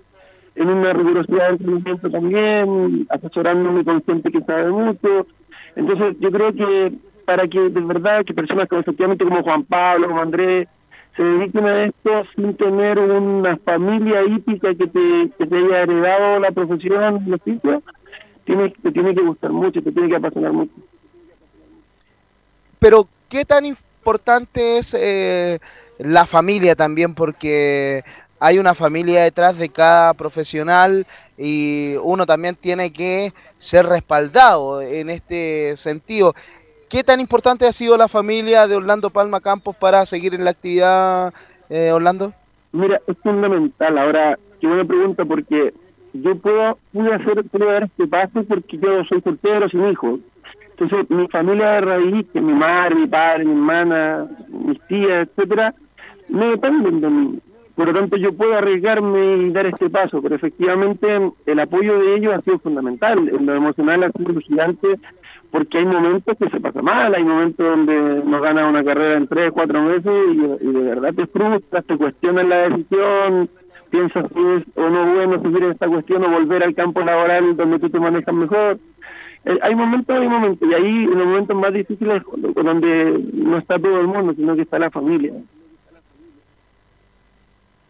en 0.55 0.69
una 0.69 0.93
rigurosidad 0.93 1.47
de 1.47 1.53
entendimiento 1.53 2.09
también, 2.09 3.07
asesorándome 3.09 3.83
con 3.83 4.03
gente 4.03 4.31
que 4.31 4.41
sabe 4.41 4.71
mucho. 4.71 5.27
Entonces, 5.75 6.15
yo 6.19 6.31
creo 6.31 6.53
que 6.53 6.93
para 7.25 7.47
que 7.47 7.59
de 7.69 7.81
verdad 7.81 8.25
que 8.25 8.33
personas 8.33 8.67
como 8.67 8.81
efectivamente 8.81 9.23
como 9.23 9.43
Juan 9.43 9.63
Pablo, 9.63 10.07
como 10.07 10.21
Andrés, 10.21 10.67
se 11.15 11.23
dediquen 11.23 11.65
a 11.65 11.85
esto 11.85 12.23
sin 12.35 12.55
tener 12.55 12.97
una 12.99 13.57
familia 13.57 14.23
hípica 14.23 14.73
que 14.73 14.87
te, 14.87 15.45
te 15.45 15.55
haya 15.55 15.83
heredado 15.83 16.39
la 16.39 16.51
profesión, 16.51 17.23
el 17.25 17.33
oficio, 17.35 17.83
te 18.45 18.91
tiene 18.91 19.15
que 19.15 19.21
gustar 19.21 19.51
mucho, 19.51 19.81
te 19.81 19.91
tiene 19.91 20.09
que 20.09 20.15
apasionar 20.15 20.53
mucho. 20.53 20.73
Pero, 22.79 23.07
¿qué 23.29 23.45
tan 23.45 23.65
importante 23.65 24.79
es 24.79 24.93
eh, 24.99 25.59
la 25.99 26.25
familia 26.25 26.75
también? 26.75 27.13
Porque 27.13 28.03
hay 28.43 28.59
una 28.59 28.75
familia 28.75 29.23
detrás 29.23 29.57
de 29.57 29.69
cada 29.69 30.13
profesional 30.15 31.07
y 31.37 31.95
uno 32.03 32.25
también 32.25 32.55
tiene 32.55 32.91
que 32.91 33.31
ser 33.57 33.85
respaldado 33.85 34.81
en 34.81 35.09
este 35.09 35.77
sentido. 35.77 36.33
¿Qué 36.89 37.05
tan 37.05 37.21
importante 37.21 37.65
ha 37.65 37.71
sido 37.71 37.95
la 37.95 38.09
familia 38.09 38.67
de 38.67 38.75
Orlando 38.75 39.09
Palma 39.09 39.39
Campos 39.39 39.77
para 39.77 40.05
seguir 40.05 40.33
en 40.35 40.43
la 40.43 40.51
actividad, 40.51 41.33
eh, 41.69 41.93
Orlando? 41.93 42.33
Mira, 42.73 42.99
es 43.07 43.17
fundamental. 43.19 43.97
Ahora, 43.97 44.37
qué 44.59 44.67
buena 44.67 44.83
pregunta 44.83 45.23
porque 45.23 45.73
yo 46.11 46.35
puedo, 46.35 46.77
pude 46.91 47.13
hacer, 47.13 47.45
pude 47.45 47.65
dar 47.65 47.83
este 47.83 48.07
paso 48.07 48.43
porque 48.43 48.77
yo 48.77 49.05
soy 49.05 49.21
soltero 49.21 49.69
sin 49.69 49.87
hijos. 49.87 50.19
Entonces, 50.71 51.09
mi 51.09 51.29
familia 51.29 51.75
de 51.75 51.81
raíz, 51.81 52.27
mi 52.33 52.53
madre, 52.53 52.95
mi 52.95 53.07
padre, 53.07 53.45
mi 53.45 53.51
hermana, 53.53 54.27
mis 54.49 54.81
tías, 54.87 55.29
etcétera, 55.29 55.73
no 56.27 56.49
dependen 56.49 56.99
de 56.99 57.09
mí. 57.09 57.39
Por 57.75 57.87
lo 57.87 57.93
tanto, 57.93 58.17
yo 58.17 58.33
puedo 58.33 58.55
arriesgarme 58.55 59.37
y 59.37 59.49
dar 59.49 59.65
este 59.65 59.89
paso, 59.89 60.21
pero 60.21 60.35
efectivamente 60.35 61.31
el 61.47 61.59
apoyo 61.59 61.99
de 61.99 62.15
ellos 62.15 62.33
ha 62.35 62.41
sido 62.41 62.59
fundamental. 62.59 63.27
En 63.29 63.45
lo 63.45 63.55
emocional 63.55 64.03
ha 64.03 64.11
sido 64.11 64.39
gigante 64.41 64.99
porque 65.49 65.79
hay 65.79 65.85
momentos 65.85 66.37
que 66.37 66.49
se 66.49 66.59
pasa 66.59 66.81
mal, 66.81 67.13
hay 67.13 67.23
momentos 67.23 67.65
donde 67.65 68.23
no 68.25 68.41
ganas 68.41 68.69
una 68.69 68.83
carrera 68.83 69.17
en 69.17 69.27
tres, 69.27 69.51
cuatro 69.53 69.83
meses 69.83 70.11
y, 70.33 70.67
de 70.67 70.81
verdad 70.81 71.13
te 71.13 71.27
frustras, 71.27 71.85
te 71.85 71.95
cuestionas 71.95 72.47
la 72.47 72.69
decisión, 72.69 73.49
piensas 73.91 74.25
si 74.33 74.39
es 74.39 74.63
o 74.75 74.89
no 74.89 75.13
bueno 75.13 75.41
seguir 75.43 75.63
esta 75.65 75.87
cuestión 75.87 76.23
o 76.23 76.29
volver 76.29 76.63
al 76.63 76.73
campo 76.73 77.01
laboral 77.01 77.55
donde 77.55 77.77
tú 77.77 77.89
te 77.89 77.99
manejas 77.99 78.33
mejor. 78.33 78.79
Eh, 79.45 79.59
hay 79.61 79.75
momentos, 79.75 80.15
hay 80.15 80.27
momentos, 80.27 80.67
y 80.67 80.73
ahí 80.73 81.03
en 81.03 81.19
los 81.19 81.27
momentos 81.27 81.55
más 81.55 81.73
difíciles 81.73 82.23
donde 82.55 83.23
no 83.33 83.57
está 83.57 83.77
todo 83.77 83.99
el 83.99 84.07
mundo, 84.07 84.33
sino 84.33 84.55
que 84.55 84.63
está 84.63 84.79
la 84.79 84.89
familia. 84.89 85.33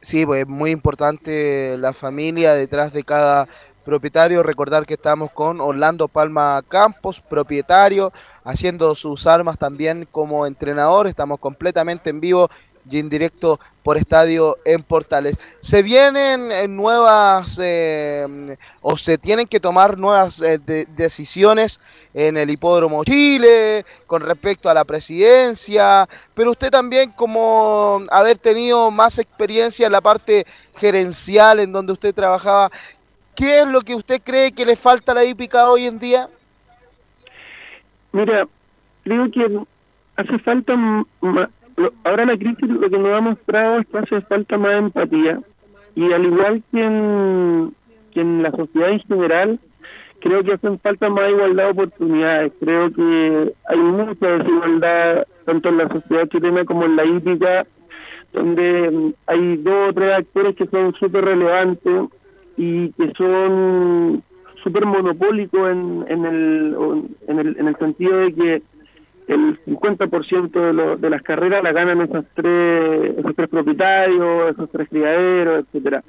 Sí, 0.03 0.25
pues 0.25 0.41
es 0.41 0.47
muy 0.49 0.71
importante 0.71 1.77
la 1.77 1.93
familia 1.93 2.55
detrás 2.55 2.91
de 2.91 3.03
cada 3.03 3.47
propietario. 3.85 4.43
Recordar 4.43 4.85
que 4.85 4.95
estamos 4.95 5.31
con 5.31 5.61
Orlando 5.61 6.09
Palma 6.09 6.61
Campos, 6.67 7.21
propietario, 7.21 8.11
haciendo 8.43 8.95
sus 8.95 9.25
armas 9.27 9.57
también 9.57 10.05
como 10.11 10.45
entrenador. 10.45 11.07
Estamos 11.07 11.39
completamente 11.39 12.09
en 12.09 12.19
vivo 12.19 12.49
y 12.89 12.99
en 12.99 13.09
directo 13.09 13.59
por 13.83 13.97
estadio 13.97 14.57
en 14.65 14.81
Portales. 14.83 15.37
Se 15.59 15.81
vienen 15.83 16.51
eh, 16.51 16.67
nuevas 16.67 17.59
eh, 17.61 18.57
o 18.81 18.97
se 18.97 19.17
tienen 19.17 19.47
que 19.47 19.59
tomar 19.59 19.97
nuevas 19.97 20.41
eh, 20.41 20.57
de- 20.57 20.85
decisiones 20.95 21.81
en 22.13 22.37
el 22.37 22.49
Hipódromo 22.49 23.03
Chile 23.03 23.85
con 24.07 24.21
respecto 24.21 24.69
a 24.69 24.73
la 24.73 24.85
presidencia, 24.85 26.07
pero 26.33 26.51
usted 26.51 26.69
también 26.69 27.11
como 27.11 28.03
haber 28.09 28.37
tenido 28.37 28.91
más 28.91 29.17
experiencia 29.19 29.85
en 29.87 29.91
la 29.91 30.01
parte 30.01 30.45
gerencial 30.75 31.59
en 31.59 31.71
donde 31.71 31.93
usted 31.93 32.13
trabajaba, 32.13 32.69
¿qué 33.35 33.61
es 33.61 33.67
lo 33.67 33.81
que 33.81 33.95
usted 33.95 34.21
cree 34.23 34.51
que 34.51 34.65
le 34.65 34.75
falta 34.75 35.11
a 35.11 35.15
la 35.15 35.25
hípica 35.25 35.67
hoy 35.69 35.85
en 35.85 35.99
día? 35.99 36.29
Mira, 38.11 38.47
creo 39.03 39.31
que 39.31 39.59
hace 40.15 40.37
falta, 40.39 40.73
lo- 41.77 41.93
ahora 42.03 42.25
la 42.25 42.37
crisis 42.37 42.69
lo 42.69 42.89
que 42.89 42.97
nos 42.97 43.13
ha 43.17 43.21
mostrado 43.21 43.79
es 43.79 43.87
que 43.87 43.97
hace 43.97 44.21
falta 44.21 44.57
más 44.57 44.73
empatía 44.73 45.39
y 45.95 46.11
al 46.11 46.25
igual 46.25 46.63
que 46.71 46.83
en, 46.83 47.73
que 48.13 48.21
en 48.21 48.43
la 48.43 48.51
sociedad 48.51 48.89
en 48.91 48.99
general, 49.01 49.59
creo 50.21 50.43
que 50.43 50.53
hacen 50.53 50.79
falta 50.79 51.09
más 51.09 51.29
igualdad 51.29 51.65
de 51.65 51.71
oportunidades. 51.71 52.53
Creo 52.59 52.91
que 52.93 53.53
hay 53.67 53.77
mucha 53.77 54.27
desigualdad 54.27 55.27
tanto 55.45 55.69
en 55.69 55.77
la 55.77 55.89
sociedad 55.89 56.27
chilena 56.29 56.65
como 56.65 56.85
en 56.85 56.95
la 56.95 57.05
hípica, 57.05 57.65
donde 58.31 58.89
mm, 58.89 59.13
hay 59.27 59.57
dos 59.57 59.89
o 59.89 59.93
tres 59.93 60.13
actores 60.17 60.55
que 60.55 60.65
son 60.67 60.93
súper 60.95 61.25
relevantes 61.25 62.03
y 62.57 62.89
que 62.93 63.11
son 63.17 64.23
súper 64.63 64.85
monopólicos 64.85 65.69
en, 65.71 66.05
en, 66.07 66.25
el, 66.25 66.75
en, 67.27 67.39
el, 67.39 67.57
en 67.59 67.67
el 67.67 67.75
sentido 67.77 68.17
de 68.17 68.33
que 68.33 68.61
el 69.33 69.59
50% 69.65 70.51
de, 70.51 70.73
lo- 70.73 70.95
de 70.97 71.09
las 71.09 71.21
carreras 71.21 71.63
la 71.63 71.71
ganan 71.71 72.01
esos 72.01 72.25
tres, 72.33 73.17
esos 73.17 73.35
tres 73.35 73.49
propietarios, 73.49 74.51
esos 74.51 74.69
tres 74.71 74.87
criaderos, 74.89 75.65
etcétera. 75.65 76.03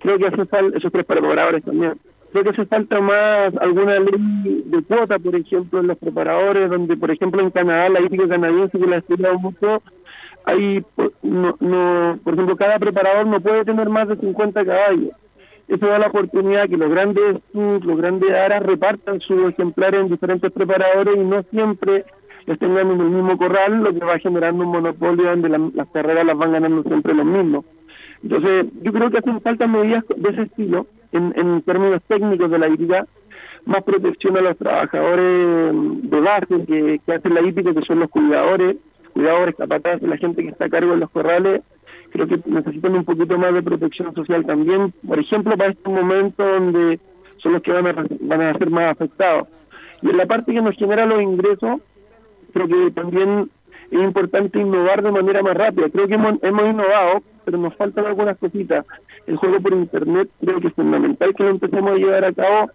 Creo 0.00 0.18
que 0.18 0.26
hace 0.26 0.44
falta, 0.46 0.78
esos 0.78 0.92
tres 0.92 1.04
preparadores 1.06 1.64
también. 1.64 1.94
Creo 2.32 2.44
que 2.44 2.50
hace 2.50 2.66
falta 2.66 3.00
más 3.00 3.56
alguna 3.56 3.98
ley 4.00 4.62
de 4.66 4.82
cuota, 4.82 5.18
por 5.18 5.34
ejemplo, 5.34 5.80
en 5.80 5.86
los 5.86 5.98
preparadores, 5.98 6.68
donde, 6.70 6.96
por 6.96 7.10
ejemplo, 7.10 7.40
en 7.40 7.50
Canadá, 7.50 7.88
la 7.88 8.00
hípica 8.00 8.28
canadiense 8.28 8.78
que 8.78 8.86
la 8.86 8.96
he 8.96 8.98
estudiado 8.98 9.38
mucho, 9.38 9.82
hay, 10.44 10.82
por- 10.94 11.12
no, 11.22 11.56
no, 11.60 12.18
por 12.22 12.34
ejemplo, 12.34 12.56
cada 12.56 12.78
preparador 12.78 13.26
no 13.26 13.40
puede 13.40 13.64
tener 13.64 13.88
más 13.88 14.08
de 14.08 14.16
50 14.16 14.64
caballos. 14.64 15.10
Eso 15.68 15.86
da 15.86 15.98
la 15.98 16.06
oportunidad 16.06 16.66
que 16.68 16.78
los 16.78 16.90
grandes 16.90 17.36
los 17.52 17.96
grandes 17.98 18.30
aras 18.32 18.62
repartan 18.62 19.20
sus 19.20 19.50
ejemplares 19.50 20.00
en 20.00 20.08
diferentes 20.08 20.50
preparadores 20.50 21.14
y 21.16 21.20
no 21.24 21.42
siempre 21.50 22.04
los 22.48 22.58
tengan 22.58 22.90
en 22.90 23.00
el 23.00 23.10
mismo 23.10 23.36
corral, 23.36 23.82
lo 23.82 23.92
que 23.92 24.04
va 24.04 24.18
generando 24.18 24.64
un 24.64 24.70
monopolio 24.72 25.28
donde 25.30 25.50
la- 25.50 25.70
las 25.74 25.88
carreras 25.88 26.24
las 26.24 26.36
van 26.36 26.52
ganando 26.52 26.82
siempre 26.82 27.14
los 27.14 27.26
mismos. 27.26 27.66
Entonces, 28.22 28.66
yo 28.82 28.92
creo 28.92 29.10
que 29.10 29.18
hacen 29.18 29.40
falta 29.42 29.66
medidas 29.66 30.02
de 30.16 30.30
ese 30.30 30.42
estilo, 30.42 30.86
en, 31.12 31.62
términos 31.62 32.02
técnicos 32.08 32.50
de 32.50 32.58
la 32.58 32.68
hípica, 32.68 33.06
más 33.66 33.82
protección 33.84 34.36
a 34.38 34.40
los 34.40 34.56
trabajadores 34.56 35.74
mm, 35.74 36.08
de 36.08 36.20
base 36.20 36.64
que, 36.66 37.12
hacen 37.12 37.34
la 37.34 37.42
hípica, 37.42 37.74
que 37.74 37.82
son 37.82 38.00
los 38.00 38.10
cuidadores, 38.10 38.76
cuidadores, 39.12 39.54
capataces, 39.54 40.08
la 40.08 40.16
gente 40.16 40.42
que 40.42 40.48
está 40.48 40.64
a 40.66 40.70
cargo 40.70 40.92
de 40.92 40.98
los 40.98 41.10
corrales, 41.10 41.62
creo 42.10 42.26
que 42.26 42.40
necesitan 42.46 42.94
un 42.94 43.04
poquito 43.04 43.36
más 43.36 43.52
de 43.52 43.62
protección 43.62 44.14
social 44.14 44.46
también, 44.46 44.92
por 45.06 45.18
ejemplo, 45.18 45.56
para 45.56 45.70
este 45.70 45.88
momento 45.88 46.42
donde 46.44 46.98
son 47.38 47.52
los 47.52 47.62
que 47.62 47.72
van 47.72 47.86
a, 47.86 48.06
van 48.20 48.40
a 48.40 48.58
ser 48.58 48.70
más 48.70 48.92
afectados. 48.92 49.48
Y 50.00 50.08
en 50.10 50.16
la 50.16 50.26
parte 50.26 50.52
que 50.52 50.62
nos 50.62 50.76
genera 50.76 51.06
los 51.06 51.20
ingresos, 51.22 51.80
creo 52.66 52.68
que 52.68 52.90
también 52.92 53.50
es 53.90 54.00
importante 54.00 54.58
innovar 54.58 55.02
de 55.02 55.10
manera 55.10 55.42
más 55.42 55.56
rápida. 55.56 55.88
Creo 55.90 56.08
que 56.08 56.14
hemos, 56.14 56.42
hemos 56.42 56.64
innovado, 56.64 57.22
pero 57.44 57.58
nos 57.58 57.74
faltan 57.76 58.06
algunas 58.06 58.36
cositas. 58.38 58.84
El 59.26 59.36
juego 59.36 59.60
por 59.60 59.72
internet 59.72 60.28
creo 60.40 60.60
que 60.60 60.68
es 60.68 60.74
fundamental 60.74 61.34
que 61.34 61.42
lo 61.42 61.50
empecemos 61.50 61.92
a 61.92 61.96
llevar 61.96 62.24
a 62.24 62.32
cabo 62.32 62.70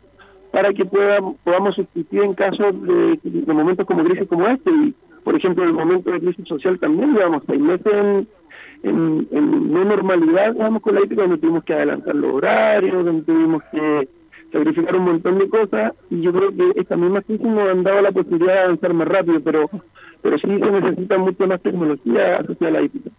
para 0.51 0.73
que 0.73 0.85
pueda, 0.85 1.19
podamos 1.43 1.76
subsistir 1.76 2.23
en 2.23 2.34
casos 2.34 2.73
de, 2.84 3.53
momentos 3.53 3.85
como 3.85 4.03
crisis 4.03 4.27
como 4.27 4.47
este. 4.47 4.72
Y, 4.72 4.93
por 5.23 5.35
ejemplo, 5.35 5.64
el 5.64 5.73
momento 5.73 6.11
de 6.11 6.19
crisis 6.19 6.47
social 6.47 6.80
también 6.80 7.14
llevamos 7.14 7.43
seis 7.47 7.60
meses 7.60 7.93
en, 7.93 8.27
en, 8.84 9.27
en 9.31 9.73
no 9.73 9.85
normalidad, 9.85 10.53
digamos, 10.53 10.81
con 10.81 10.95
la 10.95 11.01
ética, 11.01 11.23
donde 11.23 11.38
tuvimos 11.38 11.64
que 11.64 11.73
adelantar 11.73 12.15
los 12.15 12.34
horarios, 12.34 13.05
donde 13.05 13.23
tuvimos 13.23 13.64
que 13.72 14.07
sacrificar 14.53 14.95
un 14.95 15.05
montón 15.05 15.39
de 15.39 15.49
cosas 15.49 15.93
y 16.09 16.21
yo 16.21 16.31
creo 16.31 16.49
que 16.49 16.80
esta 16.80 16.95
misma 16.95 17.21
crisis 17.23 17.45
nos 17.45 17.69
han 17.69 17.84
dado 17.84 18.01
la 18.01 18.11
posibilidad 18.11 18.53
de 18.53 18.59
avanzar 18.59 18.93
más 18.93 19.07
rápido, 19.07 19.41
pero 19.43 19.69
pero 20.21 20.38
sí 20.38 20.47
se 20.47 20.71
necesita 20.71 21.17
mucho 21.17 21.45
más 21.45 21.61
tecnología 21.61 22.38
asociada 22.38 22.77
a 22.77 22.80
la 22.80 22.85
ética. 22.85 23.09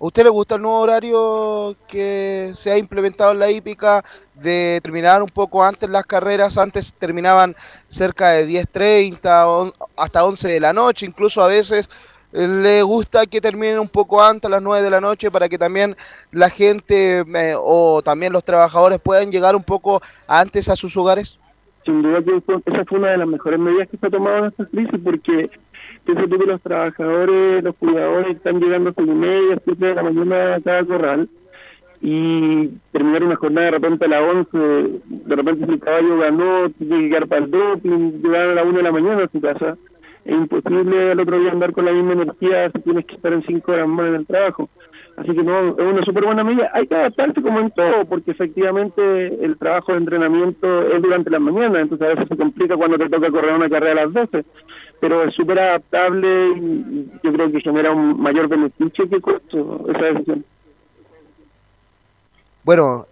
¿A 0.00 0.06
usted 0.06 0.24
le 0.24 0.30
gusta 0.30 0.56
el 0.56 0.62
nuevo 0.62 0.80
horario 0.80 1.76
que 1.86 2.52
se 2.54 2.70
ha 2.70 2.78
implementado 2.78 3.32
en 3.32 3.38
la 3.38 3.50
hípica 3.50 4.04
de 4.34 4.80
terminar 4.82 5.22
un 5.22 5.28
poco 5.28 5.62
antes 5.62 5.88
las 5.88 6.04
carreras? 6.04 6.58
Antes 6.58 6.94
terminaban 6.94 7.54
cerca 7.88 8.30
de 8.30 8.48
10.30 8.48 9.44
o 9.46 9.72
hasta 9.96 10.24
11 10.24 10.48
de 10.48 10.60
la 10.60 10.72
noche, 10.72 11.06
incluso 11.06 11.42
a 11.42 11.46
veces 11.46 11.88
le 12.34 12.82
gusta 12.82 13.26
que 13.26 13.40
terminen 13.40 13.78
un 13.78 13.88
poco 13.88 14.22
antes, 14.22 14.44
a 14.46 14.48
las 14.48 14.62
9 14.62 14.82
de 14.82 14.90
la 14.90 15.00
noche, 15.00 15.30
para 15.30 15.48
que 15.48 15.56
también 15.56 15.96
la 16.32 16.50
gente 16.50 17.20
eh, 17.20 17.54
o 17.56 18.02
también 18.02 18.32
los 18.32 18.44
trabajadores 18.44 19.00
puedan 19.00 19.30
llegar 19.30 19.54
un 19.54 19.62
poco 19.62 20.02
antes 20.26 20.68
a 20.68 20.74
sus 20.74 20.96
hogares. 20.96 21.38
Sin 21.84 22.02
duda 22.02 22.22
que 22.22 22.36
esa 22.36 22.84
fue 22.86 22.98
una 22.98 23.10
de 23.10 23.18
las 23.18 23.28
mejores 23.28 23.60
medidas 23.60 23.88
que 23.88 23.98
se 23.98 24.06
ha 24.06 24.10
tomado 24.10 24.38
en 24.38 24.44
esta 24.46 24.64
crisis 24.66 25.00
porque 25.04 25.50
pienso 26.04 26.28
que 26.28 26.46
los 26.46 26.60
trabajadores, 26.60 27.62
los 27.62 27.76
cuidadores 27.76 28.36
están 28.36 28.58
llegando 28.58 28.90
a 28.90 29.02
y 29.02 29.06
media, 29.06 29.60
siete 29.64 29.86
de 29.86 29.94
la 29.94 30.02
mañana 30.02 30.54
a 30.56 30.60
cada 30.60 30.84
corral 30.84 31.28
y 32.00 32.68
terminar 32.90 33.22
una 33.22 33.36
jornada 33.36 33.66
de 33.66 33.70
repente 33.70 34.04
a 34.04 34.08
las 34.08 34.22
11, 34.22 35.00
de 35.08 35.36
repente 35.36 35.66
si 35.66 35.72
el 35.72 35.80
caballo 35.80 36.18
ganó, 36.18 36.70
tiene 36.70 36.98
que 37.00 37.08
quedar 37.08 37.28
para 37.28 37.44
el 37.44 37.50
doping, 37.50 38.22
llegar 38.22 38.48
a 38.48 38.54
la 38.54 38.62
1 38.64 38.76
de 38.76 38.82
la 38.82 38.92
mañana 38.92 39.24
a 39.24 39.28
su 39.28 39.40
casa. 39.40 39.76
Es 40.24 40.32
imposible 40.32 41.12
el 41.12 41.20
otro 41.20 41.38
día 41.38 41.52
andar 41.52 41.72
con 41.72 41.84
la 41.84 41.92
misma 41.92 42.14
energía 42.14 42.70
si 42.70 42.80
tienes 42.80 43.04
que 43.06 43.16
estar 43.16 43.32
en 43.32 43.42
5 43.42 43.72
horas 43.72 43.88
más 43.88 44.06
en 44.06 44.14
el 44.14 44.26
trabajo. 44.26 44.68
Así 45.16 45.32
que 45.32 45.42
no, 45.42 45.68
es 45.68 45.78
una 45.78 46.04
súper 46.04 46.24
buena 46.24 46.42
medida. 46.42 46.70
Hay 46.72 46.86
que 46.86 46.94
adaptarse 46.94 47.40
como 47.40 47.60
en 47.60 47.70
todo, 47.70 48.04
porque 48.06 48.32
efectivamente 48.32 49.44
el 49.44 49.56
trabajo 49.58 49.92
de 49.92 49.98
entrenamiento 49.98 50.92
es 50.92 51.00
durante 51.00 51.30
la 51.30 51.38
mañana, 51.38 51.80
entonces 51.80 52.06
a 52.06 52.10
veces 52.10 52.28
se 52.28 52.36
complica 52.36 52.76
cuando 52.76 52.98
te 52.98 53.08
toca 53.08 53.30
correr 53.30 53.54
una 53.54 53.70
carrera 53.70 54.02
a 54.02 54.06
las 54.06 54.12
12, 54.12 54.44
pero 55.00 55.24
es 55.24 55.34
súper 55.34 55.58
adaptable 55.58 56.48
y 56.56 57.10
yo 57.22 57.32
creo 57.32 57.52
que 57.52 57.60
genera 57.60 57.92
un 57.92 58.20
mayor 58.20 58.48
beneficio 58.48 59.08
que 59.08 59.20
costo 59.20 59.86
esa 59.88 60.04
decisión. 60.04 60.44
Bueno, 62.64 63.06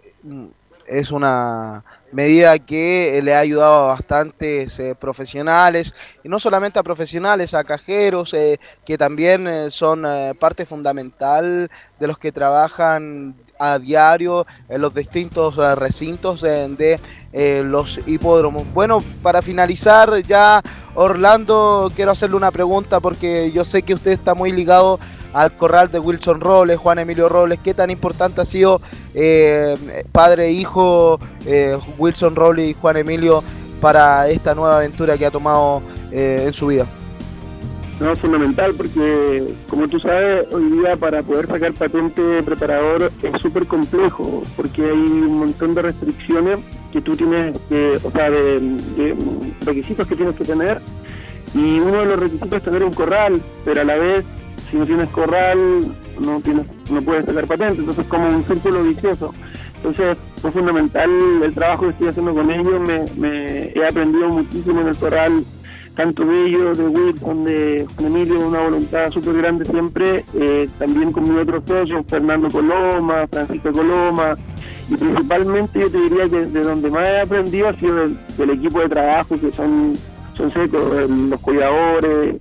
es 0.87 1.11
una 1.11 1.83
medida 2.13 2.57
que 2.59 3.19
le 3.23 3.35
ha 3.35 3.39
ayudado 3.39 3.85
a 3.85 3.87
bastantes 3.87 4.79
eh, 4.79 4.95
profesionales, 4.95 5.93
y 6.23 6.29
no 6.29 6.39
solamente 6.39 6.79
a 6.79 6.83
profesionales, 6.83 7.53
a 7.53 7.63
cajeros, 7.63 8.33
eh, 8.33 8.59
que 8.85 8.97
también 8.97 9.47
eh, 9.47 9.71
son 9.71 10.05
eh, 10.05 10.33
parte 10.39 10.65
fundamental 10.65 11.69
de 11.99 12.07
los 12.07 12.17
que 12.17 12.31
trabajan 12.31 13.35
a 13.59 13.79
diario 13.79 14.45
en 14.69 14.81
los 14.81 14.93
distintos 14.93 15.57
eh, 15.57 15.75
recintos 15.75 16.43
eh, 16.43 16.67
de 16.69 16.99
eh, 17.31 17.63
los 17.65 17.99
hipódromos. 18.05 18.71
Bueno, 18.73 18.99
para 19.21 19.41
finalizar 19.41 20.21
ya, 20.23 20.61
Orlando, 20.95 21.91
quiero 21.95 22.11
hacerle 22.11 22.35
una 22.35 22.51
pregunta 22.51 22.99
porque 22.99 23.51
yo 23.51 23.65
sé 23.65 23.81
que 23.81 23.93
usted 23.93 24.11
está 24.11 24.33
muy 24.33 24.51
ligado 24.51 24.99
al 25.33 25.51
corral 25.53 25.91
de 25.91 25.99
Wilson 25.99 26.39
Robles, 26.39 26.77
Juan 26.77 26.99
Emilio 26.99 27.29
Robles. 27.29 27.59
¿Qué 27.63 27.73
tan 27.73 27.89
importante 27.89 28.41
ha 28.41 28.45
sido 28.45 28.81
eh, 29.13 29.75
padre 30.11 30.47
e 30.47 30.51
hijo 30.51 31.19
eh, 31.45 31.77
Wilson 31.97 32.35
Robles 32.35 32.69
y 32.69 32.73
Juan 32.73 32.97
Emilio 32.97 33.43
para 33.81 34.29
esta 34.29 34.55
nueva 34.55 34.77
aventura 34.77 35.17
que 35.17 35.25
ha 35.25 35.31
tomado 35.31 35.81
eh, 36.11 36.43
en 36.47 36.53
su 36.53 36.67
vida? 36.67 36.85
No, 37.99 38.11
es 38.11 38.19
fundamental 38.19 38.73
porque, 38.75 39.55
como 39.69 39.87
tú 39.87 39.99
sabes, 39.99 40.51
hoy 40.51 40.63
día 40.63 40.95
para 40.97 41.21
poder 41.21 41.47
sacar 41.47 41.73
patente 41.73 42.21
de 42.21 42.43
preparador 42.43 43.11
es 43.21 43.41
súper 43.41 43.67
complejo 43.67 44.43
porque 44.57 44.81
hay 44.81 44.91
un 44.91 45.39
montón 45.39 45.75
de 45.75 45.83
restricciones 45.83 46.59
que 46.91 47.01
tú 47.01 47.15
tienes 47.15 47.55
que, 47.69 47.99
o 48.03 48.11
sea, 48.11 48.29
de, 48.29 48.59
de 48.59 49.15
requisitos 49.61 50.07
que 50.07 50.15
tienes 50.15 50.35
que 50.35 50.43
tener 50.43 50.79
y 51.53 51.79
uno 51.79 51.99
de 51.99 52.05
los 52.05 52.19
requisitos 52.19 52.53
es 52.53 52.63
tener 52.63 52.83
un 52.83 52.93
corral, 52.93 53.41
pero 53.63 53.81
a 53.81 53.83
la 53.83 53.95
vez, 53.95 54.25
si 54.73 54.79
no 54.79 54.87
tienes 54.87 55.09
corral, 55.09 55.85
no 56.19 56.39
tienes, 56.41 56.65
no 56.89 56.99
puedes 57.03 57.25
sacar 57.25 57.45
patente, 57.45 57.81
entonces 57.81 58.03
es 58.03 58.09
como 58.09 58.27
un 58.27 58.43
círculo 58.43 58.83
vicioso. 58.83 59.31
Entonces 59.75 60.17
fue 60.41 60.51
fundamental 60.51 61.11
el 61.43 61.53
trabajo 61.53 61.83
que 61.83 61.89
estoy 61.89 62.07
haciendo 62.07 62.33
con 62.33 62.49
ellos, 62.49 62.81
me, 62.81 63.05
me 63.15 63.65
he 63.67 63.85
aprendido 63.85 64.29
muchísimo 64.29 64.81
en 64.81 64.87
el 64.87 64.95
corral 64.95 65.45
tanto 65.95 66.25
de 66.25 66.47
ellos, 66.47 66.75
de 66.75 66.87
Wilson, 66.87 67.45
de 67.45 67.85
Juan 67.95 68.07
Emilio, 68.07 68.47
una 68.47 68.61
voluntad 68.61 69.11
súper 69.11 69.35
grande 69.35 69.63
siempre, 69.65 70.25
eh, 70.33 70.67
también 70.79 71.11
con 71.11 71.25
mis 71.25 71.43
otros 71.43 71.63
socios, 71.67 72.03
Fernando 72.07 72.47
Coloma, 72.49 73.27
Francisco 73.27 73.71
Coloma, 73.71 74.35
y 74.89 74.95
principalmente 74.95 75.81
yo 75.81 75.91
te 75.91 75.99
diría 75.99 76.27
que 76.27 76.47
de 76.47 76.63
donde 76.63 76.89
más 76.89 77.07
he 77.07 77.19
aprendido 77.19 77.69
ha 77.69 77.75
sido 77.75 77.95
del, 77.95 78.17
del 78.39 78.49
equipo 78.49 78.79
de 78.79 78.89
trabajo, 78.89 79.39
que 79.39 79.51
son, 79.51 79.95
son 80.33 80.51
secos, 80.51 80.81
eh, 80.95 81.07
los 81.29 81.39
cuidadores, 81.41 82.37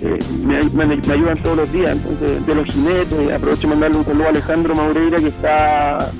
eh, 0.00 0.18
me, 0.44 0.84
ayudan 1.12 1.42
todos 1.42 1.56
los 1.56 1.72
días, 1.72 1.90
entonces 1.92 2.46
de 2.46 2.54
los 2.54 2.66
jinetes, 2.66 3.32
aprovecho 3.32 3.62
de 3.62 3.66
mandarle 3.68 3.98
un 3.98 4.04
saludo 4.04 4.26
a 4.26 4.28
Alejandro 4.28 4.74
Maureira 4.74 5.18
que 5.18 5.28
está 5.28 6.10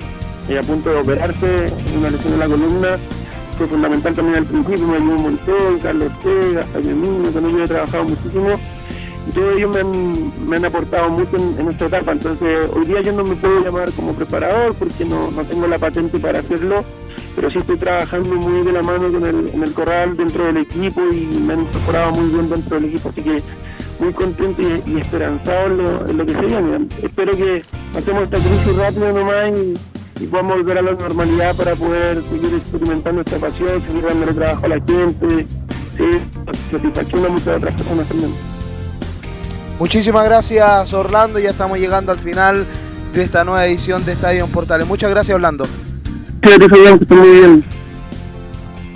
eh, 0.48 0.58
a 0.58 0.62
punto 0.62 0.90
de 0.90 0.96
operarse, 0.96 1.72
una 1.96 2.10
lesión 2.10 2.32
en 2.34 2.38
la 2.40 2.46
columna, 2.46 2.98
fue 3.56 3.66
fundamental 3.66 4.14
también 4.14 4.38
al 4.38 4.44
principio, 4.44 4.86
me 4.86 4.96
ayudó 4.96 5.18
montón, 5.18 5.78
Carlos 5.80 6.12
Ortega, 6.24 6.66
Jaime 6.72 6.94
Mino, 6.94 7.30
con 7.30 7.46
ellos 7.46 7.60
he 7.62 7.68
trabajado 7.68 8.04
muchísimo 8.04 8.48
y 9.28 9.30
todos 9.32 9.56
ellos 9.56 9.70
me 9.74 9.80
han, 9.80 10.48
me 10.48 10.56
han 10.56 10.64
aportado 10.64 11.10
mucho 11.10 11.36
en, 11.36 11.60
en 11.60 11.68
esta 11.68 11.86
etapa, 11.86 12.12
entonces 12.12 12.68
hoy 12.74 12.86
día 12.86 13.00
yo 13.02 13.12
no 13.12 13.24
me 13.24 13.36
puedo 13.36 13.62
llamar 13.62 13.92
como 13.92 14.12
preparador 14.12 14.74
porque 14.74 15.04
no, 15.04 15.30
no 15.30 15.44
tengo 15.44 15.68
la 15.68 15.78
patente 15.78 16.18
para 16.18 16.40
hacerlo, 16.40 16.84
pero 17.38 17.52
sí 17.52 17.58
estoy 17.58 17.76
trabajando 17.76 18.34
muy 18.34 18.64
de 18.64 18.72
la 18.72 18.82
mano 18.82 19.12
con 19.12 19.24
el, 19.24 19.50
en 19.54 19.62
el 19.62 19.72
corral 19.72 20.16
dentro 20.16 20.46
del 20.46 20.56
equipo 20.56 21.00
y 21.12 21.24
me 21.24 21.52
han 21.52 21.60
incorporado 21.60 22.10
muy 22.10 22.30
bien 22.30 22.50
dentro 22.50 22.80
del 22.80 22.86
equipo, 22.86 23.10
así 23.10 23.22
que 23.22 23.40
muy 24.00 24.12
contento 24.12 24.60
y, 24.60 24.98
esperanzado 24.98 25.66
en 25.66 25.76
lo, 25.76 26.08
en 26.08 26.18
lo 26.18 26.26
que 26.26 26.34
se 26.34 26.46
viene. 26.46 26.88
Espero 27.00 27.36
que 27.36 27.62
pasemos 27.94 28.24
esta 28.24 28.38
crisis 28.38 28.76
rápido 28.76 29.12
nomás 29.12 29.52
y, 29.56 30.24
y 30.24 30.26
podamos 30.26 30.56
volver 30.56 30.78
a 30.78 30.82
la 30.82 30.90
normalidad 30.94 31.54
para 31.54 31.76
poder 31.76 32.20
seguir 32.24 32.54
experimentando 32.54 33.20
esta 33.20 33.36
pasión, 33.36 33.82
seguir 33.86 34.02
dándole 34.02 34.34
trabajo 34.34 34.66
a 34.66 34.68
la 34.70 34.80
gente, 34.80 35.46
satisfaciendo 36.72 37.28
a 37.28 37.30
muchas 37.30 37.56
otras 37.56 37.74
personas 37.74 38.08
también. 38.08 38.32
Muchísimas 39.78 40.24
gracias 40.24 40.92
Orlando, 40.92 41.38
ya 41.38 41.50
estamos 41.50 41.78
llegando 41.78 42.10
al 42.10 42.18
final 42.18 42.66
de 43.14 43.22
esta 43.22 43.44
nueva 43.44 43.64
edición 43.64 44.04
de 44.04 44.14
Estadio 44.14 44.44
en 44.44 44.50
Portales. 44.50 44.88
Muchas 44.88 45.08
gracias 45.10 45.36
Orlando. 45.36 45.68
Que 46.42 47.14
muy 47.14 47.28
bien. 47.30 47.64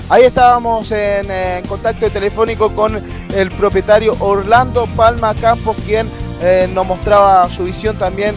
Ahí 0.09 0.24
estábamos 0.24 0.90
en, 0.90 1.31
eh, 1.31 1.59
en 1.59 1.66
contacto 1.66 2.10
telefónico 2.10 2.70
con 2.70 3.01
el 3.35 3.51
propietario 3.52 4.16
Orlando 4.20 4.86
Palma 4.97 5.35
Campos, 5.35 5.77
quien 5.86 6.06
eh, 6.43 6.69
nos 6.74 6.86
mostraba 6.86 7.48
su 7.48 7.64
visión 7.64 7.97
también 7.97 8.35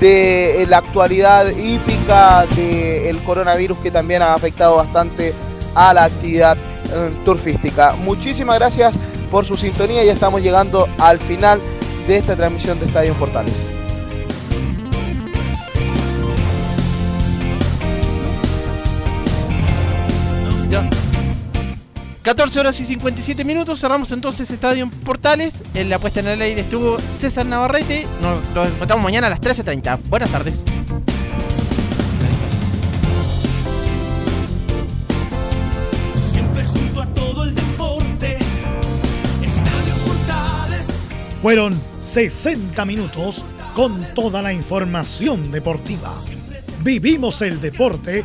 de 0.00 0.62
eh, 0.62 0.66
la 0.66 0.78
actualidad 0.78 1.48
hípica 1.48 2.44
del 2.54 3.18
coronavirus 3.20 3.78
que 3.78 3.90
también 3.90 4.22
ha 4.22 4.34
afectado 4.34 4.76
bastante 4.76 5.32
a 5.74 5.94
la 5.94 6.04
actividad 6.04 6.56
eh, 6.56 7.10
turfística. 7.24 7.94
Muchísimas 7.96 8.58
gracias 8.58 8.94
por 9.30 9.44
su 9.44 9.56
sintonía, 9.56 10.04
ya 10.04 10.12
estamos 10.12 10.42
llegando 10.42 10.86
al 10.98 11.18
final 11.18 11.60
de 12.06 12.18
esta 12.18 12.36
transmisión 12.36 12.78
de 12.78 12.86
Estadio 12.86 13.12
en 13.12 13.75
Portales. 20.66 21.06
14 22.22 22.58
horas 22.58 22.80
y 22.80 22.84
57 22.84 23.44
minutos, 23.44 23.80
cerramos 23.80 24.10
entonces 24.10 24.50
Estadio 24.50 24.90
Portales. 25.04 25.62
En 25.74 25.88
la 25.88 26.00
puesta 26.00 26.18
en 26.20 26.26
el 26.26 26.42
aire 26.42 26.62
estuvo 26.62 26.98
César 27.08 27.46
Navarrete. 27.46 28.04
Nos, 28.20 28.42
nos 28.52 28.66
encontramos 28.66 29.04
mañana 29.04 29.28
a 29.28 29.30
las 29.30 29.40
13.30. 29.40 30.00
Buenas 30.08 30.30
tardes. 30.30 30.64
Siempre 36.16 36.64
junto 36.64 37.02
a 37.02 37.06
todo 37.14 37.44
el 37.44 37.54
deporte. 37.54 38.38
Estadio 39.44 39.94
Portales. 40.04 40.88
Fueron 41.40 41.80
60 42.00 42.84
minutos 42.86 43.44
con 43.76 44.04
toda 44.14 44.42
la 44.42 44.52
información 44.52 45.52
deportiva. 45.52 46.12
Vivimos 46.82 47.40
el 47.42 47.60
deporte 47.60 48.24